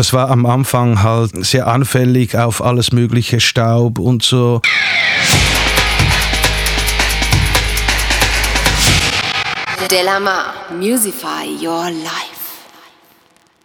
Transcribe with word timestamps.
Das 0.00 0.14
war 0.14 0.30
am 0.30 0.46
Anfang 0.46 1.02
halt 1.02 1.44
sehr 1.44 1.66
anfällig 1.66 2.34
auf 2.34 2.64
alles 2.64 2.90
mögliche 2.90 3.38
Staub 3.38 3.98
und 3.98 4.22
so. 4.22 4.62
Delamar, 9.90 10.54
Musify 10.70 11.44
Your 11.62 11.90
Life. 11.90 12.64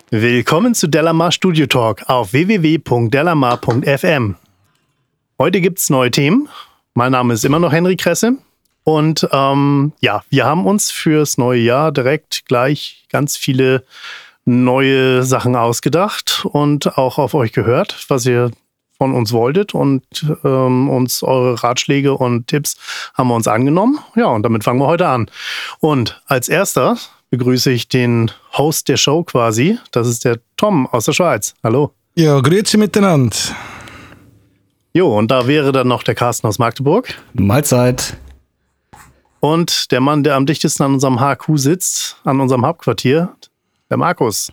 Willkommen 0.09 0.75
zu 0.75 0.87
Delamar 0.87 1.31
Studio 1.31 1.67
Talk 1.67 2.03
auf 2.09 2.33
www.delamar.fm. 2.33 4.35
Heute 5.39 5.61
gibt 5.61 5.79
es 5.79 5.89
neue 5.89 6.11
Themen. 6.11 6.49
Mein 6.95 7.13
Name 7.13 7.33
ist 7.33 7.45
immer 7.45 7.59
noch 7.59 7.71
Henry 7.71 7.95
Kresse. 7.95 8.33
Und 8.83 9.25
ähm, 9.31 9.93
ja, 10.01 10.21
wir 10.29 10.43
haben 10.43 10.65
uns 10.65 10.91
fürs 10.91 11.37
neue 11.37 11.61
Jahr 11.61 11.93
direkt 11.93 12.45
gleich 12.45 13.05
ganz 13.09 13.37
viele 13.37 13.85
neue 14.45 15.23
Sachen 15.23 15.55
ausgedacht 15.55 16.45
und 16.45 16.97
auch 16.97 17.17
auf 17.17 17.33
euch 17.33 17.51
gehört, 17.51 18.05
was 18.07 18.25
ihr 18.25 18.51
von 18.97 19.13
uns 19.13 19.33
wolltet 19.33 19.73
und 19.73 20.03
ähm, 20.43 20.89
uns 20.89 21.21
eure 21.21 21.61
Ratschläge 21.61 22.13
und 22.13 22.47
Tipps 22.47 22.77
haben 23.13 23.27
wir 23.27 23.35
uns 23.35 23.47
angenommen. 23.47 23.99
Ja, 24.15 24.27
und 24.27 24.43
damit 24.43 24.63
fangen 24.63 24.79
wir 24.79 24.87
heute 24.87 25.07
an. 25.07 25.29
Und 25.79 26.21
als 26.27 26.47
erster 26.47 26.97
begrüße 27.29 27.71
ich 27.71 27.89
den 27.89 28.31
Host 28.57 28.87
der 28.87 28.97
Show 28.97 29.23
quasi. 29.23 29.77
Das 29.91 30.07
ist 30.07 30.23
der 30.23 30.39
Tom 30.55 30.87
aus 30.87 31.05
der 31.05 31.13
Schweiz. 31.13 31.53
Hallo. 31.63 31.91
Ja, 32.15 32.39
grüezi 32.39 32.77
miteinander. 32.77 33.35
Jo, 34.93 35.17
und 35.17 35.29
da 35.29 35.45
wäre 35.45 35.73
dann 35.73 35.89
noch 35.89 36.03
der 36.03 36.15
Carsten 36.15 36.47
aus 36.47 36.57
Magdeburg. 36.59 37.13
Mahlzeit. 37.33 38.15
Und 39.41 39.91
der 39.91 39.99
Mann, 39.99 40.23
der 40.23 40.35
am 40.35 40.45
dichtesten 40.45 40.83
an 40.83 40.93
unserem 40.93 41.19
HQ 41.19 41.57
sitzt, 41.57 42.17
an 42.23 42.39
unserem 42.39 42.65
Hauptquartier, 42.65 43.35
der 43.89 43.97
Markus. 43.97 44.51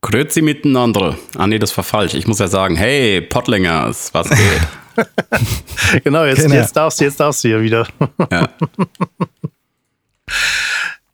Grüezi 0.00 0.42
miteinander. 0.42 1.16
Ah 1.36 1.46
nee, 1.46 1.58
das 1.58 1.76
war 1.76 1.84
falsch. 1.84 2.14
Ich 2.14 2.26
muss 2.26 2.38
ja 2.38 2.48
sagen, 2.48 2.76
hey, 2.76 3.20
Pottlingers, 3.20 4.14
was 4.14 4.28
geht? 4.28 4.60
genau, 6.04 6.24
jetzt, 6.24 6.42
genau. 6.42 6.54
jetzt, 6.54 6.76
darfst, 6.76 7.00
jetzt 7.00 7.18
darfst 7.18 7.44
du 7.44 7.48
hier 7.48 7.62
wieder. 7.62 7.86
ja. 8.30 8.48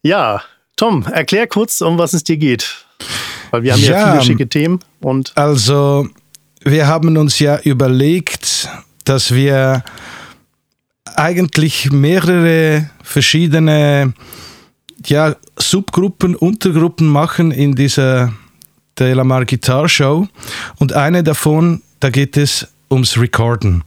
ja, 0.03 0.43
Tom, 0.77 1.07
erklär 1.07 1.47
kurz, 1.47 1.81
um 1.81 1.99
was 1.99 2.13
es 2.13 2.25
dir 2.25 2.37
geht. 2.37 2.87
Weil 3.51 3.63
wir 3.63 3.73
haben 3.73 3.81
ja, 3.81 3.91
ja 3.91 4.13
viele 4.13 4.25
schicke 4.25 4.49
Themen. 4.49 4.81
Und 5.01 5.33
also, 5.37 6.09
wir 6.63 6.87
haben 6.87 7.17
uns 7.17 7.39
ja 7.39 7.59
überlegt, 7.61 8.69
dass 9.05 9.33
wir 9.33 9.85
eigentlich 11.17 11.93
mehrere 11.93 12.91
verschiedene 13.03 14.13
ja, 15.07 15.37
Subgruppen, 15.59 16.35
Untergruppen 16.35 17.09
machen 17.09 17.51
in 17.51 17.75
dieser 17.75 18.33
Delamar 18.99 19.45
Guitar 19.45 19.89
Show. 19.89 20.29
Und 20.77 20.93
eine 20.93 21.23
davon, 21.23 21.83
da 22.01 22.11
geht 22.11 22.37
es 22.37 22.69
ums 22.91 23.19
Recorden. 23.19 23.85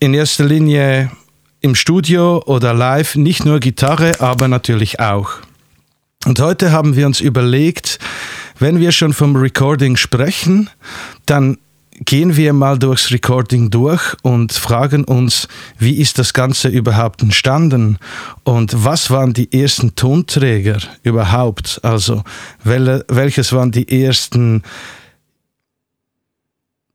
In 0.00 0.14
erster 0.14 0.44
Linie 0.44 1.10
im 1.60 1.74
Studio 1.74 2.42
oder 2.46 2.72
live, 2.72 3.16
nicht 3.16 3.44
nur 3.44 3.60
Gitarre, 3.60 4.20
aber 4.20 4.48
natürlich 4.48 5.00
auch. 5.00 5.32
Und 6.24 6.40
heute 6.40 6.72
haben 6.72 6.96
wir 6.96 7.06
uns 7.06 7.20
überlegt, 7.20 7.98
wenn 8.58 8.80
wir 8.80 8.92
schon 8.92 9.12
vom 9.12 9.36
Recording 9.36 9.96
sprechen, 9.96 10.68
dann 11.26 11.58
gehen 12.04 12.36
wir 12.36 12.52
mal 12.52 12.78
durchs 12.78 13.10
Recording 13.10 13.70
durch 13.70 14.14
und 14.22 14.52
fragen 14.52 15.04
uns, 15.04 15.48
wie 15.78 15.98
ist 15.98 16.18
das 16.18 16.32
Ganze 16.32 16.68
überhaupt 16.68 17.22
entstanden 17.22 17.98
und 18.44 18.84
was 18.84 19.10
waren 19.10 19.32
die 19.32 19.52
ersten 19.52 19.94
Tonträger 19.94 20.78
überhaupt? 21.02 21.80
Also 21.82 22.22
welches 22.64 23.52
waren 23.52 23.72
die 23.72 24.04
ersten 24.04 24.62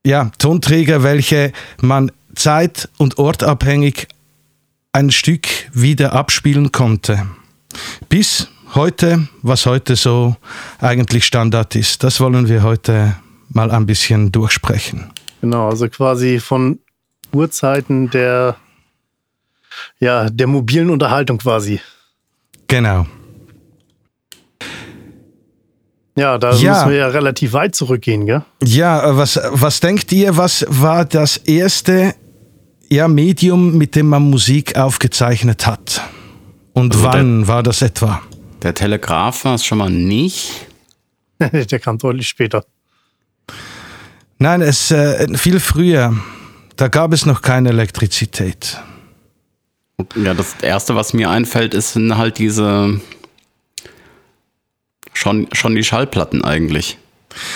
ja, 0.05 0.31
Tonträger, 0.37 1.03
welche 1.03 1.53
man 1.81 2.11
zeit- 2.35 2.89
und 2.97 3.17
ortabhängig 3.17 4.07
ein 4.91 5.11
Stück 5.11 5.47
wieder 5.73 6.13
abspielen 6.13 6.71
konnte. 6.71 7.27
Bis 8.09 8.47
heute, 8.75 9.27
was 9.41 9.65
heute 9.65 9.95
so 9.95 10.35
eigentlich 10.79 11.25
Standard 11.25 11.75
ist. 11.75 12.03
Das 12.03 12.19
wollen 12.19 12.47
wir 12.47 12.63
heute 12.63 13.15
mal 13.55 13.71
ein 13.71 13.85
bisschen 13.85 14.31
durchsprechen. 14.31 15.11
Genau, 15.41 15.69
also 15.69 15.87
quasi 15.89 16.39
von 16.39 16.79
Uhrzeiten 17.33 18.09
der, 18.09 18.55
ja, 19.99 20.29
der 20.29 20.47
mobilen 20.47 20.89
Unterhaltung 20.89 21.37
quasi. 21.37 21.81
Genau. 22.67 23.05
Ja, 26.15 26.37
da 26.37 26.53
ja. 26.53 26.73
müssen 26.73 26.89
wir 26.89 26.97
ja 26.97 27.07
relativ 27.07 27.53
weit 27.53 27.75
zurückgehen, 27.75 28.27
gell? 28.27 28.43
Ja, 28.63 29.17
was, 29.17 29.39
was 29.51 29.79
denkt 29.79 30.11
ihr, 30.11 30.37
was 30.37 30.65
war 30.69 31.05
das 31.05 31.37
erste 31.37 32.13
ja, 32.89 33.07
Medium, 33.07 33.77
mit 33.77 33.95
dem 33.95 34.09
man 34.09 34.29
Musik 34.29 34.77
aufgezeichnet 34.77 35.65
hat? 35.65 36.01
Und 36.73 36.93
also 36.93 37.05
wann 37.05 37.39
der, 37.39 37.47
war 37.47 37.63
das 37.63 37.81
etwa? 37.81 38.21
Der 38.61 38.75
Telegraph 38.75 39.45
war 39.45 39.55
es 39.55 39.65
schon 39.65 39.79
mal 39.79 39.89
nicht. 39.89 40.67
der 41.39 41.79
kam 41.79 41.97
deutlich 41.97 42.27
später. 42.27 42.63
Nein, 44.43 44.61
es 44.61 44.91
äh, 44.91 45.37
viel 45.37 45.61
früher. 45.61 46.13
Da 46.75 46.89
gab 46.89 47.13
es 47.13 47.25
noch 47.25 47.41
keine 47.41 47.69
Elektrizität. 47.69 48.77
Ja, 50.21 50.33
das 50.33 50.55
erste, 50.61 50.97
was 50.97 51.13
mir 51.13 51.29
einfällt, 51.29 51.73
ist 51.73 51.93
sind 51.93 52.17
halt 52.17 52.39
diese 52.39 52.99
schon, 55.13 55.47
schon 55.53 55.75
die 55.75 55.83
Schallplatten 55.85 56.43
eigentlich. 56.43 56.97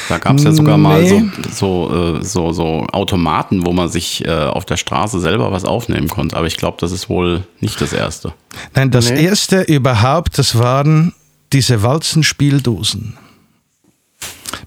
Da 0.08 0.18
gab 0.18 0.38
es 0.38 0.46
ja 0.46 0.54
sogar 0.54 0.78
nee. 0.78 0.84
mal 0.84 1.06
so, 1.06 1.24
so, 1.52 2.20
äh, 2.20 2.24
so, 2.24 2.54
so, 2.54 2.88
Automaten, 2.94 3.66
wo 3.66 3.74
man 3.74 3.90
sich 3.90 4.24
äh, 4.24 4.32
auf 4.32 4.64
der 4.64 4.78
Straße 4.78 5.20
selber 5.20 5.52
was 5.52 5.66
aufnehmen 5.66 6.08
konnte. 6.08 6.38
Aber 6.38 6.48
ich 6.48 6.56
glaube, 6.56 6.78
das 6.80 6.94
ist 6.94 7.10
wohl 7.10 7.44
nicht 7.60 7.82
das 7.82 7.92
erste. 7.92 8.34
Nein, 8.76 8.92
das 8.92 9.10
nee. 9.10 9.26
erste 9.26 9.64
überhaupt, 9.64 10.38
das 10.38 10.58
waren 10.58 11.14
diese 11.52 11.84
Walzenspieldosen 11.84 13.18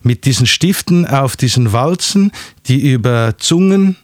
mit 0.02 0.24
diesen 0.24 0.46
Stiften 0.46 1.06
auf 1.06 1.36
diesen 1.36 1.72
Walzen, 1.72 2.32
die 2.66 2.90
über 2.90 3.34
Zungen 3.38 3.96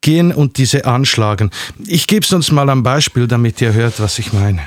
gehen 0.00 0.32
und 0.32 0.58
diese 0.58 0.84
anschlagen. 0.84 1.50
Ich 1.86 2.06
gebe 2.06 2.24
es 2.24 2.32
uns 2.32 2.52
mal 2.52 2.68
ein 2.70 2.82
Beispiel, 2.82 3.26
damit 3.26 3.60
ihr 3.60 3.72
hört, 3.72 4.00
was 4.00 4.18
ich 4.18 4.32
meine. 4.32 4.62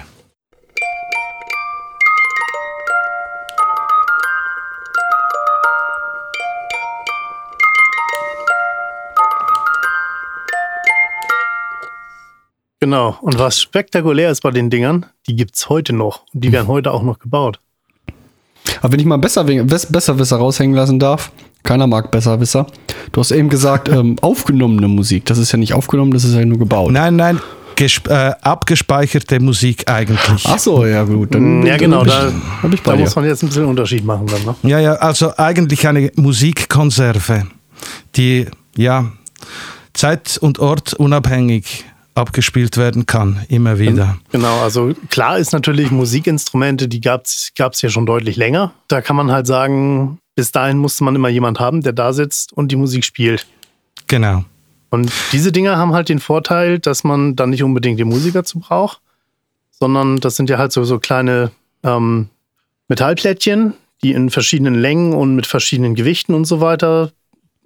Genau. 12.79 13.17
Und 13.21 13.37
was 13.37 13.61
spektakulär 13.61 14.31
ist 14.31 14.41
bei 14.41 14.51
den 14.51 14.69
Dingern, 14.69 15.05
die 15.27 15.35
gibt 15.35 15.55
es 15.55 15.69
heute 15.69 15.93
noch. 15.93 16.23
Und 16.33 16.43
die 16.43 16.51
werden 16.51 16.67
heute 16.75 16.91
auch 16.91 17.03
noch 17.03 17.19
gebaut. 17.19 17.59
Aber 18.81 18.93
wenn 18.93 18.99
ich 18.99 19.05
mal 19.05 19.17
besser, 19.17 19.43
Besserwisser 19.43 20.37
raushängen 20.37 20.75
lassen 20.75 20.99
darf, 20.99 21.31
keiner 21.63 21.87
mag 21.87 22.11
Besserwisser. 22.11 22.67
Du 23.11 23.21
hast 23.21 23.31
eben 23.31 23.49
gesagt, 23.49 23.89
ähm, 23.93 24.17
aufgenommene 24.21 24.87
Musik. 24.87 25.25
Das 25.25 25.37
ist 25.37 25.51
ja 25.51 25.57
nicht 25.57 25.73
aufgenommen, 25.73 26.11
das 26.11 26.23
ist 26.23 26.35
ja 26.35 26.45
nur 26.45 26.59
gebaut. 26.59 26.91
Nein, 26.91 27.15
nein, 27.15 27.39
äh, 27.79 28.31
abgespeicherte 28.41 29.39
Musik 29.39 29.89
eigentlich. 29.89 30.45
Ach 30.45 30.59
so, 30.59 30.85
ja 30.85 31.03
gut. 31.03 31.33
Dann, 31.33 31.65
ja 31.65 31.77
genau, 31.77 32.03
da, 32.03 32.31
ich, 32.69 32.81
da 32.81 32.95
muss 32.95 33.15
man 33.15 33.25
jetzt 33.25 33.41
ein 33.43 33.47
bisschen 33.47 33.65
Unterschied 33.65 34.03
machen 34.03 34.27
dann. 34.27 34.43
Ne? 34.43 34.55
Ja, 34.69 34.79
ja, 34.79 34.93
also 34.95 35.31
eigentlich 35.37 35.87
eine 35.87 36.11
Musikkonserve, 36.15 37.47
die 38.17 38.47
ja 38.75 39.11
zeit- 39.93 40.37
und 40.37 40.59
ortunabhängig 40.59 41.85
abgespielt 42.19 42.77
werden 42.77 43.05
kann, 43.05 43.43
immer 43.49 43.79
wieder. 43.79 44.17
Genau, 44.31 44.59
also 44.61 44.93
klar 45.09 45.39
ist 45.39 45.53
natürlich 45.53 45.89
Musikinstrumente, 45.89 46.87
die 46.87 47.01
gab 47.01 47.25
es 47.25 47.81
ja 47.81 47.89
schon 47.89 48.05
deutlich 48.05 48.35
länger. 48.35 48.73
Da 48.87 49.01
kann 49.01 49.15
man 49.15 49.31
halt 49.31 49.47
sagen, 49.47 50.19
bis 50.35 50.51
dahin 50.51 50.77
musste 50.77 51.03
man 51.03 51.15
immer 51.15 51.29
jemand 51.29 51.59
haben, 51.59 51.81
der 51.81 51.93
da 51.93 52.13
sitzt 52.13 52.53
und 52.53 52.71
die 52.71 52.75
Musik 52.75 53.03
spielt. 53.03 53.47
Genau. 54.07 54.43
Und 54.89 55.11
diese 55.31 55.51
Dinger 55.51 55.77
haben 55.77 55.93
halt 55.93 56.09
den 56.09 56.19
Vorteil, 56.19 56.79
dass 56.79 57.03
man 57.03 57.35
dann 57.35 57.51
nicht 57.51 57.63
unbedingt 57.63 57.99
den 57.99 58.07
Musiker 58.07 58.43
zu 58.43 58.59
braucht, 58.59 59.01
sondern 59.71 60.17
das 60.17 60.35
sind 60.35 60.49
ja 60.49 60.57
halt 60.57 60.71
so, 60.71 60.83
so 60.83 60.99
kleine 60.99 61.51
ähm, 61.83 62.29
Metallplättchen, 62.87 63.73
die 64.03 64.11
in 64.11 64.29
verschiedenen 64.29 64.75
Längen 64.75 65.13
und 65.13 65.35
mit 65.35 65.45
verschiedenen 65.45 65.95
Gewichten 65.95 66.33
und 66.33 66.45
so 66.45 66.59
weiter 66.59 67.11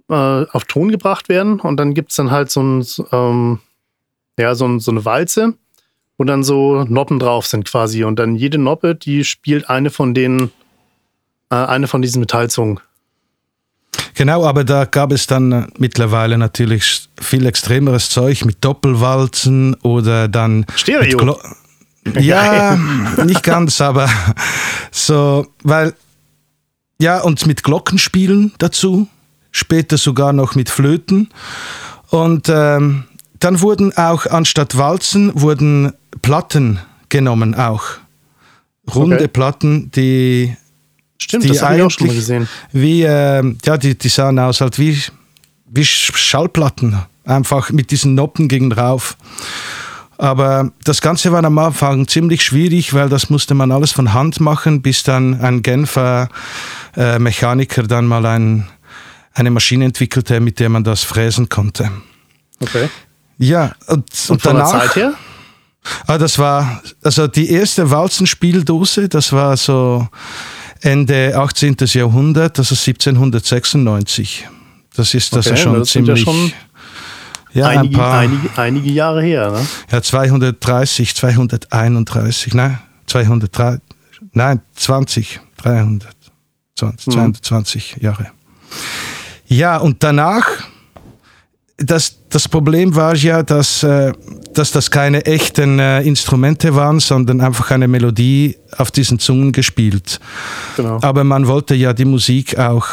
äh, 0.09 0.13
auf 0.13 0.65
Ton 0.65 0.89
gebracht 0.89 1.29
werden. 1.29 1.59
Und 1.59 1.77
dann 1.77 1.93
gibt 1.93 2.11
es 2.11 2.17
dann 2.17 2.31
halt 2.31 2.51
so 2.51 2.61
ein, 2.61 2.85
ähm, 3.11 3.59
ja, 4.37 4.55
so, 4.55 4.79
so 4.79 4.91
eine 4.91 5.05
Walze, 5.05 5.53
wo 6.17 6.23
dann 6.23 6.43
so 6.43 6.83
Noppen 6.85 7.19
drauf 7.19 7.47
sind 7.47 7.65
quasi. 7.65 8.03
Und 8.03 8.17
dann 8.17 8.35
jede 8.35 8.57
Noppe, 8.57 8.95
die 8.95 9.23
spielt 9.23 9.69
eine 9.69 9.89
von 9.89 10.13
den, 10.13 10.51
äh, 11.49 11.55
eine 11.55 11.87
von 11.87 12.01
diesen 12.01 12.19
Metallzungen. 12.19 12.79
Genau, 14.15 14.45
aber 14.45 14.63
da 14.63 14.85
gab 14.85 15.11
es 15.11 15.27
dann 15.27 15.51
äh, 15.51 15.67
mittlerweile 15.77 16.37
natürlich 16.37 17.09
viel 17.19 17.45
extremeres 17.45 18.09
Zeug 18.09 18.45
mit 18.45 18.63
Doppelwalzen 18.63 19.75
oder 19.81 20.27
dann. 20.27 20.65
Stereo. 20.75 21.39
ja, 22.19 22.77
nicht 23.25 23.43
ganz, 23.43 23.79
aber 23.79 24.09
so, 24.91 25.47
weil 25.63 25.93
ja, 26.99 27.21
und 27.21 27.45
mit 27.47 27.63
Glockenspielen 27.63 28.53
dazu, 28.59 29.07
später 29.51 29.97
sogar 29.97 30.33
noch 30.33 30.55
mit 30.55 30.69
Flöten. 30.69 31.29
Und 32.09 32.49
ähm, 32.49 33.05
dann 33.43 33.61
wurden 33.61 33.95
auch 33.97 34.25
anstatt 34.25 34.77
Walzen 34.77 35.31
wurden 35.39 35.93
Platten 36.21 36.79
genommen 37.09 37.55
auch. 37.55 37.83
Runde 38.93 39.15
Okay. 39.15 39.27
Platten, 39.27 39.91
die 39.91 40.55
Stimmt, 41.17 41.45
die 41.45 41.47
das 41.49 41.61
habe 41.61 41.77
ich 41.77 41.81
auch 41.83 41.91
schon 41.91 42.07
mal 42.07 42.15
gesehen. 42.15 42.49
Wie, 42.71 43.03
äh, 43.03 43.55
ja, 43.65 43.77
die, 43.77 43.97
die 43.97 44.09
sahen 44.09 44.39
aus 44.39 44.59
halt 44.61 44.77
wie, 44.79 44.97
wie 45.67 45.81
Sch- 45.83 46.15
Schallplatten. 46.15 46.97
Einfach 47.25 47.69
mit 47.71 47.91
diesen 47.91 48.15
Noppen 48.15 48.49
gegen 48.49 48.69
drauf. 48.69 49.15
Aber 50.17 50.71
das 50.83 51.01
Ganze 51.01 51.31
war 51.31 51.43
am 51.43 51.57
Anfang 51.57 52.07
ziemlich 52.07 52.43
schwierig, 52.43 52.93
weil 52.93 53.07
das 53.09 53.29
musste 53.29 53.53
man 53.53 53.71
alles 53.71 53.91
von 53.93 54.13
Hand 54.13 54.39
machen, 54.39 54.81
bis 54.81 55.03
dann 55.03 55.39
ein 55.39 55.61
Genfer 55.61 56.29
äh, 56.97 57.19
Mechaniker 57.19 57.83
dann 57.83 58.05
mal 58.05 58.25
ein, 58.25 58.67
eine 59.33 59.49
Maschine 59.51 59.85
entwickelte, 59.85 60.39
mit 60.41 60.59
der 60.59 60.69
man 60.69 60.83
das 60.83 61.03
fräsen 61.03 61.47
konnte. 61.49 61.89
Okay. 62.59 62.89
Ja, 63.47 63.71
und, 63.87 63.97
Und 63.97 64.29
und 64.29 64.41
von 64.41 64.55
der 64.55 64.63
danach. 64.65 64.81
Zeit 64.87 64.95
her? 64.95 65.13
Ah, 66.07 66.17
das 66.17 66.39
war, 66.39 66.81
also 67.03 67.27
die 67.27 67.49
erste 67.51 67.89
Walzenspieldose, 67.91 69.09
das 69.09 69.33
war 69.33 69.57
so 69.57 70.07
Ende 70.81 71.33
18. 71.37 71.75
Jahrhundert, 71.93 72.57
also 72.57 72.73
1796. 72.75 74.47
Das 74.95 75.13
ist 75.13 75.33
also 75.35 75.49
Okay, 75.51 75.59
schon 75.61 75.79
das 75.79 75.91
sind 75.91 76.07
ja 76.07 76.15
ziemlich. 76.15 76.23
schon 76.23 76.53
ja, 77.53 77.67
ein 77.67 77.79
einige, 77.79 77.97
paar. 77.97 78.19
einige, 78.19 78.49
einige 78.57 78.89
Jahre 78.91 79.21
her. 79.23 79.51
Ne? 79.51 79.67
Ja, 79.91 80.01
230, 80.01 81.15
231, 81.15 82.53
nein, 82.53 82.79
203, 83.07 83.79
nein, 84.33 84.61
20, 84.75 85.39
320, 85.57 87.07
Mhm. 87.07 87.13
220 87.13 87.97
Jahre. 88.01 88.27
Ja, 89.47 89.77
und 89.77 90.01
danach, 90.03 90.45
das, 91.77 92.19
das 92.29 92.47
Problem 92.47 92.95
war 92.95 93.15
ja, 93.15 93.43
dass, 93.43 93.83
äh, 93.83 94.13
dass 94.53 94.71
das 94.71 94.91
keine 94.91 95.25
echten 95.25 95.79
äh, 95.79 96.01
Instrumente 96.01 96.75
waren, 96.75 96.99
sondern 96.99 97.41
einfach 97.41 97.71
eine 97.71 97.87
Melodie 97.87 98.57
auf 98.77 98.91
diesen 98.91 99.19
Zungen 99.19 99.51
gespielt. 99.51 100.19
Genau. 100.77 100.99
Aber 101.01 101.23
man 101.23 101.47
wollte 101.47 101.75
ja 101.75 101.93
die 101.93 102.05
Musik 102.05 102.57
auch 102.59 102.87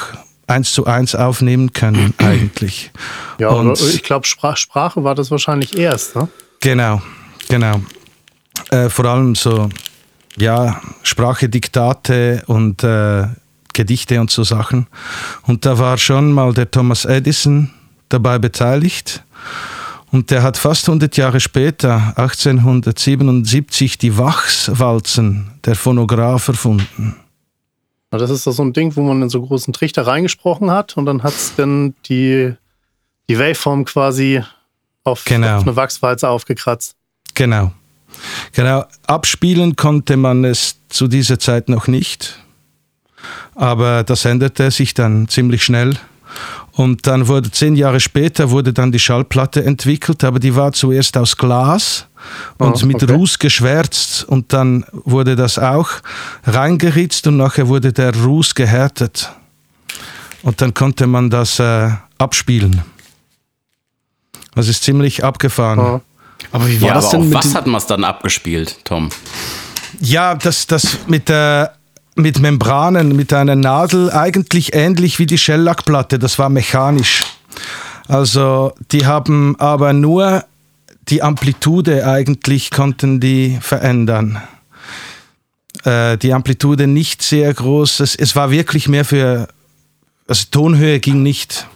eins 0.46 0.72
zu 0.72 0.86
eins 0.86 1.14
aufnehmen 1.14 1.72
können, 1.72 2.14
eigentlich. 2.18 2.90
Ja, 3.38 3.50
und- 3.50 3.80
ich 3.80 4.02
glaube, 4.02 4.26
Sprach, 4.26 4.56
Sprache 4.56 5.04
war 5.04 5.14
das 5.14 5.30
wahrscheinlich 5.30 5.76
erst. 5.76 6.16
Ne? 6.16 6.28
Genau, 6.60 7.02
genau. 7.48 7.80
Äh, 8.70 8.88
vor 8.88 9.04
allem 9.04 9.34
so, 9.34 9.68
ja, 10.36 10.80
Sprache, 11.02 11.48
Diktate 11.48 12.42
und 12.46 12.82
äh, 12.82 13.26
Gedichte 13.72 14.20
und 14.20 14.30
so 14.30 14.42
Sachen. 14.42 14.86
Und 15.46 15.64
da 15.64 15.78
war 15.78 15.96
schon 15.98 16.32
mal 16.32 16.52
der 16.52 16.70
Thomas 16.70 17.04
Edison 17.04 17.70
dabei 18.10 18.38
beteiligt. 18.38 19.22
Und 20.12 20.30
der 20.30 20.42
hat 20.42 20.56
fast 20.56 20.88
100 20.88 21.16
Jahre 21.16 21.40
später, 21.40 22.12
1877, 22.16 23.96
die 23.96 24.18
Wachswalzen 24.18 25.52
der 25.64 25.76
Phonograph 25.76 26.48
erfunden. 26.48 27.16
Das 28.10 28.28
ist 28.28 28.42
so 28.42 28.62
ein 28.62 28.72
Ding, 28.72 28.96
wo 28.96 29.02
man 29.02 29.22
in 29.22 29.30
so 29.30 29.40
großen 29.40 29.72
Trichter 29.72 30.06
reingesprochen 30.06 30.70
hat 30.70 30.96
und 30.96 31.06
dann 31.06 31.22
hat 31.22 31.32
es 31.34 31.54
dann 31.54 31.94
die, 32.06 32.52
die 33.28 33.38
Waveform 33.38 33.84
quasi 33.84 34.42
auf, 35.04 35.24
Genau. 35.24 35.58
auf 35.58 35.62
eine 35.62 35.76
Wachswalze 35.76 36.28
aufgekratzt. 36.28 36.96
Genau. 37.34 37.72
Genau. 38.52 38.84
Abspielen 39.06 39.76
konnte 39.76 40.16
man 40.16 40.44
es 40.44 40.76
zu 40.88 41.06
dieser 41.06 41.38
Zeit 41.38 41.68
noch 41.68 41.86
nicht. 41.86 42.40
Aber 43.54 44.02
das 44.02 44.24
änderte 44.24 44.72
sich 44.72 44.94
dann 44.94 45.28
ziemlich 45.28 45.62
schnell. 45.62 45.96
Und 46.72 47.06
dann 47.06 47.28
wurde 47.28 47.50
zehn 47.50 47.76
Jahre 47.76 48.00
später 48.00 48.50
wurde 48.50 48.72
dann 48.72 48.92
die 48.92 48.98
Schallplatte 48.98 49.64
entwickelt, 49.64 50.24
aber 50.24 50.38
die 50.38 50.54
war 50.54 50.72
zuerst 50.72 51.16
aus 51.16 51.36
Glas 51.36 52.06
und 52.58 52.82
Ah, 52.82 52.86
mit 52.86 53.02
okay. 53.02 53.12
Ruß 53.12 53.38
geschwärzt 53.38 54.24
und 54.24 54.52
dann 54.52 54.84
wurde 54.92 55.36
das 55.36 55.58
auch 55.58 55.88
reingeritzt 56.44 57.26
und 57.26 57.36
nachher 57.36 57.68
wurde 57.68 57.92
der 57.92 58.14
Ruß 58.14 58.54
gehärtet. 58.54 59.30
Und 60.42 60.60
dann 60.62 60.72
konnte 60.72 61.06
man 61.06 61.28
das 61.28 61.58
äh, 61.58 61.90
abspielen. 62.18 62.82
Das 64.54 64.68
ist 64.68 64.82
ziemlich 64.84 65.22
abgefahren. 65.24 65.78
Ja. 65.78 66.00
Aber 66.52 66.66
wie 66.68 66.80
war 66.80 66.88
Ja, 66.88 66.94
das 66.94 67.06
aber 67.06 67.12
denn 67.12 67.20
auf 67.20 67.26
mit 67.28 67.34
was 67.34 67.54
hat 67.54 67.66
man 67.66 67.76
es 67.76 67.86
dann 67.86 68.04
abgespielt, 68.04 68.78
Tom? 68.84 69.10
Ja, 70.00 70.34
das, 70.34 70.66
das 70.66 70.98
mit, 71.06 71.28
äh, 71.28 71.66
mit 72.14 72.38
Membranen, 72.38 73.14
mit 73.14 73.32
einer 73.32 73.56
Nadel, 73.56 74.10
eigentlich 74.10 74.74
ähnlich 74.74 75.18
wie 75.18 75.26
die 75.26 75.38
Shellackplatte, 75.38 76.18
das 76.18 76.38
war 76.38 76.48
mechanisch. 76.48 77.24
Also 78.08 78.72
die 78.90 79.06
haben 79.06 79.56
aber 79.58 79.92
nur 79.92 80.44
die 81.08 81.22
Amplitude 81.22 82.06
eigentlich 82.06 82.70
konnten 82.70 83.20
die 83.20 83.58
verändern. 83.60 84.40
Äh, 85.84 86.18
die 86.18 86.32
Amplitude 86.32 86.86
nicht 86.86 87.22
sehr 87.22 87.52
groß, 87.52 88.00
es, 88.00 88.16
es 88.16 88.36
war 88.36 88.50
wirklich 88.50 88.88
mehr 88.88 89.04
für, 89.04 89.48
also 90.26 90.44
Tonhöhe 90.50 91.00
ging 91.00 91.22
nicht. 91.22 91.66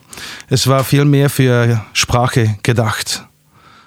Es 0.49 0.67
war 0.67 0.85
viel 0.85 1.05
mehr 1.05 1.31
für 1.31 1.85
Sprache 1.93 2.57
gedacht. 2.63 3.25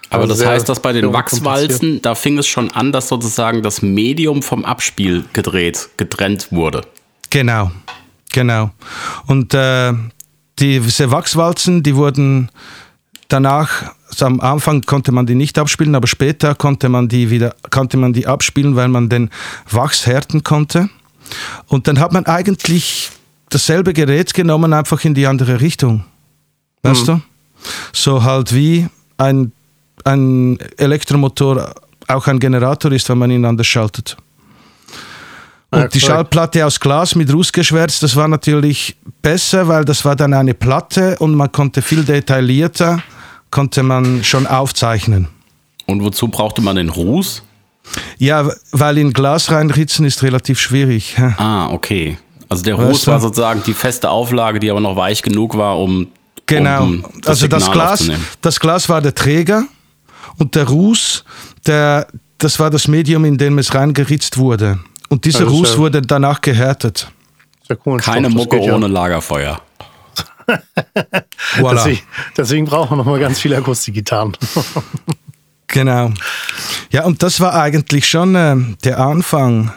Aber 0.10 0.24
Also 0.24 0.36
das 0.36 0.46
heißt, 0.46 0.70
dass 0.70 0.80
bei 0.80 0.94
den 0.94 1.12
Wachswalzen, 1.12 2.02
da 2.02 2.16
fing 2.16 2.38
es 2.38 2.48
schon 2.48 2.72
an, 2.72 2.92
dass 2.92 3.10
sozusagen 3.10 3.62
das 3.62 3.82
Medium 3.82 4.42
vom 4.42 4.64
Abspiel 4.64 5.26
gedreht, 5.34 5.90
getrennt 5.98 6.48
wurde. 6.52 6.82
Genau, 7.30 7.72
genau. 8.32 8.72
Und 9.26 9.54
äh, 9.54 9.94
die, 10.60 10.80
diese 10.80 11.12
Wachswalzen, 11.12 11.84
die 11.84 11.96
wurden 11.96 12.50
danach, 13.28 13.94
also 14.10 14.26
am 14.26 14.40
Anfang 14.40 14.82
konnte 14.84 15.12
man 15.12 15.26
die 15.26 15.36
nicht 15.36 15.60
abspielen, 15.60 15.96
aber 15.96 16.08
später 16.08 16.56
konnte 16.56 16.90
man 16.90 17.10
die 17.10 17.30
wieder, 17.30 17.56
konnte 17.70 17.98
man 17.98 18.14
die 18.14 18.28
abspielen, 18.28 18.76
weil 18.76 18.88
man 18.88 19.10
den 19.10 19.30
Wachs 19.70 20.06
härten 20.08 20.44
konnte. 20.44 20.90
Und 21.68 21.88
dann 21.88 22.00
hat 22.00 22.14
man 22.14 22.26
eigentlich 22.26 23.10
dasselbe 23.50 23.94
Gerät 23.94 24.34
genommen, 24.34 24.74
einfach 24.74 25.04
in 25.04 25.14
die 25.14 25.28
andere 25.28 25.60
Richtung. 25.60 26.06
Weißt 26.84 27.08
du? 27.08 27.22
So 27.92 28.24
halt 28.24 28.54
wie 28.54 28.88
ein, 29.18 29.52
ein 30.04 30.58
Elektromotor 30.78 31.74
auch 32.08 32.28
ein 32.28 32.40
Generator 32.40 32.92
ist, 32.92 33.10
wenn 33.10 33.18
man 33.18 33.32
ihn 33.32 33.46
anders 33.46 33.68
schaltet. 33.68 34.16
Und 35.70 35.80
Ja, 35.80 35.88
die. 35.90 36.00
Schallplatte 36.00 36.66
aus 36.66 36.80
Glas 36.80 37.16
mit 37.16 37.32
Rußgeschwärzt, 37.34 38.02
das 38.02 38.16
war 38.16 38.28
natürlich 38.30 38.96
besser, 39.22 39.68
weil 39.68 39.84
das 39.84 40.06
war 40.06 40.16
dann 40.16 40.34
eine 40.34 40.54
Platte 40.54 41.18
und 41.20 41.36
man 41.36 41.52
konnte 41.52 41.82
viel 41.82 42.06
detaillierter, 42.06 43.02
konnte 43.52 43.84
man 43.84 44.24
schon 44.24 44.48
aufzeichnen. 44.48 45.28
Und 45.86 46.04
wozu 46.04 46.30
brauchte 46.30 46.62
man 46.62 46.78
den 46.78 46.90
Ruß? 46.90 47.44
Ja, 48.18 48.50
weil 48.72 48.98
in 48.98 49.12
Glas 49.14 49.52
reinritzen 49.52 50.06
ist 50.06 50.24
relativ 50.24 50.60
schwierig. 50.60 51.16
Ah, 51.38 51.70
okay. 51.72 52.18
Also 52.50 52.64
der 52.64 52.78
Weißt 52.78 52.90
Ruß 52.90 53.02
du? 53.02 53.12
war 53.12 53.20
sozusagen 53.20 53.62
die 53.64 53.74
feste 53.74 54.10
Auflage, 54.10 54.60
die 54.62 54.72
aber 54.72 54.80
noch 54.80 54.96
weich 54.96 55.22
genug 55.22 55.58
war, 55.58 55.78
um, 55.80 56.08
Genau. 56.46 56.84
um 56.84 57.06
also 57.26 57.46
das 57.48 57.66
Signal 57.66 57.72
Glas, 57.98 58.10
das 58.40 58.60
Glas 58.62 58.88
war 58.88 59.02
der 59.02 59.14
Träger 59.14 59.66
und 60.38 60.56
der 60.56 60.68
Ruß, 60.68 61.24
der, 61.66 62.08
das 62.38 62.60
war 62.60 62.70
das 62.70 62.88
Medium, 62.88 63.26
in 63.26 63.38
dem 63.38 63.58
es 63.58 63.74
reingeritzt 63.74 64.38
wurde. 64.38 64.80
Und 65.10 65.26
dieser 65.26 65.46
Also 65.46 65.56
Ruß 65.56 65.72
ja- 65.74 65.78
wurde 65.78 66.02
danach 66.02 66.42
gehärtet. 66.42 67.12
Keine 68.02 68.30
Mucke 68.30 68.64
ja. 68.64 68.76
ohne 68.76 68.88
Lagerfeuer. 68.88 69.60
Voilà. 71.58 71.74
Deswegen, 71.76 72.00
deswegen 72.38 72.66
brauchen 72.66 72.92
wir 72.92 72.96
noch 72.98 73.06
mal 73.06 73.20
ganz 73.20 73.40
viele 73.40 73.58
Akustikgitarren. 73.58 74.38
Genau. 75.68 76.12
Ja, 76.92 77.04
und 77.04 77.22
das 77.22 77.42
war 77.42 77.54
eigentlich 77.54 78.08
schon 78.08 78.34
äh, 78.36 78.56
der 78.86 79.00
Anfang 79.00 79.74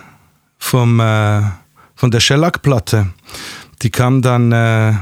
vom, 0.58 1.00
äh, 1.00 1.42
von 1.96 2.12
der 2.12 2.20
Shellac-Platte. 2.20 3.08
Die 3.82 3.90
kam 3.90 4.22
dann 4.22 4.52
äh, 4.52 4.92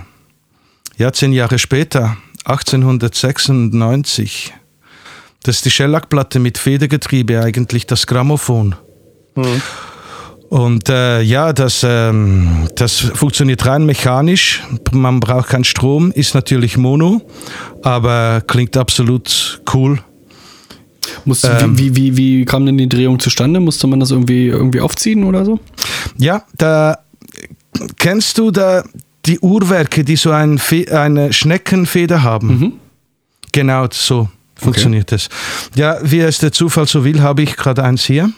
ja, 0.96 1.12
zehn 1.12 1.34
Jahre 1.34 1.58
später, 1.58 2.16
1896. 2.46 4.54
Das 5.42 5.56
ist 5.56 5.64
die 5.64 5.70
Shellac-Platte 5.70 6.40
mit 6.40 6.58
Federgetriebe, 6.58 7.40
eigentlich 7.40 7.86
das 7.86 8.06
Grammophon. 8.06 8.74
Und 10.48 10.88
äh, 10.88 11.20
ja, 11.20 11.52
das, 11.52 11.84
ähm, 11.86 12.68
das 12.74 13.00
funktioniert 13.00 13.66
rein 13.66 13.84
mechanisch. 13.84 14.62
Man 14.92 15.20
braucht 15.20 15.48
keinen 15.48 15.64
Strom, 15.64 16.10
ist 16.10 16.34
natürlich 16.34 16.76
Mono, 16.76 17.22
aber 17.82 18.42
klingt 18.46 18.76
absolut 18.76 19.60
cool. 19.74 20.00
Muss, 21.24 21.44
Ähm. 21.44 21.78
wie, 21.78 21.94
wie, 21.96 22.16
wie, 22.16 22.44
kam 22.44 22.66
denn 22.66 22.78
die 22.78 22.88
Drehung 22.88 23.18
zustande? 23.18 23.60
Musste 23.60 23.86
man 23.86 24.00
das 24.00 24.10
irgendwie, 24.10 24.46
irgendwie 24.48 24.80
aufziehen 24.80 25.24
oder 25.24 25.44
so? 25.44 25.60
Ja, 26.16 26.44
da 26.56 26.98
kennst 27.96 28.38
du 28.38 28.50
da 28.50 28.84
die 29.26 29.38
Uhrwerke, 29.40 30.04
die 30.04 30.16
so 30.16 30.30
ein 30.30 30.60
eine 30.90 31.32
Schneckenfeder 31.32 32.22
haben. 32.22 32.80
Genau 33.52 33.86
so 33.90 34.28
funktioniert 34.58 35.12
es. 35.12 35.28
Ja, 35.74 35.98
wie 36.02 36.20
es 36.20 36.38
der 36.38 36.52
Zufall 36.52 36.86
so 36.86 37.04
will, 37.04 37.20
habe 37.22 37.42
ich 37.42 37.56
gerade 37.56 37.82
eins 37.84 38.04
hier. 38.04 38.30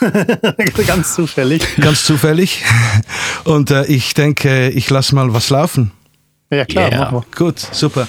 Ganz 0.86 1.14
zufällig. 1.14 1.62
Ganz 1.80 2.04
zufällig. 2.04 2.62
Und 3.44 3.70
äh, 3.70 3.84
ich 3.86 4.14
denke, 4.14 4.68
ich 4.70 4.88
lasse 4.90 5.14
mal 5.14 5.32
was 5.32 5.50
laufen. 5.50 5.92
Ja, 6.50 6.64
klar, 6.64 6.88
Yeah. 6.90 7.00
machen 7.10 7.18
wir. 7.18 7.24
Gut, 7.36 7.58
super. 7.72 8.06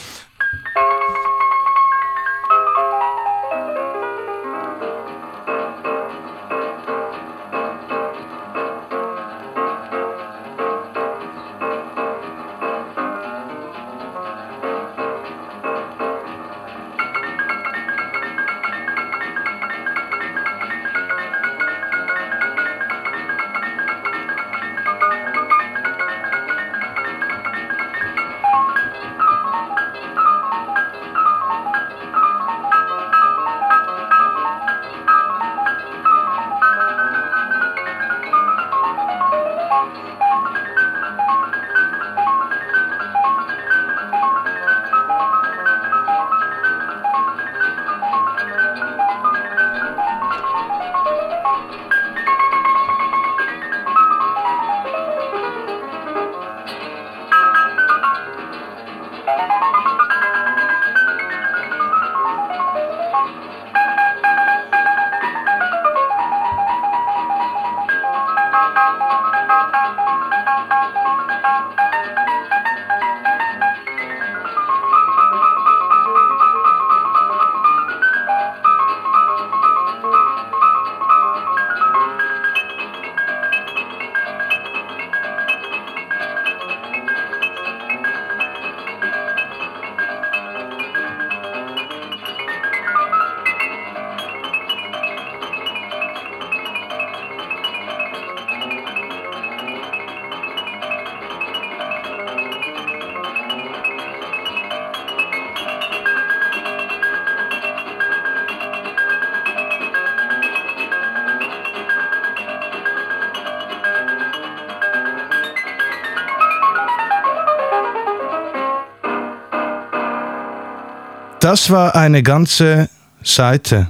Das 121.50 121.72
war 121.72 121.96
eine 121.96 122.22
ganze 122.22 122.92
Seite 123.24 123.90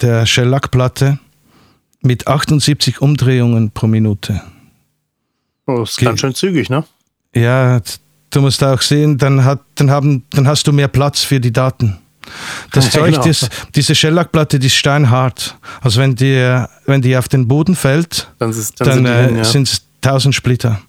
der 0.00 0.24
Shellac-Platte 0.24 1.18
mit 2.00 2.26
78 2.26 3.02
Umdrehungen 3.02 3.70
pro 3.70 3.86
Minute. 3.86 4.40
Oh, 5.66 5.80
das 5.80 5.90
ist 5.90 5.96
Ge- 5.98 6.06
ganz 6.08 6.20
schön 6.20 6.34
zügig, 6.34 6.70
ne? 6.70 6.84
Ja, 7.34 7.82
du 8.30 8.40
musst 8.40 8.64
auch 8.64 8.80
sehen, 8.80 9.18
dann, 9.18 9.44
hat, 9.44 9.60
dann, 9.74 9.90
haben, 9.90 10.24
dann 10.30 10.48
hast 10.48 10.66
du 10.68 10.72
mehr 10.72 10.88
Platz 10.88 11.20
für 11.20 11.38
die 11.38 11.52
Daten. 11.52 11.98
Das 12.72 12.86
Ja, 12.94 13.00
Zeug, 13.00 13.12
genau. 13.12 13.26
das, 13.26 13.46
diese 13.74 13.94
Shellac-Platte, 13.94 14.58
die 14.58 14.68
ist 14.68 14.76
steinhart. 14.76 15.54
Also 15.82 16.00
wenn 16.00 16.14
die, 16.14 16.64
wenn 16.86 17.02
die 17.02 17.14
auf 17.14 17.28
den 17.28 17.46
Boden 17.46 17.76
fällt, 17.76 18.32
Dann, 18.38 18.48
ist, 18.48 18.80
dann, 18.80 18.88
dann, 18.88 18.94
sind 18.94 19.04
die 19.04 19.34
äh, 19.34 19.36
ja. 19.36 19.44
sind 19.44 19.68
es 19.68 19.82
1000 20.02 20.34
Splitter. 20.34 20.80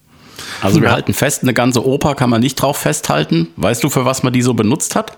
Also 0.62 0.82
wir 0.82 0.90
halten 0.90 1.14
fest, 1.14 1.44
eine 1.44 1.54
ganze 1.54 1.86
Oper 1.86 2.16
kann 2.16 2.30
man 2.30 2.40
nicht 2.40 2.56
drauf 2.56 2.78
festhalten. 2.78 3.50
Weißt 3.58 3.84
du, 3.84 3.90
für 3.90 4.06
was 4.06 4.24
man 4.24 4.32
die 4.32 4.42
so 4.42 4.54
benutzt 4.54 4.96
hat? 4.96 5.18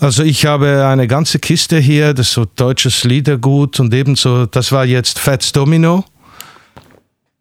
Also 0.00 0.22
ich 0.22 0.46
habe 0.46 0.86
eine 0.86 1.06
ganze 1.06 1.38
Kiste 1.38 1.78
hier, 1.78 2.14
das 2.14 2.28
ist 2.28 2.32
so 2.34 2.44
deutsches 2.44 3.04
Liedergut 3.04 3.80
und 3.80 3.92
ebenso, 3.94 4.46
das 4.46 4.72
war 4.72 4.84
jetzt 4.84 5.18
Fats 5.18 5.52
Domino 5.52 6.04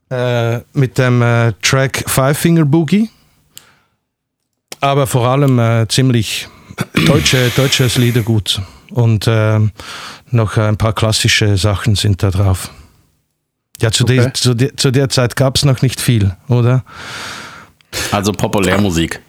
äh, 0.10 0.60
mit 0.74 0.98
dem 0.98 1.22
äh, 1.22 1.54
Track 1.62 2.04
Five 2.08 2.38
Finger 2.38 2.66
Boogie. 2.66 3.10
Aber 4.82 5.08
vor 5.08 5.28
allem 5.28 5.58
äh, 5.60 5.88
ziemlich 5.88 6.48
deutsche, 7.06 7.50
deutsches 7.56 7.98
Liedergut. 7.98 8.62
Und 8.92 9.26
ähm, 9.28 9.72
noch 10.30 10.58
ein 10.58 10.78
paar 10.78 10.94
klassische 10.94 11.58
Sachen 11.58 11.96
sind 11.96 12.22
da 12.22 12.30
drauf. 12.30 12.70
Ja, 13.82 13.92
zu, 13.92 14.04
Okay. 14.04 14.18
der, 14.18 14.34
zu, 14.34 14.54
der, 14.54 14.78
zu 14.78 14.92
der 14.92 15.10
Zeit 15.10 15.36
gab 15.36 15.58
es 15.58 15.66
noch 15.66 15.82
nicht 15.82 16.00
viel, 16.00 16.36
oder? 16.48 16.86
Also 18.12 18.32
Populärmusik. 18.32 19.22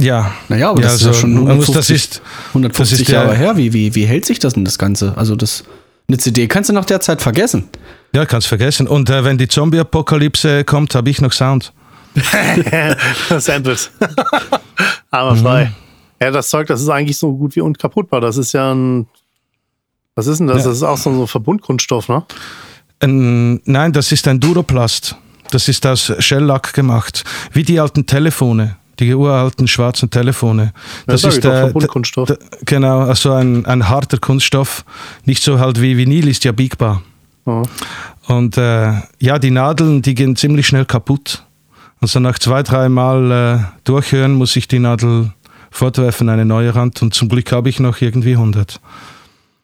Ja. 0.00 0.32
Naja, 0.48 0.70
aber 0.70 0.80
ja, 0.80 0.86
das 0.86 0.94
ist 0.96 1.02
ja 1.02 1.08
also, 1.08 1.20
schon 1.20 1.34
man 1.34 1.56
muss, 1.56 1.68
150, 1.68 1.74
das 1.74 1.90
ist, 1.90 2.22
150 2.48 2.98
das 2.98 3.00
ist 3.00 3.12
Jahre 3.12 3.34
her. 3.36 3.56
Wie, 3.56 3.72
wie, 3.72 3.94
wie 3.94 4.04
hält 4.06 4.24
sich 4.24 4.38
das 4.38 4.54
denn, 4.54 4.64
das 4.64 4.78
Ganze? 4.78 5.16
Also 5.16 5.34
das, 5.34 5.64
eine 6.08 6.18
CD 6.18 6.46
kannst 6.46 6.70
du 6.70 6.74
nach 6.74 6.84
der 6.84 7.00
Zeit 7.00 7.20
vergessen. 7.20 7.68
Ja, 8.14 8.24
kannst 8.24 8.46
vergessen. 8.46 8.86
Und 8.86 9.10
äh, 9.10 9.24
wenn 9.24 9.38
die 9.38 9.48
Zombie-Apokalypse 9.48 10.64
kommt, 10.64 10.94
habe 10.94 11.10
ich 11.10 11.20
noch 11.20 11.32
Sound. 11.32 11.72
Samples. 13.38 13.90
Aber 15.10 15.34
Mhm. 15.34 15.38
frei. 15.42 15.72
Ja, 16.20 16.30
das 16.30 16.48
Zeug, 16.50 16.66
das 16.66 16.80
ist 16.80 16.88
eigentlich 16.88 17.16
so 17.16 17.32
gut 17.36 17.54
wie 17.56 17.60
unkaputtbar. 17.60 18.20
Das 18.20 18.36
ist 18.36 18.52
ja 18.52 18.72
ein. 18.74 19.06
Was 20.14 20.26
ist 20.26 20.38
denn 20.38 20.48
das? 20.48 20.58
Ja. 20.58 20.64
Das 20.64 20.76
ist 20.78 20.82
auch 20.82 20.98
so 20.98 21.10
ein 21.10 21.26
Verbundkunststoff, 21.28 22.08
ne? 22.08 22.24
Ähm, 23.00 23.60
nein, 23.64 23.92
das 23.92 24.10
ist 24.10 24.26
ein 24.26 24.40
Duroplast. 24.40 25.14
Das 25.52 25.68
ist 25.68 25.86
aus 25.86 26.12
Shellac 26.18 26.72
gemacht. 26.72 27.24
Wie 27.52 27.62
die 27.62 27.78
alten 27.78 28.04
Telefone. 28.04 28.76
Die 29.00 29.14
uralten 29.14 29.68
schwarzen 29.68 30.10
Telefone. 30.10 30.72
Das 31.06 31.20
sag 31.22 31.28
ist 31.30 31.36
ich 31.38 31.42
doch, 31.44 31.50
äh, 31.52 31.60
Verbundkunststoff. 31.60 32.28
d- 32.28 32.34
d- 32.34 32.40
Genau, 32.66 33.00
also 33.00 33.32
ein, 33.32 33.64
ein 33.66 33.88
harter 33.88 34.18
Kunststoff. 34.18 34.84
Nicht 35.24 35.42
so 35.42 35.60
halt 35.60 35.80
wie 35.80 35.96
Vinyl 35.96 36.26
ist 36.28 36.44
ja 36.44 36.52
biegbar. 36.52 37.02
Ja. 37.46 37.62
Und 38.26 38.56
äh, 38.58 38.92
ja, 39.20 39.38
die 39.38 39.50
Nadeln, 39.50 40.02
die 40.02 40.14
gehen 40.14 40.36
ziemlich 40.36 40.66
schnell 40.66 40.84
kaputt. 40.84 41.44
Also 42.00 42.20
nach 42.20 42.38
zwei, 42.38 42.62
drei 42.62 42.88
Mal 42.88 43.30
äh, 43.30 43.64
durchhören 43.84 44.34
muss 44.34 44.54
ich 44.56 44.68
die 44.68 44.78
Nadel 44.78 45.32
fortwerfen, 45.70 46.28
eine 46.28 46.44
neue 46.44 46.74
Rand. 46.74 47.00
Und 47.02 47.14
zum 47.14 47.28
Glück 47.28 47.50
habe 47.52 47.68
ich 47.68 47.80
noch 47.80 48.00
irgendwie 48.00 48.32
100. 48.32 48.80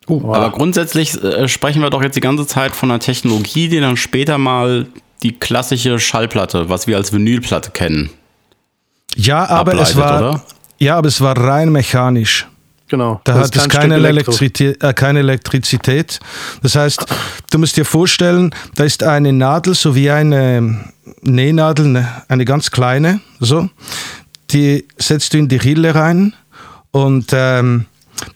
Aber 0.06 0.50
grundsätzlich 0.50 1.22
äh, 1.22 1.48
sprechen 1.48 1.80
wir 1.82 1.90
doch 1.90 2.02
jetzt 2.02 2.14
die 2.16 2.20
ganze 2.20 2.46
Zeit 2.46 2.72
von 2.76 2.90
einer 2.90 3.00
Technologie, 3.00 3.68
die 3.68 3.80
dann 3.80 3.96
später 3.96 4.36
mal 4.38 4.86
die 5.22 5.32
klassische 5.32 5.98
Schallplatte, 5.98 6.68
was 6.68 6.86
wir 6.86 6.96
als 6.98 7.12
Vinylplatte 7.12 7.70
kennen. 7.70 8.10
Ja, 9.16 9.48
aber 9.48 9.74
es 9.74 9.92
Ableitet, 9.92 9.96
war 9.96 10.18
oder? 10.18 10.44
ja, 10.78 10.96
aber 10.96 11.08
es 11.08 11.20
war 11.20 11.36
rein 11.36 11.70
mechanisch. 11.70 12.46
Genau. 12.88 13.20
Da 13.24 13.32
Das 13.32 13.46
hat 13.46 13.56
ist 13.56 13.62
es 13.62 13.68
kein 13.68 13.90
keine. 13.90 13.94
Elektrizität, 14.08 14.82
äh, 14.82 14.92
keine 14.92 15.20
Elektrizität. 15.20 16.20
Das 16.62 16.76
heißt, 16.76 17.06
du 17.50 17.58
musst 17.58 17.76
dir 17.76 17.84
vorstellen, 17.84 18.54
da 18.74 18.84
ist 18.84 19.02
eine 19.02 19.32
Nadel, 19.32 19.74
so 19.74 19.94
wie 19.94 20.10
eine 20.10 20.84
Nähnadel, 21.22 21.86
eine, 21.86 22.22
eine 22.28 22.44
ganz 22.44 22.70
kleine, 22.70 23.20
so. 23.40 23.68
Die 24.50 24.86
setzt 24.98 25.32
du 25.32 25.38
in 25.38 25.48
die 25.48 25.56
Rille 25.56 25.94
rein 25.94 26.34
und 26.90 27.30
ähm, 27.32 27.86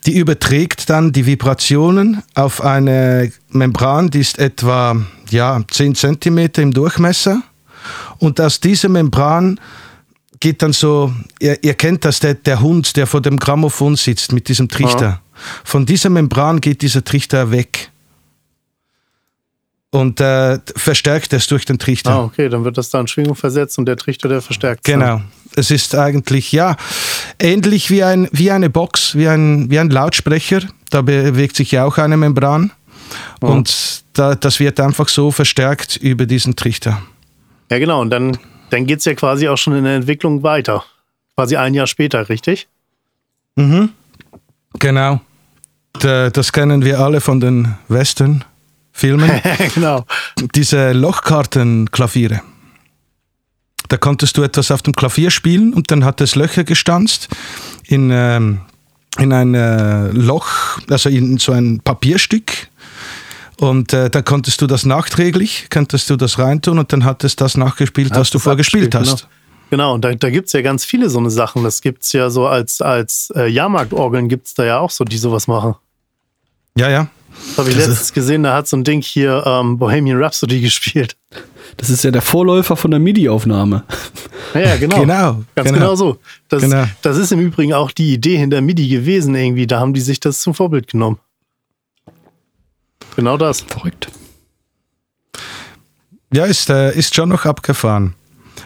die 0.07 0.17
überträgt 0.17 0.91
dann 0.91 1.13
die 1.13 1.27
Vibrationen 1.27 2.23
auf 2.35 2.63
eine 2.65 3.31
Membran, 3.51 4.11
die 4.11 4.21
ist 4.21 4.39
etwa 4.39 4.97
ja, 5.31 5.63
10 5.71 5.95
cm 5.95 6.39
im 6.57 6.73
Durchmesser. 6.73 7.43
Und 8.19 8.41
aus 8.41 8.61
dieser 8.61 8.89
Membran 8.89 9.61
geht 10.41 10.63
dann 10.63 10.73
so, 10.73 11.13
ihr, 11.41 11.63
ihr 11.63 11.75
kennt 11.75 12.05
das, 12.05 12.21
der, 12.21 12.35
der 12.35 12.61
Hund, 12.61 12.97
der 12.97 13.07
vor 13.07 13.21
dem 13.21 13.39
Grammophon 13.39 13.97
sitzt 13.97 14.33
mit 14.33 14.49
diesem 14.49 14.69
Trichter. 14.69 15.21
Von 15.65 15.87
dieser 15.87 16.11
Membran 16.11 16.61
geht 16.61 16.83
dieser 16.83 17.05
Trichter 17.05 17.51
weg. 17.51 17.91
Und 19.91 20.21
äh, 20.21 20.59
verstärkt 20.77 21.33
es 21.33 21.47
durch 21.47 21.65
den 21.65 21.79
Trichter. 21.79 22.11
Ah, 22.11 22.25
okay, 22.25 22.51
dann 22.51 22.63
wird 22.63 22.77
das 22.77 22.91
da 22.91 23.01
in 23.01 23.07
Schwingung 23.07 23.35
versetzt 23.35 23.79
und 23.79 23.87
der 23.87 23.97
Trichter, 23.97 24.29
der 24.29 24.43
verstärkt. 24.43 24.85
Genau. 24.85 25.23
Es 25.57 25.71
ist 25.71 25.95
eigentlich, 25.95 26.53
ja, 26.53 26.77
ähnlich 27.39 27.91
wie, 27.91 28.03
ein, 28.05 28.29
wie 28.31 28.51
eine 28.51 28.69
Box, 28.69 29.15
wie 29.15 29.29
ein, 29.29 29.71
wie 29.71 29.79
ein 29.79 29.89
Lautsprecher. 29.89 30.61
Da 30.91 31.01
bewegt 31.01 31.57
sich 31.57 31.73
ja 31.73 31.85
auch 31.85 31.97
eine 31.97 32.19
Membran. 32.19 32.71
Und 33.41 34.05
da, 34.13 34.35
das 34.35 34.61
wird 34.61 34.79
einfach 34.79 35.09
so 35.09 35.31
verstärkt 35.31 35.97
über 35.97 36.27
diesen 36.27 36.55
Trichter. 36.55 37.01
Ja, 37.71 37.79
genau. 37.79 38.03
Und 38.03 38.11
dann, 38.11 38.37
dann 38.71 38.87
geht 38.87 39.01
es 39.01 39.05
ja 39.05 39.15
quasi 39.15 39.49
auch 39.49 39.57
schon 39.57 39.77
in 39.77 39.85
der 39.85 39.97
Entwicklung 39.97 40.43
weiter. 40.43 40.85
Quasi 41.35 41.57
ein 41.57 41.75
Jahr 41.75 41.87
später, 41.87 42.29
richtig? 42.29 42.69
Mhm. 43.57 43.91
Genau. 44.79 45.21
Da, 45.95 46.31
das 46.31 46.53
kennen 46.53 46.85
wir 46.85 47.01
alle 47.01 47.21
von 47.21 47.41
den 47.41 47.75
Western-Filmen. 47.89 49.41
genau. 49.75 50.05
Diese 50.55 50.93
Lochkartenklaviere. 50.93 52.41
Da 53.89 53.97
konntest 53.97 54.37
du 54.37 54.43
etwas 54.43 54.71
auf 54.71 54.83
dem 54.83 54.93
Klavier 54.93 55.31
spielen 55.31 55.73
und 55.73 55.91
dann 55.91 56.05
hat 56.05 56.21
es 56.21 56.35
Löcher 56.35 56.65
gestanzt 56.65 57.29
in, 57.85 58.11
ähm, 58.13 58.61
in 59.19 59.33
ein 59.33 59.55
äh, 59.55 60.09
Loch, 60.09 60.79
also 60.91 61.09
in 61.09 61.39
so 61.39 61.53
ein 61.53 61.81
Papierstück. 61.81 62.69
Und 63.61 63.93
äh, 63.93 64.09
dann 64.09 64.25
konntest 64.25 64.61
du 64.61 64.67
das 64.67 64.87
nachträglich, 64.87 65.67
konntest 65.71 66.09
du 66.11 66.17
das 66.17 66.39
reintun 66.39 66.79
und 66.79 66.93
dann 66.93 67.05
hat 67.05 67.25
es 67.25 67.35
das 67.37 67.57
nachgespielt, 67.57 68.11
was 68.11 68.19
Hast 68.19 68.35
du 68.35 68.39
es 68.39 68.45
vorgespielt 68.45 68.95
abgespielt, 68.95 69.23
hast. 69.25 69.29
Genau, 69.71 69.95
und 69.95 70.05
da, 70.05 70.15
da 70.15 70.31
gibt 70.31 70.47
es 70.47 70.53
ja 70.53 70.63
ganz 70.63 70.85
viele 70.85 71.11
so 71.11 71.19
eine 71.19 71.31
Sachen. 71.31 71.65
Das 71.65 71.81
gibt 71.83 72.03
es 72.05 72.13
ja 72.13 72.31
so 72.31 72.47
als, 72.47 72.81
als 72.81 73.33
äh, 73.37 73.49
Jahrmarktorgeln 73.49 74.29
gibt 74.29 74.47
es 74.47 74.55
da 74.55 74.65
ja 74.65 74.79
auch 74.79 74.91
so, 74.91 75.05
die 75.05 75.19
sowas 75.19 75.47
machen. 75.49 75.75
Ja, 76.77 76.89
ja. 76.89 77.09
Das 77.49 77.59
habe 77.59 77.69
ich 77.71 77.75
Das 77.77 77.85
ist- 77.85 77.89
letztens 77.91 78.13
gesehen, 78.15 78.43
da 78.45 78.55
hat 78.55 78.69
so 78.69 78.77
ein 78.77 78.85
Ding 78.85 79.03
hier 79.03 79.43
ähm, 79.45 79.77
Bohemian 79.79 80.23
Rhapsody 80.23 80.61
gespielt. 80.63 81.17
Das 81.77 81.91
ist 81.91 82.03
ja 82.05 82.11
der 82.11 82.23
Vorläufer 82.23 82.77
von 82.77 82.91
der 82.93 83.01
MIDI-Aufnahme. 83.01 83.83
Ja, 84.55 84.61
ja, 84.61 84.77
genau. 84.77 85.01
Genau, 85.01 85.43
Ganz 85.55 85.69
genau. 85.69 85.79
genau, 85.81 85.95
so. 85.97 86.19
Das, 86.49 86.63
Genau. 86.63 86.85
das 87.03 87.19
ist 87.19 87.31
im 87.33 87.41
Übrigen 87.41 87.75
auch 87.75 87.91
die 87.91 88.15
Idee 88.15 88.39
hinter 88.39 88.61
MIDI 88.61 88.89
gewesen 88.89 89.35
irgendwie. 89.35 89.67
Da 89.67 89.81
haben 89.81 89.93
die 89.93 90.01
sich 90.01 90.19
das 90.21 90.41
zum 90.41 90.55
Vorbild 90.55 90.89
genommen. 90.89 91.19
Genau 93.19 93.37
das. 93.37 93.63
Verrückt. 93.63 94.09
Ja, 96.33 96.45
ist, 96.45 96.71
äh, 96.71 96.97
ist 96.97 97.17
schon 97.17 97.31
noch 97.31 97.45
abgefahren. 97.47 98.15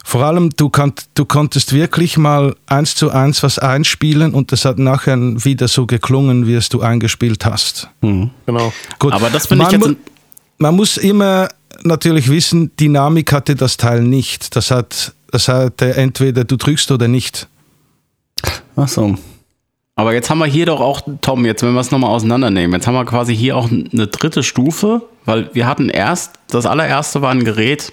Vor 0.05 0.25
allem, 0.25 0.51
du, 0.51 0.69
kannt, 0.69 1.07
du 1.15 1.25
konntest 1.25 1.73
wirklich 1.73 2.19
mal 2.19 2.55
eins 2.67 2.95
zu 2.95 3.11
eins 3.11 3.43
was 3.43 3.59
einspielen 3.59 4.35
und 4.35 4.53
das 4.53 4.67
hat 4.67 4.79
nachher 4.79 5.17
wieder 5.17 5.69
so 5.69 5.87
geklungen, 5.87 6.47
wie 6.47 6.53
es 6.55 6.69
du 6.69 6.83
eingespielt 6.83 7.47
hast. 7.47 7.89
Genau. 8.03 8.73
Gut. 8.99 9.15
Aber 9.15 9.31
das 9.31 9.47
finde 9.47 9.65
ich 9.65 9.73
man, 9.73 9.81
jetzt 9.81 9.89
mu- 9.89 9.97
man 10.59 10.77
muss 10.77 10.99
immer 10.99 11.49
natürlich 11.83 12.29
wissen, 12.29 12.73
Dynamik 12.79 13.33
hatte 13.33 13.55
das 13.55 13.79
Teil 13.79 14.03
nicht. 14.03 14.55
Das 14.55 14.71
hat, 14.71 15.15
das 15.31 15.49
hatte 15.49 15.97
entweder 15.97 16.45
du 16.45 16.57
drückst 16.57 16.91
oder 16.91 17.09
nicht. 17.09 17.49
Ach 18.77 18.89
so. 18.89 19.17
Aber 19.95 20.15
jetzt 20.15 20.31
haben 20.31 20.39
wir 20.39 20.47
hier 20.47 20.67
doch 20.67 20.81
auch, 20.81 21.03
Tom, 21.21 21.45
jetzt 21.45 21.63
wenn 21.63 21.75
wir 21.75 21.81
es 21.81 21.91
nochmal 21.91 22.11
auseinandernehmen, 22.11 22.73
jetzt 22.75 22.87
haben 22.87 22.95
wir 22.95 23.05
quasi 23.05 23.37
hier 23.37 23.57
auch 23.57 23.71
eine 23.71 24.07
dritte 24.07 24.43
Stufe, 24.43 25.03
weil 25.27 25.51
wir 25.55 25.67
hatten 25.67 25.91
erst, 25.91 26.33
das 26.49 26.65
allererste 26.67 27.21
war 27.21 27.31
ein 27.31 27.45
Gerät, 27.45 27.93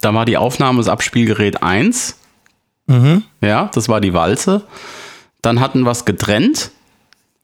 da 0.00 0.12
war 0.14 0.24
die 0.24 0.36
Aufnahme 0.36 0.78
das 0.78 0.88
Abspielgerät 0.88 1.62
1. 1.62 2.18
Ja, 3.40 3.70
das 3.74 3.88
war 3.88 4.00
die 4.00 4.14
Walze. 4.14 4.62
Dann 5.42 5.58
hatten 5.60 5.82
wir 5.82 5.90
es 5.90 6.04
getrennt 6.04 6.70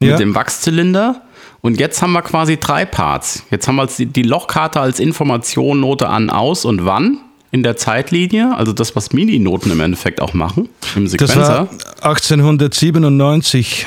mit 0.01 0.11
Ja. 0.11 0.17
dem 0.17 0.35
Wachszylinder. 0.35 1.23
Und 1.63 1.79
jetzt 1.81 2.03
haben 2.03 2.13
wir 2.13 2.23
quasi 2.23 2.59
drei 2.59 2.85
Parts. 2.85 3.45
Jetzt 3.51 3.67
haben 3.69 3.77
wir 3.77 3.87
die, 3.87 4.07
die 4.07 4.23
Lochkarte 4.23 4.81
als 4.81 5.01
Information, 5.01 5.81
Note 5.81 6.09
an, 6.09 6.31
aus 6.31 6.65
und 6.65 6.85
wann 6.85 7.19
in 7.53 7.63
der 7.63 7.77
Zeitlinie. 7.77 8.57
Also 8.57 8.73
das, 8.73 8.97
was 8.97 9.13
MIDI-Noten 9.13 9.71
im 9.71 9.79
Endeffekt 9.79 10.21
auch 10.21 10.35
machen. 10.35 10.69
Im 10.97 11.05
Das 11.05 11.37
war 11.37 11.69
Sequenzer. 11.69 11.69
1897 12.01 13.87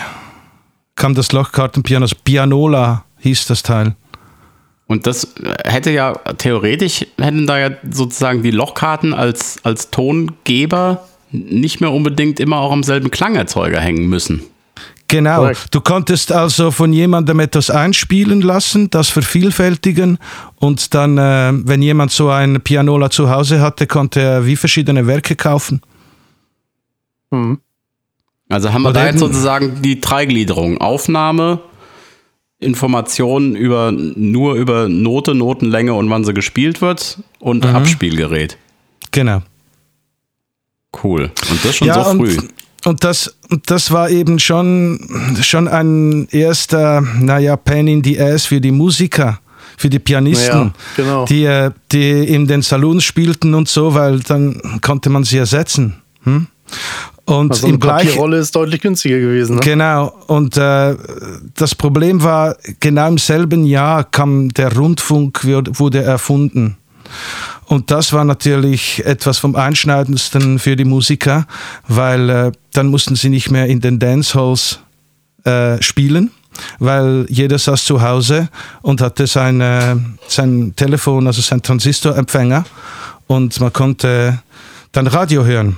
kam 0.95 1.13
das 1.13 1.33
Lochkartenpiano, 1.33 2.05
Pianola 2.23 3.03
hieß 3.19 3.47
das 3.47 3.63
Teil. 3.63 3.95
Und 4.87 5.07
das 5.07 5.33
hätte 5.65 5.89
ja 5.91 6.13
theoretisch, 6.37 7.05
hätten 7.19 7.47
da 7.47 7.57
ja 7.57 7.71
sozusagen 7.89 8.43
die 8.43 8.51
Lochkarten 8.51 9.13
als, 9.13 9.57
als 9.63 9.89
Tongeber 9.89 11.07
nicht 11.31 11.81
mehr 11.81 11.91
unbedingt 11.91 12.39
immer 12.39 12.57
auch 12.57 12.71
am 12.71 12.83
selben 12.83 13.09
Klangerzeuger 13.09 13.81
hängen 13.81 14.07
müssen. 14.07 14.43
Genau. 15.07 15.37
Korrekt. 15.37 15.67
Du 15.71 15.81
konntest 15.81 16.31
also 16.31 16.71
von 16.71 16.91
jemandem 16.91 17.39
etwas 17.39 17.69
einspielen 17.69 18.41
lassen, 18.41 18.89
das 18.89 19.09
vervielfältigen 19.09 20.17
und 20.55 20.93
dann, 20.95 21.17
äh, 21.17 21.51
wenn 21.53 21.81
jemand 21.81 22.11
so 22.11 22.29
ein 22.29 22.59
Pianola 22.61 23.09
zu 23.09 23.29
Hause 23.29 23.61
hatte, 23.61 23.85
konnte 23.85 24.19
er 24.21 24.45
wie 24.45 24.55
verschiedene 24.55 25.05
Werke 25.05 25.35
kaufen. 25.35 25.81
Mhm. 27.31 27.59
Also 28.49 28.71
haben 28.73 28.83
wir 28.83 28.89
Oder 28.89 29.01
da 29.01 29.05
jetzt 29.07 29.19
sozusagen 29.19 29.81
die 29.81 29.99
Dreigliederung. 30.01 30.79
Aufnahme, 30.79 31.59
Informationen 32.59 33.55
über, 33.55 33.91
nur 33.91 34.55
über 34.55 34.87
Note, 34.87 35.35
Notenlänge 35.35 35.93
und 35.93 36.09
wann 36.09 36.23
sie 36.23 36.33
gespielt 36.33 36.81
wird 36.81 37.19
und 37.39 37.63
Mhm. 37.65 37.75
Abspielgerät. 37.75 38.57
Genau. 39.11 39.41
Cool. 41.03 41.31
Und 41.49 41.65
das 41.65 41.75
schon 41.75 41.91
so 41.93 41.99
und, 42.01 42.17
früh. 42.17 42.37
Und 42.85 43.03
das, 43.03 43.35
das 43.65 43.91
war 43.91 44.09
eben 44.09 44.37
schon, 44.37 44.99
schon 45.41 45.67
ein 45.67 46.27
erster, 46.29 47.01
naja, 47.01 47.57
Pain 47.57 47.87
in 47.87 48.03
the 48.03 48.21
Ass 48.21 48.45
für 48.45 48.61
die 48.61 48.71
Musiker, 48.71 49.39
für 49.77 49.89
die 49.89 49.99
Pianisten, 49.99 50.67
Ja, 50.67 50.73
genau. 50.95 51.25
die, 51.25 51.45
äh, 51.45 51.71
die 51.91 52.11
in 52.11 52.47
den 52.47 52.61
Salons 52.61 53.03
spielten 53.03 53.55
und 53.55 53.67
so, 53.67 53.93
weil 53.95 54.19
dann 54.19 54.79
konnte 54.81 55.09
man 55.09 55.23
sie 55.23 55.39
ersetzen. 55.39 55.95
Hm? 56.23 56.47
Und 57.25 57.51
Also 57.51 57.67
im 57.67 57.79
gleichen, 57.79 58.07
Papierrolle 58.07 58.37
ist 58.37 58.55
deutlich 58.55 58.81
günstiger 58.81 59.19
gewesen. 59.19 59.55
Ne? 59.55 59.61
Genau, 59.61 60.13
und 60.27 60.55
äh, 60.57 60.95
das 61.55 61.73
Problem 61.73 62.21
war, 62.21 62.55
genau 62.79 63.07
im 63.07 63.17
selben 63.17 63.65
Jahr 63.65 64.03
kam 64.03 64.49
der 64.49 64.75
Rundfunk, 64.75 65.43
wurde 65.43 66.03
erfunden. 66.03 66.77
Und 67.67 67.89
das 67.91 68.13
war 68.13 68.23
natürlich 68.25 69.03
etwas 69.05 69.37
vom 69.39 69.55
Einschneidendsten 69.55 70.59
für 70.59 70.75
die 70.75 70.85
Musiker, 70.85 71.47
weil 71.87 72.29
äh, 72.29 72.51
dann 72.73 72.87
mussten 72.87 73.15
sie 73.15 73.29
nicht 73.29 73.49
mehr 73.49 73.65
in 73.67 73.81
den 73.81 73.97
Dancehalls 73.99 74.79
äh, 75.45 75.81
spielen, 75.81 76.31
weil 76.79 77.25
jeder 77.29 77.57
saß 77.57 77.83
zu 77.85 78.01
Hause 78.01 78.49
und 78.81 79.01
hatte 79.01 79.25
sein, 79.27 79.61
äh, 79.61 79.95
sein 80.27 80.73
Telefon, 80.75 81.25
also 81.27 81.41
sein 81.41 81.61
Transistorempfänger 81.61 82.65
und 83.27 83.59
man 83.59 83.73
konnte 83.73 84.39
dann 84.91 85.07
Radio 85.07 85.43
hören. 85.43 85.77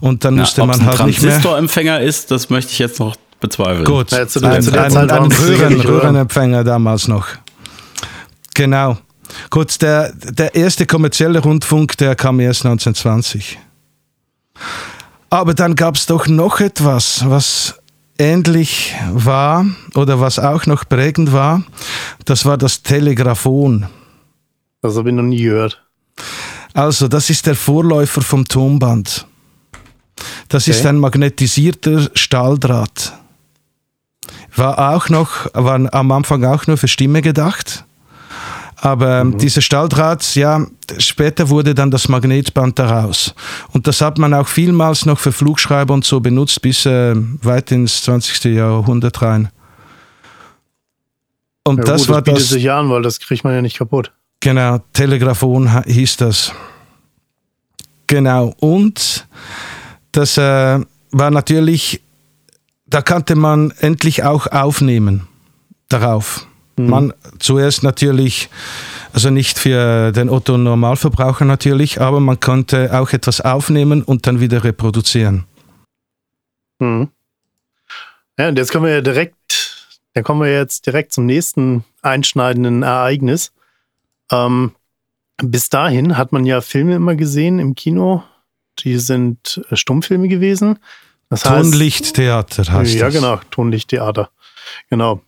Und 0.00 0.24
dann 0.24 0.36
Ja, 0.36 0.42
musste 0.42 0.64
man 0.64 0.80
ein 0.80 0.86
halt 0.86 1.04
nicht 1.06 1.20
mehr... 1.20 1.30
Transistorempfänger 1.32 2.00
ist, 2.00 2.30
das 2.30 2.48
möchte 2.48 2.70
ich 2.70 2.78
jetzt 2.78 3.00
noch 3.00 3.16
bezweifeln. 3.40 3.84
Gut, 3.84 4.12
Ja, 4.12 4.26
zu 4.28 4.38
der- 4.40 4.52
ein, 4.52 4.62
zu 4.62 4.70
der 4.70 4.84
ein, 4.84 4.90
Zeit 4.92 5.10
ein 5.10 5.30
sicherlich 5.30 5.84
Röhren. 5.84 6.00
Röhrenempfänger 6.00 6.62
damals 6.62 7.08
noch. 7.08 7.26
Genau. 8.54 8.98
Gut, 9.50 9.80
der, 9.82 10.12
der 10.12 10.54
erste 10.54 10.86
kommerzielle 10.86 11.40
Rundfunk, 11.40 11.96
der 11.96 12.14
kam 12.14 12.40
erst 12.40 12.64
1920. 12.66 13.58
Aber 15.30 15.54
dann 15.54 15.74
gab 15.74 15.96
es 15.96 16.06
doch 16.06 16.26
noch 16.28 16.60
etwas, 16.60 17.24
was 17.28 17.74
ähnlich 18.18 18.94
war 19.10 19.66
oder 19.94 20.20
was 20.20 20.38
auch 20.38 20.66
noch 20.66 20.88
prägend 20.88 21.32
war. 21.32 21.62
Das 22.24 22.44
war 22.44 22.56
das 22.56 22.82
Telegraphon. 22.82 23.86
Das 24.82 24.96
habe 24.96 25.08
ich 25.10 25.14
noch 25.14 25.22
nie 25.24 25.42
gehört. 25.42 25.82
Also, 26.74 27.08
das 27.08 27.30
ist 27.30 27.46
der 27.46 27.54
Vorläufer 27.56 28.20
vom 28.22 28.46
Tonband. 28.46 29.26
Das 30.48 30.68
ist 30.68 30.80
Okay. 30.80 30.88
ein 30.88 30.98
magnetisierter 30.98 32.08
Stahldraht. 32.14 33.14
War 34.54 34.94
auch 34.94 35.08
noch, 35.08 35.46
war 35.54 35.92
am 35.92 36.12
Anfang 36.12 36.44
auch 36.44 36.66
nur 36.66 36.76
für 36.76 36.86
Stimme 36.88 37.22
gedacht. 37.22 37.84
Aber 38.84 39.22
ähm, 39.22 39.38
dieser 39.38 39.62
Stahldraht, 39.62 40.34
ja, 40.34 40.66
später 40.98 41.48
wurde 41.48 41.74
dann 41.74 41.90
das 41.90 42.06
Magnetband 42.08 42.78
daraus. 42.78 43.34
Und 43.72 43.86
das 43.86 44.02
hat 44.02 44.18
man 44.18 44.34
auch 44.34 44.46
vielmals 44.46 45.06
noch 45.06 45.18
für 45.18 45.32
Flugschreiber 45.32 45.94
und 45.94 46.04
so 46.04 46.20
benutzt, 46.20 46.60
bis 46.60 46.84
äh, 46.84 47.14
weit 47.16 47.72
ins 47.72 48.02
20. 48.02 48.44
Jahrhundert 48.54 49.22
rein. 49.22 49.48
Und 51.66 51.78
Ja, 51.78 51.84
das 51.84 52.02
gut, 52.02 52.10
war 52.10 52.20
das 52.20 52.24
bietet 52.34 52.42
das. 52.42 52.48
sich 52.50 52.70
an, 52.70 52.90
weil 52.90 53.00
das 53.00 53.20
kriegt 53.20 53.42
man 53.42 53.54
ja 53.54 53.62
nicht 53.62 53.78
kaputt. 53.78 54.12
Genau, 54.40 54.80
Telegraphon 54.92 55.82
hieß 55.86 56.18
das. 56.18 56.52
Genau, 58.06 58.54
und 58.60 59.26
das 60.12 60.36
äh, 60.36 60.78
war 61.10 61.30
natürlich, 61.30 62.02
da 62.86 63.00
konnte 63.00 63.34
man 63.34 63.70
endlich 63.78 64.24
auch 64.24 64.46
aufnehmen 64.48 65.26
darauf. 65.88 66.46
Man 66.76 67.12
zuerst 67.38 67.82
natürlich, 67.82 68.48
also 69.12 69.30
nicht 69.30 69.58
für 69.58 70.12
den 70.12 70.28
Otto 70.28 70.58
Normalverbraucher 70.58 71.44
natürlich, 71.44 72.00
aber 72.00 72.20
man 72.20 72.40
konnte 72.40 72.98
auch 72.98 73.12
etwas 73.12 73.40
aufnehmen 73.40 74.02
und 74.02 74.26
dann 74.26 74.40
wieder 74.40 74.64
reproduzieren. 74.64 75.44
Mhm. 76.80 77.08
Ja, 78.38 78.48
und 78.48 78.58
jetzt 78.58 78.72
kommen 78.72 78.86
wir 78.86 78.94
ja 78.94 79.00
direkt, 79.00 79.94
dann 80.14 80.24
kommen 80.24 80.42
wir 80.42 80.52
jetzt 80.52 80.86
direkt 80.86 81.12
zum 81.12 81.26
nächsten 81.26 81.84
einschneidenden 82.02 82.82
Ereignis. 82.82 83.52
Ähm, 84.32 84.72
bis 85.38 85.68
dahin 85.68 86.16
hat 86.16 86.32
man 86.32 86.44
ja 86.44 86.60
Filme 86.60 86.96
immer 86.96 87.14
gesehen 87.14 87.58
im 87.58 87.74
Kino. 87.74 88.24
Die 88.80 88.98
sind 88.98 89.64
äh, 89.70 89.76
Stummfilme 89.76 90.28
gewesen. 90.28 90.78
Das 91.30 91.44
heißt, 91.44 91.70
Tonlichttheater 91.70 92.72
heißt 92.72 92.94
ja, 92.94 93.06
das. 93.06 93.14
genau, 93.14 93.40
Tonlichttheater. 93.50 94.30
Genau. 94.90 95.20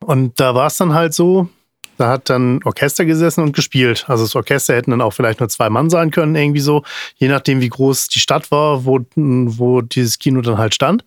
Und 0.00 0.38
da 0.38 0.54
war 0.54 0.66
es 0.66 0.76
dann 0.76 0.94
halt 0.94 1.14
so, 1.14 1.48
da 1.96 2.08
hat 2.08 2.28
dann 2.28 2.60
Orchester 2.64 3.04
gesessen 3.04 3.42
und 3.42 3.54
gespielt. 3.54 4.04
Also 4.08 4.24
das 4.24 4.36
Orchester 4.36 4.74
hätten 4.74 4.90
dann 4.90 5.00
auch 5.00 5.12
vielleicht 5.12 5.40
nur 5.40 5.48
zwei 5.48 5.70
Mann 5.70 5.90
sein 5.90 6.10
können, 6.10 6.34
irgendwie 6.34 6.60
so, 6.60 6.82
je 7.16 7.28
nachdem, 7.28 7.60
wie 7.60 7.68
groß 7.68 8.08
die 8.08 8.18
Stadt 8.18 8.50
war, 8.50 8.84
wo, 8.84 9.00
wo 9.14 9.80
dieses 9.80 10.18
Kino 10.18 10.40
dann 10.42 10.58
halt 10.58 10.74
stand. 10.74 11.04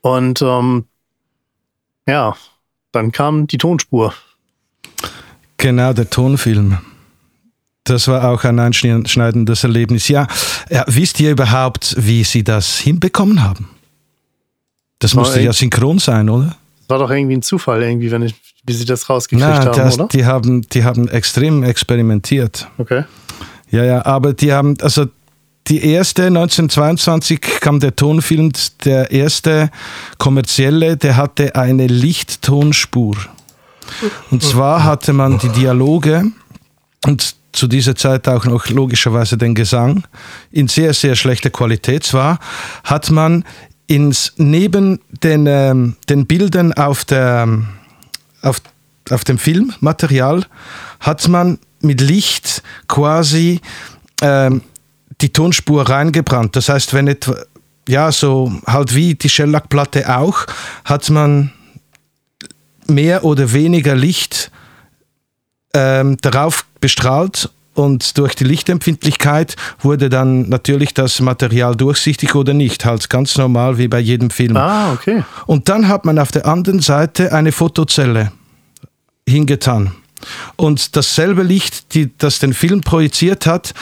Und 0.00 0.42
ähm, 0.42 0.86
ja, 2.06 2.36
dann 2.90 3.12
kam 3.12 3.46
die 3.46 3.58
Tonspur. 3.58 4.12
Genau, 5.56 5.92
der 5.92 6.10
Tonfilm. 6.10 6.78
Das 7.84 8.08
war 8.08 8.28
auch 8.30 8.44
ein 8.44 8.58
einschneidendes 8.58 9.64
Erlebnis. 9.64 10.08
Ja, 10.08 10.26
ja 10.70 10.84
wisst 10.88 11.20
ihr 11.20 11.30
überhaupt, 11.30 11.94
wie 11.98 12.24
sie 12.24 12.44
das 12.44 12.78
hinbekommen 12.78 13.42
haben? 13.42 13.68
Das 14.98 15.14
musste 15.14 15.40
ja 15.40 15.52
synchron 15.52 15.98
sein, 15.98 16.28
oder? 16.28 16.56
Das 16.82 16.98
war 16.98 16.98
doch 16.98 17.10
irgendwie 17.10 17.36
ein 17.36 17.42
Zufall, 17.42 17.82
irgendwie, 17.82 18.10
wenn 18.10 18.22
ich, 18.22 18.34
wie 18.64 18.72
sie 18.72 18.84
das 18.84 19.08
rausgekriegt 19.08 19.48
Na, 19.48 19.64
haben, 19.64 19.76
das, 19.76 19.94
oder? 19.94 20.08
Die 20.08 20.24
haben, 20.24 20.62
die 20.62 20.84
haben 20.84 21.08
extrem 21.08 21.62
experimentiert. 21.62 22.68
Okay. 22.78 23.04
Ja, 23.70 23.84
ja, 23.84 24.04
aber 24.04 24.34
die 24.34 24.52
haben, 24.52 24.76
also 24.82 25.06
die 25.68 25.84
erste, 25.84 26.26
1922 26.26 27.40
kam 27.40 27.80
der 27.80 27.94
Tonfilm, 27.94 28.52
der 28.84 29.10
erste 29.10 29.70
kommerzielle, 30.18 30.96
der 30.96 31.16
hatte 31.16 31.54
eine 31.54 31.86
Lichttonspur. 31.86 33.16
Und 34.30 34.42
zwar 34.42 34.84
hatte 34.84 35.12
man 35.12 35.38
die 35.38 35.48
Dialoge 35.50 36.24
und 37.06 37.36
zu 37.52 37.66
dieser 37.66 37.94
Zeit 37.94 38.28
auch 38.28 38.44
noch 38.46 38.68
logischerweise 38.68 39.36
den 39.36 39.54
Gesang 39.54 40.04
in 40.50 40.68
sehr, 40.68 40.94
sehr 40.94 41.14
schlechter 41.14 41.50
Qualität. 41.50 42.02
Zwar 42.02 42.38
hat 42.82 43.10
man 43.10 43.44
ins, 43.86 44.32
neben 44.36 45.00
den, 45.22 45.46
ähm, 45.46 45.96
den 46.08 46.26
Bildern 46.26 46.72
auf, 46.72 47.04
der, 47.04 47.48
auf, 48.42 48.60
auf 49.10 49.24
dem 49.24 49.38
Filmmaterial 49.38 50.46
hat 51.00 51.28
man 51.28 51.58
mit 51.80 52.00
Licht 52.00 52.62
quasi 52.88 53.60
ähm, 54.20 54.62
die 55.20 55.32
Tonspur 55.32 55.88
reingebrannt. 55.88 56.56
Das 56.56 56.68
heißt, 56.68 56.94
wenn 56.94 57.08
etwa, 57.08 57.36
ja, 57.88 58.12
so 58.12 58.52
halt 58.66 58.94
wie 58.94 59.14
die 59.14 59.28
Shellac-Platte 59.28 60.16
auch, 60.16 60.46
hat 60.84 61.10
man 61.10 61.52
mehr 62.86 63.24
oder 63.24 63.52
weniger 63.52 63.94
Licht 63.94 64.50
ähm, 65.74 66.16
darauf 66.20 66.66
bestrahlt 66.80 67.50
und 67.74 68.18
durch 68.18 68.34
die 68.34 68.44
Lichtempfindlichkeit 68.44 69.56
wurde 69.80 70.08
dann 70.08 70.48
natürlich 70.48 70.94
das 70.94 71.20
Material 71.20 71.74
durchsichtig 71.74 72.34
oder 72.34 72.54
nicht, 72.54 72.84
halt 72.84 73.08
ganz 73.08 73.36
normal 73.36 73.78
wie 73.78 73.88
bei 73.88 73.98
jedem 73.98 74.30
Film. 74.30 74.56
Ah, 74.56 74.92
okay. 74.92 75.24
Und 75.46 75.68
dann 75.68 75.88
hat 75.88 76.04
man 76.04 76.18
auf 76.18 76.32
der 76.32 76.46
anderen 76.46 76.80
Seite 76.80 77.32
eine 77.32 77.52
Fotozelle 77.52 78.32
hingetan. 79.26 79.92
Und 80.56 80.96
dasselbe 80.96 81.42
Licht, 81.42 81.94
die, 81.94 82.10
das 82.18 82.38
den 82.38 82.52
Film 82.52 82.82
projiziert 82.82 83.46
hat, 83.46 83.74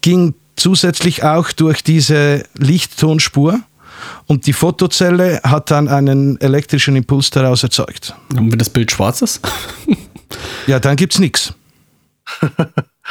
ging 0.00 0.34
zusätzlich 0.56 1.22
auch 1.24 1.52
durch 1.52 1.82
diese 1.82 2.42
Lichttonspur 2.56 3.60
und 4.26 4.46
die 4.46 4.52
Fotozelle 4.52 5.40
hat 5.44 5.70
dann 5.70 5.88
einen 5.88 6.40
elektrischen 6.40 6.96
Impuls 6.96 7.30
daraus 7.30 7.62
erzeugt. 7.62 8.14
Und 8.36 8.50
wenn 8.52 8.58
das 8.58 8.70
Bild 8.70 8.90
schwarz 8.90 9.22
ist? 9.22 9.40
ja, 10.66 10.80
dann 10.80 10.96
gibt 10.96 11.14
es 11.14 11.18
nichts. 11.18 11.54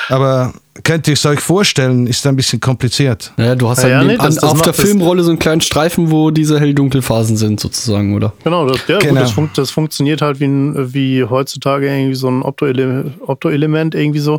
Aber 0.09 0.53
könnt 0.83 1.07
ihr 1.07 1.13
es 1.13 1.25
euch 1.25 1.39
vorstellen, 1.39 2.07
ist 2.07 2.25
ein 2.27 2.35
bisschen 2.35 2.59
kompliziert. 2.59 3.33
Ja, 3.37 3.55
du 3.55 3.67
hast 3.67 3.83
ja, 3.83 3.83
halt 3.83 3.93
ja, 3.93 4.03
nee, 4.03 4.17
das, 4.17 4.39
auf 4.43 4.61
der 4.61 4.73
Filmrolle 4.73 5.23
so 5.23 5.31
einen 5.31 5.39
kleinen 5.39 5.61
Streifen, 5.61 6.11
wo 6.11 6.31
diese 6.31 6.59
hell-dunkel-Phasen 6.59 7.35
sind, 7.35 7.59
sozusagen, 7.59 8.15
oder? 8.15 8.33
Genau, 8.43 8.67
das, 8.67 8.87
ja, 8.87 8.99
genau. 8.99 9.13
Gut, 9.13 9.21
das, 9.21 9.31
fun 9.31 9.49
das, 9.55 9.71
funktioniert 9.71 10.21
halt 10.21 10.39
wie, 10.39 10.47
wie 10.47 11.23
heutzutage 11.23 11.87
irgendwie 11.87 12.15
so 12.15 12.29
ein 12.29 12.43
Optoelement 12.43 13.95
irgendwie 13.95 14.19
so, 14.19 14.35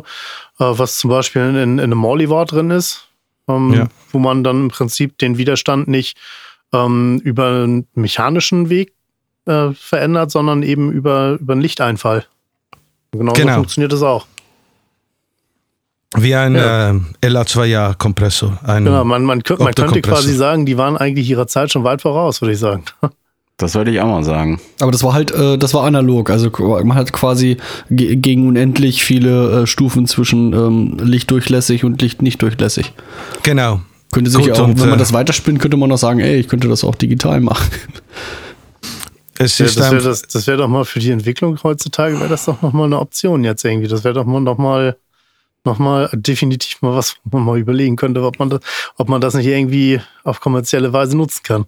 äh, 0.59 0.65
was 0.65 0.97
zum 0.97 1.09
Beispiel 1.09 1.41
in, 1.41 1.55
in 1.55 1.79
einem 1.79 1.97
Molly-War 1.97 2.45
drin 2.45 2.71
ist, 2.71 3.07
ähm, 3.47 3.73
ja. 3.73 3.87
wo 4.11 4.19
man 4.19 4.43
dann 4.43 4.63
im 4.63 4.67
Prinzip 4.69 5.17
den 5.17 5.37
Widerstand 5.37 5.87
nicht 5.87 6.17
ähm, 6.73 7.19
über 7.23 7.63
einen 7.63 7.87
mechanischen 7.95 8.69
Weg 8.69 8.93
äh, 9.45 9.71
verändert, 9.73 10.31
sondern 10.31 10.63
eben 10.63 10.91
über, 10.91 11.37
über 11.39 11.53
einen 11.53 11.61
Lichteinfall. 11.61 12.25
Genau, 13.11 13.33
genau. 13.33 13.49
so 13.49 13.55
funktioniert 13.55 13.91
das 13.91 14.03
auch. 14.03 14.25
Wie 16.17 16.33
ein 16.33 16.55
ja. 16.55 16.91
äh, 16.91 17.27
LA2-Jahr-Kompressor. 17.27 18.59
Genau, 18.65 19.03
man, 19.03 19.23
man, 19.23 19.43
man 19.59 19.73
könnte 19.75 20.01
quasi 20.01 20.33
sagen, 20.33 20.65
die 20.65 20.77
waren 20.77 20.97
eigentlich 20.97 21.29
ihrer 21.29 21.47
Zeit 21.47 21.71
schon 21.71 21.83
weit 21.83 22.01
voraus, 22.01 22.41
würde 22.41 22.53
ich 22.53 22.59
sagen. 22.59 22.83
Das 23.59 23.75
würde 23.75 23.91
ich 23.91 23.99
auch 23.99 24.07
mal 24.07 24.23
sagen. 24.23 24.61
Aber 24.79 24.89
das 24.93 25.03
war 25.03 25.11
halt, 25.11 25.31
äh, 25.31 25.57
das 25.57 25.73
war 25.73 25.83
analog. 25.83 26.29
Also 26.29 26.49
man 26.49 26.95
hat 26.95 27.11
quasi 27.11 27.57
gegen 27.89 28.47
unendlich 28.47 29.03
viele 29.03 29.63
äh, 29.63 29.67
Stufen 29.67 30.07
zwischen 30.07 30.53
ähm, 30.53 30.97
lichtdurchlässig 31.01 31.83
und 31.83 32.01
licht 32.01 32.21
nicht 32.21 32.41
durchlässig. 32.41 32.93
Genau. 33.43 33.81
Könnte 34.13 34.31
sich 34.31 34.45
Gut, 34.45 34.51
auch, 34.51 34.63
und, 34.63 34.79
wenn 34.79 34.87
man 34.87 34.97
äh, 34.97 34.99
das 34.99 35.11
weiterspinnt, 35.11 35.59
könnte 35.59 35.75
man 35.75 35.91
auch 35.91 35.97
sagen, 35.97 36.21
ey, 36.21 36.37
ich 36.39 36.47
könnte 36.47 36.69
das 36.69 36.85
auch 36.85 36.95
digital 36.95 37.41
machen. 37.41 37.67
Es 39.41 39.57
ja, 39.57 39.67
das 39.67 39.77
wäre 39.77 40.03
das, 40.03 40.47
wär 40.47 40.57
doch 40.57 40.67
mal 40.67 40.83
für 40.83 40.99
die 40.99 41.11
Entwicklung 41.11 41.57
heutzutage, 41.63 42.19
wäre 42.19 42.27
das 42.27 42.43
doch 42.43 42.61
nochmal 42.61 42.87
eine 42.87 42.99
Option 42.99 43.45
jetzt 43.45 43.63
irgendwie. 43.63 43.87
Das 43.87 44.03
wäre 44.03 44.13
doch 44.13 44.25
mal 44.25 44.41
nochmal 44.41 44.87
noch 44.89 44.97
mal 45.63 46.09
definitiv 46.13 46.81
mal 46.81 46.95
was, 46.95 47.17
wo 47.23 47.37
man 47.37 47.45
mal 47.45 47.59
überlegen 47.59 47.95
könnte, 47.95 48.23
ob 48.23 48.39
man 48.39 48.49
das, 48.49 48.61
ob 48.97 49.09
man 49.09 49.21
das 49.21 49.33
nicht 49.33 49.47
irgendwie 49.47 50.01
auf 50.23 50.39
kommerzielle 50.39 50.93
Weise 50.93 51.17
nutzen 51.17 51.43
kann. 51.43 51.65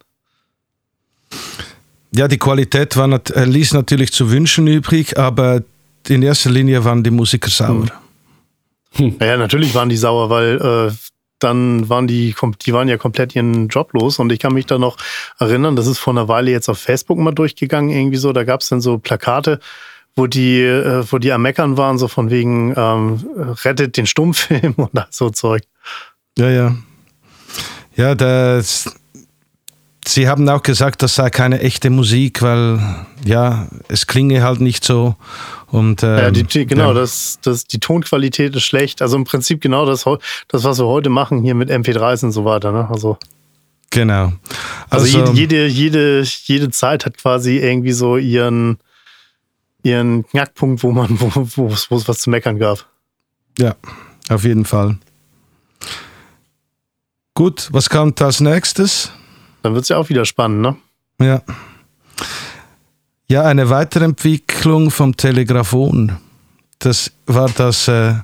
Ja, 2.14 2.28
die 2.28 2.38
Qualität 2.38 2.98
war, 2.98 3.10
äh, 3.10 3.46
ließ 3.46 3.74
natürlich 3.74 4.12
zu 4.12 4.32
wünschen 4.32 4.68
übrig, 4.68 5.18
aber 5.18 5.64
in 6.08 6.24
erster 6.24 6.50
Linie 6.50 6.84
waren 6.84 7.04
die 7.04 7.12
Musiker 7.12 7.50
sauer. 7.50 7.88
Hm. 8.94 9.16
Ja, 9.22 9.38
natürlich 9.38 9.74
waren 9.74 9.90
die 9.90 9.98
sauer, 9.98 10.30
weil 10.30 10.90
äh, 10.90 10.92
dann 11.40 11.90
waren 11.90 12.08
die, 12.08 12.36
die 12.66 12.74
waren 12.74 12.88
ja 12.88 12.98
komplett 12.98 13.36
ihren 13.36 13.68
Job 13.68 13.94
los. 13.94 14.20
Und 14.20 14.32
ich 14.32 14.40
kann 14.40 14.54
mich 14.54 14.66
da 14.66 14.78
noch 14.78 14.98
erinnern, 15.40 15.76
das 15.76 15.88
ist 15.88 16.00
vor 16.00 16.14
einer 16.14 16.28
Weile 16.28 16.52
jetzt 16.52 16.70
auf 16.70 16.80
Facebook 16.80 17.18
mal 17.18 17.32
durchgegangen, 17.32 17.90
irgendwie 17.90 18.18
so. 18.18 18.32
Da 18.34 18.44
gab 18.44 18.62
es 18.62 18.70
dann 18.70 18.82
so 18.82 18.98
Plakate, 18.98 19.60
wo 20.16 20.28
die, 20.28 20.62
äh, 20.62 21.04
wo 21.10 21.18
die 21.18 21.32
am 21.32 21.42
Meckern 21.42 21.78
waren, 21.78 21.98
so 21.98 22.08
von 22.08 22.30
wegen 22.30 22.74
ähm, 22.76 23.26
rettet 23.64 23.98
den 23.98 24.06
Stummfilm 24.06 24.74
und 24.78 24.92
so 25.10 25.30
Zeug. 25.30 25.64
Ja, 26.38 26.50
ja. 26.50 26.76
Ja, 27.96 28.16
das, 28.16 28.90
Sie 30.08 30.28
haben 30.28 30.50
auch 30.50 30.64
gesagt, 30.64 31.04
das 31.04 31.16
sei 31.16 31.30
keine 31.30 31.60
echte 31.60 31.90
Musik, 31.90 32.42
weil 32.42 32.80
ja, 33.24 33.68
es 33.88 34.08
klinge 34.08 34.42
halt 34.42 34.60
nicht 34.60 34.84
so. 34.84 35.16
Und, 35.68 36.02
ähm, 36.04 36.18
ja, 36.18 36.32
die, 36.32 36.66
genau, 36.66 36.90
ja. 36.90 36.94
Das, 36.94 37.40
das, 37.42 37.66
die 37.66 37.80
Tonqualität 37.80 38.56
ist 38.56 38.64
schlecht. 38.64 39.02
Also 39.02 39.16
im 39.16 39.26
Prinzip 39.26 39.62
genau 39.62 39.86
das, 39.86 40.06
das 40.48 40.64
was 40.64 40.80
wir 40.80 40.88
heute 40.88 41.10
machen 41.10 41.44
hier 41.44 41.54
mit 41.54 41.70
MP3s 41.70 42.26
und 42.26 42.32
so 42.32 42.46
weiter. 42.46 42.72
Ne? 42.72 42.90
Also, 42.90 43.18
genau. 43.92 44.34
Also, 44.90 45.18
also 45.20 45.34
jede, 45.34 45.68
jede, 45.68 46.24
jede 46.24 46.72
Zeit 46.72 47.06
hat 47.06 47.18
quasi 47.18 47.60
irgendwie 47.60 47.94
so 47.94 48.18
ihren, 48.18 48.80
ihren 49.84 50.26
Knackpunkt, 50.28 50.84
wo 50.84 50.92
man, 50.92 51.10
wo, 51.20 51.32
wo, 51.36 51.70
wo 51.90 51.96
es 51.96 52.08
was 52.08 52.20
zu 52.20 52.30
meckern 52.30 52.60
gab. 52.60 52.86
Ja, 53.58 53.76
auf 54.30 54.44
jeden 54.44 54.66
Fall. 54.66 54.98
Gut, 57.34 57.70
was 57.72 57.90
kommt 57.90 58.22
als 58.22 58.40
nächstes? 58.40 59.12
Dann 59.62 59.74
wird 59.74 59.84
es 59.84 59.90
ja 59.90 59.98
auch 59.98 60.10
wieder 60.10 60.26
spannend, 60.26 60.62
ne? 60.62 60.78
Ja. 61.20 61.42
Ja, 63.28 63.44
eine 63.44 63.70
weitere 63.70 64.04
Entwicklung 64.04 64.92
vom 64.92 65.16
Telegraphon. 65.16 66.18
Das 66.80 67.12
war 67.28 67.50
das 67.50 67.88
äh, 67.88 68.16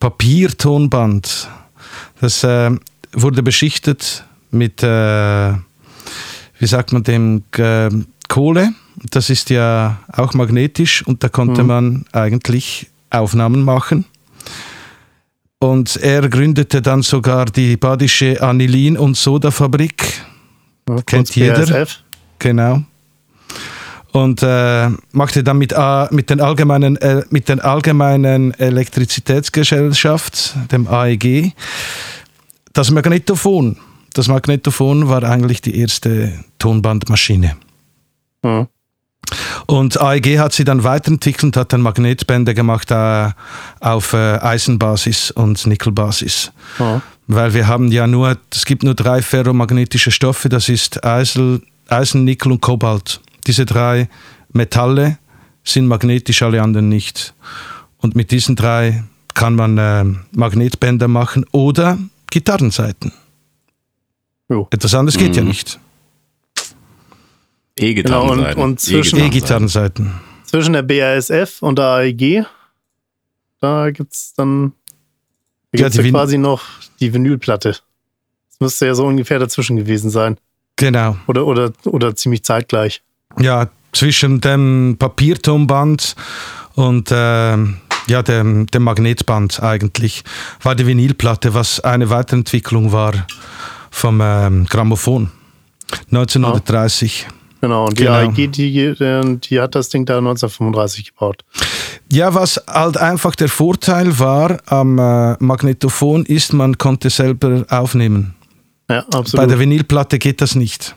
Papiertonband. 0.00 1.48
Das 2.20 2.42
äh, 2.42 2.72
wurde 3.12 3.42
beschichtet 3.42 4.24
mit, 4.50 4.82
äh, 4.82 5.52
wie 6.58 6.66
sagt 6.66 6.92
man 6.92 7.04
dem, 7.04 7.44
Kohle. 8.36 8.74
Das 9.10 9.30
ist 9.30 9.48
ja 9.48 9.96
auch 10.12 10.34
magnetisch 10.34 11.02
und 11.06 11.24
da 11.24 11.30
konnte 11.30 11.62
mhm. 11.62 11.68
man 11.68 12.04
eigentlich 12.12 12.90
Aufnahmen 13.08 13.62
machen. 13.62 14.04
Und 15.58 15.96
er 15.96 16.28
gründete 16.28 16.82
dann 16.82 17.00
sogar 17.00 17.46
die 17.46 17.78
badische 17.78 18.42
Anilin- 18.42 18.98
und 18.98 19.16
Sodafabrik 19.16 20.20
ja, 20.86 21.00
Kennt 21.06 21.34
jeder. 21.34 21.64
BASF. 21.64 22.00
Genau. 22.38 22.82
Und 24.12 24.42
äh, 24.42 24.90
machte 25.12 25.42
dann 25.42 25.56
mit, 25.56 25.72
äh, 25.72 26.06
mit, 26.10 26.28
den 26.28 26.42
allgemeinen, 26.42 26.98
äh, 26.98 27.22
mit 27.30 27.48
den 27.48 27.60
allgemeinen 27.60 28.52
Elektrizitätsgesellschaft, 28.52 30.54
dem 30.70 30.88
AEG, 30.88 31.54
das 32.74 32.90
Magnetophon. 32.90 33.78
Das 34.12 34.28
Magnetophon 34.28 35.08
war 35.08 35.22
eigentlich 35.22 35.62
die 35.62 35.80
erste 35.80 36.34
Tonbandmaschine. 36.58 37.56
Mhm. 38.46 38.66
Und 39.66 40.00
AEG 40.00 40.38
hat 40.38 40.52
sie 40.52 40.64
dann 40.64 40.84
weiterentwickelt 40.84 41.44
und 41.44 41.56
hat 41.56 41.72
dann 41.72 41.80
Magnetbänder 41.80 42.54
gemacht 42.54 42.90
äh, 42.92 43.30
auf 43.80 44.12
äh, 44.12 44.38
Eisenbasis 44.38 45.32
und 45.32 45.66
Nickelbasis. 45.66 46.52
Mhm. 46.78 47.02
Weil 47.26 47.54
wir 47.54 47.66
haben 47.66 47.90
ja 47.90 48.06
nur, 48.06 48.38
es 48.52 48.64
gibt 48.64 48.84
nur 48.84 48.94
drei 48.94 49.22
ferromagnetische 49.22 50.12
Stoffe, 50.12 50.48
das 50.48 50.68
ist 50.68 51.04
Eisen, 51.04 51.62
Eisen, 51.88 52.24
Nickel 52.24 52.52
und 52.52 52.60
Kobalt. 52.60 53.20
Diese 53.48 53.66
drei 53.66 54.08
Metalle 54.52 55.18
sind 55.64 55.86
magnetisch, 55.86 56.42
alle 56.42 56.62
anderen 56.62 56.88
nicht. 56.88 57.34
Und 57.98 58.14
mit 58.14 58.30
diesen 58.30 58.54
drei 58.54 59.02
kann 59.34 59.56
man 59.56 59.78
äh, 59.78 60.04
Magnetbänder 60.32 61.08
machen 61.08 61.44
oder 61.50 61.98
Gitarrenseiten. 62.30 63.12
Jo. 64.48 64.68
Etwas 64.70 64.94
anderes 64.94 65.18
geht 65.18 65.34
ja 65.34 65.42
nicht. 65.42 65.80
Genau, 67.78 68.22
und, 68.32 68.38
E-Gitarrenseiten. 68.38 68.62
und 68.62 68.80
zwischen, 68.80 69.18
E-Gitarrenseiten. 69.20 70.12
zwischen 70.44 70.72
der 70.72 70.82
BASF 70.82 71.60
und 71.62 71.78
der 71.78 71.84
AEG, 71.86 72.46
da 73.60 73.90
gibt 73.90 74.12
es 74.14 74.32
dann 74.34 74.72
da 75.72 75.78
Ja, 75.78 75.84
gibt's 75.84 75.96
ja 75.98 76.02
Vin- 76.04 76.12
quasi 76.12 76.38
noch 76.38 76.62
die 77.00 77.12
Vinylplatte. 77.12 77.70
Das 77.70 78.60
müsste 78.60 78.86
ja 78.86 78.94
so 78.94 79.06
ungefähr 79.06 79.38
dazwischen 79.38 79.76
gewesen 79.76 80.08
sein. 80.10 80.38
Genau. 80.76 81.16
Oder, 81.26 81.46
oder, 81.46 81.72
oder 81.84 82.16
ziemlich 82.16 82.42
zeitgleich. 82.44 83.02
Ja, 83.38 83.68
zwischen 83.92 84.40
dem 84.40 84.96
Papiertonband 84.98 86.16
und 86.74 87.08
ähm, 87.12 87.76
ja, 88.08 88.22
dem, 88.22 88.66
dem 88.68 88.82
Magnetband 88.84 89.62
eigentlich 89.62 90.22
war 90.62 90.74
die 90.74 90.86
Vinylplatte, 90.86 91.52
was 91.54 91.80
eine 91.80 92.08
Weiterentwicklung 92.08 92.92
war 92.92 93.26
vom 93.90 94.20
ähm, 94.22 94.64
Grammophon. 94.66 95.30
1930. 96.10 97.26
Genau, 97.66 97.86
und 97.86 97.98
die 97.98 98.04
Genau. 98.04 98.14
AEG, 98.14 98.52
die, 98.52 99.38
die 99.50 99.60
hat 99.60 99.74
das 99.74 99.88
Ding 99.88 100.06
da 100.06 100.18
1935 100.18 101.14
gebaut. 101.14 101.42
Ja, 102.12 102.32
was 102.34 102.62
halt 102.68 102.96
einfach 102.96 103.34
der 103.34 103.48
Vorteil 103.48 104.18
war 104.20 104.58
am 104.66 104.98
äh, 104.98 105.34
Magnetophon 105.40 106.24
ist, 106.24 106.52
man 106.52 106.78
konnte 106.78 107.10
selber 107.10 107.64
aufnehmen. 107.68 108.36
Ja, 108.88 109.04
Bei 109.10 109.18
absolut. 109.18 109.50
der 109.50 109.58
Vinylplatte 109.58 110.20
geht 110.20 110.40
das 110.40 110.54
nicht. 110.54 110.94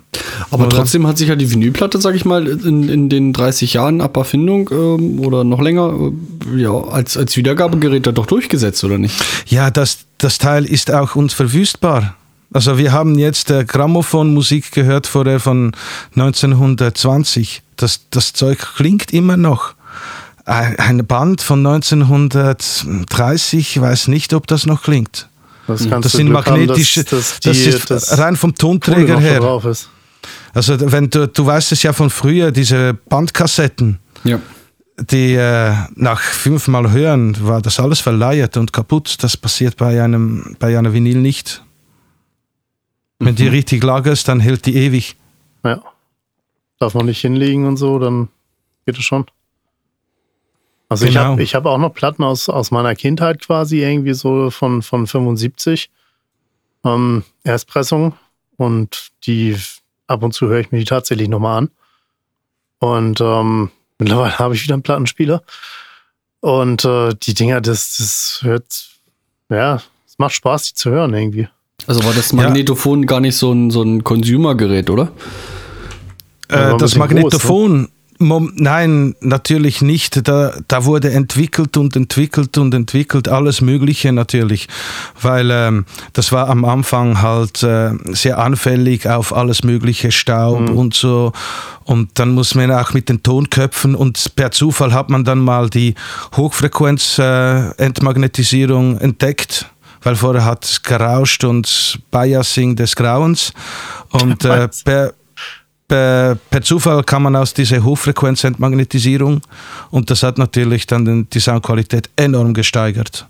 Aber 0.51 0.67
Oder? 0.67 0.77
trotzdem 0.77 1.07
hat 1.07 1.17
sich 1.17 1.29
ja 1.29 1.35
die 1.35 1.49
Vinylplatte, 1.51 1.99
sag 1.99 2.13
ich 2.13 2.23
mal, 2.23 2.47
in, 2.47 2.87
in 2.87 3.09
den 3.09 3.33
30 3.33 3.73
Jahren 3.73 4.01
ab 4.01 4.15
Erfindung 4.15 4.69
ähm, 4.71 5.19
oder 5.19 5.43
noch 5.43 5.59
länger 5.59 6.11
äh, 6.55 6.61
ja, 6.61 6.71
als, 6.71 7.17
als 7.17 7.35
Wiedergabegerät 7.35 8.05
da 8.05 8.11
doch 8.11 8.27
durchgesetzt, 8.27 8.83
oder 8.83 8.99
nicht? 8.99 9.15
Ja, 9.47 9.71
das, 9.71 10.05
das 10.19 10.37
Teil 10.37 10.65
ist 10.65 10.93
auch 10.93 11.15
unverwüstbar. 11.15 12.15
Also 12.51 12.77
wir 12.77 12.91
haben 12.91 13.17
jetzt 13.19 13.51
äh, 13.51 13.63
Grammophonmusik 13.63 14.71
gehört 14.71 15.05
vorher 15.07 15.39
von 15.39 15.71
1920. 16.15 17.61
Das, 17.77 18.01
das 18.09 18.33
Zeug 18.33 18.57
klingt 18.75 19.13
immer 19.13 19.37
noch. 19.37 19.75
Ein 20.45 20.77
ein 20.79 21.05
Band 21.05 21.41
von 21.41 21.65
1930, 21.65 23.59
ich 23.59 23.79
weiß 23.81 24.07
nicht, 24.07 24.33
ob 24.33 24.47
das 24.47 24.65
noch 24.65 24.81
klingt. 24.83 25.29
das, 25.67 25.87
kannst 25.87 26.05
Das 26.05 26.11
du 26.13 26.17
sind 26.17 26.27
Glück 26.27 26.45
haben, 26.47 26.65
magnetische, 26.65 27.03
dass, 27.03 27.11
dass 27.11 27.39
das 27.41 27.57
die, 27.57 27.63
ist 27.65 27.91
das 27.91 28.17
rein 28.17 28.35
vom 28.35 28.55
Tonträger 28.55 29.19
her. 29.19 29.39
drauf 29.39 29.65
ist. 29.65 29.89
Also 30.53 30.75
wenn 30.91 31.09
du, 31.09 31.27
du 31.27 31.45
weißt 31.45 31.71
es 31.71 31.83
ja 31.83 31.93
von 31.93 32.09
früher, 32.09 32.51
diese 32.51 32.95
Bandkassetten, 33.09 33.99
Ja. 34.23 34.39
die 35.11 35.35
äh, 35.35 35.71
nach 35.95 36.19
fünfmal 36.21 36.91
hören 36.91 37.37
war 37.47 37.61
das 37.61 37.79
alles 37.79 37.99
verleiert 37.99 38.57
und 38.57 38.73
kaputt. 38.73 39.17
Das 39.21 39.37
passiert 39.37 39.77
bei 39.77 40.01
einem 40.03 40.55
bei 40.59 40.75
einer 40.77 40.91
Vinyl 40.93 41.17
nicht. 41.19 41.63
Wenn 43.19 43.35
die 43.35 43.47
richtig 43.47 43.83
lagerst, 43.83 44.27
dann 44.27 44.39
hält 44.39 44.65
die 44.65 44.75
ewig. 44.75 45.15
Ja. 45.63 45.81
Darf 46.79 46.93
man 46.93 47.05
nicht 47.05 47.19
hinlegen 47.19 47.65
und 47.67 47.77
so, 47.77 47.99
dann 47.99 48.29
geht 48.85 48.97
es 48.97 49.03
schon. 49.03 49.25
Also 50.87 51.05
ich 51.05 51.13
Genau. 51.13 51.25
habe 51.25 51.43
ich 51.43 51.53
hab 51.53 51.65
auch 51.65 51.77
noch 51.77 51.93
Platten 51.93 52.23
aus, 52.23 52.49
aus 52.49 52.71
meiner 52.71 52.95
Kindheit 52.95 53.41
quasi, 53.41 53.83
irgendwie 53.83 54.13
so 54.13 54.49
von, 54.49 54.81
von 54.81 55.05
75. 55.05 55.89
Ähm, 56.85 57.23
Erstpressung. 57.43 58.13
Und 58.57 59.09
die 59.25 59.55
ab 60.07 60.23
und 60.23 60.33
zu 60.33 60.47
höre 60.47 60.59
ich 60.61 60.71
mir 60.71 60.79
die 60.79 60.85
tatsächlich 60.85 61.27
nochmal 61.29 61.59
an. 61.59 61.71
Und 62.79 63.21
ähm, 63.21 63.69
mittlerweile 63.99 64.39
habe 64.39 64.55
ich 64.55 64.63
wieder 64.63 64.73
einen 64.73 64.83
Plattenspieler. 64.83 65.43
Und 66.39 66.85
äh, 66.85 67.13
die 67.21 67.33
Dinger, 67.33 67.59
das, 67.61 67.97
das 67.97 68.39
hört, 68.43 68.89
ja, 69.49 69.81
es 70.07 70.17
macht 70.17 70.33
Spaß, 70.33 70.69
die 70.69 70.73
zu 70.73 70.89
hören 70.89 71.13
irgendwie. 71.13 71.49
Also 71.87 72.03
war 72.03 72.13
das 72.13 72.33
Magnetophon 72.33 73.05
gar 73.05 73.19
nicht 73.19 73.35
so 73.35 73.51
ein, 73.51 73.71
so 73.71 73.81
ein 73.81 74.03
Consumer-Gerät, 74.03 74.89
oder? 74.89 75.11
Äh, 76.49 76.55
das 76.57 76.71
bisschen 76.71 76.79
groß, 76.79 76.97
Magnetophon, 76.97 77.87
Mom, 78.21 78.51
nein, 78.55 79.15
natürlich 79.21 79.81
nicht. 79.81 80.27
Da, 80.27 80.51
da 80.67 80.83
wurde 80.83 81.09
entwickelt 81.11 81.77
und 81.77 81.95
entwickelt 81.95 82.57
und 82.57 82.73
entwickelt, 82.73 83.29
alles 83.29 83.61
Mögliche 83.61 84.11
natürlich. 84.11 84.67
Weil 85.21 85.49
ähm, 85.51 85.85
das 86.11 86.33
war 86.33 86.49
am 86.49 86.65
Anfang 86.65 87.21
halt 87.21 87.63
äh, 87.63 87.91
sehr 88.11 88.39
anfällig 88.39 89.07
auf 89.07 89.33
alles 89.33 89.63
Mögliche, 89.63 90.11
Staub 90.11 90.69
und 90.69 90.93
so. 90.93 91.31
Und 91.85 92.09
dann 92.15 92.31
muss 92.31 92.55
man 92.55 92.73
auch 92.73 92.91
mit 92.93 93.07
den 93.07 93.23
Tonköpfen 93.23 93.95
und 93.95 94.35
per 94.35 94.51
Zufall 94.51 94.93
hat 94.93 95.09
man 95.09 95.23
dann 95.23 95.39
mal 95.39 95.69
die 95.69 95.95
Hochfrequenz-Entmagnetisierung 96.35 98.97
entdeckt. 98.97 99.67
Weil 100.01 100.15
vorher 100.15 100.45
hat 100.45 100.65
es 100.65 100.81
gerauscht 100.81 101.43
und 101.43 101.99
Biasing 102.11 102.75
des 102.75 102.95
Grauens. 102.95 103.53
Und 104.11 104.45
äh, 104.45 104.67
per, 104.85 105.13
per, 105.87 106.35
per 106.49 106.61
Zufall 106.61 107.03
kam 107.03 107.23
man 107.23 107.35
aus 107.35 107.53
dieser 107.53 107.83
Hochfrequenzentmagnetisierung 107.83 109.41
und 109.91 110.09
das 110.09 110.23
hat 110.23 110.37
natürlich 110.37 110.87
dann 110.87 111.27
die 111.29 111.39
Soundqualität 111.39 112.09
enorm 112.15 112.53
gesteigert. 112.53 113.27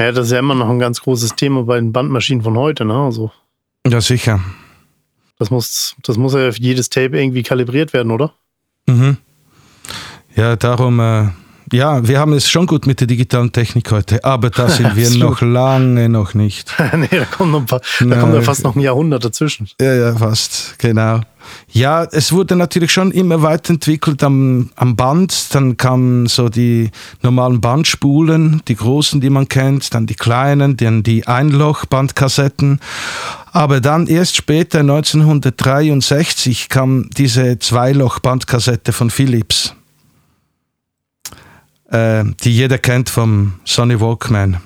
Ja, 0.00 0.12
das 0.12 0.26
ist 0.26 0.32
ja 0.32 0.38
immer 0.40 0.54
noch 0.54 0.68
ein 0.68 0.78
ganz 0.78 1.00
großes 1.00 1.36
Thema 1.36 1.62
bei 1.64 1.76
den 1.78 1.92
Bandmaschinen 1.92 2.42
von 2.42 2.56
heute, 2.56 2.84
ne? 2.84 2.94
Also, 2.94 3.30
Ja, 3.86 4.00
sicher. 4.00 4.40
das 5.38 5.50
muss, 5.50 5.94
das 6.02 6.16
muss 6.16 6.34
ja 6.34 6.50
für 6.52 6.60
jedes 6.60 6.88
Tape 6.90 7.20
irgendwie 7.20 7.42
kalibriert 7.42 7.92
werden, 7.92 8.10
oder? 8.12 8.32
Mhm. 8.86 9.16
Ja, 10.34 10.56
darum, 10.56 11.00
äh, 11.00 11.28
ja, 11.72 12.06
wir 12.06 12.18
haben 12.18 12.32
es 12.32 12.48
schon 12.48 12.66
gut 12.66 12.86
mit 12.86 13.00
der 13.00 13.06
digitalen 13.06 13.52
Technik 13.52 13.90
heute, 13.90 14.24
aber 14.24 14.50
da 14.50 14.68
sind 14.68 14.96
wir 14.96 15.10
noch 15.18 15.40
lange 15.40 16.08
noch 16.08 16.34
nicht. 16.34 16.74
nee, 16.96 17.08
da 17.10 17.24
kommt, 17.24 17.52
noch 17.52 17.60
ein 17.60 17.66
paar, 17.66 17.80
da 18.00 18.04
Nein. 18.04 18.20
kommt 18.20 18.34
ja 18.34 18.42
fast 18.42 18.64
noch 18.64 18.76
ein 18.76 18.80
Jahrhundert 18.80 19.24
dazwischen. 19.24 19.68
Ja, 19.80 19.94
ja, 19.94 20.16
fast, 20.16 20.78
genau. 20.78 21.20
Ja, 21.70 22.04
es 22.04 22.32
wurde 22.32 22.56
natürlich 22.56 22.92
schon 22.92 23.10
immer 23.10 23.42
weiterentwickelt 23.42 24.22
am, 24.22 24.70
am 24.76 24.96
Band. 24.96 25.54
Dann 25.54 25.76
kamen 25.76 26.26
so 26.26 26.48
die 26.48 26.90
normalen 27.22 27.60
Bandspulen, 27.60 28.62
die 28.68 28.76
großen, 28.76 29.20
die 29.20 29.30
man 29.30 29.48
kennt, 29.48 29.94
dann 29.94 30.06
die 30.06 30.14
kleinen, 30.14 30.76
dann 30.76 31.02
die 31.02 31.26
Einloch-Bandkassetten. 31.26 32.80
Aber 33.52 33.80
dann 33.80 34.06
erst 34.06 34.36
später, 34.36 34.80
1963, 34.80 36.68
kam 36.68 37.08
diese 37.10 37.58
Zweiloch-Bandkassette 37.58 38.92
von 38.92 39.10
Philips, 39.10 39.74
äh, 41.88 42.24
die 42.42 42.50
jeder 42.54 42.78
kennt 42.78 43.10
vom 43.10 43.54
Sony 43.64 44.00
Walkman. 44.00 44.58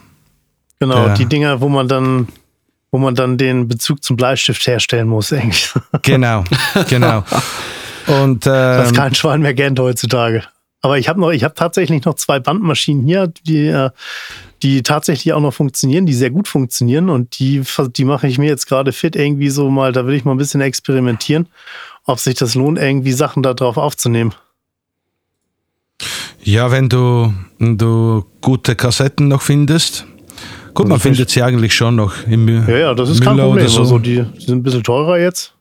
Genau, 0.80 1.06
Ja. 1.08 1.14
die 1.14 1.26
Dinger, 1.26 1.60
wo 1.60 1.68
man 1.68 1.88
dann, 1.88 2.28
wo 2.90 2.98
man 2.98 3.14
dann 3.14 3.38
den 3.38 3.68
Bezug 3.68 4.02
zum 4.02 4.16
Bleistift 4.16 4.66
herstellen 4.66 5.08
muss, 5.08 5.32
irgendwie. 5.32 5.80
Genau, 6.02 6.44
genau. 6.88 7.24
Und 8.08 8.46
Das 8.46 8.88
ähm, 8.88 8.94
kein 8.96 9.14
Schwein 9.14 9.42
mehr 9.42 9.54
kennt 9.54 9.78
heutzutage. 9.78 10.42
Aber 10.80 10.98
ich 10.98 11.08
habe 11.08 11.20
noch, 11.20 11.30
ich 11.30 11.44
habe 11.44 11.54
tatsächlich 11.54 12.04
noch 12.04 12.14
zwei 12.14 12.40
Bandmaschinen 12.40 13.06
hier, 13.06 13.28
die, 13.46 13.68
äh, 13.68 13.90
die 14.64 14.82
tatsächlich 14.82 15.32
auch 15.32 15.40
noch 15.40 15.54
funktionieren, 15.54 16.06
die 16.06 16.14
sehr 16.14 16.30
gut 16.30 16.48
funktionieren 16.48 17.08
und 17.08 17.38
die, 17.38 17.62
die 17.96 18.04
mache 18.04 18.26
ich 18.26 18.38
mir 18.38 18.48
jetzt 18.48 18.66
gerade 18.66 18.90
fit, 18.92 19.14
irgendwie 19.14 19.50
so 19.50 19.70
mal, 19.70 19.92
da 19.92 20.04
will 20.06 20.14
ich 20.14 20.24
mal 20.24 20.32
ein 20.32 20.38
bisschen 20.38 20.60
experimentieren, 20.60 21.46
ob 22.04 22.18
sich 22.18 22.34
das 22.34 22.56
lohnt, 22.56 22.80
irgendwie 22.80 23.12
Sachen 23.12 23.44
da 23.44 23.54
drauf 23.54 23.76
aufzunehmen. 23.76 24.34
Ja, 26.42 26.70
wenn 26.70 26.88
du, 26.88 27.32
du 27.58 28.24
gute 28.40 28.74
Kassetten 28.76 29.28
noch 29.28 29.42
findest. 29.42 30.06
Gut, 30.74 30.88
man 30.88 30.98
findet 31.00 31.28
sie 31.30 31.42
eigentlich 31.42 31.74
schon 31.74 31.96
noch 31.96 32.14
im 32.26 32.46
Mü- 32.46 32.68
Ja, 32.70 32.78
ja, 32.78 32.94
das 32.94 33.10
ist 33.10 33.20
kein 33.22 33.36
Müller 33.36 33.48
Problem. 33.48 33.64
oder 33.66 33.72
so. 33.74 33.80
Also 33.82 33.98
die, 33.98 34.24
die 34.38 34.44
sind 34.44 34.58
ein 34.58 34.62
bisschen 34.62 34.82
teurer 34.82 35.18
jetzt. 35.18 35.54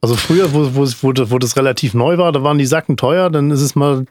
Also 0.00 0.16
früher, 0.16 0.52
wo, 0.52 0.74
wo, 0.74 0.86
wo, 0.86 1.12
wo 1.30 1.38
das 1.38 1.56
relativ 1.56 1.94
neu 1.94 2.18
war, 2.18 2.30
da 2.30 2.42
waren 2.42 2.58
die 2.58 2.66
Sacken 2.66 2.96
teuer, 2.96 3.30
dann 3.30 3.50
ist 3.50 3.62
es 3.62 3.74
mal 3.74 4.04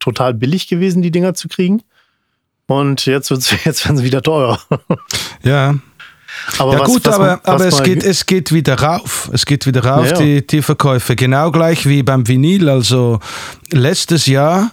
total 0.00 0.34
billig 0.34 0.68
gewesen, 0.68 1.02
die 1.02 1.10
Dinger 1.10 1.34
zu 1.34 1.48
kriegen. 1.48 1.82
Und 2.66 3.06
jetzt, 3.06 3.30
wird's, 3.30 3.52
jetzt 3.64 3.84
werden 3.84 3.98
sie 3.98 4.04
wieder 4.04 4.22
teurer. 4.22 4.58
ja, 5.44 5.74
Aber 6.58 6.72
ja 6.74 6.80
was, 6.80 6.88
gut, 6.88 7.06
was 7.06 7.14
aber, 7.14 7.40
was 7.44 7.54
aber 7.54 7.66
es, 7.66 7.82
geht, 7.82 8.02
es 8.04 8.26
geht 8.26 8.52
wieder 8.52 8.78
rauf. 8.80 9.30
Es 9.32 9.44
geht 9.46 9.66
wieder 9.66 9.84
rauf, 9.84 10.06
Ja, 10.06 10.12
ja. 10.12 10.18
Die, 10.18 10.46
die 10.46 10.62
Verkäufe. 10.62 11.16
Genau 11.16 11.50
gleich 11.50 11.86
wie 11.86 12.02
beim 12.02 12.26
Vinyl. 12.26 12.68
Also 12.68 13.20
letztes 13.72 14.26
Jahr 14.26 14.70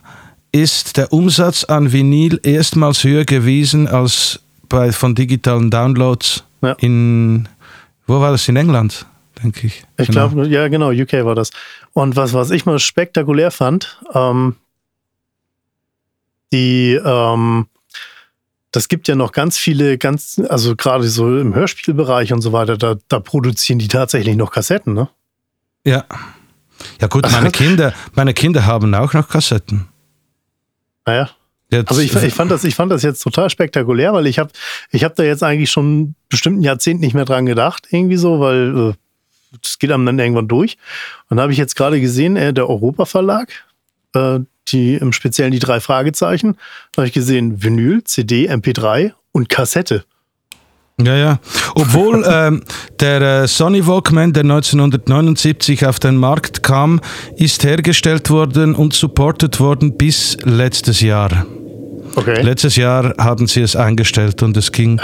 ist 0.52 0.98
der 0.98 1.12
Umsatz 1.12 1.64
an 1.66 1.92
Vinyl 1.92 2.40
erstmals 2.44 3.04
höher 3.04 3.26
gewesen 3.26 3.88
als 3.88 4.40
bei, 4.70 4.92
von 4.92 5.14
digitalen 5.16 5.70
Downloads 5.70 6.44
in, 6.80 7.48
wo 8.08 8.20
war 8.20 8.32
das? 8.32 8.48
In 8.48 8.56
England, 8.56 9.06
denke 9.44 9.68
ich. 9.68 9.84
Ich 9.98 10.08
Genau. 10.08 10.30
glaube, 10.30 10.48
ja, 10.48 10.68
genau, 10.68 10.90
UK 10.92 11.26
war 11.26 11.36
das. 11.36 11.52
Und 11.94 12.16
was, 12.16 12.34
was 12.34 12.50
ich 12.50 12.66
mal 12.66 12.80
spektakulär 12.80 13.52
fand, 13.52 14.00
ähm, 14.14 14.56
die, 16.52 17.00
ähm, 17.04 17.68
das 18.76 18.90
gibt 18.90 19.08
ja 19.08 19.16
noch 19.16 19.32
ganz 19.32 19.58
viele, 19.58 19.98
ganz, 19.98 20.42
also 20.50 20.76
gerade 20.76 21.08
so 21.08 21.40
im 21.40 21.56
Hörspielbereich 21.56 22.34
und 22.34 22.42
so 22.42 22.52
weiter, 22.52 22.78
da, 22.78 22.96
da 23.08 23.22
produzieren 23.22 23.80
die 23.80 23.88
tatsächlich 23.88 24.36
noch 24.36 24.52
Kassetten, 24.52 24.94
ne? 24.94 25.08
Ja. 25.86 26.04
Ja 27.00 27.08
gut, 27.08 27.32
meine 27.32 27.52
Kinder, 27.54 27.94
meine 28.16 28.34
Kinder 28.34 28.66
haben 28.66 28.94
auch 28.94 29.14
noch 29.14 29.30
Kassetten. 29.30 29.88
Naja. 31.06 31.30
Jetzt, 31.72 31.90
Also 31.90 32.02
ich, 32.02 32.14
ich, 32.14 32.34
fand 32.34 32.52
das, 32.52 32.66
ich 32.66 32.76
fand 32.76 32.92
das 32.92 33.02
jetzt 33.02 33.22
total 33.22 33.50
spektakulär, 33.50 34.12
weil 34.12 34.28
ich 34.28 34.40
habe 34.40 34.52
ich 34.92 35.06
hab 35.06 35.16
da 35.16 35.24
jetzt 35.24 35.42
eigentlich 35.42 35.72
schon 35.72 36.16
bestimmt 36.28 36.60
ein 36.60 36.64
Jahrzehnt 36.64 37.00
nicht 37.00 37.14
mehr 37.14 37.26
dran 37.26 37.46
gedacht, 37.46 37.88
irgendwie 37.92 38.18
so, 38.18 38.42
weil 38.42 38.90
äh, 38.90 38.94
das 39.62 39.80
geht 39.80 39.92
einem 39.92 40.06
dann 40.06 40.20
irgendwann 40.20 40.50
durch. 40.50 40.78
Und 41.30 41.38
da 41.38 41.44
habe 41.44 41.54
ich 41.54 41.58
jetzt 41.58 41.78
gerade 41.78 42.02
gesehen, 42.02 42.36
äh, 42.36 42.54
der 42.54 42.70
Europa 42.70 43.06
Verlag, 43.06 43.54
äh, 44.14 44.40
die 44.68 44.96
im 44.96 45.14
Speziellen 45.14 45.52
die 45.52 45.60
drei 45.60 45.80
Fragezeichen, 45.80 46.58
da 46.92 47.02
habe 47.02 47.08
ich 47.08 47.14
gesehen 47.14 47.64
Vinyl, 47.64 48.04
CD, 48.04 48.50
MP3 48.50 49.14
und 49.32 49.50
Kassette. 49.50 50.06
Ja, 51.02 51.16
ja. 51.16 51.40
Obwohl 51.76 52.24
ähm, 52.30 52.64
der 53.00 53.22
äh, 53.22 53.48
Sony 53.48 53.86
Walkman, 53.86 54.34
der 54.34 54.44
1979 54.44 55.86
auf 55.86 56.00
den 56.00 56.16
Markt 56.16 56.64
kam, 56.64 57.02
ist 57.36 57.64
hergestellt 57.64 58.30
worden 58.30 58.76
und 58.76 58.94
supported 58.94 59.60
worden 59.60 59.98
bis 59.98 60.38
letztes 60.44 61.02
Jahr. 61.02 61.46
Okay. 62.16 62.42
Letztes 62.42 62.78
Jahr 62.78 63.14
haben 63.18 63.48
sie 63.48 63.62
es 63.62 63.76
eingestellt 63.76 64.42
und 64.42 64.56
es 64.56 64.72
ging 64.72 65.02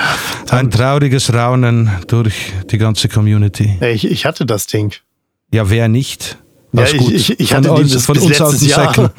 ein 0.50 0.71
trauriges 0.71 1.34
Raunen 1.34 1.91
durch 2.08 2.54
die 2.71 2.78
ganze 2.78 3.10
Community. 3.10 3.78
Ich, 3.82 4.10
ich 4.10 4.26
hatte 4.26 4.45
das 4.45 4.67
Ding. 4.67 4.93
Ja, 5.54 5.69
wer 5.69 5.89
nicht? 5.89 6.38
Ja, 6.73 6.84
ich, 6.86 7.12
ich, 7.13 7.39
ich 7.39 7.49
Von 7.49 7.57
hatte 7.57 7.67
den 7.69 7.77
uns, 7.84 7.93
bis, 7.93 8.05
von 8.05 8.13
bis 8.15 8.23
uns 8.23 8.39
letztes 8.39 8.60
den. 8.62 8.69
Jahr. 8.69 9.12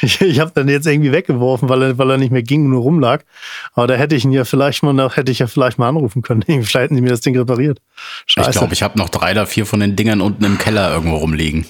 ich 0.00 0.20
ich 0.22 0.40
habe 0.40 0.52
dann 0.54 0.68
jetzt 0.68 0.86
irgendwie 0.86 1.12
weggeworfen, 1.12 1.68
weil 1.68 1.82
er, 1.82 1.98
weil 1.98 2.10
er 2.10 2.16
nicht 2.16 2.32
mehr 2.32 2.42
ging 2.42 2.64
und 2.64 2.70
nur 2.70 2.80
rumlag. 2.82 3.20
Aber 3.74 3.86
da 3.86 3.94
hätte 3.94 4.14
ich 4.16 4.24
ihn 4.24 4.32
ja 4.32 4.44
vielleicht 4.44 4.82
mal 4.82 4.92
noch, 4.94 5.16
hätte 5.16 5.30
ich 5.30 5.40
ja 5.40 5.46
vielleicht 5.46 5.78
mal 5.78 5.88
anrufen 5.88 6.22
können. 6.22 6.42
Vielleicht 6.46 6.74
hätten 6.74 6.94
sie 6.94 7.02
mir 7.02 7.10
das 7.10 7.20
Ding 7.20 7.36
repariert. 7.36 7.78
Scheiße. 8.26 8.50
Ich 8.50 8.56
glaube, 8.56 8.72
ich 8.72 8.82
habe 8.82 8.98
noch 8.98 9.10
drei 9.10 9.32
oder 9.32 9.46
vier 9.46 9.66
von 9.66 9.80
den 9.80 9.96
Dingern 9.96 10.20
unten 10.22 10.44
im 10.44 10.56
Keller 10.58 10.92
irgendwo 10.94 11.16
rumliegen. 11.16 11.66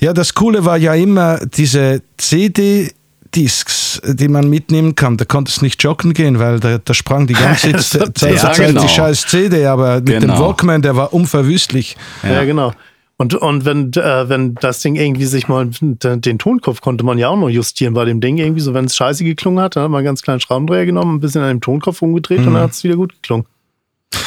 Ja, 0.00 0.12
das 0.12 0.34
Coole 0.34 0.64
war 0.64 0.76
ja 0.78 0.94
immer 0.94 1.40
diese 1.44 2.02
CD-Discs, 2.16 4.00
die 4.04 4.28
man 4.28 4.48
mitnehmen 4.48 4.94
kann. 4.94 5.16
Da 5.16 5.24
konntest 5.24 5.60
du 5.60 5.64
nicht 5.64 5.82
joggen 5.82 6.12
gehen, 6.12 6.38
weil 6.38 6.60
da, 6.60 6.78
da 6.78 6.94
sprang 6.94 7.26
die 7.26 7.34
ganze 7.34 7.72
Zeit, 7.76 8.20
Ja, 8.20 8.36
Zeit 8.52 8.56
genau. 8.68 8.82
die 8.82 8.88
scheiß 8.88 9.26
CD, 9.26 9.66
aber 9.66 9.96
mit 9.96 10.08
dem 10.08 10.20
Genau. 10.20 10.40
Walkman, 10.40 10.82
der 10.82 10.96
war 10.96 11.12
unverwüstlich. 11.12 11.96
Ja, 12.22 12.44
genau. 12.44 12.72
Und, 13.16 13.34
und 13.34 13.64
wenn, 13.64 13.92
äh, 13.92 14.28
wenn 14.28 14.56
das 14.56 14.80
Ding 14.80 14.96
irgendwie 14.96 15.26
sich 15.26 15.46
mal, 15.46 15.68
den, 15.80 16.38
Tonkopf 16.38 16.80
konnte 16.80 17.04
man 17.04 17.16
ja 17.16 17.28
auch 17.28 17.36
noch 17.36 17.48
justieren 17.48 17.94
bei 17.94 18.04
dem 18.04 18.20
Ding 18.20 18.38
irgendwie, 18.38 18.60
so 18.60 18.74
wenn 18.74 18.86
es 18.86 18.96
scheiße 18.96 19.22
geklungen 19.22 19.62
hat, 19.62 19.76
dann 19.76 19.84
hat 19.84 19.90
man 19.90 19.98
einen 19.98 20.06
ganz 20.06 20.22
kleinen 20.22 20.40
Schraubendreher 20.40 20.84
genommen, 20.84 21.16
ein 21.16 21.20
bisschen 21.20 21.42
an 21.42 21.48
dem 21.48 21.60
Tonkopf 21.60 22.02
umgedreht 22.02 22.40
und 22.40 22.54
dann 22.54 22.62
hat 22.62 22.72
es 22.72 22.82
wieder 22.82 22.96
gut 22.96 23.12
geklungen. 23.14 23.46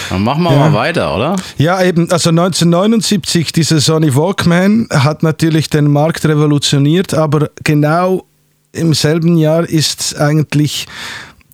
Dann 0.10 0.24
machen 0.24 0.44
wir 0.44 0.52
Ja. 0.52 0.58
mal 0.58 0.74
weiter, 0.74 1.16
oder? 1.16 1.36
Ja, 1.58 1.84
eben, 1.84 2.10
also 2.12 2.30
1979, 2.30 3.52
diese 3.52 3.82
Sony 3.82 4.16
Walkman 4.16 4.88
hat 4.90 5.22
natürlich 5.22 5.70
den 5.70 5.92
Markt 5.92 6.26
revolutioniert, 6.26 7.14
aber 7.14 7.50
genau 7.64 8.24
im 8.72 8.94
selben 8.94 9.38
Jahr 9.38 9.68
ist 9.68 10.18
eigentlich 10.18 10.88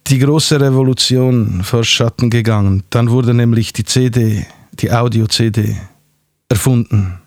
die 0.08 0.19
große 0.19 0.60
Revolution 0.60 1.62
vor 1.63 1.84
Schatten 1.84 2.30
gegangen. 2.30 2.84
Dann 2.89 3.10
wurde 3.10 3.34
nämlich 3.34 3.74
die 3.74 3.86
CD, 3.86 4.46
die 4.74 4.91
Audio-CD, 4.91 5.76
erfunden. 6.50 7.19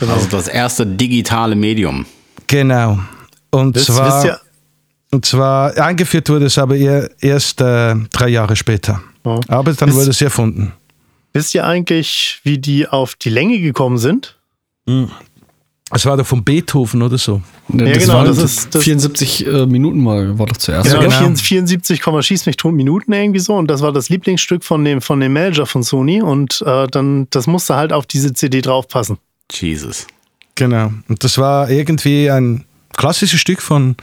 Also 0.00 0.28
das 0.30 0.48
erste 0.48 0.86
digitale 0.86 1.54
Medium. 1.56 2.06
Genau. 2.46 2.98
Und 3.50 3.74
Wisst, 3.76 3.86
zwar, 3.86 4.06
wisst 4.22 4.26
ihr, 4.26 4.40
und 5.10 5.24
zwar 5.24 5.76
eingeführt 5.78 6.28
wurde 6.28 6.46
es 6.46 6.58
aber 6.58 6.76
erst 6.76 7.60
äh, 7.60 7.94
drei 8.12 8.28
Jahre 8.28 8.56
später. 8.56 9.00
Ja. 9.24 9.40
Aber 9.48 9.72
dann 9.72 9.92
wurde 9.94 10.10
es 10.10 10.20
erfunden. 10.20 10.72
wisst 11.32 11.54
ihr 11.54 11.66
eigentlich, 11.66 12.40
wie 12.44 12.58
die 12.58 12.86
auf 12.88 13.14
die 13.14 13.30
Länge 13.30 13.58
gekommen 13.60 13.98
sind? 13.98 14.36
Es 15.90 16.04
war 16.04 16.16
doch 16.18 16.26
von 16.26 16.44
Beethoven 16.44 17.00
oder 17.02 17.16
so. 17.16 17.40
Ja, 17.72 17.86
das 17.86 17.98
genau, 17.98 18.24
das 18.24 18.38
ist- 18.38 18.74
das- 18.74 18.84
74 18.84 19.46
äh, 19.46 19.66
Minuten 19.66 20.02
mal, 20.02 20.38
war 20.38 20.46
doch 20.46 20.56
zuerst. 20.56 20.90
Genau, 20.90 21.00
genau. 21.02 21.34
74, 21.36 22.02
schieß 22.20 22.46
mich 22.46 22.56
tot 22.56 22.74
Minuten 22.74 23.12
irgendwie 23.12 23.40
so. 23.40 23.54
Und 23.54 23.68
das 23.70 23.80
war 23.80 23.92
das 23.92 24.08
Lieblingsstück 24.10 24.64
von 24.64 24.84
dem, 24.84 25.00
von 25.00 25.20
dem 25.20 25.32
Manager 25.32 25.64
von 25.66 25.82
Sony. 25.82 26.20
Und 26.20 26.62
äh, 26.66 26.86
dann, 26.88 27.26
das 27.30 27.46
musste 27.46 27.76
halt 27.76 27.92
auf 27.92 28.06
diese 28.06 28.34
CD 28.34 28.60
draufpassen. 28.60 29.18
Jesus. 29.52 30.06
Genau. 30.54 30.92
Und 31.08 31.22
das 31.24 31.38
war 31.38 31.70
irgendwie 31.70 32.30
ein 32.30 32.64
klassisches 32.96 33.40
Stück 33.40 33.62
von 33.62 33.96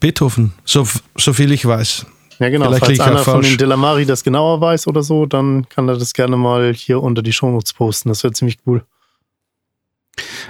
Beethoven, 0.00 0.52
so, 0.64 0.86
so 1.16 1.32
viel 1.32 1.52
ich 1.52 1.64
weiß. 1.64 2.06
Ja, 2.38 2.48
genau. 2.48 2.66
Vielleicht 2.66 2.84
Falls 2.84 3.00
einer 3.00 3.18
von 3.18 3.42
den 3.42 3.56
Delamari 3.56 4.04
das 4.04 4.24
genauer 4.24 4.60
weiß 4.60 4.88
oder 4.88 5.02
so, 5.02 5.26
dann 5.26 5.68
kann 5.68 5.88
er 5.88 5.96
das 5.96 6.12
gerne 6.12 6.36
mal 6.36 6.74
hier 6.74 7.00
unter 7.00 7.22
die 7.22 7.32
Shownotes 7.32 7.72
posten. 7.72 8.08
Das 8.08 8.24
wäre 8.24 8.32
ziemlich 8.32 8.58
cool. 8.66 8.84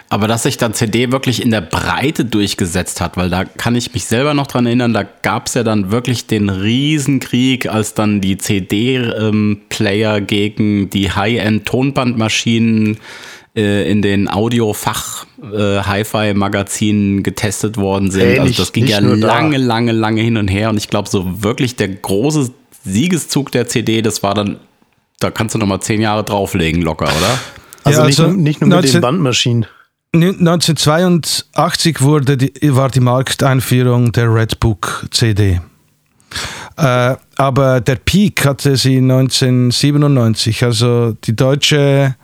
Aber 0.08 0.26
dass 0.26 0.42
sich 0.42 0.56
dann 0.56 0.74
CD 0.74 1.12
wirklich 1.12 1.42
in 1.42 1.50
der 1.50 1.60
Breite 1.60 2.24
durchgesetzt 2.24 3.00
hat, 3.00 3.16
weil 3.16 3.30
da 3.30 3.44
kann 3.44 3.76
ich 3.76 3.92
mich 3.94 4.06
selber 4.06 4.34
noch 4.34 4.46
dran 4.46 4.66
erinnern, 4.66 4.92
da 4.92 5.02
gab 5.02 5.46
es 5.46 5.54
ja 5.54 5.62
dann 5.62 5.90
wirklich 5.90 6.26
den 6.26 6.48
Riesenkrieg, 6.48 7.66
als 7.66 7.94
dann 7.94 8.20
die 8.20 8.38
CD-Player 8.38 10.20
gegen 10.20 10.90
die 10.90 11.12
High-End-Tonbandmaschinen 11.12 12.98
äh, 13.56 13.90
in 13.90 14.02
den 14.02 14.28
Audio-Fach-Hi-Fi-Magazinen 14.30 17.22
getestet 17.22 17.76
worden 17.76 18.10
sind. 18.10 18.22
Ey, 18.22 18.38
also 18.38 18.48
nicht- 18.48 18.58
das 18.58 18.72
ging 18.72 18.84
nicht 18.84 18.92
ja 18.92 19.00
nur 19.00 19.16
da. 19.16 19.26
lange, 19.26 19.56
lange, 19.58 19.92
lange 19.92 20.20
hin 20.22 20.36
und 20.36 20.48
her. 20.48 20.70
Und 20.70 20.76
ich 20.76 20.88
glaube, 20.88 21.08
so 21.08 21.42
wirklich 21.42 21.76
der 21.76 21.88
große 21.88 22.50
Siegeszug 22.84 23.52
der 23.52 23.66
CD, 23.68 24.02
das 24.02 24.22
war 24.22 24.34
dann, 24.34 24.58
da 25.20 25.30
kannst 25.30 25.54
du 25.54 25.58
noch 25.58 25.66
mal 25.66 25.80
zehn 25.80 26.00
Jahre 26.00 26.24
drauflegen, 26.24 26.82
locker, 26.82 27.06
oder? 27.06 27.38
Also, 27.84 28.02
Ja, 28.02 28.06
nicht, 28.06 28.20
also 28.20 28.30
nur- 28.32 28.40
nicht 28.40 28.60
nur 28.60 28.68
mit 28.68 28.76
19 28.76 28.92
den 28.92 29.00
Bandmaschinen. 29.02 29.66
1982 30.14 32.00
wurde 32.00 32.36
die, 32.36 32.52
war 32.76 32.88
die 32.90 33.00
Markteinführung 33.00 34.12
der 34.12 34.32
Redbook 34.32 35.08
CD. 35.10 35.60
Äh, 36.76 37.16
aber 37.36 37.80
der 37.80 37.96
Peak 37.96 38.46
hatte 38.46 38.76
sie 38.76 38.98
1997. 38.98 40.62
Also 40.62 41.16
die 41.24 41.34
deutsche, 41.34 42.14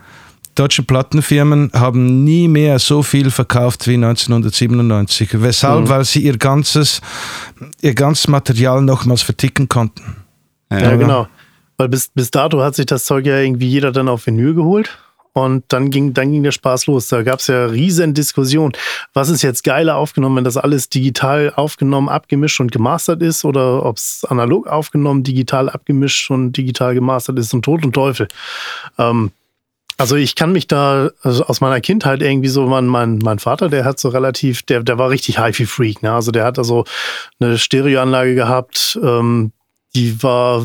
deutsche 0.58 0.82
Plattenfirmen 0.82 1.70
haben 1.72 2.24
nie 2.24 2.48
mehr 2.48 2.78
so 2.78 3.02
viel 3.02 3.30
verkauft 3.30 3.86
wie 3.86 3.94
1997. 3.94 5.42
Weshalb? 5.42 5.88
Weil 5.88 6.04
sie 6.04 6.20
ihr 6.20 6.36
ganzes, 6.36 7.00
ihr 7.80 7.94
ganzes 7.94 8.28
Material 8.28 8.82
nochmals 8.82 9.22
verticken 9.22 9.68
konnten. 9.68 10.16
Ja, 10.70 10.96
genau. 10.96 11.28
Weil 11.76 11.88
bis, 11.88 12.08
bis 12.08 12.30
dato 12.30 12.60
hat 12.60 12.74
sich 12.74 12.86
das 12.86 13.04
Zeug 13.04 13.26
ja 13.26 13.38
irgendwie 13.38 13.68
jeder 13.68 13.92
dann 13.92 14.08
auf 14.08 14.26
Vinyl 14.26 14.54
geholt. 14.54 14.98
Und 15.32 15.64
dann 15.68 15.90
ging, 15.90 16.14
dann 16.14 16.32
ging 16.32 16.42
der 16.42 16.50
Spaß 16.50 16.86
los. 16.86 17.06
Da 17.06 17.22
gab 17.22 17.38
es 17.38 17.46
ja 17.46 17.66
riesen 17.66 18.12
Diskussionen. 18.12 18.72
Was 19.14 19.28
ist 19.28 19.42
jetzt 19.42 19.62
geiler 19.62 19.96
aufgenommen, 19.96 20.38
wenn 20.38 20.44
das 20.44 20.56
alles 20.56 20.88
digital 20.88 21.52
aufgenommen, 21.54 22.08
abgemischt 22.08 22.58
und 22.58 22.72
gemastert 22.72 23.22
ist 23.22 23.44
oder 23.44 23.84
ob 23.84 23.98
es 23.98 24.26
analog 24.28 24.66
aufgenommen, 24.66 25.22
digital 25.22 25.68
abgemischt 25.68 26.28
und 26.32 26.52
digital 26.52 26.94
gemastert 26.94 27.38
ist 27.38 27.54
und 27.54 27.64
Tod 27.64 27.84
und 27.84 27.92
Teufel. 27.92 28.26
Ähm, 28.98 29.30
also 29.98 30.16
ich 30.16 30.34
kann 30.36 30.52
mich 30.52 30.66
da 30.68 31.10
also 31.22 31.44
aus 31.44 31.60
meiner 31.60 31.80
Kindheit 31.80 32.22
irgendwie 32.22 32.48
so, 32.48 32.66
mein, 32.66 32.86
mein, 32.86 33.18
mein 33.18 33.38
Vater, 33.38 33.68
der 33.68 33.84
hat 33.84 33.98
so 34.00 34.08
relativ, 34.08 34.62
der, 34.62 34.82
der 34.82 34.96
war 34.96 35.10
richtig 35.10 35.38
HiFi-Freak. 35.38 36.02
Ne? 36.02 36.12
Also 36.12 36.30
der 36.30 36.44
hat 36.44 36.56
da 36.56 36.64
so 36.64 36.84
eine 37.40 37.58
Stereoanlage 37.58 38.34
gehabt, 38.34 38.98
ähm, 39.02 39.52
die 39.94 40.22
war 40.22 40.64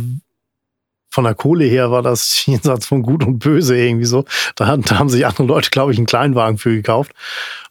von 1.09 1.25
der 1.25 1.35
Kohle 1.35 1.65
her 1.65 1.91
war 1.91 2.01
das 2.01 2.43
jenseits 2.47 2.87
von 2.87 3.03
Gut 3.03 3.23
und 3.23 3.39
Böse 3.39 3.77
irgendwie 3.77 4.05
so. 4.05 4.25
Da, 4.55 4.65
haben- 4.67 4.81
da 4.83 4.97
haben 4.97 5.09
sich 5.09 5.25
andere 5.27 5.45
Leute, 5.45 5.69
glaube 5.69 5.91
ich, 5.91 5.97
einen 5.97 6.07
Kleinwagen 6.07 6.57
für 6.57 6.73
gekauft. 6.75 7.11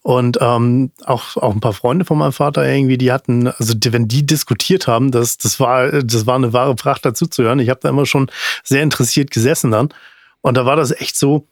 Und 0.02 0.38
ähm, 0.40 0.90
auch, 1.04 1.36
auch 1.36 1.52
ein 1.52 1.60
paar 1.60 1.72
Freunde 1.72 2.04
von 2.04 2.18
meinem 2.18 2.32
Vater 2.32 2.68
irgendwie, 2.68 2.98
die 2.98 3.12
hatten, 3.12 3.48
also 3.48 3.74
die, 3.74 3.92
wenn 3.92 4.06
die 4.08 4.24
diskutiert 4.26 4.86
haben, 4.88 5.10
das, 5.12 5.38
das, 5.38 5.58
war, 5.60 5.90
das 6.02 6.26
war 6.26 6.34
eine 6.36 6.52
wahre 6.52 6.74
Pracht 6.74 7.04
dazu 7.04 7.26
zu 7.26 7.42
hören. 7.44 7.58
Ich 7.60 7.68
habe 7.68 7.80
da 7.82 7.88
immer 7.88 8.06
schon 8.06 8.30
sehr 8.64 8.82
interessiert 8.82 9.30
gesessen 9.30 9.70
dann. 9.70 9.88
Und 10.40 10.56
da 10.56 10.66
war 10.66 10.74
das 10.76 10.90
echt 10.92 11.16
so, 11.16 11.46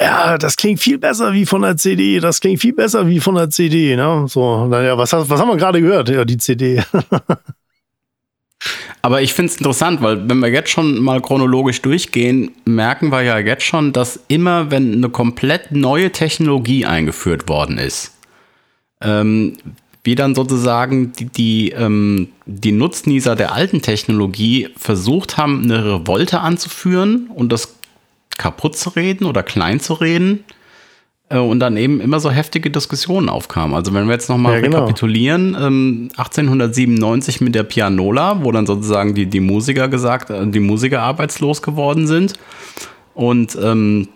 ja, 0.00 0.38
das 0.38 0.56
klingt 0.56 0.80
viel 0.80 0.98
besser 0.98 1.32
wie 1.32 1.46
von 1.46 1.62
der 1.62 1.76
CD, 1.76 2.18
das 2.20 2.40
klingt 2.40 2.60
viel 2.60 2.72
besser 2.72 3.06
wie 3.08 3.20
von 3.20 3.36
der 3.36 3.50
CD. 3.50 3.94
Ne? 3.96 4.24
So, 4.28 4.66
naja, 4.66 4.98
was, 4.98 5.12
was 5.12 5.40
haben 5.40 5.48
wir 5.48 5.56
gerade 5.56 5.80
gehört? 5.80 6.08
Ja, 6.08 6.24
die 6.24 6.38
CD. 6.38 6.82
Aber 9.02 9.20
ich 9.20 9.34
finde 9.34 9.52
es 9.52 9.58
interessant, 9.58 10.00
weil 10.02 10.28
wenn 10.28 10.38
wir 10.38 10.48
jetzt 10.48 10.70
schon 10.70 10.98
mal 11.02 11.20
chronologisch 11.20 11.82
durchgehen, 11.82 12.52
merken 12.64 13.12
wir 13.12 13.22
ja 13.22 13.38
jetzt 13.38 13.64
schon, 13.64 13.92
dass 13.92 14.18
immer, 14.28 14.70
wenn 14.70 14.94
eine 14.94 15.10
komplett 15.10 15.72
neue 15.72 16.10
Technologie 16.10 16.86
eingeführt 16.86 17.48
worden 17.48 17.76
ist, 17.76 18.12
ähm, 19.02 19.58
wie 20.02 20.14
dann 20.14 20.34
sozusagen 20.34 21.12
die, 21.12 21.26
die, 21.26 21.70
ähm, 21.70 22.28
die 22.46 22.72
Nutznießer 22.72 23.36
der 23.36 23.52
alten 23.52 23.82
Technologie 23.82 24.68
versucht 24.76 25.36
haben, 25.36 25.64
eine 25.64 25.84
Revolte 25.84 26.40
anzuführen 26.40 27.28
und 27.34 27.52
das 27.52 27.74
kaputt 28.38 28.76
zu 28.76 28.90
reden 28.90 29.24
oder 29.26 29.42
klein 29.42 29.80
zu 29.80 29.94
reden. 29.94 30.44
äh, 31.30 31.38
Und 31.38 31.60
dann 31.60 31.76
eben 31.76 32.00
immer 32.00 32.20
so 32.20 32.30
heftige 32.30 32.70
Diskussionen 32.70 33.28
aufkamen. 33.28 33.74
Also 33.74 33.94
wenn 33.94 34.06
wir 34.06 34.12
jetzt 34.12 34.28
nochmal 34.28 34.54
Ja, 34.54 34.60
genau. 34.60 34.78
rekapitulieren, 34.78 35.56
ähm, 35.58 36.08
1897 36.16 37.40
mit 37.40 37.54
der 37.54 37.62
Pianola, 37.64 38.44
wo 38.44 38.52
dann 38.52 38.66
sozusagen 38.66 39.14
die, 39.14 39.26
die 39.26 39.40
Musiker 39.40 39.88
gesagt, 39.88 40.30
äh, 40.30 40.46
die 40.46 40.60
Musiker 40.60 41.02
arbeitslos 41.02 41.62
geworden 41.62 42.06
sind. 42.06 42.34
Und 43.14 43.56
ähm, 43.62 44.08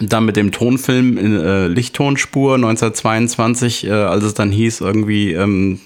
dann 0.00 0.24
mit 0.24 0.36
dem 0.36 0.50
Tonfilm 0.50 1.16
in 1.16 1.38
äh, 1.38 1.68
Lichttonspur 1.68 2.56
1922, 2.56 3.86
äh, 3.86 3.90
als 3.92 4.24
es 4.24 4.34
dann 4.34 4.50
hieß, 4.50 4.80
irgendwie, 4.80 5.32
ähm, 5.32 5.78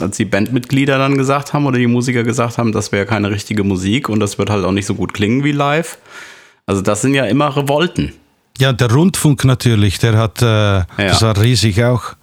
als 0.00 0.16
die 0.16 0.24
Bandmitglieder 0.24 0.96
dann 0.96 1.18
gesagt 1.18 1.52
haben 1.52 1.66
oder 1.66 1.78
die 1.78 1.86
Musiker 1.86 2.22
gesagt 2.22 2.56
haben, 2.56 2.72
das 2.72 2.90
wäre 2.90 3.04
keine 3.04 3.30
richtige 3.30 3.64
Musik 3.64 4.08
und 4.08 4.18
das 4.20 4.38
wird 4.38 4.48
halt 4.48 4.64
auch 4.64 4.72
nicht 4.72 4.86
so 4.86 4.94
gut 4.94 5.12
klingen 5.12 5.44
wie 5.44 5.52
live. 5.52 5.98
Also 6.70 6.82
das 6.82 7.00
sind 7.00 7.14
ja 7.14 7.24
immer 7.24 7.56
Revolten. 7.56 8.12
Ja, 8.56 8.72
der 8.72 8.92
Rundfunk 8.92 9.44
natürlich, 9.44 9.98
der 9.98 10.16
hat, 10.16 10.40
äh, 10.40 10.84
das 10.96 11.20
war 11.20 11.36
riesig 11.36 11.82
auch. 11.82 12.14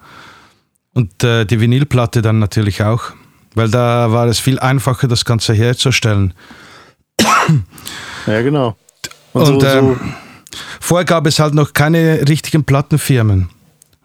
Und 0.94 1.22
äh, 1.22 1.44
die 1.44 1.60
Vinylplatte 1.60 2.22
dann 2.22 2.40
natürlich 2.40 2.82
auch, 2.82 3.12
weil 3.56 3.70
da 3.70 4.10
war 4.14 4.26
es 4.28 4.40
viel 4.40 4.58
einfacher, 4.58 5.10
das 5.10 5.26
Ganze 5.26 5.54
herzustellen. 5.54 6.34
Ja, 8.26 8.42
genau. 8.42 8.78
Und, 9.34 9.50
und 9.50 9.62
so, 9.62 9.68
ähm, 9.68 10.00
vorher 10.80 11.04
gab 11.04 11.28
es 11.28 11.40
halt 11.40 11.54
noch 11.54 11.74
keine 11.74 12.26
richtigen 12.30 12.64
Plattenfirmen. 12.64 13.50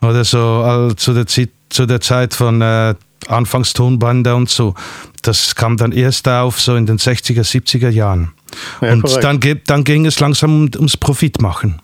Oder 0.01 0.25
so 0.25 0.41
also 0.41 0.95
zu, 0.97 1.15
der 1.15 1.29
Zeit, 1.29 1.51
zu 1.71 1.87
der 1.87 2.01
Zeit 2.01 2.35
von 2.35 2.61
äh, 2.61 2.97
Anfangs 3.29 3.73
Tonbande 3.73 4.35
und 4.35 4.49
so. 4.49 4.75
Das 5.23 5.55
kam 5.55 5.77
dann 5.77 5.93
erst 5.93 6.29
auf, 6.29 6.61
so 6.61 6.75
in 6.77 6.87
den 6.87 6.99
60er, 6.99 7.43
70er 7.43 7.89
Jahren. 7.89 8.33
Ja, 8.81 8.93
und 8.93 9.05
dann, 9.23 9.41
dann, 9.67 9.85
ging 9.85 10.07
es 10.07 10.21
langsam 10.21 10.69
ums 10.75 10.97
Profitmachen. 10.97 11.81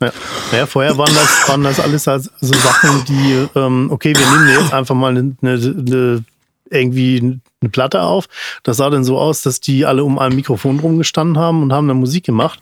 Ja. 0.00 0.12
ja, 0.52 0.66
vorher 0.66 0.98
waren 0.98 1.14
das, 1.14 1.48
waren 1.48 1.62
das 1.62 1.78
alles 1.78 2.04
so 2.04 2.52
Sachen, 2.52 3.04
die, 3.04 3.46
ähm, 3.54 3.88
okay, 3.90 4.14
wir 4.16 4.26
nehmen 4.30 4.60
jetzt 4.60 4.72
einfach 4.72 4.96
mal 4.96 5.10
eine, 5.16 5.36
eine, 5.40 6.24
irgendwie 6.70 7.38
eine 7.60 7.70
Platte 7.70 8.02
auf. 8.02 8.26
Das 8.64 8.78
sah 8.78 8.90
dann 8.90 9.04
so 9.04 9.18
aus, 9.18 9.42
dass 9.42 9.60
die 9.60 9.86
alle 9.86 10.02
um 10.02 10.18
ein 10.18 10.34
Mikrofon 10.34 10.80
rumgestanden 10.80 11.38
haben 11.38 11.62
und 11.62 11.72
haben 11.72 11.86
dann 11.86 11.98
Musik 11.98 12.24
gemacht. 12.24 12.60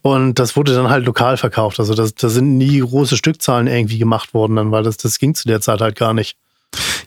Und 0.00 0.38
das 0.38 0.56
wurde 0.56 0.74
dann 0.74 0.90
halt 0.90 1.06
lokal 1.06 1.36
verkauft. 1.36 1.78
Also 1.78 1.94
da 1.94 2.02
das 2.04 2.32
sind 2.32 2.58
nie 2.58 2.80
große 2.80 3.16
Stückzahlen 3.16 3.68
irgendwie 3.68 3.98
gemacht 3.98 4.34
worden, 4.34 4.56
dann, 4.56 4.72
weil 4.72 4.82
das, 4.82 4.96
das 4.96 5.18
ging 5.18 5.34
zu 5.34 5.46
der 5.46 5.60
Zeit 5.60 5.80
halt 5.80 5.96
gar 5.96 6.12
nicht. 6.12 6.36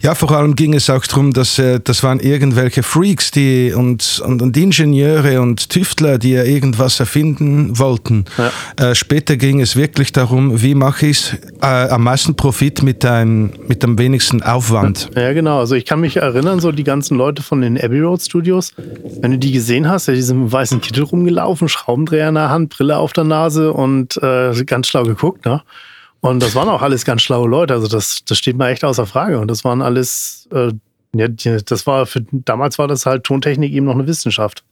Ja, 0.01 0.13
vor 0.13 0.31
allem 0.31 0.55
ging 0.55 0.75
es 0.75 0.89
auch 0.89 1.05
darum, 1.05 1.33
dass 1.33 1.57
äh, 1.57 1.79
das 1.83 2.03
waren 2.03 2.19
irgendwelche 2.19 2.83
Freaks 2.83 3.31
die, 3.31 3.73
und, 3.73 4.21
und, 4.23 4.41
und 4.43 4.55
Ingenieure 4.55 5.41
und 5.41 5.69
Tüftler, 5.69 6.19
die 6.19 6.33
ja 6.33 6.43
irgendwas 6.43 6.99
erfinden 6.99 7.79
wollten. 7.79 8.25
Ja. 8.37 8.91
Äh, 8.91 8.93
später 8.93 9.35
ging 9.35 9.61
es 9.61 9.75
wirklich 9.75 10.11
darum, 10.11 10.61
wie 10.61 10.75
mache 10.75 11.07
ich 11.07 11.33
äh, 11.61 11.65
am 11.65 12.03
meisten 12.03 12.35
Profit 12.35 12.83
mit, 12.83 13.03
einem, 13.03 13.51
mit 13.67 13.81
dem 13.81 13.97
wenigsten 13.97 14.43
Aufwand. 14.43 15.09
Ja, 15.15 15.33
genau. 15.33 15.59
Also 15.59 15.73
ich 15.73 15.85
kann 15.85 16.01
mich 16.01 16.17
erinnern, 16.17 16.59
so 16.59 16.71
die 16.71 16.83
ganzen 16.83 17.17
Leute 17.17 17.41
von 17.41 17.61
den 17.61 17.81
Abbey 17.81 18.01
Road 18.01 18.21
Studios, 18.21 18.73
wenn 19.21 19.31
du 19.31 19.39
die 19.39 19.53
gesehen 19.53 19.89
hast, 19.89 20.07
ja, 20.07 20.13
die 20.13 20.21
sind 20.21 20.43
mit 20.43 20.51
weißen 20.51 20.81
Kittel 20.81 21.03
rumgelaufen, 21.03 21.67
Schraubendreher 21.67 22.29
in 22.29 22.35
der 22.35 22.49
Hand, 22.49 22.69
Brille 22.69 22.97
auf 22.97 23.13
der 23.13 23.23
Nase 23.23 23.73
und 23.73 24.17
äh, 24.21 24.53
ganz 24.65 24.87
schlau 24.87 25.03
geguckt, 25.03 25.45
ne? 25.45 25.63
Und 26.21 26.41
das 26.41 26.55
waren 26.55 26.69
auch 26.69 26.81
alles 26.81 27.05
ganz 27.05 27.21
schlaue 27.21 27.47
Leute. 27.47 27.73
Also 27.73 27.87
das, 27.87 28.25
das 28.25 28.37
steht 28.37 28.57
mal 28.57 28.69
echt 28.69 28.83
außer 28.83 29.05
Frage. 29.05 29.39
Und 29.39 29.49
das 29.49 29.63
waren 29.63 29.81
alles, 29.81 30.47
äh, 30.51 30.71
ja, 31.15 31.27
das 31.27 31.85
war 31.85 32.05
für 32.05 32.25
damals 32.31 32.77
war 32.79 32.87
das 32.87 33.05
halt 33.05 33.23
Tontechnik 33.23 33.71
eben 33.71 33.85
noch 33.85 33.93
eine 33.93 34.07
Wissenschaft. 34.07 34.63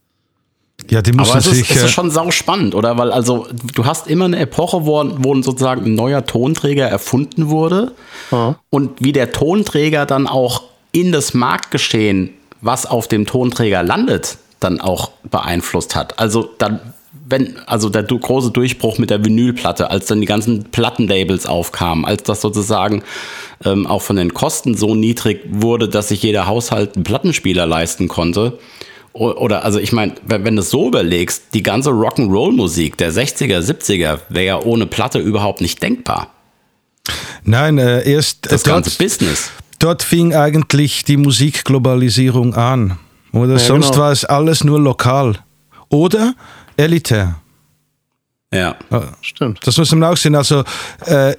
Ja, 0.89 1.01
die 1.01 1.13
muss 1.13 1.29
Aber 1.29 1.39
es 1.39 1.47
ist, 1.47 1.69
es 1.69 1.83
ist 1.83 1.91
schon 1.91 2.11
sau 2.11 2.31
spannend, 2.31 2.75
oder? 2.75 2.97
Weil 2.97 3.11
also 3.11 3.47
du 3.75 3.85
hast 3.85 4.07
immer 4.07 4.25
eine 4.25 4.39
Epoche, 4.39 4.85
wo, 4.85 5.03
wo 5.17 5.41
sozusagen 5.41 5.85
ein 5.85 5.95
neuer 5.95 6.25
Tonträger 6.25 6.87
erfunden 6.87 7.49
wurde 7.49 7.93
ja. 8.31 8.55
und 8.69 8.91
wie 8.99 9.11
der 9.11 9.31
Tonträger 9.31 10.05
dann 10.05 10.27
auch 10.27 10.63
in 10.91 11.11
das 11.11 11.33
Marktgeschehen, 11.33 12.31
was 12.61 12.85
auf 12.85 13.07
dem 13.07 13.25
Tonträger 13.25 13.83
landet, 13.83 14.37
dann 14.59 14.81
auch 14.81 15.11
beeinflusst 15.29 15.95
hat. 15.95 16.19
Also 16.19 16.49
dann 16.57 16.79
wenn, 17.25 17.57
also 17.65 17.89
der 17.89 18.03
große 18.03 18.51
Durchbruch 18.51 18.97
mit 18.97 19.09
der 19.09 19.23
Vinylplatte, 19.23 19.89
als 19.89 20.07
dann 20.07 20.19
die 20.19 20.27
ganzen 20.27 20.65
Plattenlabels 20.65 21.45
aufkamen, 21.45 22.05
als 22.05 22.23
das 22.23 22.41
sozusagen 22.41 23.03
ähm, 23.63 23.87
auch 23.87 24.01
von 24.01 24.15
den 24.15 24.33
Kosten 24.33 24.75
so 24.75 24.95
niedrig 24.95 25.41
wurde, 25.49 25.87
dass 25.87 26.09
sich 26.09 26.21
jeder 26.23 26.47
Haushalt 26.47 26.95
einen 26.95 27.03
Plattenspieler 27.03 27.65
leisten 27.65 28.07
konnte. 28.07 28.59
Oder, 29.13 29.63
also 29.63 29.77
ich 29.79 29.91
meine, 29.91 30.15
wenn, 30.25 30.43
wenn 30.43 30.55
du 30.55 30.61
es 30.61 30.71
so 30.71 30.87
überlegst, 30.87 31.53
die 31.53 31.61
ganze 31.61 31.91
Rock'n'Roll-Musik 31.91 32.97
der 32.97 33.13
60er, 33.13 33.59
70er 33.59 34.19
wäre 34.29 34.45
ja 34.45 34.59
ohne 34.59 34.87
Platte 34.87 35.19
überhaupt 35.19 35.61
nicht 35.61 35.83
denkbar. 35.83 36.29
Nein, 37.43 37.77
äh, 37.77 38.09
erst 38.09 38.51
das 38.51 38.63
dort, 38.63 38.83
ganze 38.83 38.97
Business. 38.97 39.51
Dort 39.77 40.01
fing 40.01 40.33
eigentlich 40.33 41.03
die 41.03 41.17
Musikglobalisierung 41.17 42.55
an. 42.55 42.97
Oder 43.33 43.53
ja, 43.53 43.59
sonst 43.59 43.91
genau. 43.91 44.03
war 44.03 44.11
es 44.11 44.25
alles 44.25 44.63
nur 44.63 44.79
lokal. 44.79 45.37
Oder 45.89 46.33
elitär. 46.77 47.35
Ja, 48.53 48.75
stimmt. 49.21 49.65
Das 49.65 49.77
muss 49.77 49.91
man 49.91 50.03
auch 50.03 50.17
sehen. 50.17 50.35
Also 50.35 50.63
äh, 51.05 51.33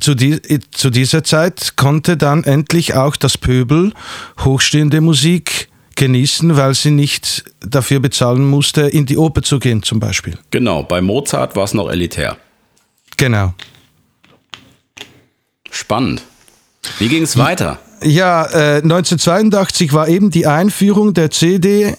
zu, 0.00 0.14
die, 0.14 0.38
zu 0.70 0.90
dieser 0.90 1.24
Zeit 1.24 1.76
konnte 1.76 2.18
dann 2.18 2.44
endlich 2.44 2.94
auch 2.94 3.16
das 3.16 3.38
Pöbel 3.38 3.94
hochstehende 4.40 5.00
Musik 5.00 5.68
genießen, 5.96 6.56
weil 6.56 6.74
sie 6.74 6.90
nicht 6.90 7.44
dafür 7.60 8.00
bezahlen 8.00 8.46
musste, 8.46 8.82
in 8.82 9.06
die 9.06 9.16
Oper 9.16 9.42
zu 9.42 9.58
gehen 9.58 9.82
zum 9.82 9.98
Beispiel. 9.98 10.38
Genau, 10.50 10.82
bei 10.82 11.00
Mozart 11.00 11.56
war 11.56 11.64
es 11.64 11.72
noch 11.72 11.90
elitär. 11.90 12.36
Genau. 13.16 13.54
Spannend. 15.70 16.22
Wie 16.98 17.08
ging 17.08 17.22
es 17.22 17.36
weiter? 17.36 17.78
Ja, 18.02 18.44
äh, 18.44 18.76
1982 18.76 19.92
war 19.92 20.08
eben 20.08 20.30
die 20.30 20.46
Einführung 20.46 21.14
der 21.14 21.30
CD 21.30 21.96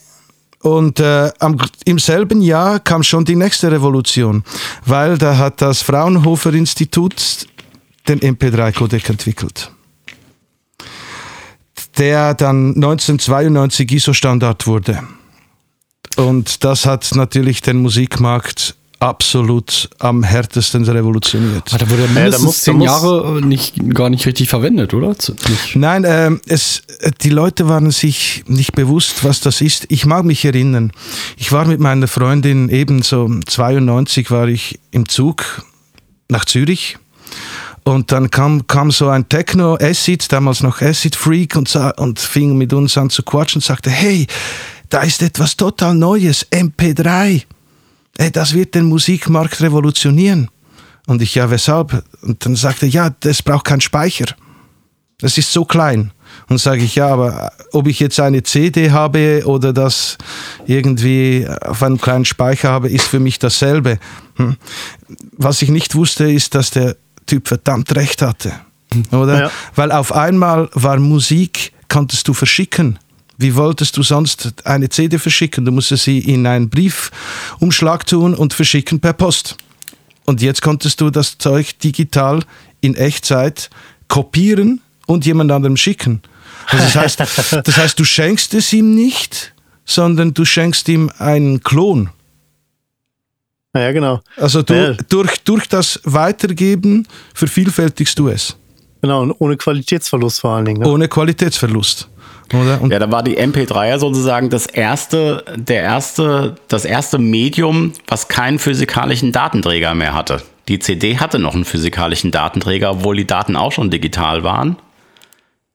und 0.61 0.99
äh, 0.99 1.31
am, 1.39 1.57
im 1.85 1.99
selben 1.99 2.41
Jahr 2.41 2.79
kam 2.79 3.03
schon 3.03 3.25
die 3.25 3.35
nächste 3.35 3.71
Revolution, 3.71 4.43
weil 4.85 5.17
da 5.17 5.37
hat 5.37 5.61
das 5.61 5.81
Fraunhofer 5.81 6.53
Institut 6.53 7.47
den 8.07 8.19
MP3-Codec 8.19 9.09
entwickelt, 9.09 9.71
der 11.97 12.33
dann 12.33 12.75
1992 12.75 13.91
ISO-Standard 13.91 14.67
wurde. 14.67 15.03
Und 16.17 16.63
das 16.63 16.85
hat 16.85 17.09
natürlich 17.13 17.61
den 17.61 17.77
Musikmarkt 17.77 18.75
absolut 18.99 19.89
am 19.99 20.23
härtesten 20.23 20.83
revolutioniert. 20.83 21.63
Aber 21.69 21.85
da 21.85 21.89
wurde 21.89 22.07
mindestens 22.07 22.65
ja, 22.65 22.73
zehn 22.73 22.81
Jahre 22.81 23.41
nicht, 23.41 23.93
gar 23.93 24.09
nicht 24.09 24.25
richtig 24.25 24.49
verwendet, 24.49 24.93
oder? 24.93 25.09
Nicht. 25.09 25.75
Nein, 25.75 26.03
äh, 26.03 26.31
es, 26.47 26.83
die 27.21 27.29
Leute 27.29 27.69
waren 27.69 27.91
sich 27.91 28.43
nicht 28.47 28.73
bewusst, 28.73 29.23
was 29.23 29.39
das 29.39 29.61
ist. 29.61 29.85
Ich 29.89 30.05
mag 30.05 30.25
mich 30.25 30.43
erinnern. 30.43 30.91
Ich 31.37 31.51
war 31.51 31.65
mit 31.65 31.79
meiner 31.79 32.07
Freundin 32.07 32.69
eben 32.69 33.01
so 33.01 33.29
92 33.45 34.31
war 34.31 34.47
ich 34.47 34.79
im 34.91 35.07
Zug 35.07 35.63
nach 36.27 36.45
Zürich. 36.45 36.97
Und 37.85 38.11
dann 38.11 38.29
kam, 38.29 38.67
kam 38.67 38.91
so 38.91 39.07
ein 39.07 39.29
Techno-Acid, 39.29 40.31
damals 40.31 40.61
noch 40.61 40.81
Acid 40.81 41.15
Freak, 41.15 41.55
und, 41.55 41.73
und 41.75 42.19
fing 42.19 42.57
mit 42.57 42.73
uns 42.73 42.97
an 42.97 43.09
zu 43.09 43.23
quatschen 43.23 43.59
und 43.59 43.63
sagte, 43.63 43.89
hey, 43.89 44.27
da 44.89 45.01
ist 45.01 45.21
etwas 45.21 45.55
total 45.55 45.95
Neues, 45.95 46.45
MP3 46.51 47.43
hey, 48.19 48.31
das 48.31 48.53
wird 48.53 48.75
den 48.75 48.85
Musikmarkt 48.85 49.61
revolutionieren. 49.61 50.49
Und 51.07 51.21
ich, 51.21 51.35
ja, 51.35 51.49
weshalb? 51.49 52.03
Und 52.21 52.45
dann 52.45 52.55
sagte 52.55 52.85
er, 52.85 52.89
ja, 52.89 53.09
das 53.21 53.41
braucht 53.41 53.65
keinen 53.65 53.81
Speicher. 53.81 54.25
Das 55.19 55.37
ist 55.37 55.51
so 55.51 55.65
klein. 55.65 56.11
Und 56.47 56.59
sage 56.59 56.83
ich, 56.83 56.95
ja, 56.95 57.07
aber 57.07 57.51
ob 57.71 57.87
ich 57.87 57.99
jetzt 57.99 58.19
eine 58.19 58.43
CD 58.43 58.91
habe 58.91 59.43
oder 59.45 59.73
das 59.73 60.17
irgendwie 60.67 61.47
auf 61.61 61.81
einem 61.81 61.99
kleinen 61.99 62.25
Speicher 62.25 62.69
habe, 62.69 62.89
ist 62.89 63.07
für 63.07 63.19
mich 63.19 63.39
dasselbe. 63.39 63.99
Hm. 64.35 64.57
Was 65.37 65.61
ich 65.61 65.69
nicht 65.69 65.95
wusste, 65.95 66.31
ist, 66.31 66.55
dass 66.55 66.71
der 66.71 66.95
Typ 67.25 67.47
verdammt 67.47 67.95
recht 67.95 68.21
hatte. 68.21 68.53
Oder? 69.11 69.43
Ja. 69.43 69.51
Weil 69.75 69.91
auf 69.91 70.13
einmal 70.13 70.69
war 70.73 70.99
Musik, 70.99 71.73
konntest 71.87 72.27
du 72.27 72.33
verschicken. 72.33 72.99
Wie 73.39 73.55
wolltest 73.55 73.95
du 73.95 74.03
sonst 74.03 74.53
eine 74.65 74.89
CD 74.89 75.17
verschicken? 75.17 75.63
Du 75.63 75.71
musstest 75.71 76.03
sie 76.03 76.19
in 76.19 76.45
einen 76.45 76.69
Briefumschlag 76.69 78.05
tun 78.05 78.35
und 78.35 78.53
verschicken 78.53 78.99
per 78.99 79.13
Post. 79.13 79.55
Und 80.25 80.41
jetzt 80.41 80.61
konntest 80.61 80.99
du 80.99 81.09
das 81.09 81.37
Zeug 81.37 81.79
digital 81.79 82.43
in 82.81 82.95
Echtzeit 82.95 83.69
kopieren 84.09 84.81
und 85.07 85.25
jemand 85.25 85.53
anderem 85.53 85.77
schicken. 85.77 86.21
Also 86.67 86.83
das, 86.83 86.95
heißt, 86.95 87.19
das 87.65 87.77
heißt, 87.77 87.97
du 87.97 88.03
schenkst 88.03 88.53
es 88.55 88.73
ihm 88.73 88.93
nicht, 88.93 89.53
sondern 89.85 90.33
du 90.33 90.43
schenkst 90.43 90.89
ihm 90.89 91.09
einen 91.17 91.63
Klon. 91.63 92.09
Ja, 93.73 93.93
genau. 93.93 94.19
Also 94.35 94.63
du, 94.63 94.73
ja. 94.73 94.93
durch, 95.07 95.41
durch 95.45 95.69
das 95.69 96.01
Weitergeben 96.03 97.07
vervielfältigst 97.33 98.19
du 98.19 98.27
es. 98.27 98.57
Genau, 99.01 99.21
und 99.21 99.31
ohne 99.39 99.55
Qualitätsverlust 99.55 100.41
vor 100.41 100.51
allen 100.55 100.65
Dingen. 100.65 100.81
Ne? 100.81 100.89
Ohne 100.89 101.07
Qualitätsverlust. 101.07 102.09
Oder? 102.53 102.81
Und 102.81 102.91
ja, 102.91 102.99
da 102.99 103.11
war 103.11 103.23
die 103.23 103.37
MP3 103.37 103.87
ja 103.87 103.99
sozusagen 103.99 104.49
das 104.49 104.65
erste, 104.65 105.43
der 105.55 105.83
erste, 105.83 106.55
das 106.67 106.85
erste 106.85 107.19
Medium, 107.19 107.93
was 108.07 108.27
keinen 108.27 108.59
physikalischen 108.59 109.31
Datenträger 109.31 109.93
mehr 109.95 110.13
hatte. 110.13 110.41
Die 110.67 110.79
CD 110.79 111.17
hatte 111.17 111.39
noch 111.39 111.55
einen 111.55 111.65
physikalischen 111.65 112.31
Datenträger, 112.31 112.91
obwohl 112.91 113.17
die 113.17 113.27
Daten 113.27 113.55
auch 113.55 113.71
schon 113.71 113.89
digital 113.89 114.43
waren. 114.43 114.77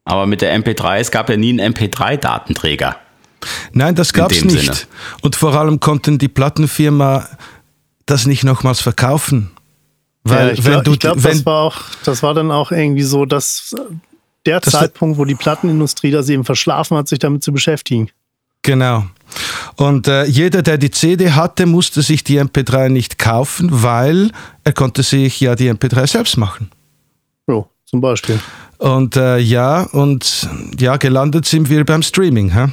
Aber 0.04 0.26
mit 0.26 0.42
der 0.42 0.56
MP3, 0.58 0.98
es 0.98 1.10
gab 1.10 1.30
ja 1.30 1.36
nie 1.36 1.50
einen 1.50 1.74
MP3-Datenträger. 1.74 2.96
Nein, 3.72 3.94
das 3.94 4.12
gab 4.12 4.30
es 4.30 4.44
nicht. 4.44 4.74
Sinne. 4.74 4.76
Und 5.22 5.36
vor 5.36 5.54
allem 5.54 5.80
konnten 5.80 6.18
die 6.18 6.28
Plattenfirma 6.28 7.26
das 8.06 8.26
nicht 8.26 8.44
nochmals 8.44 8.80
verkaufen. 8.80 9.50
Weil 10.24 10.48
ja, 10.48 10.52
ich 10.54 10.62
glaube, 10.62 10.96
glaub, 10.96 11.20
das 11.20 11.44
war 11.44 11.62
auch, 11.62 11.80
das 12.04 12.22
war 12.22 12.34
dann 12.34 12.50
auch 12.50 12.70
irgendwie 12.70 13.02
so, 13.02 13.26
dass 13.26 13.74
der 14.46 14.60
Das- 14.60 14.72
Zeitpunkt, 14.74 15.18
wo 15.18 15.24
die 15.24 15.34
Plattenindustrie 15.34 16.10
das 16.10 16.28
eben 16.28 16.44
verschlafen 16.44 16.96
hat, 16.96 17.08
sich 17.08 17.18
damit 17.18 17.42
zu 17.42 17.52
beschäftigen. 17.52 18.10
Genau. 18.62 19.04
Und 19.76 20.08
äh, 20.08 20.24
jeder, 20.24 20.62
der 20.62 20.78
die 20.78 20.90
CD 20.90 21.32
hatte, 21.32 21.66
musste 21.66 22.00
sich 22.02 22.24
die 22.24 22.40
MP3 22.40 22.88
nicht 22.88 23.18
kaufen, 23.18 23.68
weil 23.70 24.30
er 24.62 24.72
konnte 24.72 25.02
sich 25.02 25.40
ja 25.40 25.54
die 25.54 25.70
MP3 25.70 26.06
selbst 26.06 26.36
machen. 26.38 26.70
So, 27.46 27.68
zum 27.84 28.00
Beispiel. 28.00 28.38
Und 28.78 29.16
äh, 29.16 29.38
ja, 29.38 29.82
und 29.92 30.48
ja, 30.78 30.96
gelandet 30.96 31.46
sind 31.46 31.68
wir 31.68 31.84
beim 31.84 32.02
Streaming. 32.02 32.52
Hä? 32.54 32.66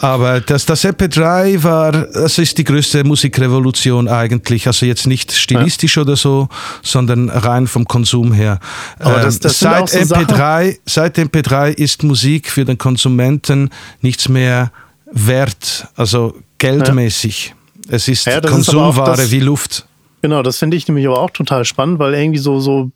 Aber 0.00 0.40
das, 0.40 0.64
das 0.64 0.84
MP3 0.84 1.62
war, 1.64 1.90
das 1.92 2.38
ist 2.38 2.56
die 2.56 2.64
größte 2.64 3.02
Musikrevolution 3.04 4.06
eigentlich. 4.08 4.66
Also 4.68 4.86
jetzt 4.86 5.06
nicht 5.06 5.32
stilistisch 5.32 5.98
oder 5.98 6.14
so, 6.16 6.48
sondern 6.82 7.28
rein 7.30 7.66
vom 7.66 7.84
Konsum 7.84 8.32
her. 8.32 8.60
Aber 9.00 9.20
das- 9.20 9.34
Ähm, 9.36 9.40
das 9.42 9.58
seit, 9.58 9.88
so 9.90 9.98
MP3, 10.14 10.78
seit 10.84 11.18
MP3 11.18 11.70
ist 11.72 12.02
Musik 12.04 12.48
für 12.50 12.64
den 12.64 12.78
Konsumenten 12.78 13.70
nichts 14.00 14.28
mehr 14.28 14.70
wert, 15.10 15.88
also 15.96 16.34
geldmäßig. 16.58 17.54
Es 17.88 18.08
ist 18.08 18.26
Ja, 18.26 18.40
das 18.40 18.50
ist 18.50 18.54
Konsumware 18.66 19.16
das- 19.16 19.30
wie 19.30 19.40
Luft. 19.40 19.86
Genau, 20.22 20.42
das 20.42 20.58
finde 20.58 20.76
ich 20.76 20.86
nämlich 20.88 21.06
aber 21.06 21.20
auch 21.20 21.30
total 21.30 21.64
spannend, 21.64 21.98
weil 21.98 22.12
irgendwie 22.14 22.38
so, 22.40 22.60
so 22.60 22.90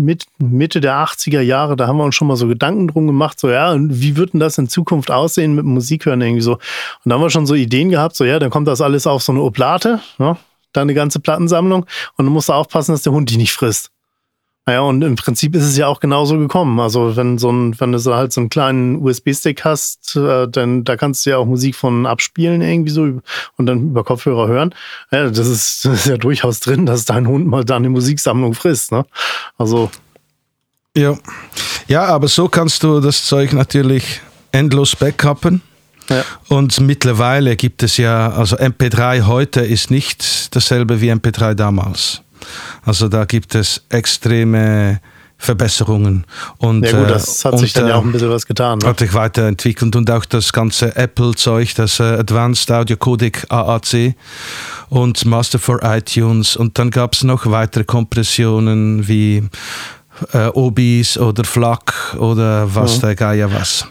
mit 0.00 0.26
Mitte 0.38 0.80
der 0.80 0.94
80er 0.96 1.40
Jahre, 1.40 1.76
da 1.76 1.86
haben 1.86 1.96
wir 1.96 2.04
uns 2.04 2.14
schon 2.14 2.28
mal 2.28 2.36
so 2.36 2.46
Gedanken 2.46 2.88
drum 2.88 3.06
gemacht, 3.06 3.38
so 3.38 3.50
ja, 3.50 3.72
und 3.72 4.00
wie 4.00 4.16
wird 4.16 4.32
denn 4.32 4.40
das 4.40 4.58
in 4.58 4.68
Zukunft 4.68 5.10
aussehen 5.10 5.54
mit 5.54 5.64
dem 5.64 5.74
Musikhören 5.74 6.20
irgendwie 6.20 6.42
so. 6.42 6.54
Und 6.54 6.60
da 7.04 7.14
haben 7.14 7.22
wir 7.22 7.30
schon 7.30 7.46
so 7.46 7.54
Ideen 7.54 7.90
gehabt, 7.90 8.16
so 8.16 8.24
ja, 8.24 8.38
dann 8.38 8.50
kommt 8.50 8.68
das 8.68 8.80
alles 8.80 9.06
auf 9.06 9.22
so 9.22 9.32
eine 9.32 9.42
Oblate, 9.42 10.00
ne? 10.18 10.36
dann 10.72 10.82
eine 10.82 10.94
ganze 10.94 11.20
Plattensammlung 11.20 11.86
und 12.16 12.24
dann 12.24 12.32
musst 12.32 12.48
du 12.48 12.52
aufpassen, 12.52 12.92
dass 12.92 13.02
der 13.02 13.12
Hund 13.12 13.30
die 13.30 13.36
nicht 13.36 13.52
frisst. 13.52 13.90
Naja, 14.66 14.80
und 14.80 15.02
im 15.02 15.16
Prinzip 15.16 15.54
ist 15.54 15.64
es 15.64 15.76
ja 15.76 15.88
auch 15.88 16.00
genauso 16.00 16.38
gekommen. 16.38 16.80
Also 16.80 17.16
wenn 17.16 17.36
so 17.36 17.50
ein, 17.50 17.78
wenn 17.78 17.92
du 17.92 17.98
so 17.98 18.14
halt 18.14 18.32
so 18.32 18.40
einen 18.40 18.48
kleinen 18.48 18.96
USB-Stick 18.96 19.62
hast, 19.62 20.16
äh, 20.16 20.48
dann 20.48 20.84
da 20.84 20.96
kannst 20.96 21.26
du 21.26 21.30
ja 21.30 21.36
auch 21.36 21.44
Musik 21.44 21.74
von 21.74 22.06
abspielen 22.06 22.62
irgendwie 22.62 22.90
so 22.90 23.02
und 23.56 23.66
dann 23.66 23.90
über 23.90 24.04
Kopfhörer 24.04 24.48
hören. 24.48 24.74
Ja, 25.10 25.28
das 25.28 25.46
ist, 25.46 25.84
das 25.84 26.00
ist 26.00 26.06
ja 26.06 26.16
durchaus 26.16 26.60
drin, 26.60 26.86
dass 26.86 27.04
dein 27.04 27.28
Hund 27.28 27.46
mal 27.46 27.64
deine 27.64 27.90
Musiksammlung 27.90 28.54
frisst. 28.54 28.90
Ne? 28.90 29.04
Also 29.58 29.90
Ja. 30.96 31.18
ja, 31.86 32.06
aber 32.06 32.28
so 32.28 32.48
kannst 32.48 32.82
du 32.82 33.00
das 33.00 33.26
Zeug 33.26 33.52
natürlich 33.52 34.22
endlos 34.50 34.96
backuppen. 34.96 35.60
Ja. 36.08 36.24
Und 36.48 36.80
mittlerweile 36.80 37.56
gibt 37.56 37.82
es 37.82 37.96
ja, 37.98 38.30
also 38.30 38.56
MP3 38.56 39.26
heute 39.26 39.60
ist 39.60 39.90
nicht 39.90 40.54
dasselbe 40.54 41.00
wie 41.00 41.10
MP3 41.10 41.54
damals. 41.54 42.23
Also 42.84 43.08
da 43.08 43.24
gibt 43.24 43.54
es 43.54 43.84
extreme 43.88 45.00
Verbesserungen. 45.36 46.24
Und, 46.58 46.84
ja 46.84 46.92
gut, 46.92 47.08
äh, 47.08 47.12
das 47.12 47.44
hat 47.44 47.52
und, 47.54 47.58
sich 47.58 47.72
dann 47.72 47.88
ja 47.88 47.94
äh, 47.94 47.98
auch 47.98 48.04
ein 48.04 48.12
bisschen 48.12 48.30
was 48.30 48.46
getan. 48.46 48.78
Ne? 48.78 48.88
hat 48.88 48.98
sich 48.98 49.12
weiterentwickelt 49.14 49.94
und 49.94 50.10
auch 50.10 50.24
das 50.24 50.52
ganze 50.52 50.96
Apple-Zeug, 50.96 51.74
das 51.74 52.00
äh, 52.00 52.04
Advanced 52.04 52.70
Audio 52.70 52.96
Codec 52.96 53.46
AAC 53.50 54.14
und 54.88 55.24
Master 55.26 55.58
for 55.58 55.80
iTunes. 55.82 56.56
Und 56.56 56.78
dann 56.78 56.90
gab 56.90 57.14
es 57.14 57.24
noch 57.24 57.46
weitere 57.46 57.84
Kompressionen 57.84 59.06
wie 59.06 59.42
äh, 60.32 60.46
Obis 60.48 61.18
oder 61.18 61.44
FLAC 61.44 62.16
oder 62.18 62.74
was 62.74 63.00
der 63.00 63.14
Geier 63.14 63.52
was. 63.52 63.86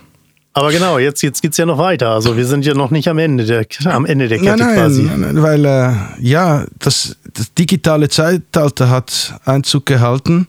Aber 0.55 0.71
genau, 0.71 0.99
jetzt, 0.99 1.23
jetzt 1.23 1.41
geht's 1.41 1.57
ja 1.57 1.65
noch 1.65 1.79
weiter. 1.79 2.09
Also 2.11 2.37
wir 2.37 2.45
sind 2.45 2.63
ja 2.63 2.75
noch 2.75 2.91
nicht 2.91 3.07
am 3.07 3.17
Ende 3.17 3.45
der, 3.45 3.65
am 3.85 4.05
Ende 4.05 4.27
der 4.27 4.37
Nein, 4.39 4.45
Kette 4.51 4.63
nein, 4.63 4.75
quasi. 4.75 5.01
nein, 5.03 5.21
nein, 5.21 5.41
weil 5.41 5.65
äh, 5.65 5.93
ja, 6.19 6.65
das, 6.77 7.17
das 7.33 7.53
digitale 7.55 8.07
Zeitalter 8.07 8.89
hat 8.91 9.33
Einzug 9.45 9.87
gehalten 9.87 10.47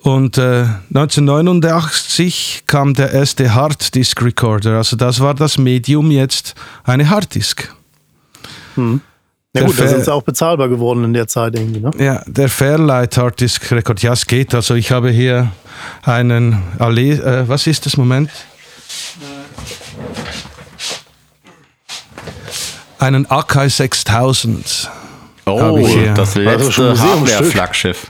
und 0.00 0.38
äh, 0.38 0.64
1989 0.92 2.64
kam 2.66 2.94
der 2.94 3.12
erste 3.12 3.54
Harddisk 3.54 4.22
Recorder. 4.22 4.76
Also 4.76 4.96
das 4.96 5.20
war 5.20 5.34
das 5.34 5.56
Medium 5.56 6.10
jetzt 6.10 6.56
eine 6.82 7.08
Harddisk. 7.08 7.72
Na 8.74 8.98
Der 9.54 9.64
gut, 9.64 9.78
da 9.78 9.86
sind 9.86 10.04
sie 10.04 10.12
auch 10.12 10.22
bezahlbar 10.22 10.68
geworden 10.68 11.04
in 11.04 11.12
der 11.12 11.28
Zeit 11.28 11.54
irgendwie. 11.54 11.80
Ne? 11.80 11.90
Ja, 11.98 12.22
der 12.26 12.48
Fairlight 12.48 13.16
Harddisk 13.16 13.70
Record, 13.70 14.02
ja, 14.02 14.12
es 14.12 14.26
geht. 14.26 14.54
Also 14.54 14.74
ich 14.74 14.90
habe 14.90 15.10
hier 15.10 15.52
einen, 16.02 16.62
Ale 16.78 17.02
äh, 17.02 17.48
was 17.48 17.66
ist 17.66 17.86
das 17.86 17.96
Moment? 17.96 18.30
Einen 22.98 23.26
Akai 23.30 23.68
6000. 23.68 24.90
Oh, 25.46 25.78
ich 25.78 25.94
das 26.14 26.36
Also 26.36 26.40
schon 26.40 26.44
letzte 26.44 26.82
Museumsstück. 26.90 27.00
Hardware-Flaggschiff. 27.00 28.06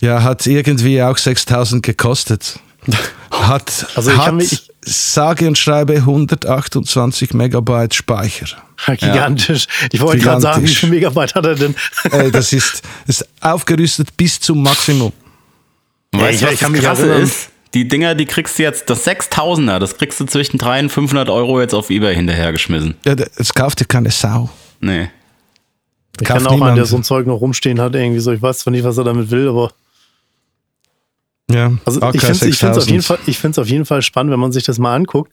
Ja, 0.00 0.22
hat 0.22 0.46
irgendwie 0.46 1.02
auch 1.02 1.18
6000 1.18 1.82
gekostet. 1.84 2.58
Hat, 3.30 3.86
Also 3.94 4.10
ich 4.10 4.16
hat 4.16 4.34
mich- 4.34 4.52
ich- 4.52 4.70
sage 4.82 5.46
und 5.46 5.56
schreibe 5.58 5.94
128 5.96 7.34
Megabyte 7.34 7.94
Speicher. 7.94 8.56
Gigantisch. 8.86 9.66
Ich 9.92 10.00
wollte 10.00 10.22
gerade 10.22 10.40
sagen, 10.40 10.62
wie 10.62 10.66
Gigantisch. 10.66 10.80
viel 10.80 10.88
Megabyte 10.88 11.34
hat 11.34 11.44
er 11.44 11.54
denn? 11.54 11.74
Ey, 12.10 12.30
das 12.30 12.52
ist, 12.54 12.82
ist 13.06 13.26
aufgerüstet 13.42 14.16
bis 14.16 14.40
zum 14.40 14.62
Maximum. 14.62 15.12
Weißt 16.12 16.34
ich- 16.34 16.40
du, 16.40 16.46
ich 16.46 16.52
was 16.54 16.60
kann 16.60 16.72
das 16.72 16.80
mich 16.80 16.80
Krasse 16.82 17.02
erinnern. 17.02 17.22
ist? 17.22 17.49
Die 17.74 17.86
Dinger, 17.86 18.14
die 18.16 18.26
kriegst 18.26 18.58
du 18.58 18.64
jetzt, 18.64 18.90
das 18.90 19.06
6000er, 19.06 19.78
das 19.78 19.96
kriegst 19.96 20.18
du 20.18 20.24
zwischen 20.24 20.58
300 20.58 20.82
und 20.84 20.90
500 20.90 21.28
Euro 21.30 21.60
jetzt 21.60 21.74
auf 21.74 21.90
Ebay 21.90 22.14
hinterhergeschmissen. 22.16 22.94
Ja, 23.04 23.14
das 23.14 23.54
kauft 23.54 23.80
dir 23.80 23.84
keine 23.84 24.10
Sau. 24.10 24.50
Nee. 24.80 25.08
Ich 26.20 26.26
kenne 26.26 26.40
auch 26.40 26.46
einen, 26.46 26.54
niemand. 26.60 26.78
der 26.78 26.84
so 26.86 26.96
ein 26.96 27.04
Zeug 27.04 27.26
noch 27.26 27.40
rumstehen 27.40 27.80
hat, 27.80 27.94
irgendwie 27.94 28.20
so. 28.20 28.32
Ich 28.32 28.42
weiß 28.42 28.58
zwar 28.58 28.72
nicht, 28.72 28.84
was 28.84 28.98
er 28.98 29.04
damit 29.04 29.30
will, 29.30 29.48
aber 29.48 29.72
Ja, 31.50 31.72
Also 31.84 32.00
ich 32.12 32.20
finde 32.20 32.32
es 32.32 32.42
auf, 32.42 32.84
6000. 32.84 32.90
jeden 32.90 33.02
Fall- 33.02 33.18
ich 33.26 33.58
auf 33.58 33.68
jeden 33.68 33.84
Fall 33.84 34.02
spannend, 34.02 34.32
wenn 34.32 34.40
man 34.40 34.52
sich 34.52 34.64
das 34.64 34.78
mal 34.78 34.94
anguckt. 34.94 35.32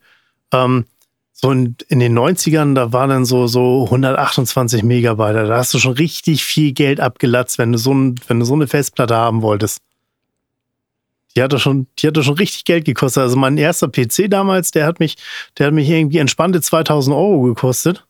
Ähm, 0.53 0.85
so 1.33 1.51
in, 1.51 1.75
in 1.89 1.99
den 1.99 2.17
90ern, 2.17 2.73
da 2.73 2.93
waren 2.93 3.09
dann 3.09 3.25
so, 3.25 3.45
so 3.45 3.83
128 3.85 4.81
Megabyte. 4.83 5.35
Da 5.47 5.57
hast 5.57 5.73
du 5.73 5.79
schon 5.79 5.93
richtig 5.93 6.43
viel 6.43 6.71
Geld 6.71 6.99
abgelatzt, 6.99 7.59
wenn 7.59 7.71
du 7.71 7.77
so, 7.77 7.93
ein, 7.93 8.15
wenn 8.27 8.39
du 8.39 8.45
so 8.45 8.53
eine 8.55 8.67
Festplatte 8.67 9.15
haben 9.15 9.43
wolltest. 9.43 9.79
Die 11.37 11.43
hatte 11.43 11.59
schon, 11.59 11.85
die 11.99 12.07
hatte 12.07 12.23
schon 12.23 12.33
richtig 12.33 12.65
Geld 12.65 12.83
gekostet. 12.83 13.21
Also 13.21 13.37
mein 13.37 13.59
erster 13.59 13.87
PC 13.87 14.27
damals, 14.27 14.71
der 14.71 14.87
hat 14.87 14.99
mich, 14.99 15.17
der 15.57 15.67
hat 15.67 15.73
mich 15.73 15.87
irgendwie 15.87 16.17
entspannte 16.17 16.61
2000 16.61 17.15
Euro 17.15 17.43
gekostet. 17.43 18.07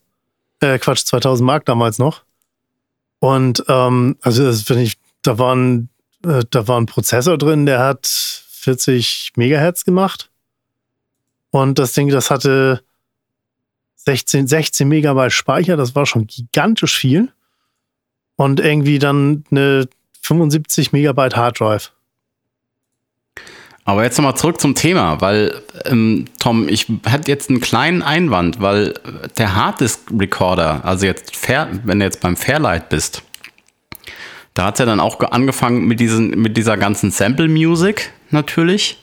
Äh, 0.62 0.80
Quatsch, 0.80 1.06
2000 1.06 1.46
Mark 1.46 1.66
damals 1.66 2.00
noch. 2.00 2.24
Und 3.20 3.66
ähm, 3.68 4.16
also 4.22 4.46
das 4.46 4.62
finde 4.62 4.84
ich, 4.84 4.98
da 5.24 5.38
waren 5.38 5.90
äh, 6.26 6.44
da 6.50 6.70
war 6.70 6.80
ein 6.80 6.86
Prozessor 6.86 7.38
drin, 7.38 7.66
der 7.66 7.80
hat 7.80 8.08
40 8.08 9.34
Megahertz 9.36 9.84
gemacht. 9.84 10.30
Und 11.52 11.80
das 11.80 11.92
Ding, 11.92 12.08
das 12.08 12.32
hatte 12.32 12.82
16, 13.96 14.48
16 14.48 14.88
Megabyte 14.88 15.34
Speicher, 15.34 15.76
das 15.76 15.96
war 15.96 16.06
schon 16.06 16.28
gigantisch 16.28 16.98
viel. 16.98 17.34
Und 18.38 18.62
irgendwie 18.62 19.00
dann 19.00 19.44
eine 19.52 19.90
75 20.22 20.94
Megabyte 20.94 21.36
Harddrive. 21.36 21.92
Aber 23.88 24.04
jetzt 24.04 24.18
nochmal 24.18 24.36
zurück 24.36 24.60
zum 24.60 24.76
Thema, 24.76 25.22
weil, 25.22 25.62
ähm, 25.86 26.26
Tom, 26.40 26.68
ich 26.68 26.88
hatte 27.10 27.32
jetzt 27.32 27.50
einen 27.50 27.62
kleinen 27.62 28.02
Einwand, 28.02 28.60
weil 28.60 28.94
der 29.38 29.56
Harddisk-Recorder, 29.56 30.82
also 30.84 31.06
jetzt, 31.06 31.38
Fair, 31.38 31.70
wenn 31.86 32.00
du 32.00 32.06
jetzt 32.06 32.20
beim 32.20 32.36
Fairlight 32.36 32.90
bist, 32.90 33.24
da 34.54 34.66
hat 34.66 34.76
es 34.76 34.80
ja 34.80 34.86
dann 34.86 35.00
auch 35.00 35.20
ge- 35.20 35.30
angefangen 35.32 35.86
mit, 35.88 36.02
diesen, 36.02 36.32
mit 36.32 36.58
dieser 36.58 36.76
ganzen 36.76 37.12
Sample-Music 37.12 38.12
natürlich. 38.30 38.98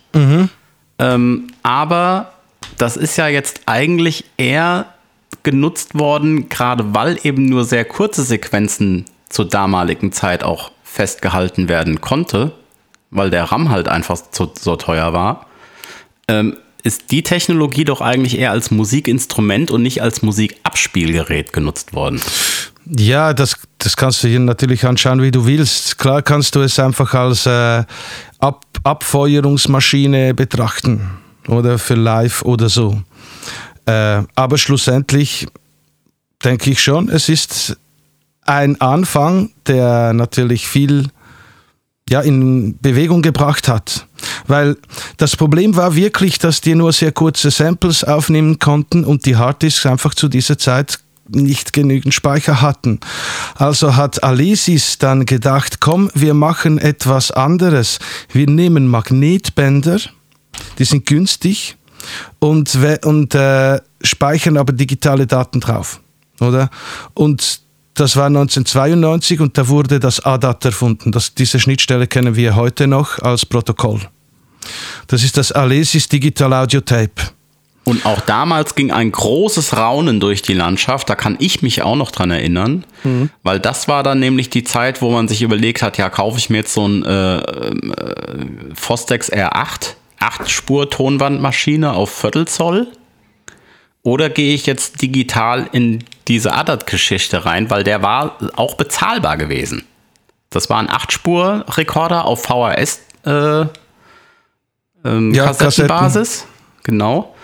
Ähm, 0.99 1.47
aber 1.63 2.35
das 2.77 2.99
ist 2.99 3.17
ja 3.17 3.27
jetzt 3.29 3.63
eigentlich 3.65 4.25
eher 4.37 4.87
genutzt 5.45 5.99
worden, 5.99 6.51
gerade 6.51 6.95
weil 6.95 7.19
eben 7.23 7.47
nur 7.47 7.65
sehr 7.65 7.87
kurze 7.87 8.23
Sequenzen 8.23 9.07
zur 9.31 9.47
damaligen 9.49 10.13
Zeit 10.13 10.45
auch 10.45 10.73
festgehalten 10.83 11.71
werden 11.71 12.03
konnte, 12.03 12.53
weil 13.15 13.31
der 13.31 13.45
RAM 13.45 13.71
halt 13.71 13.89
einfach 13.89 14.19
so, 14.31 14.53
so 14.59 14.77
teuer 14.77 15.13
war, 15.13 15.47
ähm, 16.29 16.57
ist 16.83 17.11
die 17.11 17.23
Technologie 17.23 17.85
doch 17.85 18.03
eigentlich 18.03 18.39
eher 18.39 18.51
als 18.51 18.71
Musikinstrument 18.71 19.71
und 19.71 19.83
nicht 19.83 20.03
als 20.03 20.21
Musikabspielgerät 20.21 21.55
genutzt 21.55 21.95
worden. 21.95 22.21
Ja, 22.85 23.33
das, 23.33 23.57
das 23.79 23.97
kannst 23.97 24.23
du 24.23 24.29
hier 24.29 24.41
natürlich 24.41 24.85
anschauen, 24.85 25.23
wie 25.23 25.31
du 25.31 25.47
willst. 25.47 25.97
Klar 25.97 26.21
kannst 26.21 26.55
du 26.55 26.61
es 26.61 26.79
einfach 26.79 27.15
als 27.15 27.47
äh, 27.47 27.85
Ab 28.39 28.67
Abfeuerungsmaschine 28.83 30.35
betrachten 30.35 31.09
oder 31.49 31.79
für 31.79 31.95
live 31.95 32.43
oder 32.43 32.69
so. 32.69 33.01
Äh, 33.87 34.23
aber 34.35 34.59
schlussendlich 34.59 35.47
denke 36.45 36.71
ich 36.71 36.83
schon, 36.83 37.09
es 37.09 37.31
ist 37.31 37.79
ein 38.43 38.79
Anfang, 38.83 39.53
der 39.67 40.13
natürlich 40.13 40.69
viel 40.69 41.09
ja, 42.09 42.21
in 42.21 42.79
Bewegung 42.81 43.23
gebracht 43.23 43.69
hat. 43.69 44.07
Weil 44.47 44.77
das 45.17 45.37
Problem 45.37 45.77
war 45.77 45.97
wirklich, 45.97 46.39
dass 46.39 46.61
die 46.61 46.75
nur 46.75 46.93
sehr 46.93 47.13
kurze 47.13 47.51
Samples 47.51 48.05
aufnehmen 48.05 48.59
konnten 48.59 49.05
und 49.05 49.27
die 49.27 49.37
Harddisks 49.37 49.87
einfach 49.87 50.15
zu 50.15 50.29
dieser 50.29 50.59
Zeit 50.59 50.99
nicht 51.29 51.73
genügend 51.73 52.13
Speicher 52.13 52.61
hatten. 52.61 53.01
Also 53.55 53.97
hat 53.97 54.23
Alesis 54.23 54.99
dann 54.99 55.25
gedacht, 55.25 55.81
komm, 55.81 56.11
wir 56.15 56.35
machen 56.35 56.79
etwas 56.79 57.31
anderes. 57.31 57.99
Wir 58.33 58.47
nehmen 58.47 58.89
Magnetbänder, 58.89 59.99
die 60.79 60.85
sind 60.85 61.07
günstig 61.07 61.77
und, 62.39 62.79
und 63.05 63.35
äh, 63.35 63.81
speichern 64.03 64.59
aber 64.59 64.75
digitale 64.75 65.27
Daten 65.27 65.61
drauf, 65.61 66.01
oder? 66.41 66.69
Und 67.15 67.64
das 67.95 68.17
war 68.17 68.27
1992 68.27 69.41
und 69.41 69.57
da 69.57 69.69
wurde 69.69 70.01
das 70.01 70.21
ADAT 70.21 70.65
erfunden. 70.67 71.13
Das, 71.13 71.35
diese 71.35 71.61
Schnittstelle 71.61 72.07
kennen 72.07 72.37
wir 72.37 72.57
heute 72.57 72.87
noch 72.87 73.19
als 73.21 73.47
Protokoll. 73.47 74.01
Das 75.07 75.23
ist 75.23 75.37
das 75.37 75.53
Alesis 75.53 76.09
Digital 76.09 76.53
Audio 76.53 76.81
Tape. 76.81 77.13
Und 77.85 78.07
auch 78.07 78.21
damals 78.21 78.75
ging 78.75 78.91
ein 78.91 79.13
großes 79.13 79.77
Raunen 79.77 80.19
durch 80.19 80.41
die 80.41 80.55
Landschaft. 80.55 81.09
Da 81.11 81.15
kann 81.15 81.37
ich 81.39 81.61
mich 81.61 81.83
auch 81.83 81.97
noch 81.97 82.11
dran 82.11 82.31
erinnern, 82.31 82.85
mhm. 83.05 83.29
weil 83.43 83.61
das 83.61 83.89
war 83.89 84.03
dann 84.03 84.21
nämlich 84.21 84.49
die 84.49 84.65
Zeit, 84.65 85.03
wo 85.03 85.11
man 85.11 85.29
sich 85.29 85.43
überlegt 85.43 85.83
hat, 85.83 85.99
ja, 85.99 86.09
kaufe 86.09 86.39
ich 86.39 86.49
mir 86.49 86.59
jetzt 86.59 86.73
so 86.73 86.89
ein 86.89 87.05
äh, 87.05 87.37
äh, 87.37 87.75
Fostex 88.75 89.31
R8, 89.31 89.97
8-Spur-Tonbandmaschine 90.19 91.93
auf 91.93 92.11
Viertelzoll 92.11 92.89
oder 94.05 94.31
gehe 94.31 94.55
ich 94.55 94.67
jetzt 94.67 95.03
digital 95.03 95.69
in 95.73 96.05
diese 96.29 96.53
ADAT-Geschichte 96.53 97.45
rein, 97.45 97.71
weil 97.71 97.83
der 97.83 98.03
war 98.03 98.37
auch 98.55 98.77
bezahlbar 98.77 99.37
gewesen. 99.37 99.85
Das 100.51 100.71
war 100.71 100.79
ein 100.79 100.89
8-Spur-Rekorder 100.89 102.25
auf 102.27 102.45
VHS 102.45 103.01
äh, 103.27 103.65
ähm, 105.05 105.35
ja, 105.35 105.47
Kassettenbasis. 105.47 106.47
Genau. 106.85 107.35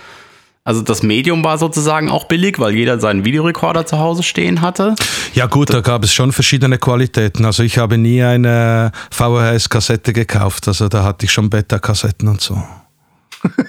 Also 0.63 0.83
das 0.83 1.03
Medium 1.03 1.43
war 1.43 1.57
sozusagen 1.57 2.11
auch 2.11 2.25
billig, 2.25 2.59
weil 2.59 2.75
jeder 2.75 3.01
seinen 3.01 3.25
Videorekorder 3.25 3.87
zu 3.87 3.99
Hause 3.99 4.23
stehen 4.23 4.61
hatte. 4.61 4.95
Ja 5.35 5.47
gut, 5.47 5.71
da 5.71 5.81
gab 5.81 6.05
es 6.05 6.13
schon 6.13 6.33
verschiedene 6.33 6.77
Qualitäten. 6.77 7.47
Also 7.47 7.63
ich 7.63 7.79
habe 7.79 7.97
nie 7.97 8.23
eine 8.23 8.93
VHS-Kassette 9.11 10.13
gekauft. 10.13 10.69
Also 10.69 10.89
da 10.89 11.03
hatte 11.03 11.25
ich 11.25 11.33
schon 11.33 11.49
Beta-Kassetten 11.49 12.29
und 12.29 12.43
so. 12.43 12.63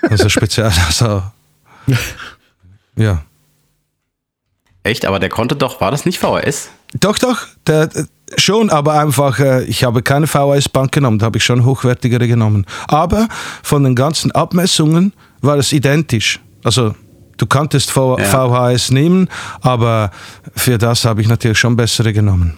Also 0.10 0.28
speziell, 0.28 0.66
also 0.88 1.24
ja. 2.96 3.24
Echt? 4.84 5.06
Aber 5.06 5.20
der 5.20 5.30
konnte 5.30 5.56
doch, 5.56 5.80
war 5.80 5.92
das 5.92 6.06
nicht 6.06 6.20
VHS? 6.20 6.70
Doch, 7.00 7.18
doch, 7.20 7.46
der, 7.68 7.89
schon, 8.38 8.70
aber 8.70 9.00
einfach, 9.00 9.39
äh, 9.39 9.64
ich 9.66 9.84
habe 9.84 10.02
keine 10.02 10.28
VHS-Bank 10.28 10.92
genommen, 10.92 11.20
da 11.20 11.28
habe 11.28 11.38
ich 11.38 11.44
schon 11.44 11.66
hochwertigere 11.66 12.28
genommen. 12.28 12.66
Aber 12.88 13.28
von 13.64 13.84
den 13.84 13.96
ganzen 13.96 14.32
Abmessungen 14.32 15.14
war 15.42 15.58
es 15.58 15.72
identisch. 15.72 16.39
Also 16.64 16.96
du 17.38 17.46
kanntest 17.46 17.92
v 17.92 18.18
ja. 18.18 18.26
VHS 18.26 18.92
nehmen, 18.92 19.30
aber 19.62 20.12
für 20.56 20.78
das 20.78 21.06
habe 21.06 21.22
ich 21.22 21.28
natürlich 21.28 21.60
schon 21.60 21.76
bessere 21.76 22.14
genommen. 22.14 22.58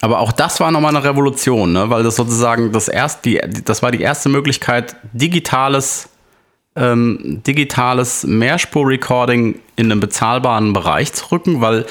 Aber 0.00 0.18
auch 0.18 0.32
das 0.32 0.58
war 0.58 0.70
nochmal 0.72 0.96
eine 0.96 1.04
Revolution, 1.04 1.72
ne? 1.72 1.88
weil 1.88 2.02
das 2.02 2.16
sozusagen 2.16 2.72
das, 2.72 2.88
erst, 2.88 3.24
die, 3.24 3.40
das 3.64 3.82
war 3.82 3.92
die 3.92 4.00
erste 4.00 4.28
Möglichkeit, 4.28 4.96
digitales 5.12 6.08
ähm, 6.76 7.42
digitales 7.46 8.24
Mehrspur-Recording 8.24 9.58
in 9.76 9.90
einen 9.90 10.00
bezahlbaren 10.00 10.72
Bereich 10.72 11.12
zu 11.12 11.30
rücken, 11.32 11.60
weil 11.60 11.86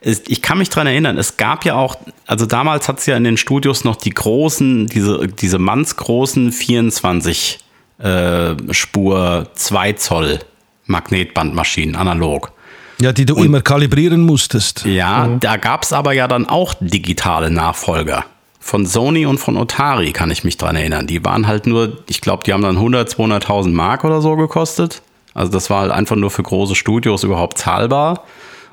es, 0.00 0.22
ich 0.28 0.40
kann 0.40 0.58
mich 0.58 0.70
daran 0.70 0.86
erinnern, 0.86 1.18
es 1.18 1.36
gab 1.36 1.64
ja 1.64 1.74
auch, 1.74 1.96
also 2.26 2.46
damals 2.46 2.88
hat 2.88 3.00
es 3.00 3.06
ja 3.06 3.16
in 3.16 3.24
den 3.24 3.36
Studios 3.36 3.84
noch 3.84 3.96
die 3.96 4.10
großen, 4.10 4.86
diese, 4.86 5.26
diese 5.26 5.58
mannsgroßen 5.58 6.52
24 6.52 7.58
äh, 7.98 8.54
Spur 8.70 9.48
2 9.54 9.92
Zoll 9.94 10.38
Magnetbandmaschinen, 10.86 11.96
analog. 11.96 12.52
Ja, 13.00 13.12
die 13.12 13.24
du 13.24 13.34
Und, 13.36 13.46
immer 13.46 13.62
kalibrieren 13.62 14.22
musstest. 14.22 14.84
Ja, 14.84 15.26
mhm. 15.26 15.40
da 15.40 15.56
gab 15.56 15.84
es 15.84 15.92
aber 15.92 16.12
ja 16.12 16.28
dann 16.28 16.46
auch 16.48 16.74
digitale 16.80 17.50
Nachfolger 17.50 18.24
von 18.70 18.86
Sony 18.86 19.26
und 19.26 19.38
von 19.38 19.56
Otari 19.56 20.12
kann 20.12 20.30
ich 20.30 20.44
mich 20.44 20.56
dran 20.56 20.76
erinnern. 20.76 21.08
Die 21.08 21.24
waren 21.24 21.48
halt 21.48 21.66
nur, 21.66 22.04
ich 22.08 22.20
glaube, 22.20 22.44
die 22.44 22.52
haben 22.52 22.62
dann 22.62 22.76
100, 22.76 23.12
200.000 23.12 23.70
Mark 23.72 24.04
oder 24.04 24.20
so 24.20 24.36
gekostet. 24.36 25.02
Also 25.34 25.50
das 25.50 25.70
war 25.70 25.80
halt 25.80 25.90
einfach 25.90 26.14
nur 26.14 26.30
für 26.30 26.44
große 26.44 26.76
Studios 26.76 27.24
überhaupt 27.24 27.58
zahlbar. 27.58 28.22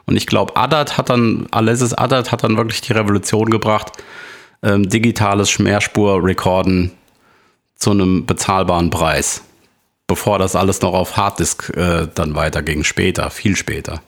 Und 0.06 0.16
ich 0.16 0.28
glaube, 0.28 0.56
Adat 0.56 1.00
hat 1.00 1.10
dann, 1.10 1.48
Alesis 1.50 1.96
Adat 1.96 2.32
hat 2.32 2.44
dann 2.44 2.58
wirklich 2.58 2.82
die 2.82 2.94
Revolution 2.94 3.50
gebracht, 3.50 3.92
ähm, 4.62 4.88
digitales 4.88 5.58
Mehrspur-Recorden 5.58 6.92
zu 7.76 7.90
einem 7.90 8.28
bezahlbaren 8.28 8.92
Preis. 8.92 9.42
Bevor 10.06 10.38
das 10.38 10.56
alles 10.56 10.80
noch 10.82 10.94
auf 10.94 11.18
Harddisk 11.18 11.76
äh, 11.76 12.08
dann 12.14 12.36
weiterging, 12.36 12.84
später, 12.84 13.32
viel 13.32 13.56
später. 13.56 14.04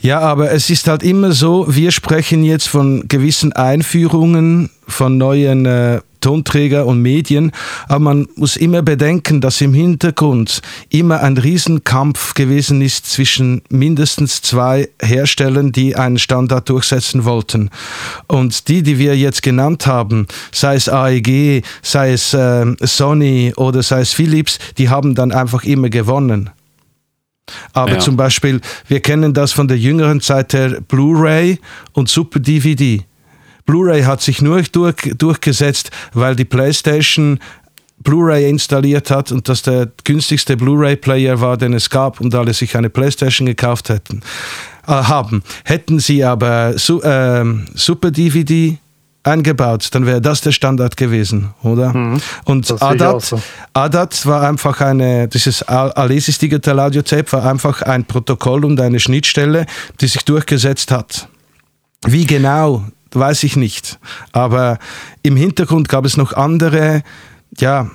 Ja, 0.00 0.20
aber 0.20 0.52
es 0.52 0.70
ist 0.70 0.88
halt 0.88 1.02
immer 1.02 1.32
so, 1.32 1.66
wir 1.68 1.90
sprechen 1.90 2.44
jetzt 2.44 2.68
von 2.68 3.08
gewissen 3.08 3.52
Einführungen 3.52 4.70
von 4.86 5.18
neuen 5.18 5.66
äh, 5.66 6.00
Tonträger 6.20 6.86
und 6.86 7.02
Medien, 7.02 7.52
aber 7.86 8.00
man 8.00 8.28
muss 8.34 8.56
immer 8.56 8.82
bedenken, 8.82 9.40
dass 9.40 9.60
im 9.60 9.74
Hintergrund 9.74 10.60
immer 10.90 11.20
ein 11.22 11.36
Riesenkampf 11.36 12.34
gewesen 12.34 12.82
ist 12.82 13.06
zwischen 13.06 13.62
mindestens 13.68 14.42
zwei 14.42 14.88
Herstellern, 15.00 15.70
die 15.70 15.94
einen 15.94 16.18
Standard 16.18 16.68
durchsetzen 16.68 17.24
wollten. 17.24 17.70
Und 18.26 18.66
die, 18.66 18.82
die 18.82 18.98
wir 18.98 19.16
jetzt 19.16 19.42
genannt 19.42 19.86
haben, 19.86 20.26
sei 20.50 20.74
es 20.74 20.88
AEG, 20.88 21.62
sei 21.82 22.12
es 22.12 22.34
äh, 22.34 22.74
Sony 22.82 23.52
oder 23.56 23.84
sei 23.84 24.00
es 24.00 24.12
Philips, 24.12 24.58
die 24.78 24.88
haben 24.88 25.14
dann 25.14 25.30
einfach 25.30 25.62
immer 25.62 25.90
gewonnen. 25.90 26.50
Aber 27.72 27.92
ja. 27.94 27.98
zum 27.98 28.16
Beispiel, 28.16 28.60
wir 28.88 29.00
kennen 29.00 29.34
das 29.34 29.52
von 29.52 29.68
der 29.68 29.78
jüngeren 29.78 30.20
Zeit 30.20 30.52
her, 30.52 30.80
Blu-ray 30.80 31.58
und 31.92 32.08
Super 32.08 32.40
DVD. 32.40 33.04
Blu-ray 33.66 34.02
hat 34.02 34.22
sich 34.22 34.42
nur 34.42 34.62
durch, 34.62 34.96
durchgesetzt, 35.18 35.90
weil 36.12 36.36
die 36.36 36.44
PlayStation 36.44 37.38
Blu-ray 37.98 38.48
installiert 38.48 39.10
hat 39.10 39.32
und 39.32 39.48
das 39.48 39.62
der 39.62 39.90
günstigste 40.04 40.56
Blu-ray-Player 40.56 41.40
war, 41.40 41.56
den 41.56 41.72
es 41.72 41.90
gab 41.90 42.20
und 42.20 42.34
alle 42.34 42.52
sich 42.52 42.76
eine 42.76 42.90
PlayStation 42.90 43.46
gekauft 43.46 43.88
hätten, 43.88 44.22
äh, 44.86 44.92
haben. 44.92 45.42
Hätten 45.64 45.98
sie 45.98 46.22
aber 46.22 46.78
su 46.78 47.00
äh, 47.00 47.44
Super 47.74 48.10
DVD 48.10 48.78
eingebaut, 49.26 49.88
dann 49.92 50.06
wäre 50.06 50.20
das 50.20 50.40
der 50.40 50.52
Standard 50.52 50.96
gewesen, 50.96 51.54
oder? 51.62 51.92
Mhm. 51.92 52.20
Und 52.44 52.82
ADAT, 52.82 53.22
so. 53.22 53.42
ADAT 53.72 54.26
war 54.26 54.42
einfach 54.48 54.80
eine, 54.80 55.28
dieses 55.28 55.62
Alesis 55.62 56.38
Digital 56.38 56.80
Audio 56.80 57.02
Tape 57.02 57.30
war 57.32 57.44
einfach 57.44 57.82
ein 57.82 58.04
Protokoll 58.04 58.64
und 58.64 58.80
eine 58.80 59.00
Schnittstelle, 59.00 59.66
die 60.00 60.06
sich 60.06 60.24
durchgesetzt 60.24 60.90
hat. 60.90 61.28
Wie 62.06 62.26
genau, 62.26 62.84
weiß 63.12 63.42
ich 63.44 63.56
nicht. 63.56 63.98
Aber 64.32 64.78
im 65.22 65.36
Hintergrund 65.36 65.88
gab 65.88 66.04
es 66.04 66.16
noch 66.16 66.32
andere, 66.32 67.02
ja, 67.58 67.90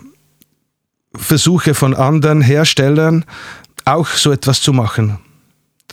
Versuche 1.15 1.73
von 1.73 1.93
anderen 1.93 2.41
Herstellern, 2.41 3.25
auch 3.85 4.07
so 4.07 4.31
etwas 4.31 4.61
zu 4.61 4.73
machen. 4.73 5.19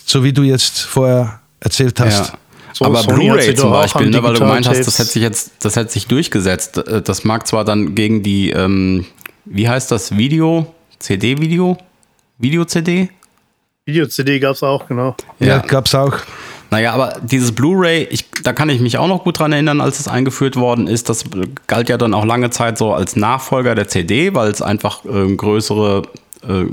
So 0.05 0.23
wie 0.23 0.33
du 0.33 0.43
jetzt 0.43 0.81
vorher 0.81 1.41
erzählt 1.61 1.99
hast. 2.01 2.33
Ja. 2.33 2.39
So, 2.73 2.85
aber 2.85 3.03
Blu-ray 3.03 3.55
zum 3.55 3.71
Beispiel, 3.71 4.11
ne, 4.11 4.23
weil 4.23 4.35
du 4.35 4.41
gemeint 4.41 4.69
hast, 4.69 4.87
das 4.87 4.99
hätte 4.99 5.11
sich 5.11 5.23
jetzt, 5.23 5.53
das 5.61 5.77
hätte 5.77 5.91
sich 5.91 6.07
durchgesetzt. 6.07 6.79
Äh, 6.79 7.03
das 7.03 7.25
mag 7.25 7.47
zwar 7.47 7.65
dann 7.65 7.95
gegen 7.95 8.23
die, 8.23 8.51
ähm, 8.51 9.07
wie 9.45 9.69
heißt 9.69 9.91
das, 9.91 10.17
Video, 10.17 10.73
CD-Video? 10.99 11.79
Video-CD? 12.39 13.11
Video-CD 13.85 14.39
gab 14.39 14.53
es 14.53 14.63
auch, 14.63 14.87
genau. 14.87 15.17
Ja, 15.41 15.47
ja 15.47 15.59
gab 15.59 15.87
es 15.87 15.95
auch. 15.95 16.15
Naja, 16.71 16.93
aber 16.93 17.17
dieses 17.23 17.53
Blu-ray, 17.53 18.09
da 18.43 18.53
kann 18.53 18.69
ich 18.69 18.81
mich 18.81 18.99
auch 18.99 19.09
noch 19.09 19.25
gut 19.25 19.39
dran 19.39 19.53
erinnern, 19.53 19.81
als 19.81 19.99
es 20.01 20.09
eingeführt 20.09 20.57
worden 20.57 20.87
ist. 20.87 21.09
Das 21.09 21.25
galt 21.67 21.89
ja 21.89 21.97
dann 21.97 22.13
auch 22.13 22.27
lange 22.27 22.51
Zeit 22.51 22.77
so 22.77 22.93
als 22.93 23.17
Nachfolger 23.17 23.75
der 23.75 23.89
CD, 23.89 24.35
weil 24.35 24.51
es 24.51 24.61
einfach 24.61 25.05
äh, 25.07 25.35
größere, 25.35 26.03
äh, 26.47 26.65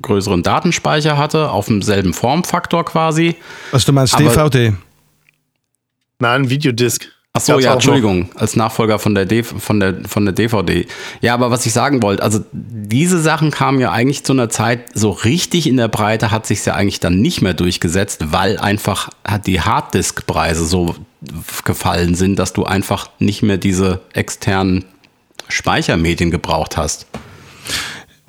größeren 0.00 0.42
Datenspeicher 0.42 1.18
hatte, 1.18 1.50
auf 1.50 1.66
demselben 1.66 2.14
Formfaktor 2.14 2.84
quasi. 2.86 3.36
Was 3.72 3.84
du 3.84 3.92
meinst, 3.92 4.14
aber, 4.14 4.24
DVD? 4.24 4.72
Nein, 6.18 6.50
Videodisc. 6.50 7.08
Ach 7.36 7.40
so, 7.40 7.58
ja, 7.58 7.74
Entschuldigung, 7.74 8.30
als 8.34 8.56
Nachfolger 8.56 8.98
von 8.98 9.14
der, 9.14 9.44
von, 9.44 9.78
der, 9.78 9.96
von 10.08 10.24
der 10.24 10.32
DVD. 10.32 10.86
Ja, 11.20 11.34
aber 11.34 11.50
was 11.50 11.66
ich 11.66 11.72
sagen 11.74 12.02
wollte, 12.02 12.22
also 12.22 12.40
diese 12.52 13.20
Sachen 13.20 13.50
kamen 13.50 13.78
ja 13.78 13.92
eigentlich 13.92 14.24
zu 14.24 14.32
einer 14.32 14.48
Zeit, 14.48 14.86
so 14.94 15.10
richtig 15.10 15.66
in 15.66 15.76
der 15.76 15.88
Breite 15.88 16.30
hat 16.30 16.46
sich 16.46 16.64
ja 16.64 16.74
eigentlich 16.74 16.98
dann 16.98 17.20
nicht 17.20 17.42
mehr 17.42 17.52
durchgesetzt, 17.52 18.32
weil 18.32 18.56
einfach 18.56 19.10
die 19.44 19.60
Harddisk-Preise 19.60 20.64
so 20.64 20.96
gefallen 21.66 22.14
sind, 22.14 22.38
dass 22.38 22.54
du 22.54 22.64
einfach 22.64 23.10
nicht 23.18 23.42
mehr 23.42 23.58
diese 23.58 24.00
externen 24.14 24.86
Speichermedien 25.48 26.30
gebraucht 26.30 26.78
hast. 26.78 27.06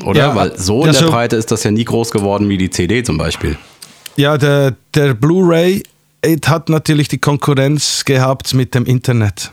Oder? 0.03 0.19
Ja, 0.19 0.35
weil 0.35 0.57
so 0.59 0.85
in 0.85 0.91
der 0.91 1.03
Breite 1.03 1.37
ist 1.37 1.49
das 1.49 1.63
ja 1.63 1.71
nie 1.71 1.85
groß 1.85 2.11
geworden 2.11 2.49
wie 2.49 2.57
die 2.57 2.69
CD 2.69 3.03
zum 3.03 3.17
Beispiel. 3.17 3.57
Ja, 4.17 4.37
der, 4.37 4.75
der 4.93 5.13
Blu-ray 5.13 5.83
es 6.27 6.49
hat 6.49 6.69
natürlich 6.69 7.07
die 7.07 7.17
Konkurrenz 7.17 8.03
gehabt 8.05 8.53
mit 8.53 8.75
dem 8.75 8.85
Internet. 8.85 9.51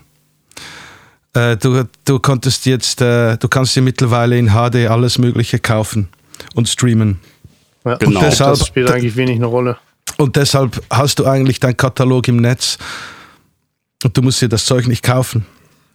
Äh, 1.32 1.56
du, 1.56 1.84
du 2.04 2.18
konntest 2.18 2.66
jetzt, 2.66 3.00
äh, 3.00 3.36
du 3.36 3.48
kannst 3.48 3.74
dir 3.76 3.82
mittlerweile 3.82 4.38
in 4.38 4.50
HD 4.50 4.88
alles 4.88 5.18
Mögliche 5.18 5.58
kaufen 5.58 6.08
und 6.54 6.68
streamen. 6.68 7.20
Ja, 7.84 7.96
genau. 7.96 8.20
Und 8.20 8.26
deshalb, 8.26 8.58
das 8.58 8.66
spielt 8.66 8.90
eigentlich 8.90 9.16
wenig 9.16 9.36
eine 9.36 9.46
Rolle. 9.46 9.78
Und 10.16 10.36
deshalb 10.36 10.82
hast 10.90 11.18
du 11.18 11.26
eigentlich 11.26 11.60
deinen 11.60 11.76
Katalog 11.76 12.28
im 12.28 12.36
Netz 12.36 12.78
und 14.04 14.16
du 14.16 14.22
musst 14.22 14.40
dir 14.40 14.48
das 14.48 14.64
Zeug 14.64 14.86
nicht 14.86 15.02
kaufen. 15.02 15.46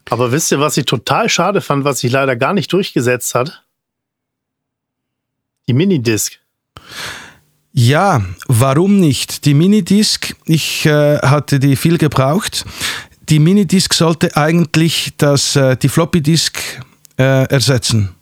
Aber 0.09 0.31
wisst 0.31 0.51
ihr, 0.51 0.59
was 0.59 0.75
ich 0.77 0.85
total 0.85 1.29
schade 1.29 1.61
fand, 1.61 1.83
was 1.83 1.99
sich 1.99 2.11
leider 2.11 2.35
gar 2.35 2.53
nicht 2.53 2.73
durchgesetzt 2.73 3.35
hat? 3.35 3.63
Die 5.67 5.73
Minidisc. 5.73 6.39
Ja, 7.71 8.23
warum 8.47 8.99
nicht? 8.99 9.45
Die 9.45 9.53
Minidisc, 9.53 10.35
ich 10.45 10.85
äh, 10.85 11.19
hatte 11.19 11.59
die 11.59 11.75
viel 11.75 11.97
gebraucht. 11.97 12.65
Die 13.29 13.39
Minidisc 13.39 13.93
sollte 13.93 14.35
eigentlich 14.35 15.13
das, 15.17 15.55
äh, 15.55 15.77
die 15.77 15.89
Floppy 15.89 16.21
Disk 16.21 16.59
äh, 17.17 17.47
ersetzen. 17.47 18.15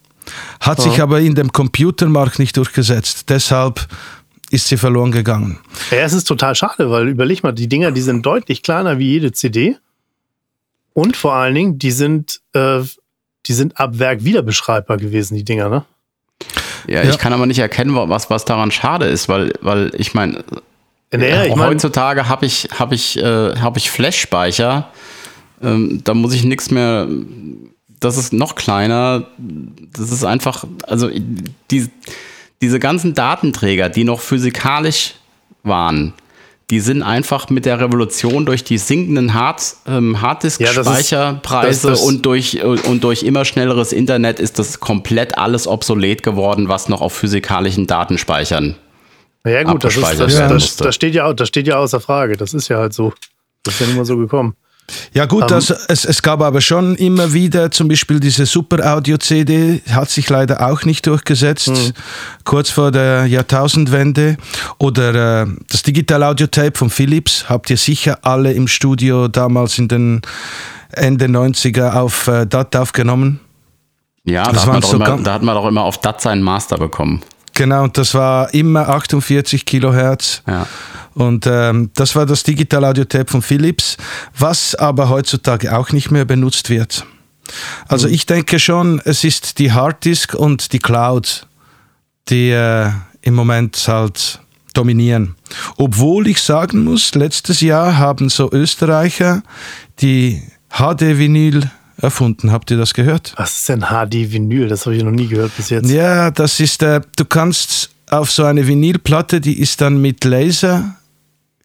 Hat 0.60 0.82
sich 0.82 1.02
aber 1.02 1.22
in 1.22 1.36
dem 1.36 1.52
Computermarkt 1.54 2.40
nicht 2.40 2.58
durchgesetzt. 2.58 3.30
Deshalb 3.30 3.88
ist 4.50 4.68
sie 4.68 4.78
verloren 4.78 5.12
gegangen. 5.12 5.60
Ja, 5.92 6.00
es 6.00 6.14
ist 6.14 6.26
total 6.26 6.56
schade, 6.56 6.90
weil 6.90 7.08
überleg 7.08 7.44
mal, 7.44 7.54
die 7.54 7.70
Dinger, 7.70 7.92
die 7.92 8.02
sind 8.02 8.26
deutlich 8.26 8.64
kleiner 8.64 9.00
wie 9.00 9.12
jede 9.12 9.32
CD. 9.32 9.78
Und 10.94 11.16
vor 11.16 11.34
allen 11.36 11.56
Dingen, 11.56 11.80
die 11.80 11.92
sind, 11.92 12.42
äh, 12.54 12.82
die 13.46 13.54
sind 13.54 13.80
ab 13.80 14.00
Werk 14.00 14.24
wieder 14.24 14.42
beschreibbar 14.42 14.98
gewesen, 14.98 15.36
die 15.36 15.46
Dinger, 15.46 15.70
ne? 15.70 15.86
Ja, 16.88 17.04
Ja. 17.04 17.10
ich 17.10 17.18
kann 17.18 17.34
aber 17.34 17.46
nicht 17.46 17.60
erkennen, 17.60 17.96
was, 17.96 18.30
was 18.30 18.46
daran 18.46 18.72
schade 18.72 19.06
ist, 19.06 19.28
weil, 19.30 19.54
weil 19.62 19.92
ich 19.98 20.14
meine, 20.14 20.44
Naja, 21.12 21.46
ich 21.46 21.56
mein, 21.56 21.70
heutzutage 21.70 22.28
habe 22.30 22.46
ich, 22.46 22.70
hab 22.78 22.92
ich, 22.92 23.18
äh, 23.18 23.56
hab 23.58 23.78
ich 23.78 23.90
Flash-Speicher. 23.92 24.90
Ähm, 25.62 26.02
da 26.04 26.14
muss 26.14 26.34
ich 26.34 26.44
nichts 26.44 26.72
mehr. 26.72 27.08
Das 28.00 28.18
ist 28.18 28.32
noch 28.34 28.56
kleiner. 28.56 29.26
Das 29.38 30.12
ist 30.12 30.24
einfach, 30.24 30.66
also 30.84 31.10
die, 31.72 31.90
diese 32.62 32.80
ganzen 32.80 33.14
Datenträger, 33.16 33.90
die 33.90 34.04
noch 34.04 34.20
physikalisch 34.20 35.16
waren, 35.64 36.14
die 36.70 36.80
sind 36.82 37.02
einfach 37.02 37.50
mit 37.50 37.66
der 37.66 37.80
Revolution 37.80 38.46
durch 38.46 38.64
die 38.64 38.78
sinkenden 38.78 39.34
Hard, 39.34 39.76
ähm, 39.88 40.14
Ja, 40.14 40.22
Harddisk-Speicherpreise 40.22 41.92
das- 41.92 42.02
und, 42.02 42.26
durch, 42.26 42.64
und 42.64 43.04
durch 43.04 43.24
immer 43.24 43.46
schnelleres 43.46 43.94
Internet 43.94 44.40
ist 44.40 44.60
das 44.60 44.80
komplett 44.80 45.38
alles 45.38 45.68
obsolet 45.68 46.24
geworden, 46.24 46.68
was 46.68 46.90
noch 46.90 47.02
auf 47.02 47.14
physikalischen 47.14 47.88
Datenspeichern 47.88 48.76
ja 49.50 49.64
gut, 49.64 49.84
das, 49.84 49.96
ist, 49.96 50.20
das, 50.20 50.36
das, 50.36 50.76
das, 50.76 50.96
steht 50.96 51.14
ja, 51.14 51.32
das 51.34 51.48
steht 51.48 51.68
ja 51.68 51.78
außer 51.78 52.00
Frage. 52.00 52.38
Das 52.38 52.54
ist 52.54 52.68
ja 52.68 52.78
halt 52.78 52.94
so. 52.94 53.14
Das 53.64 53.76
ist 53.76 53.80
ja 53.82 53.88
nicht 53.88 53.98
mal 53.98 54.06
so 54.06 54.18
gekommen. 54.18 54.56
Ja 55.14 55.26
gut, 55.26 55.52
das, 55.52 55.70
es, 55.70 56.06
es 56.06 56.22
gab 56.22 56.42
aber 56.42 56.62
schon 56.62 56.96
immer 56.96 57.34
wieder, 57.34 57.72
zum 57.72 57.88
Beispiel 57.88 58.20
diese 58.20 58.46
Super 58.46 58.96
Audio 58.96 59.18
CD, 59.18 59.82
hat 59.90 60.10
sich 60.10 60.30
leider 60.30 60.66
auch 60.66 60.84
nicht 60.84 61.06
durchgesetzt, 61.08 61.94
kurz 62.46 62.70
vor 62.70 62.92
der 62.92 63.26
Jahrtausendwende. 63.26 64.38
Oder 64.78 65.42
äh, 65.44 65.48
das 65.70 65.84
Digital 65.84 66.24
Audio 66.24 66.48
Tape 66.48 66.78
von 66.78 66.90
Philips, 66.90 67.50
habt 67.50 67.70
ihr 67.70 67.78
sicher 67.78 68.20
alle 68.22 68.54
im 68.54 68.68
Studio 68.68 69.28
damals 69.28 69.78
in 69.78 69.88
den 69.88 70.22
Ende 70.92 71.26
90er 71.26 71.94
auf 71.94 72.28
äh, 72.28 72.46
DAT 72.46 72.76
aufgenommen. 72.76 73.42
Ja, 74.24 74.44
Das 74.44 74.54
da 74.54 74.62
hat, 74.62 74.68
man 74.68 74.82
doch 74.82 74.90
so 74.90 74.96
immer, 74.98 75.18
da 75.18 75.34
hat 75.34 75.44
man 75.44 75.56
doch 75.56 75.68
immer 75.68 75.84
auf 75.84 76.00
DAT 76.00 76.22
seinen 76.22 76.42
Master 76.42 76.78
bekommen. 76.78 77.22
Genau, 77.58 77.86
und 77.86 77.98
das 77.98 78.14
war 78.14 78.54
immer 78.54 78.88
48 78.88 79.66
Kilohertz. 79.66 80.44
Ja. 80.48 80.68
Und 81.16 81.48
ähm, 81.48 81.90
das 81.96 82.16
war 82.16 82.28
das 82.28 82.44
Digital 82.44 82.86
Audio 82.86 83.04
Tape 83.04 83.26
von 83.32 83.42
Philips, 83.42 83.98
was 84.38 84.76
aber 84.76 85.10
heutzutage 85.10 85.76
auch 85.76 85.92
nicht 85.92 86.12
mehr 86.12 86.24
benutzt 86.24 86.70
wird. 86.70 87.04
Also 87.88 88.08
ich 88.10 88.28
denke 88.28 88.60
schon, 88.60 89.02
es 89.06 89.24
ist 89.24 89.58
die 89.58 89.72
Harddisk 89.72 90.36
und 90.36 90.72
die 90.72 90.78
Cloud, 90.78 91.48
die 92.30 92.52
äh, 92.52 92.92
im 93.24 93.34
Moment 93.34 93.84
halt 93.88 94.40
dominieren. 94.76 95.36
Obwohl 95.78 96.28
ich 96.28 96.40
sagen 96.40 96.84
muss, 96.84 97.16
letztes 97.16 97.62
Jahr 97.62 97.98
haben 97.98 98.30
so 98.30 98.52
Österreicher 98.52 99.42
die 100.00 100.44
HD-Vinyl 100.70 101.72
erfunden. 102.02 102.52
Habt 102.52 102.70
ihr 102.72 102.78
das 102.78 102.94
gehört? 102.94 103.34
Was 103.38 103.58
ist 103.58 103.70
denn 103.70 103.82
HD-Vinyl? 103.82 104.68
Das 104.68 104.86
habe 104.86 104.96
ich 104.96 105.04
noch 105.04 105.12
nie 105.12 105.28
gehört 105.28 105.56
bis 105.58 105.70
jetzt. 105.70 105.90
Ja, 105.90 106.32
das 106.32 106.60
ist, 106.60 106.84
äh, 106.84 107.02
du 107.16 107.26
kannst 107.26 107.90
auf 108.10 108.32
so 108.32 108.44
eine 108.46 108.68
Vinylplatte, 108.68 109.42
die 109.42 109.60
ist 109.60 109.82
dann 109.82 110.02
mit 110.02 110.24
Laser 110.24 110.96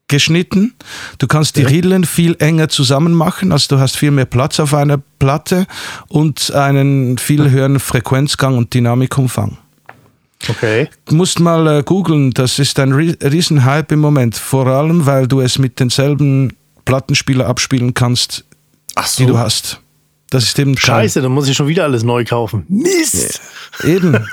geschnitten. 0.09 0.75
Du 1.19 1.27
kannst 1.27 1.57
die 1.57 1.63
Rillen 1.63 2.05
viel 2.05 2.37
enger 2.39 2.69
zusammen 2.69 3.13
machen, 3.15 3.53
also 3.53 3.77
du 3.77 3.81
hast 3.81 3.97
viel 3.97 4.11
mehr 4.11 4.25
Platz 4.27 4.61
auf 4.61 4.75
einer 4.75 4.99
Platte 5.19 5.67
und 6.09 6.53
einen 6.53 7.17
viel 7.19 7.51
höheren 7.51 7.81
Frequenzgang 7.81 8.59
und 8.59 8.75
Dynamikumfang. 8.75 9.57
Okay. 10.49 10.89
Du 11.07 11.15
musst 11.15 11.39
mal 11.39 11.67
äh, 11.79 11.83
googeln, 11.85 12.33
das 12.33 12.59
ist 12.59 12.79
ein 12.81 12.93
ri- 12.93 13.17
Riesenhype 13.25 13.95
im 13.95 14.01
Moment, 14.01 14.35
vor 14.37 14.67
allem 14.67 15.07
weil 15.07 15.29
du 15.29 15.41
es 15.41 15.59
mit 15.59 15.79
denselben 15.79 16.55
Plattenspieler 16.85 17.47
abspielen 17.47 17.95
kannst, 17.95 18.45
Ach 18.97 19.09
die 19.15 19.25
du 19.27 19.39
hast. 19.39 19.81
Das 20.33 20.45
ist 20.45 20.59
eben 20.59 20.75
geil. 20.75 20.83
Scheiße, 20.83 21.21
dann 21.21 21.31
muss 21.31 21.47
ich 21.47 21.55
schon 21.55 21.69
wieder 21.69 21.85
alles 21.85 22.05
neu 22.05 22.25
kaufen. 22.25 22.65
Mist! 22.69 23.43
Eben. 23.85 24.27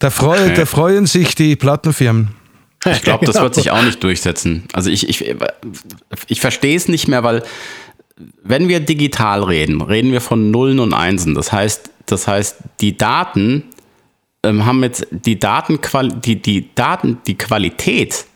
Da, 0.00 0.10
freu, 0.10 0.54
da 0.54 0.66
freuen 0.66 1.06
sich 1.06 1.34
die 1.34 1.56
Plattenfirmen. 1.56 2.28
Ich 2.84 3.00
glaube, 3.00 3.24
das 3.24 3.40
wird 3.40 3.54
sich 3.54 3.70
auch 3.70 3.82
nicht 3.82 4.04
durchsetzen. 4.04 4.64
Also 4.74 4.90
ich, 4.90 5.08
ich, 5.08 5.34
ich 6.26 6.40
verstehe 6.42 6.76
es 6.76 6.88
nicht 6.88 7.08
mehr, 7.08 7.24
weil 7.24 7.42
wenn 8.42 8.68
wir 8.68 8.80
digital 8.80 9.44
reden, 9.44 9.80
reden 9.80 10.12
wir 10.12 10.20
von 10.20 10.50
Nullen 10.50 10.78
und 10.78 10.92
Einsen. 10.92 11.34
Das 11.34 11.52
heißt, 11.52 11.90
das 12.04 12.28
heißt, 12.28 12.58
die 12.82 12.98
Daten 12.98 13.64
ähm, 14.42 14.66
haben 14.66 14.82
jetzt 14.82 15.06
die 15.10 15.38
Datenqual 15.38 16.08
die, 16.08 16.42
die 16.42 16.74
Daten, 16.74 17.16
die 17.26 17.38
Qualität 17.38 18.26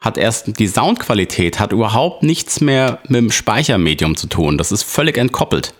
hat 0.00 0.16
erst 0.16 0.58
die 0.58 0.66
Soundqualität 0.66 1.60
hat 1.60 1.70
überhaupt 1.70 2.22
nichts 2.22 2.62
mehr 2.62 2.98
mit 3.08 3.20
dem 3.20 3.30
Speichermedium 3.30 4.16
zu 4.16 4.26
tun. 4.26 4.56
Das 4.56 4.72
ist 4.72 4.84
völlig 4.84 5.18
entkoppelt. 5.18 5.74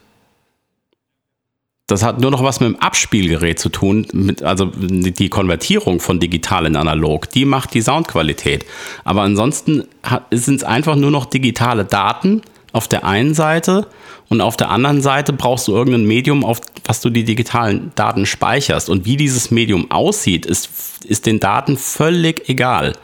Das 1.93 2.03
hat 2.03 2.20
nur 2.20 2.30
noch 2.30 2.43
was 2.43 2.59
mit 2.59 2.70
dem 2.70 2.80
Abspielgerät 2.80 3.59
zu 3.59 3.68
tun, 3.68 4.07
mit, 4.14 4.43
also 4.43 4.70
die 4.74 5.28
Konvertierung 5.28 6.01
von 6.01 6.20
digital 6.20 6.64
in 6.64 6.74
analog, 6.74 7.28
die 7.28 7.45
macht 7.45 7.74
die 7.74 7.82
Soundqualität. 7.82 8.64
Aber 9.05 9.20
ansonsten 9.20 9.84
sind 10.30 10.57
es 10.57 10.64
einfach 10.64 10.97
nur 10.97 11.11
noch 11.11 11.26
digitale 11.26 11.84
Daten 11.84 12.40
auf 12.72 12.88
der 12.88 13.05
einen 13.05 13.34
Seite 13.34 13.88
und 14.30 14.40
auf 14.40 14.57
der 14.57 14.70
anderen 14.70 15.03
Seite 15.03 15.34
brauchst 15.34 15.68
du 15.68 15.72
irgendein 15.72 16.07
Medium, 16.07 16.47
auf 16.47 16.62
was 16.86 17.03
du 17.03 17.11
die 17.11 17.24
digitalen 17.24 17.93
Daten 17.95 18.24
speicherst. 18.24 18.88
Und 18.88 19.05
wie 19.05 19.18
dieses 19.18 19.51
Medium 19.51 19.90
aussieht, 19.90 20.47
ist, 20.47 20.70
ist 21.05 21.26
den 21.26 21.40
Daten 21.40 21.76
völlig 21.76 22.49
egal. 22.49 22.95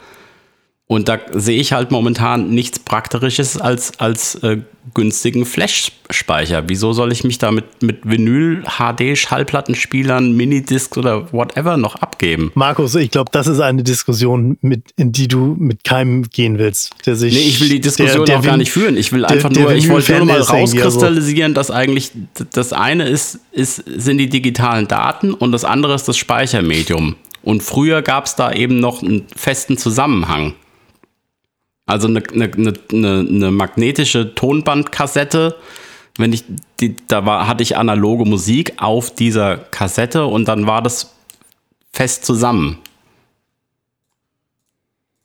Und 0.91 1.07
da 1.07 1.19
sehe 1.33 1.61
ich 1.61 1.71
halt 1.71 1.91
momentan 1.91 2.49
nichts 2.49 2.79
Praktisches 2.79 3.61
als, 3.61 3.99
als 3.99 4.33
äh, 4.41 4.57
günstigen 4.95 5.45
Flash-Speicher. 5.45 6.63
Wieso 6.67 6.93
soll 6.93 7.11
ich 7.11 7.23
mich 7.23 7.37
da 7.37 7.51
mit, 7.51 7.83
mit 7.83 7.99
Vinyl, 8.09 8.63
HD, 8.63 9.15
Schallplattenspielern, 9.15 10.35
Minidiscs 10.35 10.97
oder 10.97 11.31
whatever 11.31 11.77
noch 11.77 11.93
abgeben? 11.97 12.51
Markus, 12.55 12.95
ich 12.95 13.11
glaube, 13.11 13.29
das 13.31 13.45
ist 13.45 13.59
eine 13.59 13.83
Diskussion, 13.83 14.57
mit, 14.61 14.85
in 14.97 15.11
die 15.11 15.27
du 15.27 15.55
mit 15.59 15.83
keinem 15.83 16.23
gehen 16.23 16.57
willst. 16.57 16.91
Der 17.05 17.15
sich, 17.15 17.35
Nee, 17.35 17.41
ich 17.41 17.61
will 17.61 17.69
die 17.69 17.81
Diskussion 17.81 18.25
der- 18.25 18.25
der 18.25 18.39
auch 18.39 18.43
gar 18.43 18.53
Vin- 18.55 18.59
nicht 18.61 18.71
führen. 18.71 18.97
Ich 18.97 19.11
will 19.11 19.19
der- 19.21 19.29
einfach 19.29 19.51
nur, 19.51 19.71
ich 19.73 19.87
wollte 19.89 20.17
nur 20.17 20.25
mal 20.25 20.41
rauskristallisieren, 20.41 21.53
dass 21.53 21.69
eigentlich 21.69 22.11
das 22.53 22.73
eine 22.73 23.07
ist, 23.07 23.37
ist, 23.51 23.83
sind 23.85 24.17
die 24.17 24.27
digitalen 24.29 24.87
Daten 24.87 25.35
und 25.35 25.51
das 25.51 25.65
andere 25.65 25.93
ist 25.93 26.07
das 26.07 26.17
Speichermedium. 26.17 27.15
Und 27.43 27.61
früher 27.61 28.01
gab 28.01 28.25
es 28.25 28.35
da 28.35 28.51
eben 28.51 28.79
noch 28.79 29.03
einen 29.03 29.27
festen 29.35 29.77
Zusammenhang. 29.77 30.55
Also 31.89 32.07
eine, 32.07 32.21
eine, 32.31 32.73
eine, 32.91 33.25
eine 33.27 33.51
magnetische 33.51 34.35
Tonbandkassette, 34.35 35.55
wenn 36.17 36.33
ich 36.33 36.43
die, 36.79 36.95
da 37.07 37.25
war, 37.25 37.47
hatte 37.47 37.63
ich 37.63 37.77
analoge 37.77 38.25
Musik 38.25 38.73
auf 38.77 39.13
dieser 39.13 39.57
Kassette 39.57 40.25
und 40.25 40.47
dann 40.47 40.67
war 40.67 40.81
das 40.83 41.13
fest 41.91 42.25
zusammen. 42.25 42.77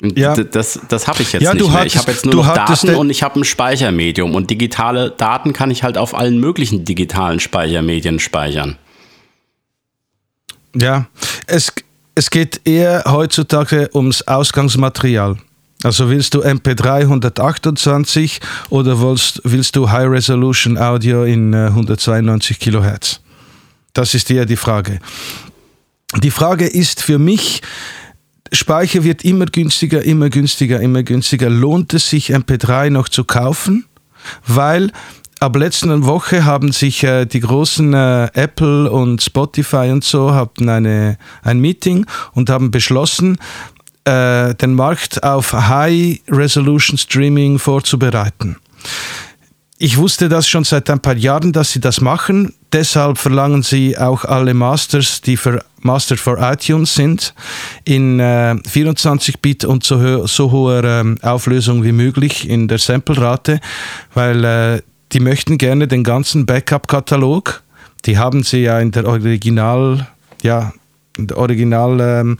Ja. 0.02 0.34
Das, 0.36 0.80
das 0.88 1.06
habe 1.06 1.22
ich 1.22 1.32
jetzt 1.32 1.42
Ja, 1.42 1.54
nicht 1.54 1.62
mehr. 1.70 1.86
Ich 1.86 1.96
hattest- 1.96 1.98
habe 1.98 2.12
jetzt 2.12 2.24
nur 2.26 2.34
noch 2.34 2.52
Daten 2.54 2.94
und 2.96 3.10
ich 3.10 3.22
habe 3.22 3.40
ein 3.40 3.44
Speichermedium. 3.44 4.34
Und 4.34 4.50
digitale 4.50 5.10
Daten 5.10 5.52
kann 5.52 5.70
ich 5.70 5.82
halt 5.82 5.96
auf 5.98 6.14
allen 6.14 6.38
möglichen 6.40 6.84
digitalen 6.84 7.40
Speichermedien 7.40 8.18
speichern. 8.18 8.76
Ja, 10.74 11.06
es, 11.46 11.72
es 12.14 12.30
geht 12.30 12.62
eher 12.64 13.04
heutzutage 13.06 13.90
ums 13.94 14.22
Ausgangsmaterial. 14.22 15.36
Also 15.84 16.08
willst 16.08 16.32
du 16.32 16.42
MP3 16.42 17.00
128 17.02 18.40
oder 18.70 19.02
willst, 19.02 19.42
willst 19.44 19.76
du 19.76 19.90
High 19.90 20.08
Resolution 20.08 20.78
Audio 20.78 21.24
in 21.24 21.52
äh, 21.52 21.66
192 21.66 22.58
Kilohertz? 22.58 23.20
Das 23.92 24.14
ist 24.14 24.30
eher 24.30 24.46
die 24.46 24.56
Frage. 24.56 24.98
Die 26.22 26.30
Frage 26.30 26.66
ist 26.66 27.02
für 27.02 27.18
mich, 27.18 27.60
Speicher 28.50 29.04
wird 29.04 29.24
immer 29.24 29.44
günstiger, 29.44 30.02
immer 30.02 30.30
günstiger, 30.30 30.80
immer 30.80 31.02
günstiger. 31.02 31.50
Lohnt 31.50 31.92
es 31.92 32.08
sich 32.08 32.34
MP3 32.34 32.88
noch 32.88 33.10
zu 33.10 33.24
kaufen? 33.24 33.84
Weil 34.46 34.90
ab 35.38 35.54
letzten 35.56 36.06
Woche 36.06 36.46
haben 36.46 36.72
sich 36.72 37.04
äh, 37.04 37.26
die 37.26 37.40
großen 37.40 37.92
äh, 37.92 38.30
Apple 38.32 38.90
und 38.90 39.22
Spotify 39.22 39.90
und 39.92 40.02
so 40.02 40.32
hatten 40.32 40.70
eine, 40.70 41.18
ein 41.42 41.60
Meeting 41.60 42.06
und 42.32 42.48
haben 42.48 42.70
beschlossen, 42.70 43.36
äh, 44.04 44.54
den 44.54 44.74
Markt 44.74 45.22
auf 45.22 45.52
High-Resolution-Streaming 45.52 47.58
vorzubereiten. 47.58 48.56
Ich 49.78 49.96
wusste 49.96 50.28
das 50.28 50.48
schon 50.48 50.64
seit 50.64 50.88
ein 50.88 51.00
paar 51.00 51.16
Jahren, 51.16 51.52
dass 51.52 51.72
sie 51.72 51.80
das 51.80 52.00
machen. 52.00 52.54
Deshalb 52.72 53.18
verlangen 53.18 53.62
sie 53.62 53.98
auch 53.98 54.24
alle 54.24 54.54
Masters, 54.54 55.20
die 55.20 55.36
für 55.36 55.64
Master 55.80 56.16
for 56.16 56.38
iTunes 56.40 56.94
sind, 56.94 57.34
in 57.84 58.20
äh, 58.20 58.56
24-Bit 58.66 59.64
und 59.64 59.84
so, 59.84 60.26
so 60.26 60.52
hoher 60.52 60.84
äh, 60.84 61.14
Auflösung 61.22 61.84
wie 61.84 61.92
möglich 61.92 62.48
in 62.48 62.68
der 62.68 62.78
Samplerate, 62.78 63.60
weil 64.14 64.44
äh, 64.44 64.82
die 65.12 65.20
möchten 65.20 65.58
gerne 65.58 65.88
den 65.88 66.04
ganzen 66.04 66.46
Backup-Katalog, 66.46 67.62
die 68.06 68.16
haben 68.16 68.42
sie 68.42 68.58
ja 68.58 68.80
in 68.80 68.90
der 68.90 69.06
Original, 69.06 70.06
ja, 70.42 70.72
in 71.16 71.26
der 71.26 71.36
Original 71.36 72.00
ähm, 72.00 72.38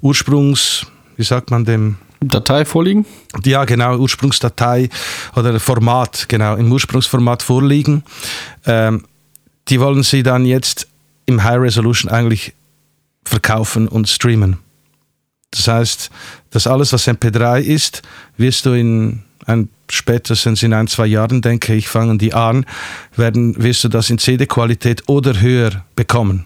Ursprungs, 0.00 0.86
wie 1.18 1.24
sagt 1.24 1.50
man 1.50 1.64
dem? 1.64 1.96
Datei 2.20 2.64
vorliegen? 2.64 3.04
Ja, 3.44 3.64
genau, 3.64 3.96
Ursprungsdatei 3.96 4.88
oder 5.36 5.60
Format, 5.60 6.28
genau, 6.28 6.56
im 6.56 6.72
Ursprungsformat 6.72 7.42
vorliegen. 7.42 8.02
Ähm, 8.66 9.04
die 9.68 9.78
wollen 9.80 10.02
sie 10.02 10.22
dann 10.22 10.46
jetzt 10.46 10.88
im 11.26 11.44
High 11.44 11.60
Resolution 11.60 12.10
eigentlich 12.10 12.54
verkaufen 13.24 13.86
und 13.86 14.08
streamen. 14.08 14.58
Das 15.50 15.68
heißt, 15.68 16.10
dass 16.50 16.66
alles, 16.66 16.92
was 16.92 17.06
MP3 17.06 17.60
ist, 17.60 18.02
wirst 18.36 18.66
du 18.66 18.72
in 18.72 19.22
ein, 19.46 19.68
spätestens 19.90 20.62
in 20.62 20.72
ein, 20.72 20.88
zwei 20.88 21.06
Jahren, 21.06 21.40
denke 21.40 21.74
ich, 21.74 21.88
fangen 21.88 22.18
die 22.18 22.34
an, 22.34 22.66
werden, 23.16 23.62
wirst 23.62 23.84
du 23.84 23.88
das 23.88 24.10
in 24.10 24.18
CD-Qualität 24.18 25.08
oder 25.08 25.40
höher 25.40 25.84
bekommen. 25.96 26.44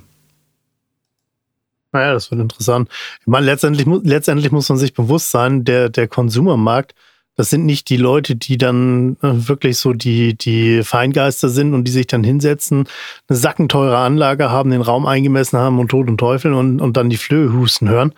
Naja, 1.93 2.14
das 2.14 2.30
wird 2.30 2.40
interessant. 2.40 2.88
Ich 3.20 3.26
meine, 3.26 3.47
letztendlich, 3.47 3.86
letztendlich 4.03 4.51
muss 4.51 4.68
man 4.68 4.78
sich 4.78 4.95
bewusst 4.95 5.30
sein, 5.30 5.64
der, 5.64 5.90
der 5.90 6.09
Konsumermarkt, 6.09 6.95
das 7.34 7.49
sind 7.49 7.64
nicht 7.64 7.88
die 7.88 7.97
Leute, 7.97 8.36
die 8.36 8.59
dann 8.59 9.16
äh, 9.22 9.49
wirklich 9.49 9.78
so 9.78 9.95
die, 9.95 10.36
die 10.36 10.82
Feingeister 10.82 11.49
sind 11.49 11.72
und 11.72 11.84
die 11.84 11.90
sich 11.90 12.07
dann 12.07 12.24
hinsetzen, 12.24 12.86
eine 13.28 13.38
sackenteure 13.38 13.99
Anlage 13.99 14.51
haben, 14.51 14.70
den 14.70 14.82
Raum 14.82 15.07
eingemessen 15.07 15.59
haben 15.59 15.78
und 15.78 15.88
Tod 15.88 16.09
und 16.09 16.18
Teufel 16.18 16.53
und, 16.53 16.80
und 16.80 16.97
dann 16.97 17.09
die 17.09 17.16
Flöhe 17.16 17.53
husten 17.53 17.88
hören. 17.88 18.12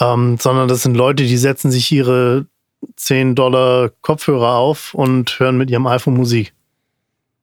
Ähm, 0.00 0.38
sondern 0.38 0.68
das 0.68 0.82
sind 0.82 0.96
Leute, 0.96 1.24
die 1.24 1.36
setzen 1.36 1.70
sich 1.70 1.90
ihre 1.92 2.46
10 2.96 3.34
Dollar 3.34 3.90
Kopfhörer 4.00 4.54
auf 4.54 4.94
und 4.94 5.38
hören 5.38 5.58
mit 5.58 5.70
ihrem 5.70 5.86
iPhone 5.86 6.14
Musik. 6.14 6.54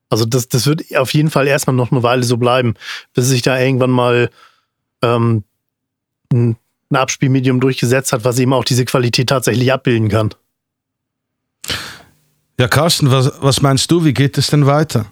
Also 0.09 0.25
das, 0.25 0.47
das 0.47 0.67
wird 0.67 0.95
auf 0.95 1.13
jeden 1.13 1.31
Fall 1.31 1.47
erstmal 1.47 1.75
noch 1.75 1.91
eine 1.91 2.03
Weile 2.03 2.23
so 2.23 2.37
bleiben, 2.37 2.75
bis 3.13 3.27
sich 3.27 3.41
da 3.41 3.59
irgendwann 3.59 3.89
mal 3.91 4.29
ähm, 5.01 5.43
ein 6.33 6.57
Abspielmedium 6.91 7.59
durchgesetzt 7.59 8.13
hat, 8.13 8.25
was 8.25 8.39
eben 8.39 8.53
auch 8.53 8.65
diese 8.65 8.85
Qualität 8.85 9.29
tatsächlich 9.29 9.71
abbilden 9.71 10.09
kann. 10.09 10.29
Ja, 12.59 12.67
Carsten, 12.67 13.11
was, 13.11 13.31
was 13.41 13.61
meinst 13.61 13.89
du, 13.89 14.05
wie 14.05 14.13
geht 14.13 14.37
es 14.37 14.47
denn 14.47 14.65
weiter? 14.65 15.05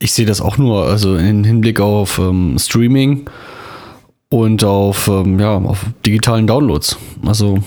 Ich 0.00 0.12
sehe 0.12 0.26
das 0.26 0.40
auch 0.40 0.58
nur, 0.58 0.84
also 0.84 1.16
im 1.16 1.44
Hinblick 1.44 1.80
auf 1.80 2.18
ähm, 2.18 2.56
Streaming 2.58 3.28
und 4.28 4.64
auf, 4.64 5.08
ähm, 5.08 5.38
ja, 5.38 5.56
auf 5.56 5.86
digitalen 6.04 6.46
Downloads. 6.46 6.96
Also 7.24 7.62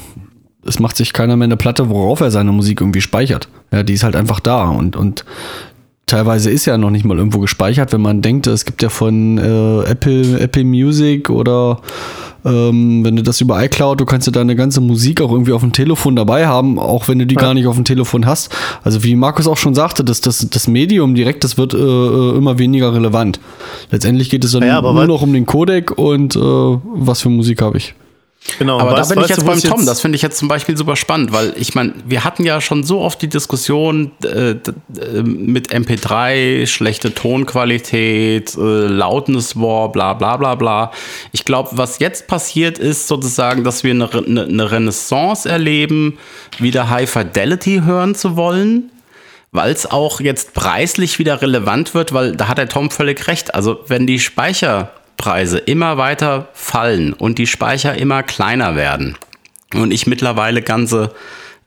es 0.65 0.79
macht 0.79 0.97
sich 0.97 1.13
keiner 1.13 1.35
mehr 1.35 1.45
eine 1.45 1.57
Platte, 1.57 1.89
worauf 1.89 2.19
er 2.19 2.31
seine 2.31 2.51
Musik 2.51 2.81
irgendwie 2.81 3.01
speichert. 3.01 3.49
Ja, 3.71 3.83
die 3.83 3.93
ist 3.93 4.03
halt 4.03 4.15
einfach 4.15 4.39
da 4.39 4.69
und, 4.69 4.95
und 4.95 5.25
teilweise 6.11 6.51
ist 6.51 6.65
ja 6.65 6.77
noch 6.77 6.89
nicht 6.89 7.05
mal 7.05 7.17
irgendwo 7.17 7.39
gespeichert, 7.39 7.93
wenn 7.93 8.01
man 8.01 8.21
denkt, 8.21 8.45
es 8.47 8.65
gibt 8.65 8.83
ja 8.83 8.89
von 8.89 9.37
äh, 9.37 9.89
Apple, 9.89 10.39
Apple 10.39 10.65
Music 10.65 11.29
oder 11.29 11.79
ähm, 12.43 13.05
wenn 13.05 13.15
du 13.15 13.23
das 13.23 13.39
über 13.39 13.63
iCloud, 13.63 14.01
du 14.01 14.05
kannst 14.05 14.27
ja 14.27 14.33
deine 14.33 14.57
ganze 14.57 14.81
Musik 14.81 15.21
auch 15.21 15.31
irgendwie 15.31 15.53
auf 15.53 15.61
dem 15.61 15.71
Telefon 15.71 16.17
dabei 16.17 16.47
haben, 16.47 16.79
auch 16.79 17.07
wenn 17.07 17.19
du 17.19 17.25
die 17.25 17.35
ja. 17.35 17.41
gar 17.41 17.53
nicht 17.53 17.65
auf 17.65 17.75
dem 17.75 17.85
Telefon 17.85 18.25
hast. 18.25 18.53
Also 18.83 19.03
wie 19.03 19.15
Markus 19.15 19.47
auch 19.47 19.57
schon 19.57 19.73
sagte, 19.73 20.03
das, 20.03 20.19
das, 20.19 20.45
das 20.49 20.67
Medium 20.67 21.15
direkt, 21.15 21.45
das 21.45 21.57
wird 21.57 21.73
äh, 21.73 21.77
äh 21.77 22.37
immer 22.37 22.59
weniger 22.59 22.93
relevant. 22.93 23.39
Letztendlich 23.89 24.29
geht 24.29 24.43
es 24.43 24.51
dann 24.51 24.63
ja, 24.63 24.81
nur 24.81 25.07
noch 25.07 25.21
um 25.21 25.31
den 25.31 25.45
Codec 25.45 25.97
und 25.97 26.35
äh, 26.35 26.39
was 26.39 27.21
für 27.21 27.29
Musik 27.29 27.61
habe 27.61 27.77
ich. 27.77 27.95
Genau, 28.57 28.79
aber 28.79 28.93
weißt, 28.93 29.11
da 29.11 29.15
bin 29.15 29.23
ich 29.23 29.29
jetzt 29.29 29.45
beim 29.45 29.61
Tom. 29.61 29.85
Das 29.85 30.01
finde 30.01 30.15
ich 30.15 30.21
jetzt 30.23 30.37
zum 30.37 30.47
Beispiel 30.47 30.75
super 30.75 30.95
spannend, 30.95 31.31
weil 31.31 31.53
ich 31.57 31.75
meine, 31.75 31.93
wir 32.05 32.23
hatten 32.23 32.43
ja 32.43 32.59
schon 32.59 32.83
so 32.83 32.99
oft 32.99 33.21
die 33.21 33.27
Diskussion 33.27 34.11
äh, 34.23 34.55
mit 35.23 35.71
MP3, 35.71 36.65
schlechte 36.65 37.13
Tonqualität, 37.13 38.55
äh, 38.55 38.59
Loudness 38.59 39.55
War, 39.55 39.91
bla 39.91 40.15
bla 40.15 40.37
bla 40.37 40.55
bla. 40.55 40.91
Ich 41.31 41.45
glaube, 41.45 41.69
was 41.73 41.99
jetzt 41.99 42.27
passiert 42.27 42.79
ist 42.79 43.07
sozusagen, 43.07 43.63
dass 43.63 43.83
wir 43.83 43.91
eine, 43.91 44.11
eine, 44.11 44.43
eine 44.45 44.71
Renaissance 44.71 45.47
erleben, 45.47 46.17
wieder 46.57 46.89
High 46.89 47.09
Fidelity 47.09 47.81
hören 47.85 48.15
zu 48.15 48.35
wollen 48.35 48.91
weil 49.53 49.73
es 49.73 49.85
auch 49.85 50.21
jetzt 50.21 50.53
preislich 50.53 51.19
wieder 51.19 51.41
relevant 51.41 51.93
wird, 51.93 52.13
weil 52.13 52.37
da 52.37 52.47
hat 52.47 52.57
der 52.57 52.69
Tom 52.69 52.89
völlig 52.89 53.27
recht. 53.27 53.53
Also 53.53 53.81
wenn 53.87 54.07
die 54.07 54.19
Speicher 54.19 54.93
Preise 55.21 55.59
immer 55.59 55.97
weiter 55.97 56.47
fallen 56.53 57.13
und 57.13 57.37
die 57.37 57.45
Speicher 57.45 57.95
immer 57.95 58.23
kleiner 58.23 58.75
werden 58.75 59.15
und 59.75 59.91
ich 59.93 60.07
mittlerweile 60.07 60.63
ganze 60.63 61.11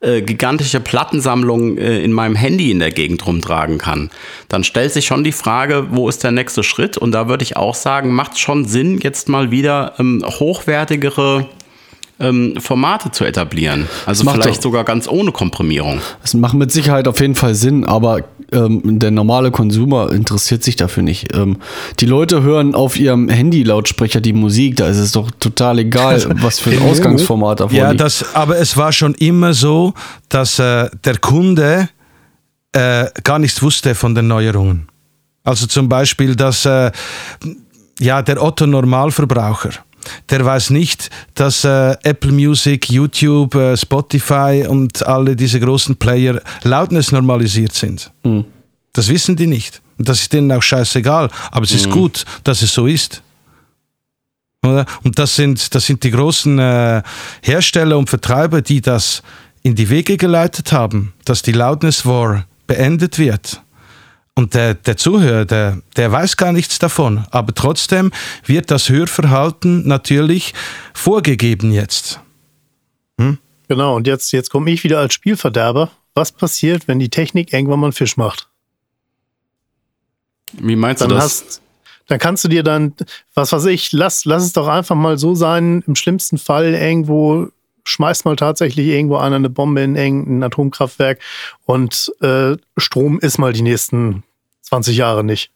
äh, 0.00 0.22
gigantische 0.22 0.80
Plattensammlungen 0.80 1.78
äh, 1.78 2.00
in 2.00 2.10
meinem 2.10 2.34
Handy 2.34 2.72
in 2.72 2.80
der 2.80 2.90
Gegend 2.90 3.24
rumtragen 3.24 3.78
kann, 3.78 4.10
dann 4.48 4.64
stellt 4.64 4.92
sich 4.92 5.06
schon 5.06 5.22
die 5.22 5.30
Frage, 5.30 5.86
wo 5.90 6.08
ist 6.08 6.24
der 6.24 6.32
nächste 6.32 6.64
Schritt? 6.64 6.98
Und 6.98 7.12
da 7.12 7.28
würde 7.28 7.44
ich 7.44 7.56
auch 7.56 7.76
sagen, 7.76 8.12
macht 8.12 8.40
schon 8.40 8.64
Sinn, 8.64 8.98
jetzt 9.00 9.28
mal 9.28 9.52
wieder 9.52 9.94
ähm, 10.00 10.24
hochwertigere 10.26 11.46
ähm, 12.20 12.56
Formate 12.60 13.12
zu 13.12 13.24
etablieren. 13.24 13.88
Also 14.04 14.28
vielleicht 14.28 14.62
sogar 14.62 14.84
ganz 14.84 15.08
ohne 15.08 15.32
Komprimierung. 15.32 16.00
Es 16.22 16.34
macht 16.34 16.54
mit 16.54 16.72
Sicherheit 16.72 17.08
auf 17.08 17.20
jeden 17.20 17.34
Fall 17.34 17.54
Sinn, 17.54 17.84
aber 17.84 18.24
ähm, 18.52 18.98
der 18.98 19.10
normale 19.10 19.50
Konsumer 19.50 20.12
interessiert 20.12 20.62
sich 20.62 20.76
dafür 20.76 21.02
nicht. 21.02 21.34
Ähm, 21.34 21.58
die 22.00 22.06
Leute 22.06 22.42
hören 22.42 22.74
auf 22.74 22.98
ihrem 22.98 23.28
Handy-Lautsprecher 23.28 24.20
die 24.20 24.32
Musik, 24.32 24.76
da 24.76 24.88
ist 24.88 24.98
es 24.98 25.12
doch 25.12 25.30
total 25.38 25.78
egal, 25.80 26.24
was 26.42 26.60
für 26.60 26.70
ein 26.70 26.82
Ausgangsformat 26.82 27.60
davon 27.60 27.76
Ja, 27.76 27.94
das, 27.94 28.34
aber 28.34 28.58
es 28.58 28.76
war 28.76 28.92
schon 28.92 29.14
immer 29.14 29.54
so, 29.54 29.94
dass 30.28 30.58
äh, 30.58 30.88
der 31.04 31.18
Kunde 31.18 31.88
äh, 32.72 33.06
gar 33.22 33.38
nichts 33.38 33.62
wusste 33.62 33.94
von 33.94 34.14
den 34.14 34.28
Neuerungen. 34.28 34.88
Also 35.44 35.66
zum 35.66 35.88
Beispiel, 35.88 36.34
dass 36.34 36.64
äh, 36.64 36.90
ja, 38.00 38.22
der 38.22 38.42
Otto 38.42 38.66
Normalverbraucher 38.66 39.70
der 40.30 40.44
weiß 40.44 40.70
nicht, 40.70 41.10
dass 41.34 41.64
äh, 41.64 41.96
Apple 42.02 42.32
Music, 42.32 42.90
YouTube, 42.90 43.54
äh, 43.54 43.76
Spotify 43.76 44.66
und 44.68 45.06
alle 45.06 45.36
diese 45.36 45.60
großen 45.60 45.96
Player 45.96 46.40
Loudness 46.62 47.12
normalisiert 47.12 47.72
sind. 47.72 48.10
Mhm. 48.22 48.44
Das 48.92 49.08
wissen 49.08 49.36
die 49.36 49.46
nicht. 49.46 49.82
Und 49.98 50.08
das 50.08 50.20
ist 50.22 50.32
denen 50.32 50.50
auch 50.52 50.62
scheißegal. 50.62 51.30
Aber 51.50 51.64
es 51.64 51.72
ist 51.72 51.86
mhm. 51.86 51.92
gut, 51.92 52.24
dass 52.42 52.62
es 52.62 52.72
so 52.72 52.86
ist. 52.86 53.22
Oder? 54.64 54.86
Und 55.02 55.18
das 55.18 55.36
sind, 55.36 55.74
das 55.74 55.86
sind 55.86 56.02
die 56.02 56.10
großen 56.10 56.58
äh, 56.58 57.02
Hersteller 57.42 57.98
und 57.98 58.08
Vertreiber, 58.08 58.62
die 58.62 58.80
das 58.80 59.22
in 59.62 59.74
die 59.74 59.88
Wege 59.88 60.16
geleitet 60.16 60.72
haben, 60.72 61.12
dass 61.24 61.42
die 61.42 61.52
Loudness 61.52 62.06
War 62.06 62.46
beendet 62.66 63.18
wird. 63.18 63.60
Und 64.36 64.54
der, 64.54 64.74
der 64.74 64.96
Zuhörer, 64.96 65.44
der, 65.44 65.80
der 65.96 66.10
weiß 66.10 66.36
gar 66.36 66.52
nichts 66.52 66.78
davon. 66.78 67.24
Aber 67.30 67.54
trotzdem 67.54 68.10
wird 68.44 68.70
das 68.70 68.88
Hörverhalten 68.88 69.86
natürlich 69.86 70.54
vorgegeben 70.92 71.70
jetzt. 71.70 72.20
Hm? 73.18 73.38
Genau, 73.68 73.94
und 73.94 74.06
jetzt, 74.06 74.32
jetzt 74.32 74.50
komme 74.50 74.70
ich 74.70 74.82
wieder 74.82 74.98
als 74.98 75.14
Spielverderber. 75.14 75.90
Was 76.14 76.32
passiert, 76.32 76.88
wenn 76.88 76.98
die 76.98 77.10
Technik 77.10 77.52
irgendwann 77.52 77.80
mal 77.80 77.86
einen 77.86 77.92
Fisch 77.92 78.16
macht? 78.16 78.48
Wie 80.52 80.76
meinst 80.76 81.02
dann 81.02 81.08
du 81.08 81.14
das? 81.14 81.24
Hast, 81.24 81.62
dann 82.06 82.18
kannst 82.18 82.44
du 82.44 82.48
dir 82.48 82.62
dann, 82.62 82.94
was 83.34 83.52
weiß 83.52 83.66
ich, 83.66 83.92
lass, 83.92 84.24
lass 84.24 84.44
es 84.44 84.52
doch 84.52 84.68
einfach 84.68 84.96
mal 84.96 85.16
so 85.16 85.34
sein, 85.34 85.82
im 85.86 85.94
schlimmsten 85.94 86.38
Fall 86.38 86.74
irgendwo 86.74 87.48
schmeißt 87.84 88.24
mal 88.24 88.36
tatsächlich 88.36 88.86
irgendwo 88.88 89.16
einer 89.16 89.36
eine 89.36 89.50
Bombe 89.50 89.82
in 89.82 89.96
irgendein 89.96 90.42
Atomkraftwerk 90.42 91.20
und 91.64 92.12
äh, 92.20 92.56
Strom 92.76 93.18
ist 93.20 93.38
mal 93.38 93.52
die 93.52 93.62
nächsten 93.62 94.22
20 94.62 94.96
Jahre 94.96 95.24
nicht. 95.24 95.50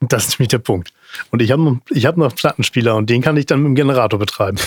Das 0.00 0.26
ist 0.26 0.38
nämlich 0.38 0.48
der 0.48 0.58
Punkt. 0.58 0.92
Und 1.30 1.40
ich 1.40 1.50
habe 1.50 1.62
noch, 1.62 1.78
hab 1.90 2.16
noch 2.16 2.34
Plattenspieler 2.34 2.96
und 2.96 3.08
den 3.08 3.22
kann 3.22 3.36
ich 3.36 3.46
dann 3.46 3.60
mit 3.60 3.68
dem 3.68 3.74
Generator 3.74 4.18
betreiben. 4.18 4.58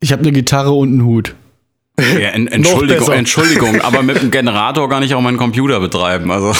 Ich 0.00 0.12
habe 0.12 0.22
eine 0.22 0.32
Gitarre 0.32 0.72
und 0.72 0.90
einen 0.90 1.04
Hut. 1.04 1.34
Ja, 1.98 2.28
en 2.28 2.46
Entschuldigung, 2.46 3.10
Entschuldigung, 3.10 3.80
aber 3.80 4.02
mit 4.02 4.20
dem 4.20 4.30
Generator 4.30 4.88
kann 4.88 5.02
ich 5.02 5.14
auch 5.14 5.20
meinen 5.20 5.38
Computer 5.38 5.80
betreiben. 5.80 6.30
Also. 6.30 6.52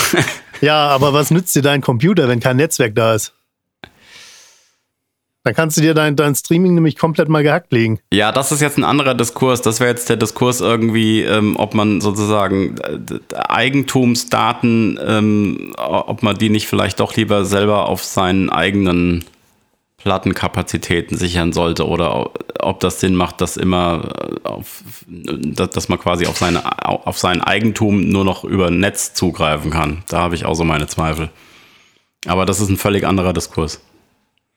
Ja, 0.62 0.88
aber 0.88 1.12
was 1.12 1.30
nützt 1.30 1.54
dir 1.54 1.62
dein 1.62 1.82
Computer, 1.82 2.28
wenn 2.28 2.40
kein 2.40 2.56
Netzwerk 2.56 2.94
da 2.94 3.14
ist? 3.14 3.34
Dann 5.46 5.54
kannst 5.54 5.76
du 5.76 5.80
dir 5.80 5.94
dein, 5.94 6.16
dein 6.16 6.34
Streaming 6.34 6.74
nämlich 6.74 6.98
komplett 6.98 7.28
mal 7.28 7.44
gehackt 7.44 7.70
legen. 7.72 8.00
Ja, 8.12 8.32
das 8.32 8.50
ist 8.50 8.60
jetzt 8.60 8.78
ein 8.78 8.82
anderer 8.82 9.14
Diskurs. 9.14 9.62
Das 9.62 9.78
wäre 9.78 9.90
jetzt 9.90 10.08
der 10.08 10.16
Diskurs 10.16 10.60
irgendwie, 10.60 11.22
ähm, 11.22 11.54
ob 11.56 11.72
man 11.72 12.00
sozusagen 12.00 12.74
äh, 12.78 13.36
Eigentumsdaten, 13.36 14.98
ähm, 15.06 15.72
ob 15.76 16.24
man 16.24 16.36
die 16.36 16.48
nicht 16.48 16.66
vielleicht 16.66 16.98
doch 16.98 17.14
lieber 17.14 17.44
selber 17.44 17.88
auf 17.88 18.02
seinen 18.02 18.50
eigenen 18.50 19.24
Plattenkapazitäten 19.98 21.16
sichern 21.16 21.52
sollte 21.52 21.86
oder 21.86 22.32
ob 22.58 22.80
das 22.80 22.98
Sinn 22.98 23.14
macht, 23.14 23.40
dass 23.40 23.56
immer 23.56 24.08
auf, 24.42 24.82
dass 25.06 25.88
man 25.88 26.00
quasi 26.00 26.26
auf, 26.26 26.38
seine, 26.38 26.64
auf 26.84 27.18
sein 27.18 27.40
Eigentum 27.40 28.08
nur 28.08 28.24
noch 28.24 28.42
über 28.42 28.72
Netz 28.72 29.14
zugreifen 29.14 29.70
kann. 29.70 30.02
Da 30.08 30.18
habe 30.18 30.34
ich 30.34 30.44
auch 30.44 30.54
so 30.54 30.64
meine 30.64 30.88
Zweifel. 30.88 31.30
Aber 32.26 32.46
das 32.46 32.60
ist 32.60 32.68
ein 32.68 32.76
völlig 32.76 33.06
anderer 33.06 33.32
Diskurs. 33.32 33.80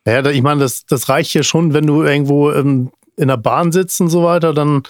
Ja, 0.10 0.26
ich 0.26 0.42
meine, 0.42 0.62
das, 0.62 0.86
das 0.86 1.10
reicht 1.10 1.34
ja 1.34 1.44
schon, 1.44 1.74
wenn 1.74 1.88
du 1.88 2.04
irgendwo 2.04 2.52
ähm, 2.52 2.92
in 3.16 3.28
der 3.28 3.38
Bahn 3.38 3.72
sitzt 3.72 4.02
und 4.02 4.10
so 4.10 4.24
weiter, 4.24 4.54
dann 4.54 4.84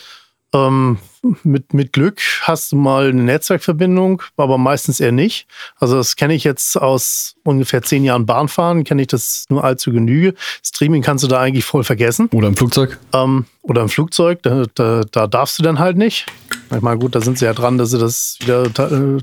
ähm, 0.54 0.98
mit, 1.44 1.74
mit 1.74 1.94
Glück 1.94 2.22
hast 2.42 2.72
du 2.72 2.76
mal 2.76 3.10
eine 3.10 3.22
Netzwerkverbindung, 3.24 4.22
aber 4.38 4.58
meistens 4.58 5.00
eher 5.00 5.12
nicht. 5.12 5.48
Also 5.78 5.96
das 5.96 6.16
kenne 6.16 6.34
ich 6.34 6.44
jetzt 6.44 6.78
aus 6.78 7.36
ungefähr 7.44 7.82
zehn 7.82 8.04
Jahren 8.04 8.26
Bahnfahren, 8.26 8.84
kenne 8.84 9.02
ich 9.02 9.10
das 9.10 9.46
nur 9.50 9.64
allzu 9.64 9.92
genüge. 9.92 10.34
Streaming 10.64 11.02
kannst 11.02 11.24
du 11.24 11.28
da 11.28 11.40
eigentlich 11.40 11.66
voll 11.66 11.84
vergessen. 11.84 12.30
Oder 12.32 12.48
im 12.48 12.56
Flugzeug. 12.56 12.98
Ähm, 13.14 13.46
oder 13.62 13.82
im 13.82 13.90
Flugzeug, 13.90 14.42
da, 14.44 14.66
da, 14.74 15.02
da, 15.12 15.28
darfst 15.28 15.60
du 15.60 15.64
dann 15.64 15.80
halt 15.80 15.98
nicht. 15.98 16.26
Ich 16.74 16.82
meine, 16.82 17.00
gut, 17.00 17.16
da 17.16 17.22
sind 17.22 17.38
sie 17.38 17.46
ja 17.46 17.54
dran, 17.54 17.78
dass 17.78 17.92
sie 17.92 18.00
das 18.00 18.38
wieder 18.40 18.66
äh, 18.66 19.20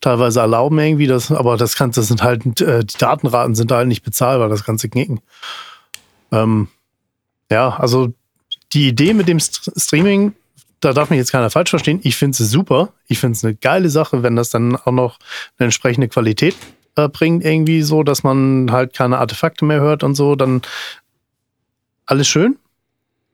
teilweise 0.00 0.40
erlauben 0.40 0.78
irgendwie, 0.78 1.06
das, 1.06 1.30
aber 1.30 1.56
das 1.56 1.76
das 1.96 2.08
sind 2.08 2.22
halt, 2.22 2.60
äh, 2.60 2.84
die 2.84 2.98
Datenraten 2.98 3.54
sind 3.54 3.72
halt 3.72 3.88
nicht 3.88 4.02
bezahlbar, 4.02 4.48
das 4.48 4.64
du 4.84 4.88
knicken. 4.88 5.20
Ähm, 6.32 6.68
ja, 7.50 7.76
also 7.76 8.12
die 8.72 8.88
Idee 8.88 9.14
mit 9.14 9.28
dem 9.28 9.40
St 9.40 9.72
Streaming, 9.76 10.34
da 10.80 10.92
darf 10.92 11.10
mich 11.10 11.18
jetzt 11.18 11.32
keiner 11.32 11.50
falsch 11.50 11.70
verstehen. 11.70 12.00
Ich 12.02 12.16
finde 12.16 12.42
es 12.42 12.50
super. 12.50 12.92
Ich 13.06 13.18
finde 13.18 13.36
es 13.36 13.44
eine 13.44 13.54
geile 13.54 13.90
Sache, 13.90 14.22
wenn 14.22 14.36
das 14.36 14.50
dann 14.50 14.76
auch 14.76 14.92
noch 14.92 15.18
eine 15.58 15.66
entsprechende 15.66 16.08
Qualität 16.08 16.54
äh, 16.96 17.08
bringt, 17.08 17.44
irgendwie 17.44 17.82
so, 17.82 18.02
dass 18.02 18.22
man 18.22 18.70
halt 18.70 18.94
keine 18.94 19.18
Artefakte 19.18 19.64
mehr 19.64 19.80
hört 19.80 20.04
und 20.04 20.14
so. 20.14 20.36
Dann 20.36 20.62
alles 22.06 22.28
schön. 22.28 22.58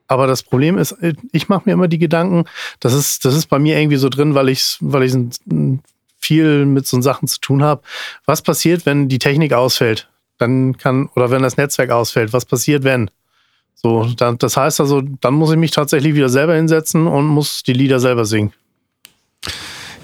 Aber 0.07 0.27
das 0.27 0.43
Problem 0.43 0.77
ist, 0.77 0.95
ich 1.31 1.49
mache 1.49 1.63
mir 1.65 1.73
immer 1.73 1.87
die 1.87 1.97
Gedanken, 1.97 2.45
das 2.79 2.93
ist, 2.93 3.25
das 3.25 3.35
ist 3.35 3.47
bei 3.47 3.57
mir 3.57 3.79
irgendwie 3.79 3.97
so 3.97 4.09
drin, 4.09 4.35
weil 4.35 4.49
ich, 4.49 4.77
weil 4.79 5.03
ich 5.03 5.15
viel 6.25 6.65
mit 6.65 6.87
so 6.87 7.01
Sachen 7.01 7.27
zu 7.27 7.39
tun 7.39 7.63
habe. 7.63 7.81
Was 8.25 8.41
passiert, 8.41 8.85
wenn 8.85 9.07
die 9.07 9.19
Technik 9.19 9.53
ausfällt? 9.53 10.09
Dann 10.37 10.77
kann, 10.77 11.09
oder 11.15 11.31
wenn 11.31 11.43
das 11.43 11.57
Netzwerk 11.57 11.91
ausfällt, 11.91 12.33
was 12.33 12.45
passiert, 12.45 12.83
wenn? 12.83 13.09
So, 13.75 14.05
dann, 14.17 14.37
das 14.37 14.57
heißt 14.57 14.79
also, 14.79 15.01
dann 15.21 15.33
muss 15.33 15.51
ich 15.51 15.57
mich 15.57 15.71
tatsächlich 15.71 16.15
wieder 16.15 16.29
selber 16.29 16.55
hinsetzen 16.55 17.07
und 17.07 17.25
muss 17.25 17.63
die 17.63 17.73
Lieder 17.73 17.99
selber 17.99 18.25
singen. 18.25 18.51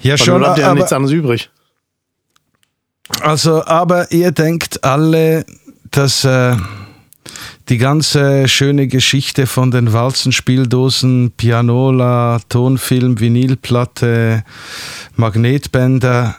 Ja, 0.02 0.12
Weil 0.12 0.18
schon. 0.18 0.34
Dann 0.34 0.54
bleibt 0.54 0.58
ja 0.58 0.74
nichts 0.74 0.92
anderes 0.92 1.12
übrig. 1.12 1.50
Also, 3.20 3.64
aber 3.64 4.10
ihr 4.12 4.30
denkt 4.32 4.84
alle, 4.84 5.44
dass 5.90 6.24
äh, 6.24 6.56
die 7.68 7.78
ganze 7.78 8.48
schöne 8.48 8.88
Geschichte 8.88 9.46
von 9.46 9.70
den 9.70 9.92
Walzenspieldosen, 9.92 11.32
Pianola, 11.36 12.40
Tonfilm, 12.48 13.20
Vinylplatte, 13.20 14.44
Magnetbänder, 15.16 16.36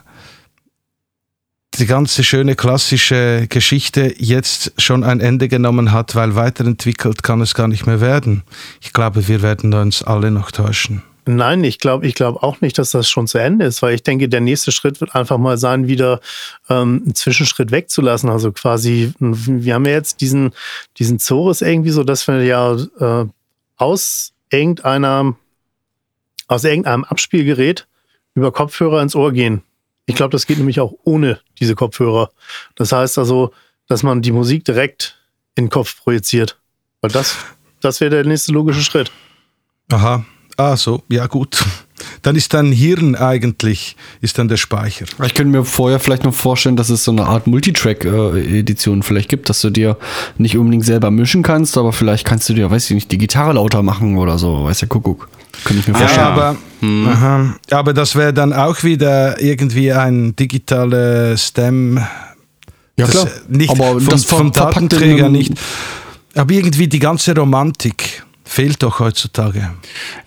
die 1.79 1.85
ganze 1.85 2.23
schöne 2.23 2.55
klassische 2.55 3.47
Geschichte 3.49 4.13
jetzt 4.17 4.73
schon 4.77 5.03
ein 5.03 5.19
Ende 5.19 5.47
genommen 5.47 5.91
hat, 5.91 6.15
weil 6.15 6.35
weiterentwickelt 6.35 7.23
kann 7.23 7.41
es 7.41 7.55
gar 7.55 7.67
nicht 7.67 7.87
mehr 7.87 7.99
werden. 8.01 8.43
Ich 8.81 8.93
glaube, 8.93 9.27
wir 9.27 9.41
werden 9.41 9.73
uns 9.73 10.03
alle 10.03 10.29
noch 10.29 10.51
täuschen. 10.51 11.01
Nein, 11.25 11.63
ich 11.63 11.79
glaube 11.79 12.05
ich 12.05 12.15
glaube 12.15 12.43
auch 12.43 12.59
nicht, 12.59 12.77
dass 12.77 12.91
das 12.91 13.09
schon 13.09 13.27
zu 13.27 13.37
Ende 13.37 13.65
ist, 13.65 13.81
weil 13.81 13.95
ich 13.95 14.03
denke, 14.03 14.27
der 14.27 14.41
nächste 14.41 14.71
Schritt 14.71 14.99
wird 14.99 15.15
einfach 15.15 15.37
mal 15.37 15.57
sein, 15.57 15.87
wieder 15.87 16.19
ähm, 16.69 17.01
einen 17.05 17.15
Zwischenschritt 17.15 17.71
wegzulassen. 17.71 18.29
Also 18.29 18.51
quasi, 18.51 19.13
wir 19.19 19.73
haben 19.73 19.85
ja 19.85 19.91
jetzt 19.91 20.19
diesen, 20.19 20.51
diesen 20.97 21.19
Zores 21.19 21.61
irgendwie 21.61 21.91
so, 21.91 22.03
dass 22.03 22.27
wir 22.27 22.43
ja 22.43 22.75
äh, 22.99 23.25
aus 23.77 24.33
irgendeiner, 24.49 25.35
aus 26.47 26.63
irgendeinem 26.65 27.05
Abspielgerät 27.05 27.87
über 28.33 28.51
Kopfhörer 28.51 29.01
ins 29.01 29.15
Ohr 29.15 29.31
gehen. 29.31 29.63
Ich 30.05 30.15
glaube, 30.15 30.31
das 30.31 30.45
geht 30.45 30.57
nämlich 30.57 30.79
auch 30.79 30.93
ohne 31.05 31.39
diese 31.59 31.75
Kopfhörer. 31.75 32.31
Das 32.75 32.91
heißt 32.91 33.17
also, 33.17 33.53
dass 33.87 34.03
man 34.03 34.21
die 34.21 34.31
Musik 34.31 34.65
direkt 34.65 35.17
in 35.55 35.65
den 35.65 35.69
Kopf 35.69 36.01
projiziert. 36.01 36.59
Weil 36.99 37.11
das, 37.11 37.37
das 37.79 38.01
wäre 38.01 38.11
der 38.11 38.25
nächste 38.25 38.51
logische 38.51 38.81
Schritt. 38.81 39.11
Aha. 39.91 40.25
Ah, 40.57 40.77
so, 40.77 41.03
ja 41.09 41.27
gut. 41.27 41.63
Dann 42.21 42.35
ist 42.35 42.53
dein 42.53 42.71
Hirn 42.71 43.15
eigentlich, 43.15 43.95
ist 44.21 44.37
dann 44.37 44.47
der 44.47 44.57
Speicher. 44.57 45.05
Ich 45.23 45.33
könnte 45.33 45.51
mir 45.51 45.63
vorher 45.63 45.99
vielleicht 45.99 46.23
noch 46.23 46.33
vorstellen, 46.33 46.75
dass 46.75 46.89
es 46.89 47.03
so 47.03 47.11
eine 47.11 47.25
Art 47.25 47.47
Multitrack-Edition 47.47 49.03
vielleicht 49.03 49.29
gibt, 49.29 49.49
dass 49.49 49.61
du 49.61 49.69
dir 49.69 49.97
nicht 50.37 50.57
unbedingt 50.57 50.85
selber 50.85 51.11
mischen 51.11 51.43
kannst, 51.43 51.77
aber 51.77 51.91
vielleicht 51.91 52.25
kannst 52.25 52.49
du 52.49 52.53
dir, 52.53 52.69
weiß 52.69 52.89
ich 52.89 52.95
nicht, 52.95 53.11
die 53.11 53.17
Gitarre 53.17 53.53
lauter 53.53 53.83
machen 53.83 54.17
oder 54.17 54.37
so, 54.37 54.65
weiß 54.65 54.79
der 54.79 54.89
Kuckuck. 54.89 55.27
Könnte 55.63 55.81
ich 55.81 55.87
mir 55.87 55.95
vorstellen. 55.95 56.25
Ja, 56.25 56.33
aber, 56.33 56.57
aha, 57.11 57.55
aber 57.71 57.93
das 57.93 58.15
wäre 58.15 58.33
dann 58.33 58.53
auch 58.53 58.83
wieder 58.83 59.41
irgendwie 59.41 59.91
ein 59.91 60.35
digitaler 60.35 61.37
Stem. 61.37 61.99
Ja, 62.97 63.07
klar. 63.07 63.27
Nicht 63.47 63.71
Aber 63.71 63.99
vom, 63.99 64.07
das 64.07 64.25
vom 64.25 64.51
Datenträger 64.51 65.29
nicht. 65.29 65.53
Aber 66.35 66.51
irgendwie 66.51 66.87
die 66.87 66.99
ganze 66.99 67.35
Romantik 67.35 68.22
fehlt 68.43 68.83
doch 68.83 68.99
heutzutage. 68.99 69.71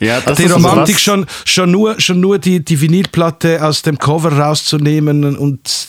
Ja, 0.00 0.20
das 0.20 0.38
die 0.38 0.44
ist 0.44 0.54
Romantik 0.54 0.96
was- 0.96 1.02
schon, 1.02 1.26
schon 1.44 1.70
nur, 1.70 2.00
schon 2.00 2.20
nur 2.20 2.38
die, 2.38 2.64
die 2.64 2.80
Vinylplatte 2.80 3.64
aus 3.64 3.82
dem 3.82 3.98
Cover 3.98 4.32
rauszunehmen 4.32 5.36
und 5.36 5.88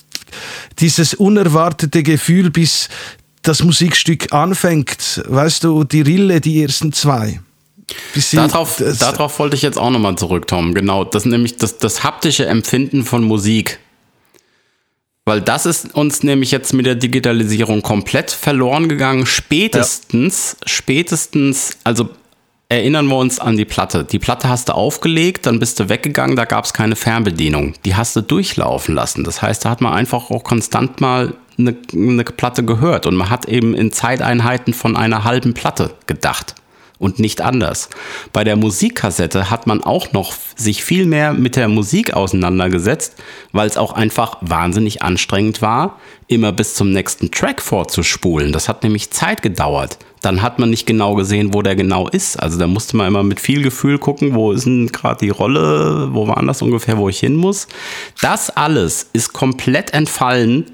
dieses 0.80 1.14
unerwartete 1.14 2.04
Gefühl, 2.04 2.50
bis 2.50 2.90
das 3.42 3.64
Musikstück 3.64 4.34
anfängt. 4.34 5.24
Weißt 5.28 5.64
du, 5.64 5.84
die 5.84 6.02
Rille, 6.02 6.42
die 6.42 6.62
ersten 6.62 6.92
zwei. 6.92 7.40
Darauf, 8.34 8.84
darauf 9.00 9.40
wollte 9.40 9.56
ich 9.56 9.62
jetzt 9.62 9.78
auch 9.78 9.90
nochmal 9.90 10.18
zurück, 10.18 10.48
Tom. 10.48 10.74
Genau, 10.74 11.06
das 11.06 11.24
nämlich 11.24 11.56
das, 11.56 11.78
das 11.78 12.04
haptische 12.04 12.46
Empfinden 12.46 13.06
von 13.06 13.24
Musik. 13.24 13.80
Weil 15.28 15.42
das 15.42 15.66
ist 15.66 15.94
uns 15.94 16.24
nämlich 16.24 16.52
jetzt 16.52 16.74
mit 16.74 16.86
der 16.86 16.96
Digitalisierung 16.96 17.82
komplett 17.82 18.32
verloren 18.32 18.88
gegangen. 18.88 19.26
Spätestens, 19.26 20.56
spätestens, 20.66 21.78
also 21.84 22.08
erinnern 22.70 23.08
wir 23.08 23.18
uns 23.18 23.38
an 23.38 23.58
die 23.58 23.66
Platte. 23.66 24.06
Die 24.06 24.20
Platte 24.20 24.48
hast 24.48 24.70
du 24.70 24.74
aufgelegt, 24.74 25.46
dann 25.46 25.60
bist 25.60 25.82
du 25.82 25.90
weggegangen, 25.90 26.38
da 26.38 26.46
gab 26.46 26.64
es 26.64 26.72
keine 26.72 26.96
Fernbedienung. 26.96 27.74
Die 27.84 27.98
hast 27.98 28.16
du 28.16 28.22
durchlaufen 28.22 28.96
lassen. 28.96 29.26
Das 29.26 29.42
heißt, 29.42 29.66
da 29.66 29.70
hat 29.70 29.82
man 29.82 29.92
einfach 29.92 30.32
auch 30.32 30.46
konstant 30.46 31.02
mal 31.02 31.34
eine, 31.58 31.76
eine 31.92 32.24
Platte 32.24 32.64
gehört. 32.64 33.06
Und 33.06 33.18
man 33.18 33.30
hat 33.30 33.50
eben 33.50 33.76
in 33.76 33.92
Zeiteinheiten 33.92 34.74
von 34.74 34.96
einer 34.96 35.26
halben 35.26 35.54
Platte 35.54 35.94
gedacht 36.06 36.56
und 37.00 37.20
nicht 37.20 37.42
anders. 37.42 37.90
Bei 38.34 38.44
der 38.44 38.56
Musikkassette 38.56 39.50
hat 39.50 39.68
man 39.68 39.84
auch 39.84 40.14
noch 40.14 40.34
sich 40.56 40.84
viel 40.84 41.06
mehr 41.06 41.34
mit 41.34 41.56
der 41.56 41.68
Musik 41.68 42.14
auseinandergesetzt, 42.14 43.16
weil 43.52 43.68
es 43.68 43.78
auch 43.78 43.94
einfach 43.94 44.38
wahnsinnig 44.42 45.02
anstrengend 45.02 45.62
war, 45.62 46.00
immer 46.28 46.52
bis 46.52 46.76
zum 46.76 46.92
nächsten 46.92 47.32
Track 47.32 47.62
vorzuspulen. 47.62 48.52
Das 48.52 48.68
hat 48.68 48.84
nämlich 48.84 49.12
Zeit 49.12 49.42
gedauert. 49.42 49.98
Dann 50.22 50.42
hat 50.42 50.58
man 50.58 50.72
nicht 50.72 50.88
genau 50.88 51.14
gesehen, 51.14 51.54
wo 51.54 51.62
der 51.62 51.76
genau 51.76 52.08
ist. 52.08 52.38
Also 52.38 52.58
da 52.58 52.68
musste 52.68 52.98
man 52.98 53.08
immer 53.08 53.24
mit 53.24 53.40
viel 53.40 53.62
Gefühl 53.62 54.00
gucken, 54.00 54.34
wo 54.34 54.52
ist 54.52 54.66
denn 54.66 54.88
gerade 54.88 55.20
die 55.20 55.30
Rolle, 55.30 56.10
wo 56.12 56.28
war 56.28 56.44
das 56.44 56.62
ungefähr, 56.62 56.98
wo 56.98 57.08
ich 57.08 57.20
hin 57.20 57.36
muss. 57.36 57.68
Das 58.22 58.50
alles 58.50 59.10
ist 59.14 59.34
komplett 59.34 59.94
entfallen 59.94 60.66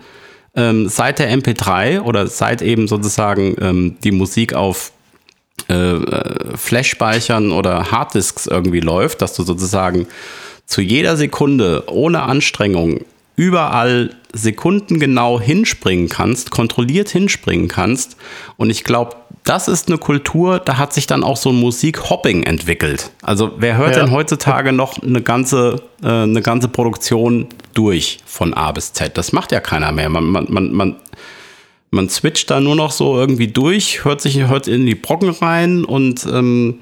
ähm, 0.55 0.87
seit 0.87 1.19
der 1.19 1.35
MP3 1.35 2.01
oder 2.01 2.27
seit 2.27 2.61
eben 2.61 2.87
sozusagen 2.87 3.55
ähm, 3.59 3.97
die 4.03 4.11
Musik 4.11 4.53
auf 4.53 4.92
äh, 5.67 6.55
Flash-Speichern 6.57 7.51
oder 7.51 7.91
Harddisks 7.91 8.47
irgendwie 8.47 8.79
läuft, 8.81 9.21
dass 9.21 9.33
du 9.35 9.43
sozusagen 9.43 10.07
zu 10.65 10.81
jeder 10.81 11.17
Sekunde 11.17 11.83
ohne 11.87 12.23
Anstrengung 12.23 13.01
überall 13.35 14.15
sekundengenau 14.33 15.39
hinspringen 15.39 16.09
kannst, 16.09 16.51
kontrolliert 16.51 17.09
hinspringen 17.09 17.67
kannst. 17.67 18.17
Und 18.57 18.69
ich 18.69 18.83
glaube, 18.83 19.15
das 19.43 19.67
ist 19.67 19.87
eine 19.89 19.97
Kultur, 19.97 20.59
da 20.59 20.77
hat 20.77 20.93
sich 20.93 21.05
dann 21.07 21.23
auch 21.23 21.37
so 21.37 21.49
ein 21.49 21.55
Musikhopping 21.55 22.43
entwickelt. 22.43 23.11
Also 23.21 23.51
wer 23.57 23.77
hört 23.77 23.95
Ja. 23.95 24.03
denn 24.03 24.11
heutzutage 24.11 24.71
noch 24.71 25.01
eine 25.01 25.21
ganze, 25.21 25.81
äh, 26.03 26.07
eine 26.07 26.41
ganze 26.41 26.67
Produktion 26.67 27.47
durch 27.73 28.19
von 28.25 28.53
A 28.53 28.71
bis 28.71 28.93
Z? 28.93 29.17
Das 29.17 29.33
macht 29.33 29.51
ja 29.51 29.59
keiner 29.59 29.91
mehr. 29.91 30.09
Man, 30.09 30.23
man, 30.25 30.47
man, 30.49 30.71
man, 30.71 30.95
man 31.93 32.09
switcht 32.09 32.49
da 32.49 32.59
nur 32.59 32.75
noch 32.75 32.91
so 32.91 33.15
irgendwie 33.17 33.47
durch, 33.47 34.03
hört 34.03 34.19
sich 34.19 34.47
hört 34.47 34.67
in 34.67 34.85
die 34.85 34.95
Brocken 34.95 35.29
rein 35.29 35.85
und 35.85 36.25
ähm, 36.25 36.81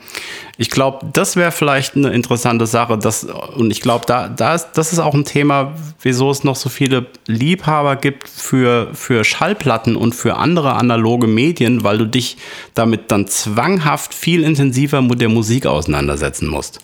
ich 0.58 0.70
glaube, 0.70 1.06
das 1.12 1.36
wäre 1.36 1.52
vielleicht 1.52 1.96
eine 1.96 2.12
interessante 2.12 2.66
Sache. 2.66 2.98
Dass, 2.98 3.26
und 3.26 3.72
ich 3.72 3.82
glaube, 3.82 4.06
da, 4.06 4.30
da 4.30 4.56
ist, 4.56 4.70
das 4.76 4.94
ist 4.94 5.00
auch 5.00 5.14
ein 5.14 5.26
Thema, 5.26 5.74
wieso 6.02 6.32
es 6.32 6.44
noch 6.44 6.56
so 6.56 6.70
viele 6.70 7.08
Liebhaber 7.28 7.98
gibt 7.98 8.28
für, 8.28 8.90
für 8.94 9.24
Schallplatten 9.24 9.96
und 9.96 10.16
für 10.16 10.38
andere 10.38 10.76
analoge 10.76 11.28
Medien, 11.28 11.84
weil 11.84 11.98
du 11.98 12.06
dich 12.06 12.38
damit 12.74 13.12
dann 13.12 13.28
zwanghaft 13.28 14.14
viel 14.14 14.44
intensiver 14.44 15.02
mit 15.02 15.20
der 15.20 15.30
Musik 15.30 15.66
auseinandersetzen 15.66 16.48
musst. 16.48 16.80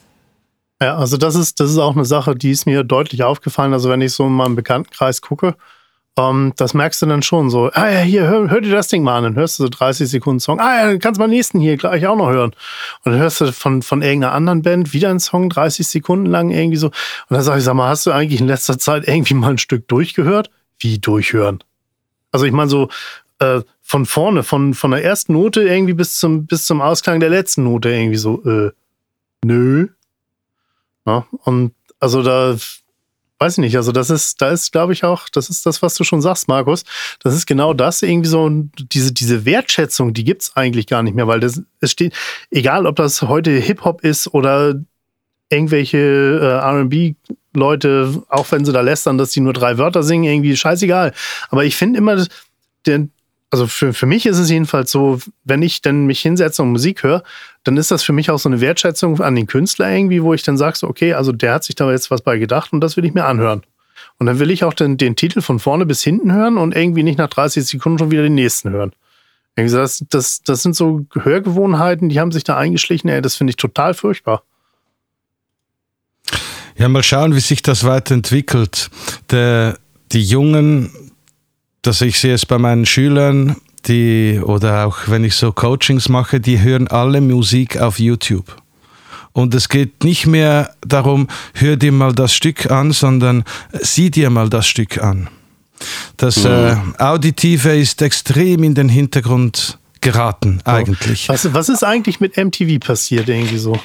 Ja, 0.82 0.98
also 0.98 1.18
das 1.18 1.36
ist, 1.36 1.60
das 1.60 1.72
ist 1.72 1.78
auch 1.78 1.96
eine 1.96 2.06
Sache, 2.06 2.36
die 2.36 2.52
ist 2.52 2.66
mir 2.66 2.84
deutlich 2.84 3.24
aufgefallen. 3.24 3.74
Also 3.74 3.90
wenn 3.90 4.02
ich 4.02 4.12
so 4.12 4.28
in 4.28 4.34
meinem 4.34 4.56
Bekanntenkreis 4.56 5.22
gucke, 5.22 5.56
ähm, 6.18 6.54
das 6.56 6.74
merkst 6.74 7.02
du 7.02 7.06
dann 7.06 7.22
schon 7.22 7.50
so. 7.50 7.70
Ah 7.74 7.90
ja, 7.90 8.00
hier, 8.00 8.28
hör, 8.28 8.50
hör 8.50 8.62
dir 8.62 8.72
das 8.72 8.88
Ding 8.88 9.04
mal 9.04 9.18
an. 9.18 9.24
Dann 9.24 9.36
hörst 9.36 9.60
du 9.60 9.64
so 9.64 9.70
30 9.70 10.10
Sekunden 10.10 10.40
Song. 10.40 10.60
Ah 10.60 10.76
ja, 10.76 10.88
dann 10.88 11.00
kannst 11.00 11.20
du 11.20 11.22
mal 11.22 11.28
nächsten 11.28 11.60
hier 11.60 11.78
gleich 11.78 12.08
auch 12.08 12.18
noch 12.18 12.30
hören. 12.30 12.52
Und 13.04 13.12
dann 13.12 13.20
hörst 13.20 13.42
du 13.42 13.54
von, 13.54 13.82
von 13.84 14.02
irgendeiner 14.02 14.34
anderen 14.34 14.64
Band 14.64 14.94
wieder 14.94 15.10
einen 15.10 15.20
Song, 15.20 15.50
30 15.50 15.88
Sekunden 15.88 16.26
lang 16.26 16.50
irgendwie 16.50 16.78
so. 16.78 16.88
Und 16.88 16.94
dann 17.30 17.42
sag 17.42 17.58
ich, 17.58 17.64
sag 17.64 17.76
mal, 17.76 17.90
hast 17.90 18.06
du 18.06 18.12
eigentlich 18.12 18.42
in 18.42 18.48
letzter 18.48 18.80
Zeit 18.80 19.08
irgendwie 19.08 19.36
mal 19.36 19.52
ein 19.52 19.58
Stück 19.58 19.88
durchgehört? 19.88 20.50
Wie 20.80 20.98
durchhören? 21.00 21.64
Also 22.32 22.46
ich 22.46 22.52
meine 22.52 22.70
so, 22.70 22.90
äh, 23.40 23.62
von 23.82 24.06
vorne, 24.06 24.44
von, 24.44 24.74
von 24.74 24.92
der 24.92 25.04
ersten 25.04 25.34
Note 25.34 25.62
irgendwie 25.62 25.94
bis 25.94 26.20
zum, 26.20 26.46
bis 26.46 26.66
zum 26.66 26.82
Ausklang 26.82 27.20
der 27.20 27.30
letzten 27.30 27.64
Note 27.64 27.90
irgendwie 27.90 28.18
so, 28.18 28.44
äh, 28.44 28.72
nö. 29.46 29.88
Ja, 31.06 31.26
und 31.44 31.74
also 32.00 32.22
da 32.22 32.58
weiß 33.40 33.54
ich 33.54 33.58
nicht, 33.60 33.76
also 33.76 33.92
das 33.92 34.10
ist, 34.10 34.42
da 34.42 34.50
ist, 34.50 34.72
glaube 34.72 34.94
ich, 34.94 35.04
auch, 35.04 35.30
das 35.30 35.50
ist 35.50 35.66
das, 35.66 35.82
was 35.82 35.96
du 35.96 36.04
schon 36.04 36.22
sagst, 36.22 36.48
Markus. 36.48 36.84
Das 37.22 37.36
ist 37.36 37.46
genau 37.46 37.74
das, 37.74 38.02
irgendwie 38.02 38.30
so, 38.30 38.50
diese, 38.78 39.12
diese 39.12 39.46
Wertschätzung, 39.46 40.14
die 40.14 40.24
gibt's 40.24 40.56
eigentlich 40.56 40.88
gar 40.88 41.04
nicht 41.04 41.16
mehr, 41.16 41.28
weil 41.28 41.40
das, 41.40 41.62
es 41.80 41.92
steht, 41.92 42.14
egal 42.50 42.88
ob 42.88 42.96
das 42.96 43.22
heute 43.22 43.52
Hip-Hop 43.52 44.04
ist 44.04 44.34
oder 44.34 44.76
irgendwelche 45.50 45.98
äh, 45.98 46.82
RB-Leute, 46.82 48.24
auch 48.30 48.52
wenn 48.52 48.66
sie 48.66 48.74
da 48.74 48.82
lästern, 48.82 49.18
dass 49.18 49.32
die 49.32 49.40
nur 49.40 49.54
drei 49.54 49.78
Wörter 49.78 50.04
singen, 50.04 50.26
irgendwie 50.26 50.58
scheißegal. 50.58 51.14
Aber 51.50 51.64
ich 51.64 51.76
finde 51.76 52.00
immer, 52.00 52.26
der, 52.86 53.08
also 53.50 53.68
für, 53.68 53.94
für 53.94 54.06
mich 54.06 54.26
ist 54.26 54.38
es 54.38 54.50
jedenfalls 54.50 54.92
so, 54.92 55.20
wenn 55.44 55.62
ich 55.62 55.82
dann 55.82 56.06
mich 56.06 56.22
hinsetze 56.22 56.62
und 56.62 56.72
Musik 56.72 57.04
höre, 57.04 57.24
dann 57.64 57.78
ist 57.78 57.92
das 57.92 58.04
für 58.04 58.14
mich 58.14 58.30
auch 58.30 58.40
so 58.40 58.50
eine 58.50 58.60
Wertschätzung 58.60 59.22
an 59.22 59.36
den 59.36 59.48
Künstler 59.48 59.90
irgendwie, 59.90 60.22
wo 60.22 60.34
ich 60.34 60.44
dann 60.44 60.58
sage, 60.58 60.78
so, 60.78 60.88
okay, 60.88 61.14
also 61.14 61.32
der 61.32 61.54
hat 61.54 61.64
sich 61.64 61.76
da 61.76 61.90
jetzt 61.90 62.12
was 62.12 62.22
bei 62.22 62.38
gedacht 62.38 62.74
und 62.74 62.82
das 62.82 62.98
will 62.98 63.06
ich 63.06 63.14
mir 63.14 63.26
anhören. 63.26 63.64
Und 64.20 64.26
dann 64.26 64.40
will 64.40 64.52
ich 64.52 64.64
auch 64.64 64.74
den, 64.74 64.98
den 64.98 65.16
Titel 65.16 65.42
von 65.42 65.60
vorne 65.60 65.86
bis 65.86 66.04
hinten 66.04 66.34
hören 66.34 66.58
und 66.58 66.76
irgendwie 66.76 67.04
nicht 67.04 67.18
nach 67.18 67.30
30 67.30 67.66
Sekunden 67.66 68.00
schon 68.00 68.12
wieder 68.12 68.24
den 68.24 68.36
nächsten 68.36 68.72
hören. 68.72 68.92
Das, 69.56 70.04
das, 70.10 70.44
das 70.44 70.62
sind 70.62 70.76
so 70.76 71.06
Hörgewohnheiten, 71.14 72.10
die 72.10 72.20
haben 72.20 72.32
sich 72.32 72.44
da 72.44 72.58
eingeschlichen, 72.58 73.10
ey, 73.10 73.22
das 73.22 73.36
finde 73.36 73.52
ich 73.52 73.58
total 73.58 73.94
furchtbar. 73.94 74.44
Ja, 76.78 76.88
mal 76.90 77.02
schauen, 77.02 77.34
wie 77.34 77.40
sich 77.40 77.64
das 77.64 77.84
weiterentwickelt. 77.84 78.92
Der, 79.32 79.80
die 80.12 80.24
Jungen 80.24 80.92
dass 81.82 82.02
ich 82.02 82.20
sehe 82.20 82.34
es 82.34 82.46
bei 82.46 82.58
meinen 82.58 82.86
Schülern, 82.86 83.58
die, 83.86 84.40
oder 84.44 84.86
auch 84.86 84.98
wenn 85.08 85.24
ich 85.24 85.36
so 85.36 85.52
Coachings 85.52 86.10
mache, 86.10 86.40
die 86.40 86.60
hören 86.62 86.88
alle 86.88 87.22
Musik 87.22 87.78
auf 87.78 88.00
YouTube. 88.00 88.56
Und 89.32 89.54
es 89.54 89.70
geht 89.70 90.04
nicht 90.04 90.26
mehr 90.26 90.74
darum, 90.82 91.28
hör 91.54 91.76
dir 91.78 91.92
mal 91.92 92.14
das 92.14 92.34
Stück 92.34 92.72
an, 92.72 92.92
sondern 92.92 93.44
sieh 93.72 94.10
dir 94.10 94.30
mal 94.30 94.50
das 94.50 94.68
Stück 94.68 94.98
an. 94.98 95.30
Das 96.18 96.44
mhm. 96.44 96.50
äh, 96.50 96.76
Auditive 96.98 97.78
ist 97.78 98.02
extrem 98.02 98.64
in 98.64 98.74
den 98.74 98.90
Hintergrund 98.90 99.78
geraten, 100.02 100.60
eigentlich. 100.64 101.30
Was, 101.30 101.54
was 101.54 101.70
ist 101.70 101.84
eigentlich 101.84 102.20
mit 102.20 102.36
MTV 102.36 102.80
passiert, 102.80 103.30
irgendwie 103.30 103.58
so? 103.58 103.80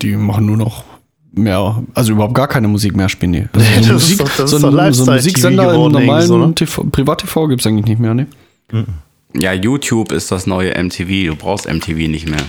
Die 0.00 0.16
machen 0.16 0.46
nur 0.46 0.56
noch 0.56 0.84
mehr, 1.32 1.82
also 1.94 2.12
überhaupt 2.12 2.34
gar 2.34 2.48
keine 2.48 2.68
Musik 2.68 2.96
mehr 2.96 3.08
spielen. 3.08 3.30
Nee. 3.30 3.48
Also 3.76 3.88
so, 3.88 3.92
Musik, 3.94 4.18
doch, 4.18 4.46
so, 4.46 4.56
ein, 4.56 4.92
so 4.92 5.10
ein 5.10 5.16
Musiksender 5.16 5.74
im 5.74 5.92
normalen 5.92 6.26
so, 6.26 6.38
ne? 6.38 6.52
Privat-TV 6.54 7.48
gibt 7.48 7.60
es 7.60 7.66
eigentlich 7.66 7.86
nicht 7.86 8.00
mehr, 8.00 8.14
ne? 8.14 8.26
Ja, 9.34 9.52
YouTube 9.52 10.12
ist 10.12 10.30
das 10.32 10.46
neue 10.46 10.70
MTV. 10.70 11.30
Du 11.30 11.36
brauchst 11.36 11.68
MTV 11.68 12.08
nicht 12.08 12.28
mehr. 12.28 12.40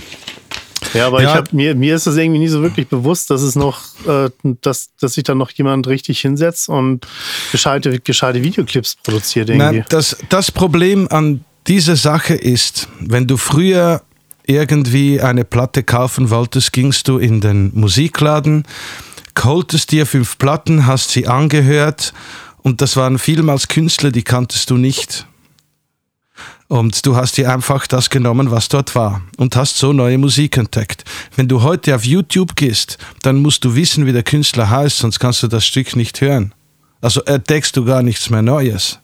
Ja, 0.94 1.06
aber 1.06 1.22
ja. 1.22 1.30
ich 1.30 1.34
hab, 1.34 1.52
mir, 1.52 1.74
mir 1.74 1.94
ist 1.94 2.06
das 2.06 2.16
irgendwie 2.16 2.40
nie 2.40 2.48
so 2.48 2.60
wirklich 2.62 2.88
bewusst, 2.88 3.30
dass 3.30 3.42
es 3.42 3.54
noch, 3.54 3.82
äh, 4.06 4.30
dass, 4.60 4.90
dass 5.00 5.14
sich 5.14 5.24
da 5.24 5.34
noch 5.34 5.50
jemand 5.52 5.86
richtig 5.86 6.20
hinsetzt 6.20 6.68
und 6.68 7.06
gescheite, 7.50 8.00
gescheite 8.00 8.42
Videoclips 8.42 8.96
produziert 8.96 9.48
irgendwie. 9.48 9.78
Nein, 9.78 9.84
das, 9.88 10.16
das 10.28 10.50
Problem 10.50 11.08
an 11.08 11.44
dieser 11.66 11.96
Sache 11.96 12.34
ist, 12.34 12.88
wenn 13.00 13.26
du 13.26 13.36
früher 13.36 14.02
irgendwie 14.46 15.20
eine 15.20 15.44
Platte 15.44 15.82
kaufen 15.82 16.30
wolltest, 16.30 16.72
gingst 16.72 17.08
du 17.08 17.18
in 17.18 17.40
den 17.40 17.70
Musikladen, 17.74 18.64
holtest 19.42 19.92
dir 19.92 20.06
fünf 20.06 20.38
Platten, 20.38 20.86
hast 20.86 21.10
sie 21.10 21.26
angehört 21.26 22.12
und 22.62 22.80
das 22.80 22.96
waren 22.96 23.18
vielmals 23.18 23.68
Künstler, 23.68 24.10
die 24.10 24.22
kanntest 24.22 24.70
du 24.70 24.76
nicht. 24.76 25.26
Und 26.68 27.04
du 27.04 27.16
hast 27.16 27.36
dir 27.36 27.52
einfach 27.52 27.86
das 27.86 28.08
genommen, 28.08 28.50
was 28.50 28.68
dort 28.68 28.94
war 28.94 29.20
und 29.36 29.56
hast 29.56 29.76
so 29.76 29.92
neue 29.92 30.16
Musik 30.16 30.56
entdeckt. 30.56 31.04
Wenn 31.36 31.46
du 31.46 31.62
heute 31.62 31.94
auf 31.94 32.06
YouTube 32.06 32.56
gehst, 32.56 32.96
dann 33.20 33.42
musst 33.42 33.64
du 33.64 33.74
wissen, 33.74 34.06
wie 34.06 34.12
der 34.12 34.22
Künstler 34.22 34.70
heißt, 34.70 34.96
sonst 34.98 35.18
kannst 35.18 35.42
du 35.42 35.48
das 35.48 35.66
Stück 35.66 35.96
nicht 35.96 36.22
hören. 36.22 36.54
Also 37.02 37.20
entdeckst 37.24 37.76
du 37.76 37.84
gar 37.84 38.02
nichts 38.02 38.30
mehr 38.30 38.40
Neues. 38.40 39.01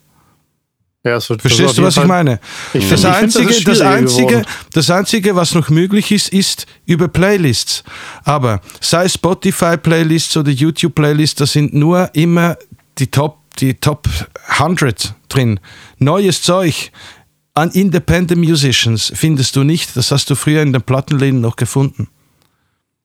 Ja, 1.05 1.21
Verstehst 1.21 1.79
du, 1.79 1.83
was 1.83 1.97
ich 1.97 2.05
meine? 2.05 2.41
Ich 2.75 2.89
das, 2.89 3.03
find, 3.03 3.15
einzige, 3.15 3.47
das, 3.47 3.63
das, 3.63 3.81
einzige, 3.81 4.43
das 4.73 4.91
einzige, 4.91 5.37
was 5.37 5.55
noch 5.55 5.71
möglich 5.71 6.11
ist, 6.11 6.29
ist 6.31 6.67
über 6.87 7.07
Playlists. 7.07 7.85
Aber 8.25 8.61
sei 8.81 9.09
Spotify-Playlists 9.09 10.37
oder 10.37 10.51
YouTube-Playlists, 10.51 11.37
da 11.37 11.47
sind 11.47 11.73
nur 11.73 12.11
immer 12.15 12.57
die 12.99 13.07
Top, 13.07 13.39
die 13.59 13.75
Top 13.75 14.09
100 14.49 15.15
drin. 15.29 15.61
Neues 15.99 16.43
Zeug 16.43 16.91
an 17.55 17.71
Independent 17.71 18.41
Musicians 18.41 19.13
findest 19.15 19.55
du 19.55 19.63
nicht. 19.63 19.97
Das 19.97 20.11
hast 20.11 20.31
du 20.31 20.35
früher 20.35 20.63
in 20.63 20.73
den 20.73 20.83
Plattenläden 20.83 21.41
noch 21.41 21.55
gefunden. 21.55 22.09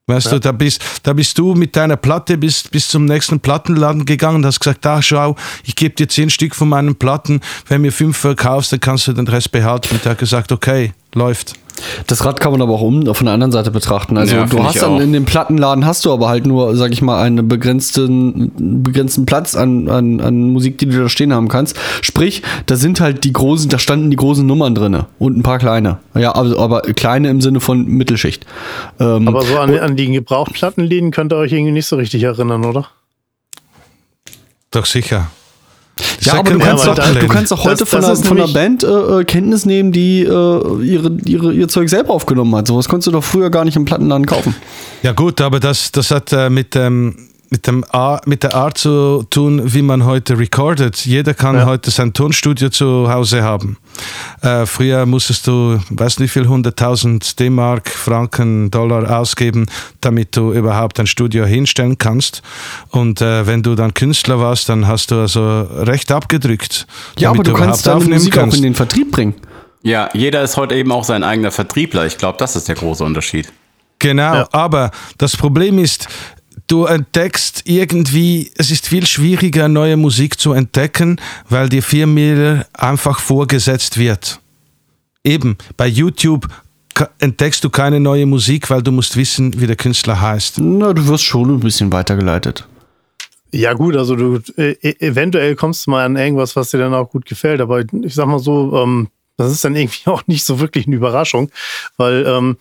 Weißt 0.08 0.26
ja. 0.26 0.34
du, 0.34 0.40
da 0.40 0.52
bist, 0.52 0.84
da 1.04 1.14
bist 1.14 1.38
du 1.38 1.54
mit 1.56 1.78
deiner 1.78 1.96
Platte 1.96 2.38
bis, 2.38 2.64
bis 2.64 2.90
zum 2.90 3.06
nächsten 3.06 3.40
Plattenladen 3.40 4.06
gegangen 4.06 4.38
und 4.38 4.46
hast 4.46 4.60
gesagt, 4.60 4.86
ah, 4.86 5.02
schau, 5.02 5.38
ich 5.64 5.78
gebe 5.78 5.96
dir 5.96 6.10
zehn 6.10 6.30
Stück 6.30 6.56
von 6.56 6.68
meinen 6.68 6.96
Platten, 6.96 7.40
wenn 7.70 7.82
mir 7.82 7.94
fünf 7.94 8.18
verkaufst, 8.18 8.74
dann 8.74 8.82
kannst 8.82 9.08
du 9.08 9.14
den 9.14 9.28
Rest 9.28 9.52
behalten. 9.54 9.96
Und 9.96 10.04
der 10.04 10.12
hat 10.12 10.20
gesagt, 10.20 10.52
okay, 10.52 10.94
läuft. 11.14 11.54
Das 12.08 12.26
Rad 12.26 12.40
kann 12.40 12.52
man 12.52 12.62
aber 12.62 12.74
auch 12.74 12.82
um, 12.82 13.14
von 13.14 13.26
der 13.26 13.34
anderen 13.34 13.52
Seite 13.52 13.72
betrachten. 13.72 14.18
Also 14.18 14.36
ja, 14.36 14.46
du 14.46 14.64
hast 14.64 14.82
dann 14.82 15.00
in 15.00 15.14
dem 15.14 15.26
Plattenladen 15.26 15.86
hast 15.86 16.06
du 16.06 16.14
aber 16.14 16.30
halt 16.30 16.46
nur, 16.46 16.76
sag 16.76 16.92
ich 16.92 17.02
mal, 17.02 17.22
einen 17.22 17.48
begrenzten, 17.48 18.52
begrenzten 18.84 19.26
Platz 19.26 19.56
an, 19.56 19.90
an, 19.90 20.20
an 20.22 20.52
Musik, 20.52 20.78
die 20.78 20.88
du 20.88 21.02
da 21.02 21.10
stehen 21.10 21.34
haben 21.34 21.48
kannst. 21.48 21.78
Sprich, 22.02 22.42
da 22.66 22.76
sind 22.76 23.00
halt 23.00 23.24
die 23.24 23.34
großen, 23.34 23.70
da 23.70 23.80
standen 23.80 24.10
die 24.10 24.18
großen 24.18 24.46
Nummern 24.46 24.76
drin 24.76 25.04
und 25.20 25.38
ein 25.38 25.44
paar 25.44 25.60
kleine. 25.60 26.00
Ja, 26.16 26.36
aber, 26.36 26.58
aber 26.60 26.82
kleine 26.82 27.30
im 27.30 27.42
Sinne 27.42 27.60
von 27.60 27.86
Mittelschicht. 27.86 28.46
Ähm, 29.00 29.28
aber 29.28 29.44
so 29.44 29.58
an, 29.60 29.78
an 29.78 29.96
die 29.96 30.12
Gebrauchtplattenläden 30.12 31.12
könnt 31.12 31.34
ihr 31.34 31.38
euch 31.38 31.52
irgendwie 31.52 31.72
nicht 31.72 31.88
so 31.88 31.96
richtig 31.96 32.24
erinnern, 32.24 32.66
oder? 32.66 32.88
Doch 34.72 34.86
sicher. 34.86 35.30
Ja, 36.22 36.34
aber 36.36 36.52
du 36.52 36.60
kannst, 36.60 36.88
doch, 36.88 36.96
du 36.96 37.28
kannst 37.28 37.52
doch 37.52 37.64
heute 37.64 37.80
das, 37.80 37.90
von, 37.90 38.02
das 38.02 38.20
einer, 38.20 38.28
von 38.28 38.38
einer 38.38 38.48
Band 38.48 38.84
äh, 38.84 38.88
äh, 38.88 39.24
Kenntnis 39.26 39.66
nehmen, 39.66 39.92
die 39.92 40.22
äh, 40.22 40.26
ihre, 40.26 41.18
ihre, 41.26 41.54
ihr 41.54 41.68
Zeug 41.68 41.90
selber 41.90 42.14
aufgenommen 42.14 42.56
hat. 42.56 42.68
Sowas 42.68 42.88
konntest 42.88 43.08
du 43.08 43.12
doch 43.12 43.24
früher 43.24 43.50
gar 43.50 43.66
nicht 43.66 43.76
im 43.76 43.86
Plattenladen 43.86 44.26
kaufen. 44.26 44.56
Ja 45.04 45.12
gut, 45.12 45.42
aber 45.42 45.60
das, 45.60 45.92
das 45.92 46.12
hat 46.12 46.32
äh, 46.34 46.50
mit 46.50 46.76
ähm, 46.76 47.28
mit, 47.54 47.68
dem 47.68 47.86
mit 48.26 48.42
der 48.42 48.56
Art 48.56 48.80
zu 48.80 49.28
tun, 49.30 49.62
wie 49.64 49.84
man 49.84 50.06
heute 50.06 50.40
recordet. 50.40 51.06
Jeder 51.06 51.36
kann 51.36 51.56
ja. 51.56 51.66
heute 51.68 51.92
sein 51.92 52.12
Tonstudio 52.12 52.70
zu 52.70 53.12
Hause 53.12 53.44
haben. 53.44 53.78
Äh, 54.42 54.66
früher 54.66 55.06
musstest 55.06 55.46
du, 55.46 55.80
weiß 55.92 56.18
nicht 56.18 56.36
wie 56.36 56.40
viel, 56.40 56.50
100.000 56.50 57.38
D-Mark, 57.38 57.90
Franken, 57.90 58.72
Dollar 58.72 59.20
ausgeben, 59.20 59.68
damit 60.02 60.36
du 60.36 60.52
überhaupt 60.52 61.00
ein 61.00 61.06
Studio 61.06 61.46
hinstellen 61.46 62.00
kannst. 62.00 62.42
Und 62.90 63.22
äh, 63.22 63.46
wenn 63.46 63.62
du 63.62 63.76
dann 63.76 63.94
Künstler 63.94 64.40
warst, 64.40 64.68
dann 64.68 64.88
hast 64.88 65.12
du 65.12 65.20
also 65.20 65.62
recht 65.62 66.12
abgedrückt. 66.12 66.88
Ja, 67.20 67.30
aber 67.30 67.44
du, 67.44 67.52
du 67.52 67.58
kannst 67.58 67.86
deine 67.86 68.04
Musik 68.04 68.34
kannst. 68.34 68.56
auch 68.56 68.58
in 68.58 68.64
den 68.64 68.74
Vertrieb 68.74 69.12
bringen. 69.12 69.36
Ja, 69.84 70.10
jeder 70.14 70.42
ist 70.42 70.58
heute 70.58 70.74
eben 70.74 70.92
auch 70.92 71.04
sein 71.04 71.24
eigener 71.24 71.52
Vertriebler. 71.52 72.08
Ich 72.08 72.18
glaube, 72.18 72.40
das 72.40 72.56
ist 72.56 72.68
der 72.68 72.76
große 72.76 73.04
Unterschied. 73.04 73.54
Genau, 74.04 74.34
ja. 74.34 74.48
aber 74.52 74.92
das 75.18 75.38
Problem 75.38 75.80
ist, 75.80 76.10
du 76.68 76.86
entdeckst 76.86 77.64
irgendwie, 77.66 78.52
es 78.58 78.72
ist 78.72 78.88
viel 78.88 79.06
schwieriger, 79.06 79.68
neue 79.68 79.98
Musik 79.98 80.40
zu 80.40 80.54
entdecken, 80.54 81.20
weil 81.50 81.70
dir 81.70 81.84
viel 81.84 82.06
mehr 82.06 82.66
einfach 82.74 83.20
vorgesetzt 83.20 83.98
wird. 83.98 84.40
Eben, 85.24 85.58
bei 85.78 85.88
YouTube 85.88 86.48
entdeckst 87.20 87.64
du 87.64 87.70
keine 87.70 88.00
neue 88.00 88.26
Musik, 88.26 88.70
weil 88.70 88.82
du 88.82 88.92
musst 88.92 89.16
wissen, 89.16 89.60
wie 89.60 89.68
der 89.68 89.76
Künstler 89.76 90.20
heißt. 90.20 90.60
Na, 90.60 90.94
du 90.94 91.08
wirst 91.08 91.24
schon 91.24 91.50
ein 91.50 91.60
bisschen 91.60 91.92
weitergeleitet. 91.92 92.68
Ja, 93.52 93.74
gut, 93.74 93.96
also 93.96 94.16
du 94.16 94.40
äh, 94.58 94.76
eventuell 95.00 95.56
kommst 95.56 95.86
du 95.86 95.92
mal 95.92 96.06
an 96.06 96.16
irgendwas, 96.16 96.56
was 96.56 96.72
dir 96.72 96.80
dann 96.80 96.94
auch 96.94 97.10
gut 97.10 97.26
gefällt, 97.26 97.62
aber 97.62 97.82
ich 97.82 98.14
sag 98.16 98.26
mal 98.26 98.40
so, 98.40 98.76
ähm, 98.82 99.10
das 99.38 99.52
ist 99.52 99.64
dann 99.64 99.76
irgendwie 99.76 100.02
auch 100.10 100.24
nicht 100.28 100.44
so 100.44 100.60
wirklich 100.60 100.88
eine 100.88 100.96
Überraschung, 100.96 101.52
weil 101.98 102.26
ähm, 102.26 102.58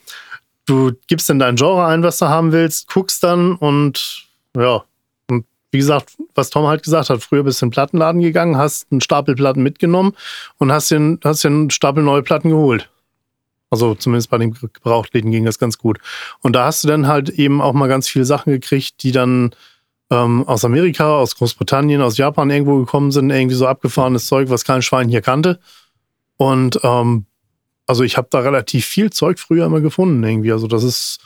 du 0.73 0.93
gibst 1.07 1.29
dann 1.29 1.39
dein 1.39 1.57
Genre 1.57 1.85
ein, 1.87 2.03
was 2.03 2.19
du 2.19 2.29
haben 2.29 2.53
willst, 2.53 2.89
guckst 2.89 3.23
dann 3.23 3.57
und 3.57 4.25
ja. 4.57 4.85
Und 5.29 5.45
wie 5.71 5.79
gesagt, 5.79 6.15
was 6.35 6.51
Tom 6.51 6.67
halt 6.67 6.83
gesagt 6.83 7.11
hat, 7.11 7.23
früher 7.23 7.43
bist 7.43 7.61
du 7.61 7.67
in 7.67 7.69
den 7.69 7.75
Plattenladen 7.75 8.21
gegangen, 8.21 8.57
hast 8.57 8.87
einen 8.91 9.01
Stapel 9.01 9.35
Platten 9.35 9.63
mitgenommen 9.63 10.15
und 10.59 10.73
hast 10.73 10.91
den, 10.91 11.21
hast 11.25 11.45
den 11.45 11.71
Stapel 11.71 12.03
neue 12.03 12.23
Platten 12.23 12.51
geholt. 12.51 12.91
Also 13.71 13.95
zumindest 13.95 14.31
bei 14.31 14.39
den 14.39 14.53
Gebrauchtläden 14.53 15.31
ging 15.31 15.45
das 15.45 15.59
ganz 15.59 15.79
gut. 15.79 15.99
Und 16.41 16.55
da 16.55 16.67
hast 16.67 16.85
du 16.85 16.89
dann 16.89 17.07
halt 17.07 17.31
eben 17.31 17.63
auch 17.63 17.73
mal 17.73 17.89
ganz 17.89 18.07
viele 18.09 18.27
Sachen 18.27 18.53
gekriegt, 18.53 19.03
die 19.03 19.13
dann 19.13 19.55
ähm, 20.11 20.47
aus 20.47 20.65
Amerika, 20.65 21.17
aus 21.19 21.37
Großbritannien, 21.37 22.03
aus 22.03 22.19
Japan 22.19 22.51
irgendwo 22.51 22.79
gekommen 22.79 23.13
sind, 23.13 23.31
irgendwie 23.31 23.57
so 23.57 23.67
abgefahrenes 23.67 24.27
Zeug, 24.27 24.51
was 24.51 24.65
kein 24.65 24.83
Schwein 24.83 25.09
hier 25.09 25.23
kannte. 25.23 25.59
Und 26.37 26.81
ähm, 26.83 27.25
also 27.93 28.05
ich 28.05 28.17
habe 28.17 28.29
da 28.31 28.39
relativ 28.41 28.87
viel 28.87 29.11
Zeug 29.11 29.39
früher 29.39 29.67
immer 29.67 29.83
gefunden 29.83 30.25
irgendwie. 30.25 30.51
Also 30.51 30.67
das 30.67 30.83
ist, 30.83 31.19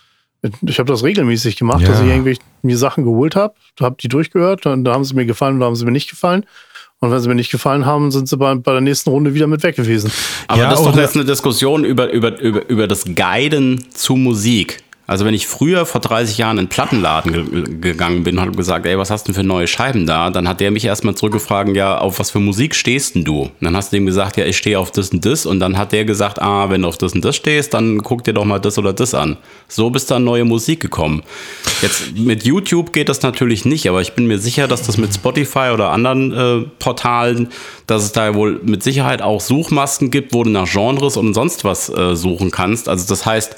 ich 0.67 0.79
habe 0.81 0.91
das 0.91 1.05
regelmäßig 1.05 1.55
gemacht, 1.57 1.83
Ja. 1.83 1.89
dass 1.89 2.01
ich 2.01 2.09
irgendwie 2.09 2.37
mir 2.63 2.77
Sachen 2.77 3.05
geholt 3.05 3.37
habe, 3.37 3.55
habe 3.81 3.97
die 4.01 4.09
durchgehört, 4.09 4.67
dann 4.67 4.83
da 4.85 4.93
haben 4.95 5.05
sie 5.05 5.15
mir 5.15 5.27
gefallen 5.27 5.57
oder 5.59 5.67
haben 5.67 5.77
sie 5.77 5.85
mir 5.85 5.93
nicht 5.93 6.11
gefallen. 6.11 6.45
Und 6.99 7.11
wenn 7.11 7.21
sie 7.21 7.29
mir 7.29 7.35
nicht 7.35 7.51
gefallen 7.51 7.85
haben, 7.87 8.11
sind 8.11 8.27
sie 8.29 8.37
bei, 8.37 8.55
bei 8.55 8.73
der 8.73 8.81
nächsten 8.81 9.11
Runde 9.11 9.33
wieder 9.35 9.47
mit 9.47 9.63
weg 9.63 9.77
gewesen. 9.77 10.11
Aber 10.49 10.63
Ja, 10.63 10.71
das 10.71 10.81
ist 10.81 10.87
doch 10.87 10.97
jetzt 10.97 11.15
eine 11.15 11.25
Diskussion 11.27 11.85
über, 11.85 12.11
über, 12.11 12.41
über, 12.41 12.69
über 12.69 12.87
das 12.89 13.05
Guiden 13.15 13.85
zu 13.93 14.17
Musik. 14.17 14.83
Also 15.09 15.25
wenn 15.25 15.35
ich 15.35 15.47
früher 15.47 15.87
vor 15.87 16.01
30 16.01 16.37
Jahren 16.39 16.57
in 16.57 16.61
einen 16.61 16.69
Plattenladen 16.69 17.33
ge 17.33 17.93
gegangen 17.93 18.25
bin 18.25 18.39
und 18.39 18.45
habe 18.45 18.57
gesagt, 18.57 18.87
ey, 18.87 18.99
was 18.99 19.11
hast 19.11 19.29
du 19.29 19.33
denn 19.33 19.41
für 19.41 19.47
neue 19.47 19.69
Scheiben 19.69 20.05
da? 20.05 20.31
Dann 20.31 20.49
hat 20.49 20.59
der 20.61 20.73
mich 20.73 20.85
erstmal 20.85 21.15
zurückgefragt, 21.15 21.77
ja, 21.77 21.99
auf 21.99 22.19
was 22.19 22.31
für 22.31 22.41
Musik 22.41 22.75
stehst 22.75 23.15
denn 23.15 23.25
du? 23.25 23.43
Und 23.43 23.53
dann 23.61 23.77
hast 23.77 23.93
du 23.93 23.97
ihm 23.97 24.07
gesagt, 24.07 24.37
ja, 24.37 24.45
ich 24.45 24.57
stehe 24.57 24.79
auf 24.79 24.91
das 24.91 25.11
und 25.11 25.25
das. 25.25 25.47
Und 25.47 25.61
dann 25.61 25.79
hat 25.79 25.93
der 25.93 26.05
gesagt, 26.05 26.43
ah, 26.43 26.71
wenn 26.71 26.83
du 26.83 26.89
auf 26.89 26.99
das 26.99 27.13
und 27.13 27.25
das 27.25 27.37
stehst, 27.37 27.73
dann 27.75 28.03
guck 28.03 28.25
dir 28.25 28.33
doch 28.33 28.45
mal 28.45 28.59
das 28.59 28.79
oder 28.79 28.93
das 28.93 29.15
an. 29.15 29.37
So 29.69 29.91
bist 29.91 30.11
du 30.11 30.17
an 30.17 30.25
neue 30.25 30.45
Musik 30.45 30.81
gekommen. 30.81 31.23
Jetzt 31.83 32.17
mit 32.17 32.45
YouTube 32.45 32.93
geht 32.93 33.09
das 33.09 33.23
natürlich 33.23 33.65
nicht, 33.65 33.89
aber 33.89 34.01
ich 34.01 34.15
bin 34.15 34.27
mir 34.27 34.39
sicher, 34.39 34.67
dass 34.67 34.83
das 34.83 34.97
mit 34.97 35.15
Spotify 35.15 35.71
oder 35.73 35.91
anderen 35.91 36.33
äh, 36.33 36.67
Portalen, 36.81 37.49
dass 37.87 38.03
es 38.03 38.11
da 38.13 38.35
wohl 38.35 38.61
mit 38.65 38.83
Sicherheit 38.83 39.23
auch 39.23 39.41
Suchmasken 39.41 40.11
gibt, 40.11 40.35
wo 40.35 40.43
du 40.43 40.51
nach 40.51 40.69
Genres 40.69 41.17
und 41.17 41.33
sonst 41.35 41.65
was 41.65 41.89
äh, 41.91 42.17
suchen 42.17 42.51
kannst. 42.51 42.89
Also 42.89 43.07
das 43.07 43.25
heißt, 43.25 43.57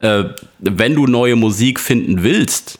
äh, 0.00 0.24
wenn 0.58 0.94
du 0.94 1.06
neue 1.06 1.36
Musik 1.36 1.80
finden 1.80 2.22
willst, 2.22 2.78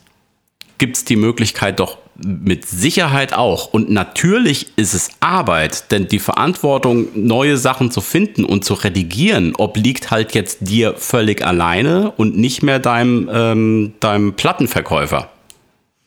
gibt 0.79 0.97
es 0.97 1.05
die 1.05 1.17
Möglichkeit 1.17 1.81
doch 1.81 1.99
mit 2.19 2.67
Sicherheit 2.67 3.35
auch. 3.35 3.73
Und 3.73 3.91
natürlich 3.91 4.73
ist 4.77 4.95
es 4.95 5.11
Arbeit, 5.21 5.91
denn 5.91 6.09
die 6.09 6.19
Verantwortung, 6.19 7.09
neue 7.15 7.57
Sachen 7.57 7.91
zu 7.91 8.01
finden 8.01 8.45
und 8.45 8.65
zu 8.65 8.75
redigieren, 8.75 9.55
obliegt 9.57 10.11
halt 10.11 10.35
jetzt 10.35 10.59
dir 10.61 10.95
völlig 10.97 11.45
alleine 11.45 12.13
und 12.17 12.37
nicht 12.37 12.63
mehr 12.63 12.79
deinem, 12.79 13.29
ähm, 13.33 13.93
deinem 14.01 14.35
Plattenverkäufer. 14.35 15.31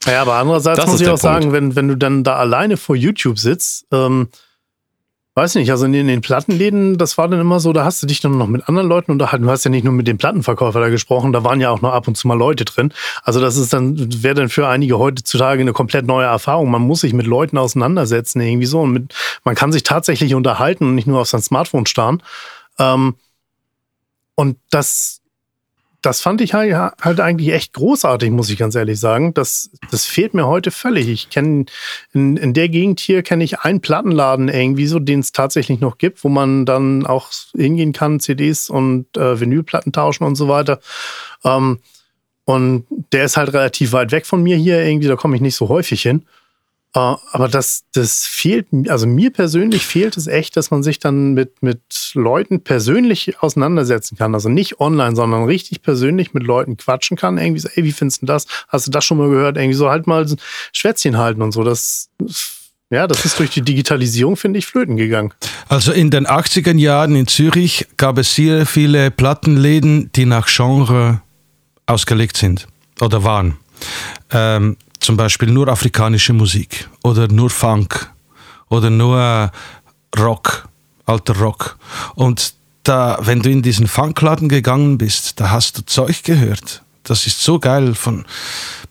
Ja, 0.06 0.22
aber 0.22 0.36
andererseits 0.36 0.80
Das 0.80 0.90
muss 0.90 1.02
ich 1.02 1.10
auch 1.10 1.18
sagen, 1.18 1.52
wenn, 1.52 1.76
wenn 1.76 1.88
du 1.88 1.95
dann 1.95 2.23
da 2.23 2.38
alleine 2.38 2.77
vor 2.77 2.95
YouTube 2.95 3.38
sitzt, 3.38 3.86
ähm, 3.91 4.30
weiß 5.39 5.55
nicht, 5.55 5.71
also 5.71 5.85
in 5.85 5.93
den, 5.93 6.19
Plattenläden, 6.19 6.97
das 6.97 7.17
war 7.17 7.29
dann 7.29 7.39
immer 7.39 7.61
so, 7.61 7.71
da 7.71 7.85
hast 7.85 8.03
du 8.03 8.07
dich 8.07 8.19
dann 8.19 8.37
noch 8.37 8.47
mit 8.47 8.67
anderen 8.67 8.89
Leuten 8.89 9.11
unterhalten. 9.13 9.45
Du 9.45 9.51
hast 9.51 9.63
ja 9.63 9.71
nicht 9.71 9.85
nur 9.85 9.93
mit 9.93 10.05
dem 10.05 10.17
Plattenverkäufer 10.17 10.81
da 10.81 10.89
gesprochen, 10.89 11.31
da 11.31 11.45
waren 11.45 11.61
ja 11.61 11.69
auch 11.69 11.81
noch 11.81 11.93
ab 11.93 12.09
und 12.09 12.15
zu 12.15 12.27
mal 12.27 12.37
Leute 12.37 12.65
drin. 12.65 12.93
Also 13.23 13.39
das 13.39 13.55
ist 13.55 13.71
dann, 13.71 13.95
wäre 14.21 14.35
dann 14.35 14.49
für 14.49 14.67
einige 14.67 14.99
heutzutage 14.99 15.61
eine 15.61 15.71
komplett 15.71 16.05
neue 16.05 16.25
Erfahrung. 16.25 16.69
Man 16.69 16.81
muss 16.81 17.01
sich 17.01 17.13
mit 17.13 17.25
Leuten 17.25 17.57
auseinandersetzen, 17.57 18.41
irgendwie 18.41 18.65
so. 18.65 18.81
Und 18.81 18.91
mit, 18.91 19.13
man 19.45 19.55
kann 19.55 19.71
sich 19.71 19.83
tatsächlich 19.83 20.35
unterhalten 20.35 20.83
und 20.83 20.95
nicht 20.95 21.07
nur 21.07 21.21
auf 21.21 21.29
sein 21.29 21.41
Smartphone 21.41 21.85
starren. 21.85 22.21
Ähm, 22.77 23.15
und 24.35 24.57
das, 24.71 25.18
das 26.01 26.21
fand 26.21 26.41
ich 26.41 26.53
halt, 26.53 26.73
halt 27.01 27.19
eigentlich 27.19 27.49
echt 27.49 27.73
großartig, 27.73 28.31
muss 28.31 28.49
ich 28.49 28.57
ganz 28.57 28.76
ehrlich 28.76 28.99
sagen. 28.99 29.34
Das, 29.34 29.69
das 29.91 30.05
fehlt 30.05 30.34
mir 30.34 30.47
heute 30.47 30.71
völlig. 30.71 31.09
Ich 31.09 31.30
kenne 31.30 31.65
in, 32.13 32.38
in 32.38 32.53
der 32.53 32.69
Gegend 32.69 32.99
hier 32.99 33.21
kenne 33.21 33.43
ich 33.43 33.59
einen 33.59 33.81
Plattenladen 33.81 34.47
irgendwie 34.47 34.88
so, 34.88 34.99
den 34.99 35.19
es 35.19 35.31
tatsächlich 35.31 35.80
noch 35.80 35.97
gibt, 35.97 36.23
wo 36.23 36.30
man 36.30 36.65
dann 36.65 37.05
auch 37.05 37.30
hingehen 37.55 37.93
kann, 37.93 38.19
CDs 38.19 38.69
und 38.69 39.17
äh, 39.17 39.39
Vinylplatten 39.39 39.91
tauschen 39.91 40.23
und 40.23 40.35
so 40.35 40.47
weiter. 40.47 40.80
Ähm, 41.43 41.80
und 42.45 42.85
der 43.11 43.26
ist 43.26 43.38
halt 43.38 43.53
relativ 43.53 43.91
weit 43.91 44.11
weg 44.11 44.26
von 44.26 44.41
mir 44.41 44.57
hier 44.57 44.84
irgendwie, 44.84 45.07
da 45.07 45.15
komme 45.15 45.35
ich 45.35 45.41
nicht 45.41 45.55
so 45.55 45.69
häufig 45.69 46.01
hin. 46.01 46.26
Äh, 46.95 46.99
aber 47.31 47.47
das, 47.47 47.83
das 47.93 48.25
fehlt, 48.25 48.67
also 48.87 49.05
mir 49.05 49.31
persönlich 49.31 49.85
fehlt 49.85 50.17
es 50.17 50.27
echt, 50.27 50.57
dass 50.57 50.71
man 50.71 50.81
sich 50.81 50.99
dann 50.99 51.33
mit, 51.33 51.61
mit 51.61 52.11
Leuten 52.13 52.63
persönlich 52.63 53.41
auseinandersetzen 53.41 54.17
kann. 54.17 54.33
Also 54.33 54.49
nicht 54.49 54.79
online, 54.79 55.15
sondern 55.15 55.43
richtig 55.43 55.81
persönlich 55.81 56.33
mit 56.33 56.43
Leuten 56.43 56.77
quatschen 56.77 57.15
kann. 57.15 57.37
Irgendwie 57.37 57.59
so, 57.59 57.69
ey, 57.73 57.83
wie 57.83 57.91
findest 57.91 58.23
du 58.23 58.25
das? 58.25 58.47
Hast 58.67 58.87
du 58.87 58.91
das 58.91 59.05
schon 59.05 59.17
mal 59.17 59.29
gehört? 59.29 59.57
Irgendwie 59.57 59.75
so 59.75 59.89
halt 59.89 60.07
mal 60.07 60.25
ein 60.25 60.37
Schwätzchen 60.73 61.17
halten 61.17 61.43
und 61.43 61.51
so. 61.51 61.63
Das, 61.63 62.09
ja, 62.89 63.05
das 63.05 63.23
ist 63.23 63.37
durch 63.37 63.51
die 63.51 63.61
Digitalisierung, 63.61 64.35
finde 64.35 64.57
ich, 64.57 64.65
flöten 64.65 64.97
gegangen. 64.97 65.31
Also 65.67 65.91
in 65.91 66.09
den 66.09 66.25
80er 66.25 66.75
Jahren 66.75 67.15
in 67.15 67.27
Zürich 67.27 67.85
gab 67.97 68.17
es 68.17 68.33
sehr 68.33 68.65
viele 68.65 69.11
Plattenläden, 69.11 70.11
die 70.15 70.25
nach 70.25 70.47
Genre 70.47 71.21
ausgelegt 71.85 72.37
sind 72.37 72.67
oder 72.99 73.23
waren. 73.23 73.57
Ähm, 74.31 74.77
zum 74.99 75.17
Beispiel 75.17 75.49
nur 75.49 75.67
afrikanische 75.67 76.34
Musik 76.34 76.89
oder 77.03 77.27
nur 77.27 77.49
Funk 77.49 78.11
oder 78.69 78.89
nur 78.89 79.51
Rock, 80.17 80.67
alter 81.05 81.38
Rock. 81.38 81.77
Und 82.15 82.53
da, 82.84 83.19
wenn 83.21 83.41
du 83.41 83.49
in 83.49 83.61
diesen 83.61 83.88
Funkladen 83.88 84.49
gegangen 84.49 84.97
bist, 84.97 85.39
da 85.39 85.51
hast 85.51 85.77
du 85.77 85.85
Zeug 85.85 86.23
gehört. 86.23 86.84
Das 87.03 87.26
ist 87.26 87.41
so 87.41 87.59
geil 87.59 87.95
von 87.95 88.26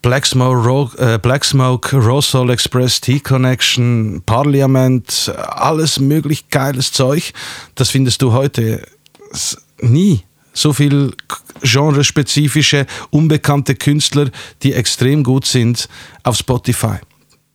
Black 0.02 0.26
Smoke, 0.26 0.56
Ro 0.56 0.90
äh, 0.98 1.18
Black 1.18 1.44
Smoke 1.44 1.97
Raw 1.97 2.22
Soul 2.22 2.51
Express, 2.51 3.01
T-Connection, 3.01 4.22
Parliament, 4.26 5.32
alles 5.36 6.01
möglich 6.01 6.48
geiles 6.48 6.93
Zeug. 6.93 7.32
Das 7.74 7.90
findest 7.90 8.22
du 8.22 8.32
heute 8.32 8.86
nie. 9.80 10.22
So 10.52 10.72
viel 10.72 11.12
genrespezifische, 11.62 12.86
unbekannte 13.10 13.74
Künstler, 13.74 14.30
die 14.62 14.72
extrem 14.72 15.22
gut 15.22 15.47
sind 15.47 15.89
auf 16.22 16.36
Spotify. 16.36 16.98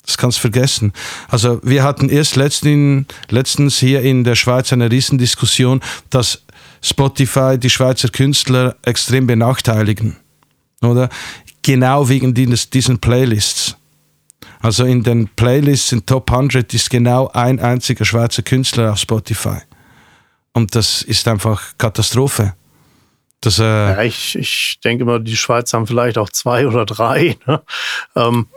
Das 0.05 0.17
kannst 0.17 0.37
du 0.37 0.41
vergessen. 0.41 0.91
Also 1.29 1.61
wir 1.63 1.83
hatten 1.83 2.09
erst 2.09 2.35
letzten, 2.35 3.07
letztens 3.29 3.77
hier 3.77 4.01
in 4.01 4.23
der 4.23 4.35
Schweiz 4.35 4.73
eine 4.73 4.91
Riesendiskussion, 4.91 5.81
dass 6.09 6.43
Spotify 6.81 7.57
die 7.57 7.69
Schweizer 7.69 8.09
Künstler 8.09 8.75
extrem 8.81 9.27
benachteiligen. 9.27 10.17
Oder? 10.81 11.09
Genau 11.61 12.09
wegen 12.09 12.33
diesen 12.33 12.99
Playlists. 12.99 13.77
Also 14.59 14.83
in 14.83 15.03
den 15.03 15.29
Playlists 15.29 15.93
in 15.93 16.05
Top 16.05 16.29
100 16.29 16.73
ist 16.73 16.89
genau 16.89 17.29
ein 17.29 17.59
einziger 17.59 18.03
Schweizer 18.03 18.43
Künstler 18.43 18.91
auf 18.91 18.99
Spotify. 18.99 19.59
Und 20.53 20.75
das 20.75 21.01
ist 21.01 21.27
einfach 21.27 21.77
Katastrophe. 21.77 22.53
Das, 23.43 23.59
äh, 23.59 23.63
Ja, 23.63 24.01
ich, 24.03 24.35
ich 24.37 24.79
denke 24.83 25.05
mal, 25.05 25.19
die 25.19 25.35
Schweiz 25.35 25.73
haben 25.73 25.85
vielleicht 25.87 26.17
auch 26.17 26.29
zwei 26.29 26.67
oder 26.67 26.85
drei. 26.85 27.37
Ne? 27.45 27.61
Ähm, 28.15 28.47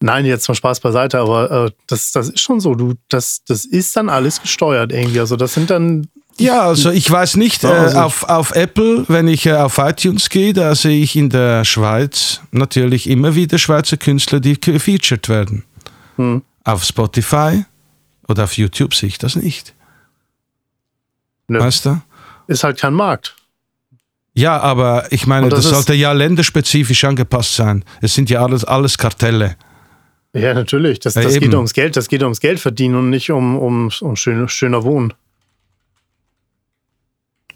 nein, 0.00 0.26
jetzt 0.26 0.48
mal 0.48 0.54
Spaß 0.54 0.80
beiseite, 0.80 1.18
aber 1.18 1.66
äh, 1.66 1.70
das, 1.86 2.12
das 2.12 2.28
ist 2.30 2.40
schon 2.40 2.60
so. 2.60 2.74
Du, 2.74 2.94
das, 3.08 3.42
das 3.44 3.64
ist 3.64 3.96
dann 3.96 4.08
alles 4.08 4.42
gesteuert 4.42 4.92
irgendwie. 4.92 5.20
Also 5.20 5.36
das 5.36 5.54
sind 5.54 5.70
dann 5.70 6.08
Ja, 6.38 6.62
also 6.62 6.90
ich 6.90 7.08
weiß 7.10 7.36
nicht, 7.36 7.62
äh, 7.64 7.68
also- 7.68 7.98
auf, 7.98 8.22
auf 8.24 8.50
Apple, 8.52 9.04
wenn 9.08 9.28
ich 9.28 9.46
äh, 9.46 9.52
auf 9.54 9.78
iTunes 9.78 10.28
gehe, 10.28 10.52
da 10.52 10.74
sehe 10.74 11.02
ich 11.02 11.14
in 11.14 11.30
der 11.30 11.64
Schweiz 11.64 12.40
natürlich 12.50 13.08
immer 13.08 13.34
wieder 13.34 13.58
Schweizer 13.58 13.96
Künstler, 13.96 14.40
die 14.40 14.60
gefeatured 14.60 15.28
werden. 15.28 15.64
Hm. 16.16 16.42
Auf 16.64 16.82
Spotify 16.84 17.64
oder 18.26 18.44
auf 18.44 18.56
YouTube 18.56 18.92
sehe 18.94 19.08
ich 19.08 19.18
das 19.18 19.36
nicht. 19.36 19.72
Nö. 21.48 21.60
Weißt 21.60 21.86
du? 21.86 22.00
ist 22.48 22.64
halt 22.64 22.78
kein 22.80 22.94
Markt. 22.94 23.36
Ja, 24.36 24.60
aber 24.60 25.10
ich 25.10 25.26
meine, 25.26 25.48
das 25.48 25.64
das, 25.64 25.72
sollte 25.72 25.94
ja 25.94 26.12
länderspezifisch 26.12 27.04
angepasst 27.04 27.56
sein. 27.56 27.84
Es 28.02 28.14
sind 28.14 28.28
ja 28.28 28.44
alles, 28.44 28.64
alles 28.64 28.98
Kartelle. 28.98 29.56
Ja, 30.34 30.52
natürlich. 30.52 31.00
Das, 31.00 31.14
Ja, 31.14 31.22
das 31.22 31.38
geht 31.38 31.54
ums 31.54 31.72
Geld, 31.72 31.96
das 31.96 32.08
geht 32.08 32.22
ums 32.22 32.40
Geld 32.40 32.60
verdienen 32.60 32.96
und 32.96 33.08
nicht 33.08 33.30
um, 33.30 33.56
um, 33.56 33.90
um 34.00 34.16
schön, 34.16 34.46
schöner 34.48 34.84
Wohnen. 34.84 35.14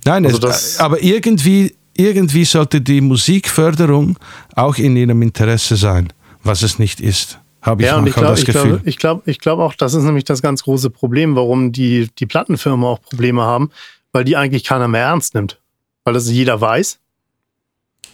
Nein, 0.07 0.25
Also 0.25 0.49
es, 0.49 0.81
aber 0.81 1.03
irgendwie, 1.03 1.75
irgendwie 1.95 2.47
sollte 2.47 2.81
die 2.81 3.03
Musikförderung 3.03 4.19
auch 4.57 4.79
in 4.79 4.97
ihrem 4.97 5.21
Interesse 5.21 5.77
sein, 5.77 6.11
was 6.43 6.63
es 6.63 6.79
nicht 6.79 7.01
ist. 7.01 7.39
Habe 7.61 7.83
ich 7.83 7.89
Ja, 7.89 7.99
und 7.99 8.07
ich 8.07 8.15
glaube 8.15 8.29
das 8.29 8.39
ich 8.41 8.47
Gefühl. 8.47 8.63
glaub, 8.63 8.87
ich 8.87 8.97
glaub, 8.97 9.29
ich 9.29 9.39
glaub 9.39 9.59
auch, 9.59 9.75
das 9.75 9.93
ist 9.93 10.05
nämlich 10.05 10.25
das 10.25 10.41
ganz 10.41 10.63
große 10.63 10.89
Problem, 10.89 11.37
warum 11.37 11.73
die, 11.73 12.09
die 12.19 12.25
Plattenfirmen 12.25 12.87
auch 12.87 13.03
Probleme 13.03 13.43
haben, 13.43 13.71
weil 14.13 14.25
die 14.25 14.39
eigentlich 14.39 14.65
keiner 14.65 14.89
mehr 14.89 15.03
ernst 15.03 15.35
nimmt. 15.35 15.61
Weil 16.05 16.15
das 16.15 16.31
jeder 16.31 16.61
weiß 16.61 16.99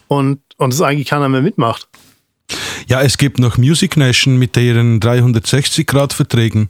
und, 0.09 0.41
und 0.57 0.73
es 0.73 0.81
eigentlich 0.81 1.09
keiner 1.09 1.29
mehr 1.29 1.43
mitmacht. 1.43 1.89
Ja, 2.89 3.03
es 3.03 3.19
gibt 3.19 3.39
noch 3.39 3.59
Music 3.59 3.97
Nation 3.97 4.37
mit 4.37 4.57
ihren 4.57 5.01
360-Grad-Verträgen. 5.01 6.69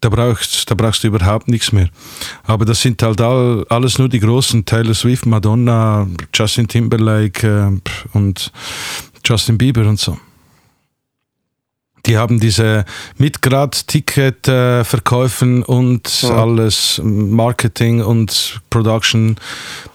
Da 0.00 0.08
brauchst, 0.08 0.68
da 0.68 0.74
brauchst 0.74 1.04
du 1.04 1.08
überhaupt 1.08 1.46
nichts 1.46 1.70
mehr. 1.70 1.88
Aber 2.42 2.64
das 2.64 2.82
sind 2.82 3.00
halt 3.02 3.20
all, 3.20 3.64
alles 3.68 3.98
nur 3.98 4.08
die 4.08 4.18
großen. 4.18 4.64
Taylor 4.64 4.94
Swift, 4.94 5.26
Madonna, 5.26 6.08
Justin 6.34 6.66
Timberlake 6.66 7.46
äh, 7.46 8.16
und 8.18 8.50
Justin 9.24 9.58
Bieber 9.58 9.86
und 9.86 10.00
so. 10.00 10.18
Die 12.06 12.16
haben 12.18 12.40
diese 12.40 12.84
Mitgrad-Ticket-Verkäufen 13.18 15.62
und 15.62 16.22
Ja. 16.22 16.36
alles 16.42 17.00
Marketing 17.04 18.02
und 18.02 18.60
Production. 18.70 19.36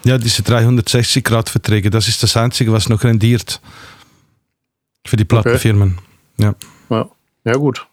Ja, 0.04 0.18
diese 0.18 0.42
360-Grad-Verträge, 0.44 1.90
das 1.90 2.08
ist 2.08 2.24
das 2.24 2.38
Einzige, 2.38 2.72
was 2.72 2.88
noch 2.90 3.04
rendiert 3.04 3.60
für 5.06 5.18
die 5.18 5.26
Plattenfirmen. 5.26 5.98
Ja. 6.38 6.56
Ja. 6.90 7.10
Ja, 7.44 7.54
gut. 7.54 7.86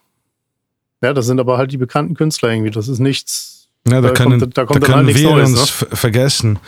Ja, 1.03 1.13
das 1.13 1.27
sind 1.27 1.39
aber 1.41 1.59
halt 1.59 1.71
die 1.73 1.77
bekannten 1.77 2.15
Künstler 2.15 2.51
irgendwie. 2.51 2.71
Das 2.71 2.89
ist 2.89 2.99
nichts. 2.99 3.69
Ja, 3.87 4.01
da, 4.01 4.11
können, 4.11 4.41
kommt, 4.41 4.57
da 4.57 4.65
kommt 4.65 4.83
da 4.83 4.87
dann 4.87 4.97
halt 4.97 4.99
können 5.05 5.07
nichts 5.07 5.23
wir 5.23 5.31
Neues. 5.31 5.51
uns 5.51 5.61
Ne? 5.61 5.67
ver- 5.67 5.97
vergessen. 5.97 6.59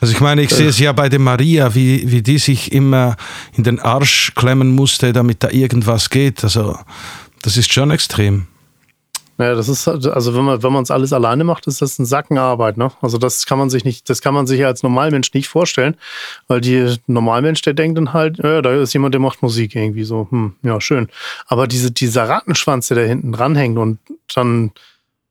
Also 0.00 0.12
ich 0.14 0.20
meine, 0.20 0.42
ich 0.42 0.50
sehe 0.50 0.68
es 0.68 0.78
ja 0.78 0.92
bei 0.92 1.08
der 1.08 1.18
Maria, 1.18 1.74
wie, 1.74 2.10
wie 2.10 2.22
die 2.22 2.38
sich 2.38 2.72
immer 2.72 3.16
in 3.56 3.64
den 3.64 3.80
Arsch 3.80 4.32
klemmen 4.36 4.74
musste, 4.74 5.12
damit 5.12 5.42
da 5.42 5.50
irgendwas 5.50 6.08
geht. 6.10 6.44
Also 6.44 6.78
das 7.42 7.56
ist 7.56 7.72
schon 7.72 7.90
extrem. 7.90 8.46
Ja, 9.40 9.54
das 9.54 9.68
ist 9.68 9.86
halt- 9.86 10.04
also 10.06 10.34
wenn 10.34 10.44
man 10.44 10.62
wenn 10.64 10.72
man 10.72 10.82
es 10.82 10.90
alles 10.90 11.12
alleine 11.12 11.44
macht, 11.44 11.68
ist 11.68 11.80
das 11.80 11.96
ein 12.00 12.06
Sackenarbeit, 12.06 12.76
ne? 12.76 12.90
Also 13.00 13.18
das 13.18 13.46
kann 13.46 13.56
man 13.58 13.70
sich 13.70 13.84
nicht, 13.84 14.10
das 14.10 14.20
kann 14.20 14.34
man 14.34 14.48
sich 14.48 14.64
als 14.64 14.82
Normalmensch 14.82 15.32
nicht 15.32 15.46
vorstellen, 15.48 15.94
weil 16.48 16.60
die 16.60 16.96
Normalmensch, 17.06 17.62
der 17.62 17.74
denkt 17.74 17.98
dann 17.98 18.12
halt, 18.12 18.38
ja, 18.38 18.62
da 18.62 18.72
ist 18.74 18.92
jemand, 18.94 19.14
der 19.14 19.20
macht 19.20 19.40
Musik 19.42 19.76
irgendwie 19.76 20.02
so, 20.02 20.26
hm, 20.30 20.54
ja 20.64 20.80
schön. 20.80 21.08
Aber 21.46 21.68
diese 21.68 21.92
dieser 21.92 22.28
Rattenschwanz, 22.28 22.88
der 22.88 22.96
da 22.96 23.02
hinten 23.04 23.30
dranhängt 23.30 23.78
und 23.78 23.98
dann 24.34 24.72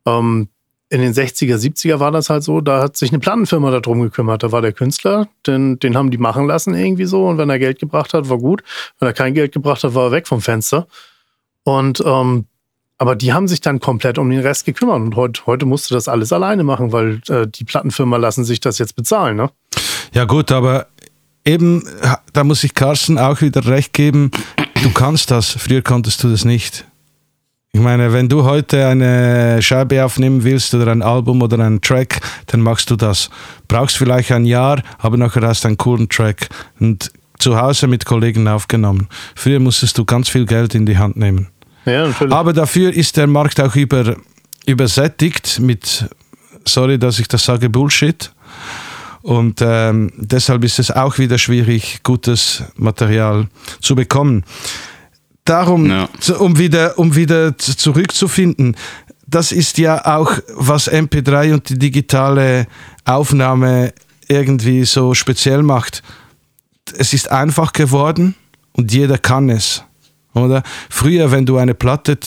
ähm, 0.06 0.48
in 0.90 1.02
den 1.02 1.14
60er, 1.14 1.58
70er 1.58 2.00
war 2.00 2.12
das 2.12 2.30
halt 2.30 2.44
so, 2.44 2.62
da 2.62 2.82
hat 2.82 2.96
sich 2.96 3.12
eine 3.12 3.20
Plattenfirma 3.20 3.72
darum 3.72 4.02
gekümmert. 4.02 4.44
Da 4.44 4.52
war 4.52 4.62
der 4.62 4.72
Künstler, 4.72 5.28
den, 5.46 5.80
den 5.80 5.98
haben 5.98 6.12
die 6.12 6.18
machen 6.18 6.48
lassen 6.48 6.74
irgendwie 6.74 7.06
so. 7.06 7.26
Und 7.26 7.38
wenn 7.38 7.50
er 7.50 7.60
Geld 7.60 7.80
gebracht 7.80 8.14
hat, 8.14 8.30
war 8.30 8.38
gut. 8.38 8.64
Wenn 9.00 9.08
er 9.08 9.14
kein 9.14 9.34
Geld 9.34 9.52
gebracht 9.52 9.84
hat, 9.84 9.96
war 9.96 10.06
er 10.06 10.12
weg 10.12 10.28
vom 10.28 10.42
Fenster. 10.42 10.88
Und 11.64 12.02
ähm, 12.06 12.46
aber 12.98 13.16
die 13.16 13.34
haben 13.34 13.48
sich 13.48 13.62
dann 13.62 13.80
komplett 13.80 14.18
um 14.18 14.30
den 14.30 14.40
Rest 14.40 14.66
gekümmert. 14.66 15.02
Und 15.02 15.16
heute, 15.16 15.46
heute 15.46 15.66
musst 15.66 15.90
du 15.90 15.94
das 15.94 16.08
alles 16.08 16.34
alleine 16.34 16.64
machen, 16.64 16.92
weil 16.92 17.22
äh, 17.30 17.46
die 17.48 17.64
Plattenfirma 17.64 18.18
lassen 18.18 18.44
sich 18.44 18.60
das 18.60 18.80
jetzt 18.80 18.96
bezahlen, 18.96 19.36
ne? 19.36 19.52
Ja 20.14 20.26
gut, 20.26 20.52
aber 20.52 20.88
eben, 21.46 21.84
da 22.34 22.44
muss 22.44 22.64
ich 22.64 22.74
Carsten 22.74 23.20
auch 23.20 23.42
wieder 23.42 23.66
recht 23.68 23.94
geben, 23.94 24.32
du 24.82 24.92
kannst 24.92 25.30
das, 25.30 25.52
früher 25.52 25.82
konntest 25.82 26.24
du 26.24 26.30
das 26.30 26.44
nicht. 26.44 26.86
Ich 27.74 27.82
meine, 27.82 28.12
wenn 28.12 28.28
du 28.28 28.44
heute 28.44 28.88
eine 28.88 29.62
Scheibe 29.62 30.04
aufnehmen 30.04 30.44
willst 30.44 30.74
oder 30.74 30.92
ein 30.92 31.02
Album 31.02 31.42
oder 31.42 31.60
einen 31.60 31.82
Track, 31.82 32.20
dann 32.48 32.62
machst 32.62 32.90
du 32.90 32.96
das. 32.96 33.30
Brauchst 33.68 33.98
vielleicht 33.98 34.32
ein 34.32 34.46
Jahr, 34.46 34.82
aber 34.98 35.18
nachher 35.18 35.44
hast 35.44 35.64
du 35.64 35.68
einen 35.68 35.78
coolen 35.78 36.10
Track 36.10 36.50
und 36.80 37.12
zu 37.40 37.60
Hause 37.60 37.88
mit 37.88 38.06
Kollegen 38.06 38.48
aufgenommen. 38.48 39.08
Früher 39.36 39.60
musstest 39.60 39.98
du 39.98 40.06
ganz 40.06 40.30
viel 40.30 40.46
Geld 40.46 40.74
in 40.76 40.86
die 40.86 40.98
Hand 40.98 41.18
nehmen. 41.18 41.50
Ja, 41.86 42.08
natürlich. 42.08 42.34
Aber 42.34 42.54
dafür 42.54 42.94
ist 42.94 43.16
der 43.16 43.28
Markt 43.28 43.62
auch 43.62 43.76
über, 43.76 44.16
übersättigt 44.66 45.60
mit, 45.60 46.06
sorry, 46.66 46.98
dass 46.98 47.20
ich 47.20 47.28
das 47.28 47.46
sage, 47.46 47.70
Bullshit. 47.70 48.32
Und 49.22 49.62
ähm, 49.62 50.12
deshalb 50.16 50.64
ist 50.64 50.80
es 50.80 50.90
auch 50.90 51.18
wieder 51.18 51.38
schwierig, 51.38 52.00
gutes 52.04 52.64
Material 52.76 53.48
zu 53.82 53.96
bekommen. 53.96 54.44
Darum, 55.48 55.90
Ja. 55.90 56.10
zu- 56.20 56.38
um, 56.40 56.58
wieder, 56.58 56.98
um 57.00 57.16
wieder 57.16 57.58
zurückzufinden, 57.58 58.76
das 59.26 59.52
ist 59.52 59.78
ja 59.78 60.06
auch, 60.18 60.32
was 60.56 60.88
MP3 60.88 61.54
und 61.54 61.70
die 61.70 61.80
digitale 61.80 62.68
Aufnahme 63.06 63.94
irgendwie 64.28 64.86
so 64.86 65.14
speziell 65.14 65.64
macht. 65.64 66.04
Es 66.98 67.14
ist 67.14 67.32
einfach 67.32 67.74
geworden 67.74 68.36
und 68.74 68.94
jeder 68.94 69.18
kann 69.18 69.50
es. 69.50 69.84
Oder? 70.34 70.64
Früher, 70.90 71.32
wenn 71.32 71.46
du 71.46 71.58
eine 71.58 71.74
Platte 71.74 72.18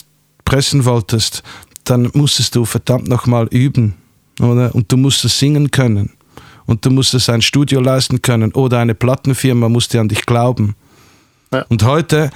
pressen 0.45 0.85
wolltest, 0.85 1.43
dann 1.85 2.09
musstest 2.13 2.55
du 2.55 2.65
verdammt 2.65 3.07
nochmal 3.07 3.47
üben. 3.47 3.95
Oder? 4.39 4.73
Und 4.75 4.91
du 4.91 4.97
musstest 4.97 5.39
singen 5.39 5.71
können. 5.71 6.11
Und 6.65 6.85
du 6.85 6.89
musstest 6.91 7.29
ein 7.29 7.41
Studio 7.41 7.79
leisten 7.81 8.21
können. 8.21 8.51
Oder 8.53 8.79
eine 8.79 8.93
Plattenfirma 8.95 9.69
musste 9.69 9.99
an 9.99 10.07
dich 10.09 10.25
glauben. 10.25 10.75
Ja. 11.53 11.65
Und 11.69 11.83
heute 11.83 12.29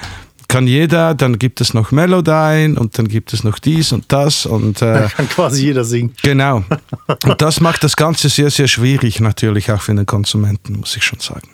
kann 0.48 0.68
jeder, 0.68 1.16
dann 1.16 1.40
gibt 1.40 1.62
es 1.62 1.74
noch 1.74 1.92
Melodyne 1.92 2.80
und 2.80 2.98
dann 2.98 3.08
gibt 3.08 3.34
es 3.34 3.44
noch 3.44 3.60
dies 3.60 3.92
und 3.92 4.12
das 4.12 4.46
und 4.46 4.82
äh, 4.82 5.08
Kann 5.16 5.30
quasi 5.30 5.66
jeder 5.66 5.84
singen. 5.84 6.14
genau. 6.22 6.64
Und 7.24 7.42
das 7.42 7.60
macht 7.62 7.84
das 7.84 7.96
Ganze 7.96 8.30
sehr, 8.30 8.50
sehr 8.50 8.68
schwierig, 8.68 9.20
natürlich 9.20 9.72
auch 9.72 9.82
für 9.82 9.94
den 9.94 10.06
Konsumenten, 10.06 10.80
muss 10.80 10.96
ich 10.96 11.04
schon 11.04 11.20
sagen. 11.20 11.50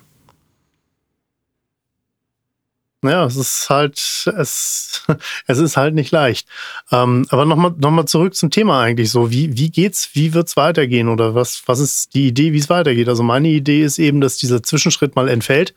Ja, 3.03 3.25
es 3.25 3.35
ist 3.35 3.67
halt, 3.69 3.97
es, 4.37 5.03
es 5.47 5.57
ist 5.57 5.75
halt 5.75 5.95
nicht 5.95 6.11
leicht. 6.11 6.47
Ähm, 6.91 7.25
aber 7.29 7.45
nochmal 7.45 7.73
noch 7.77 7.89
mal 7.89 8.05
zurück 8.05 8.35
zum 8.35 8.51
Thema 8.51 8.81
eigentlich 8.81 9.09
so. 9.09 9.31
Wie, 9.31 9.57
wie 9.57 9.71
geht's, 9.71 10.11
wie 10.13 10.35
wird's 10.35 10.55
weitergehen 10.55 11.07
oder 11.07 11.33
was, 11.33 11.63
was 11.65 11.79
ist 11.79 12.13
die 12.13 12.27
Idee, 12.27 12.53
wie 12.53 12.59
es 12.59 12.69
weitergeht? 12.69 13.09
Also 13.09 13.23
meine 13.23 13.47
Idee 13.47 13.81
ist 13.81 13.97
eben, 13.97 14.21
dass 14.21 14.37
dieser 14.37 14.61
Zwischenschritt 14.61 15.15
mal 15.15 15.29
entfällt, 15.29 15.73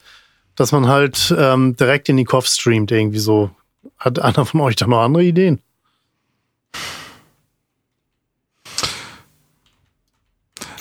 dass 0.57 0.73
man 0.73 0.89
halt 0.89 1.35
ähm, 1.37 1.77
direkt 1.77 2.09
in 2.09 2.17
die 2.17 2.25
Kopf 2.25 2.47
streamt 2.47 2.91
irgendwie 2.91 3.19
so. 3.19 3.51
Hat 3.99 4.19
einer 4.19 4.45
von 4.45 4.61
euch 4.61 4.77
da 4.77 4.87
noch 4.87 5.01
andere 5.01 5.25
Ideen? 5.25 5.61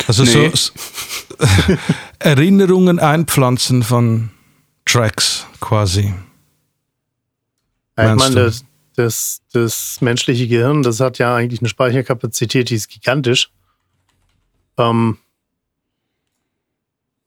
Also 0.08 0.24
Nee. 0.24 0.52
so 0.54 0.72
Erinnerungen 2.20 3.00
einpflanzen 3.00 3.84
von 3.84 4.30
Tracks 4.86 5.48
quasi. 5.60 6.14
Ja, 7.98 8.14
ich 8.14 8.20
meine, 8.20 8.36
das, 8.36 8.66
das, 8.96 9.42
das 9.54 10.02
menschliche 10.02 10.48
Gehirn, 10.48 10.84
das 10.84 11.00
hat 11.00 11.20
ja 11.20 11.36
eigentlich 11.36 11.62
eine 11.62 11.70
Speicherkapazität, 11.70 12.70
die 12.70 12.76
ist 12.76 12.90
gigantisch. 12.90 13.50
Ähm, 14.78 15.18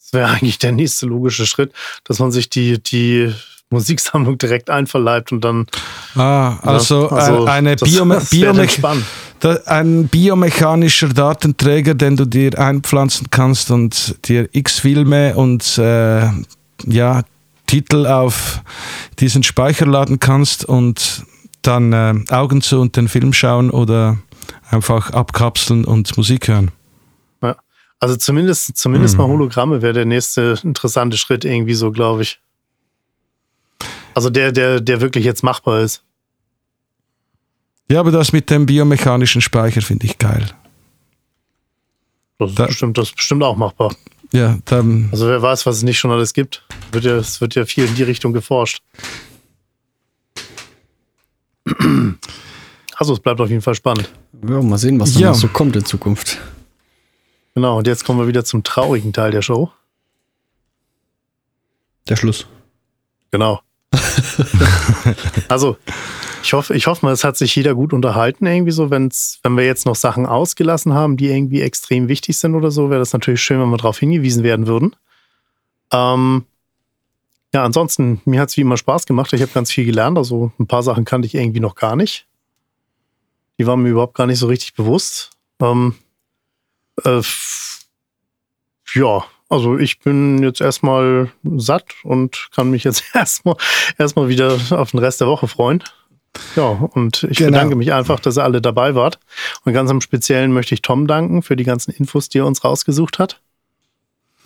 das 0.07 0.12
wäre 0.12 0.28
eigentlich 0.33 0.59
der 0.59 0.73
nächste 0.73 1.07
logische 1.07 1.47
Schritt, 1.47 1.73
dass 2.05 2.19
man 2.19 2.31
sich 2.31 2.49
die, 2.49 2.83
die 2.83 3.33
Musiksammlung 3.70 4.39
direkt 4.39 4.70
einverleibt 4.70 5.33
und 5.33 5.41
dann 5.41 5.66
Ah, 6.15 6.57
also, 6.62 7.09
also 7.09 7.47
äh, 7.47 7.51
eine 7.51 7.77
Biome 7.77 8.20
ein 9.66 10.09
biomechanischer 10.09 11.09
Datenträger, 11.09 11.95
den 11.95 12.16
du 12.16 12.24
dir 12.24 12.59
einpflanzen 12.59 13.28
kannst 13.31 13.70
und 13.70 14.16
dir 14.27 14.49
x 14.53 14.78
Filme 14.78 15.35
und 15.35 15.78
äh, 15.78 16.28
ja, 16.87 17.23
Titel 17.66 18.07
auf 18.07 18.62
diesen 19.19 19.43
Speicher 19.43 19.87
laden 19.87 20.20
kannst 20.20 20.65
und 20.65 21.24
dann 21.62 21.93
äh, 21.93 22.15
Augen 22.31 22.62
zu 22.62 22.81
und 22.81 22.97
den 22.97 23.09
Film 23.09 23.33
schauen 23.33 23.70
oder 23.70 24.19
einfach 24.70 25.11
abkapseln 25.11 25.85
und 25.85 26.16
Musik 26.16 26.49
hören. 26.49 26.70
Also 27.98 28.16
zumindest, 28.16 28.77
zumindest 28.77 29.14
Mhm. 29.14 29.20
mal 29.23 29.28
Hologramme 29.28 29.82
wäre 29.82 29.93
der 29.94 30.05
nächste 30.05 30.59
interessante 30.62 31.16
Schritt 31.16 31.44
irgendwie 31.44 31.74
so, 31.74 31.90
glaube 31.93 32.23
ich. 32.23 32.40
Also 34.14 34.31
der, 34.31 34.52
der, 34.52 34.81
der 34.81 35.01
wirklich 35.01 35.24
jetzt 35.24 35.43
machbar 35.43 35.81
ist. 35.81 36.02
Ja, 37.90 38.01
aber 38.01 38.10
das 38.10 38.32
mit 38.32 38.51
dem 38.51 38.66
biomechanischen 38.66 39.40
Speicher 39.40 39.81
finde 39.82 40.06
ich 40.06 40.18
geil. 40.18 40.51
Das 42.39 42.51
ist, 42.51 42.59
Da- 42.59 42.66
bestimmt, 42.66 42.98
das 42.98 43.09
ist 43.09 43.16
bestimmt 43.16 43.43
auch 43.43 43.56
machbar. 43.56 43.94
Ja, 44.32 44.59
dann, 44.64 45.09
Also 45.12 45.28
wer 45.28 45.40
weiß, 45.40 45.64
was 45.66 45.77
es 45.77 45.82
nicht 45.85 45.98
schon 45.98 46.10
alles 46.10 46.35
gibt. 46.35 46.64
Wird 46.93 47.05
ja, 47.05 47.16
es 47.16 47.40
wird 47.40 47.55
ja 47.55 47.64
viel 47.64 47.85
in 47.86 47.94
die 47.94 48.02
Richtung 48.02 48.32
geforscht. 48.32 48.82
Also 52.97 53.12
es 53.12 53.20
bleibt 53.20 53.40
auf 53.40 53.48
jeden 53.48 53.62
Fall 53.62 53.74
spannend. 53.74 54.10
Ja, 54.48 54.60
mal 54.62 54.78
sehen, 54.78 54.98
was 55.01 55.14
da 55.14 55.20
Ja. 55.20 55.28
noch 55.31 55.36
so 55.36 55.48
kommt 55.48 55.77
in 55.77 55.85
Zukunft. 55.85 56.39
Genau, 57.57 57.78
und 57.78 57.87
jetzt 57.87 58.05
kommen 58.05 58.20
wir 58.20 58.28
wieder 58.28 58.45
zum 58.45 58.65
traurigen 58.65 59.15
Teil 59.15 59.31
der 59.31 59.41
Show. 59.41 59.70
Der 62.07 62.16
Schluss. 62.16 62.47
Genau. 63.31 63.62
also, 65.49 65.78
ich 66.43 66.53
hoffe, 66.53 66.74
ich 66.74 66.87
hoffe 66.87 67.07
mal, 67.07 67.12
es 67.12 67.24
hat 67.24 67.39
sich 67.39 67.57
jeder 67.57 67.74
gut 67.74 67.95
unterhalten, 67.95 68.45
irgendwie 68.45 68.73
so, 68.73 68.91
wenn's, 68.91 69.41
wenn 69.43 69.57
wir 69.57 69.65
jetzt 69.65 69.87
noch 69.87 69.97
Sachen 69.97 70.27
ausgelassen 70.27 70.93
haben, 70.93 71.16
die 71.16 71.28
irgendwie 71.28 71.62
extrem 71.62 72.09
wichtig 72.09 72.37
sind 72.37 72.55
oder 72.55 72.70
so, 72.70 72.91
wäre 72.91 73.01
das 73.01 73.15
natürlich 73.15 73.41
schön, 73.41 73.59
wenn 73.59 73.70
wir 73.70 73.78
darauf 73.78 74.01
hingewiesen 74.01 74.43
werden 74.43 74.66
würden. 74.66 74.95
Ähm, 75.91 76.45
ja, 77.55 77.65
ansonsten, 77.65 78.20
mir 78.27 78.39
hat 78.43 78.51
es 78.51 78.59
wie 78.59 78.61
immer 78.61 78.77
Spaß 78.77 79.07
gemacht. 79.07 79.33
Ich 79.33 79.41
habe 79.41 79.53
ganz 79.53 79.73
viel 79.73 79.87
gelernt. 79.87 80.19
Also 80.19 80.53
ein 80.59 80.66
paar 80.66 80.83
Sachen 80.83 81.07
kannte 81.07 81.24
ich 81.24 81.35
irgendwie 81.35 81.61
noch 81.61 81.74
gar 81.74 81.97
nicht. 81.97 82.27
Die 83.59 83.66
waren 83.66 83.81
mir 83.81 83.89
überhaupt 83.89 84.15
gar 84.15 84.27
nicht 84.27 84.41
so 84.41 84.47
richtig 84.47 84.74
bewusst. 84.74 85.31
Ähm, 85.62 85.95
äh, 87.05 87.20
ja, 88.94 89.24
also 89.48 89.78
ich 89.78 90.01
bin 90.01 90.43
jetzt 90.43 90.60
erstmal 90.60 91.31
satt 91.56 91.85
und 92.02 92.48
kann 92.55 92.70
mich 92.70 92.85
jetzt 92.85 93.05
erstmal 93.14 93.56
erstmal 93.98 94.28
wieder 94.28 94.59
auf 94.70 94.90
den 94.90 94.98
Rest 95.01 95.20
der 95.20 95.28
Woche 95.28 95.48
freuen. 95.48 95.82
Ja, 96.55 96.64
und 96.66 97.23
ich 97.31 97.39
Genau. 97.39 97.52
bedanke 97.52 97.77
mich 97.77 97.93
einfach, 97.94 98.20
dass 98.20 98.36
ihr 98.36 98.44
alle 98.44 98.60
dabei 98.60 98.94
wart. 98.94 99.18
Und 99.64 99.73
ganz 99.73 99.90
im 99.90 100.02
Speziellen 100.02 100.52
möchte 100.52 100.74
ich 100.74 100.82
Tom 100.82 101.06
danken 101.06 101.43
für 101.43 101.56
die 101.56 101.64
ganzen 101.64 101.93
Infos, 101.93 102.28
die 102.28 102.39
er 102.39 102.47
uns 102.47 102.62
rausgesucht 102.62 103.18
hat. 103.18 103.40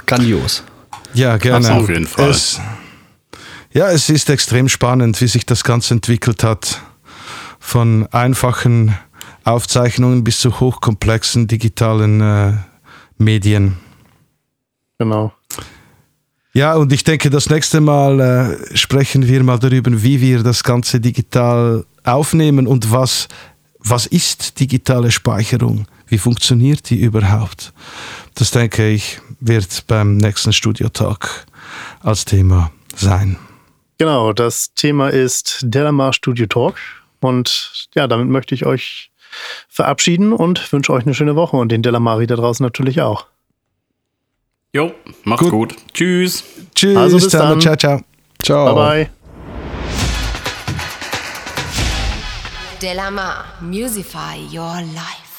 Grandios. 0.06 0.62
ja, 1.14 1.36
gerne. 1.36 1.72
Auf 1.74 1.88
jeden 1.88 2.06
Fall. 2.06 2.30
Es, 2.30 2.60
ja, 3.72 3.90
es 3.90 4.08
ist 4.08 4.30
extrem 4.30 4.68
spannend, 4.68 5.20
wie 5.20 5.26
sich 5.26 5.46
das 5.46 5.64
Ganze 5.64 5.94
entwickelt 5.94 6.44
hat. 6.44 6.80
Von 7.58 8.06
einfachen 8.12 8.96
Aufzeichnungen 9.50 10.24
bis 10.24 10.40
zu 10.40 10.60
hochkomplexen 10.60 11.46
digitalen 11.46 12.20
äh, 12.20 12.52
Medien. 13.18 13.76
Genau. 14.98 15.32
Ja, 16.52 16.74
und 16.74 16.92
ich 16.92 17.04
denke, 17.04 17.30
das 17.30 17.48
nächste 17.48 17.80
Mal 17.80 18.20
äh, 18.20 18.76
sprechen 18.76 19.28
wir 19.28 19.42
mal 19.44 19.58
darüber, 19.58 20.02
wie 20.02 20.20
wir 20.20 20.42
das 20.42 20.64
Ganze 20.64 21.00
digital 21.00 21.84
aufnehmen 22.04 22.66
und 22.66 22.90
was, 22.90 23.28
was 23.78 24.06
ist 24.06 24.58
digitale 24.58 25.10
Speicherung? 25.12 25.86
Wie 26.08 26.18
funktioniert 26.18 26.90
die 26.90 27.00
überhaupt? 27.00 27.72
Das 28.34 28.50
denke 28.50 28.88
ich, 28.88 29.20
wird 29.38 29.86
beim 29.86 30.16
nächsten 30.16 30.52
Studiotag 30.52 31.46
als 32.00 32.24
Thema 32.24 32.72
sein. 32.96 33.36
Genau, 33.98 34.32
das 34.32 34.74
Thema 34.74 35.08
ist 35.08 35.60
Delamar 35.62 36.12
Studio 36.12 36.46
Talk. 36.46 36.78
Und 37.20 37.88
ja, 37.94 38.08
damit 38.08 38.28
möchte 38.28 38.54
ich 38.54 38.66
euch 38.66 39.09
verabschieden 39.68 40.32
und 40.32 40.72
wünsche 40.72 40.92
euch 40.92 41.04
eine 41.04 41.14
schöne 41.14 41.36
Woche 41.36 41.56
und 41.56 41.70
den 41.70 41.82
Delamari 41.82 42.26
da 42.26 42.36
draußen 42.36 42.64
natürlich 42.64 43.00
auch. 43.00 43.26
Jo, 44.72 44.92
macht's 45.24 45.42
gut. 45.42 45.50
gut. 45.50 45.76
Tschüss. 45.94 46.44
Tschüss. 46.74 46.96
Also 46.96 47.16
bis 47.16 47.28
dann. 47.28 47.60
Ciao, 47.60 47.76
ciao. 47.76 48.00
Ciao. 48.42 48.74
Bye, 48.74 49.04
bye. 49.04 49.10
Delamar, 52.80 53.44
Musify 53.60 54.38
Your 54.50 54.80
Life. 54.94 55.29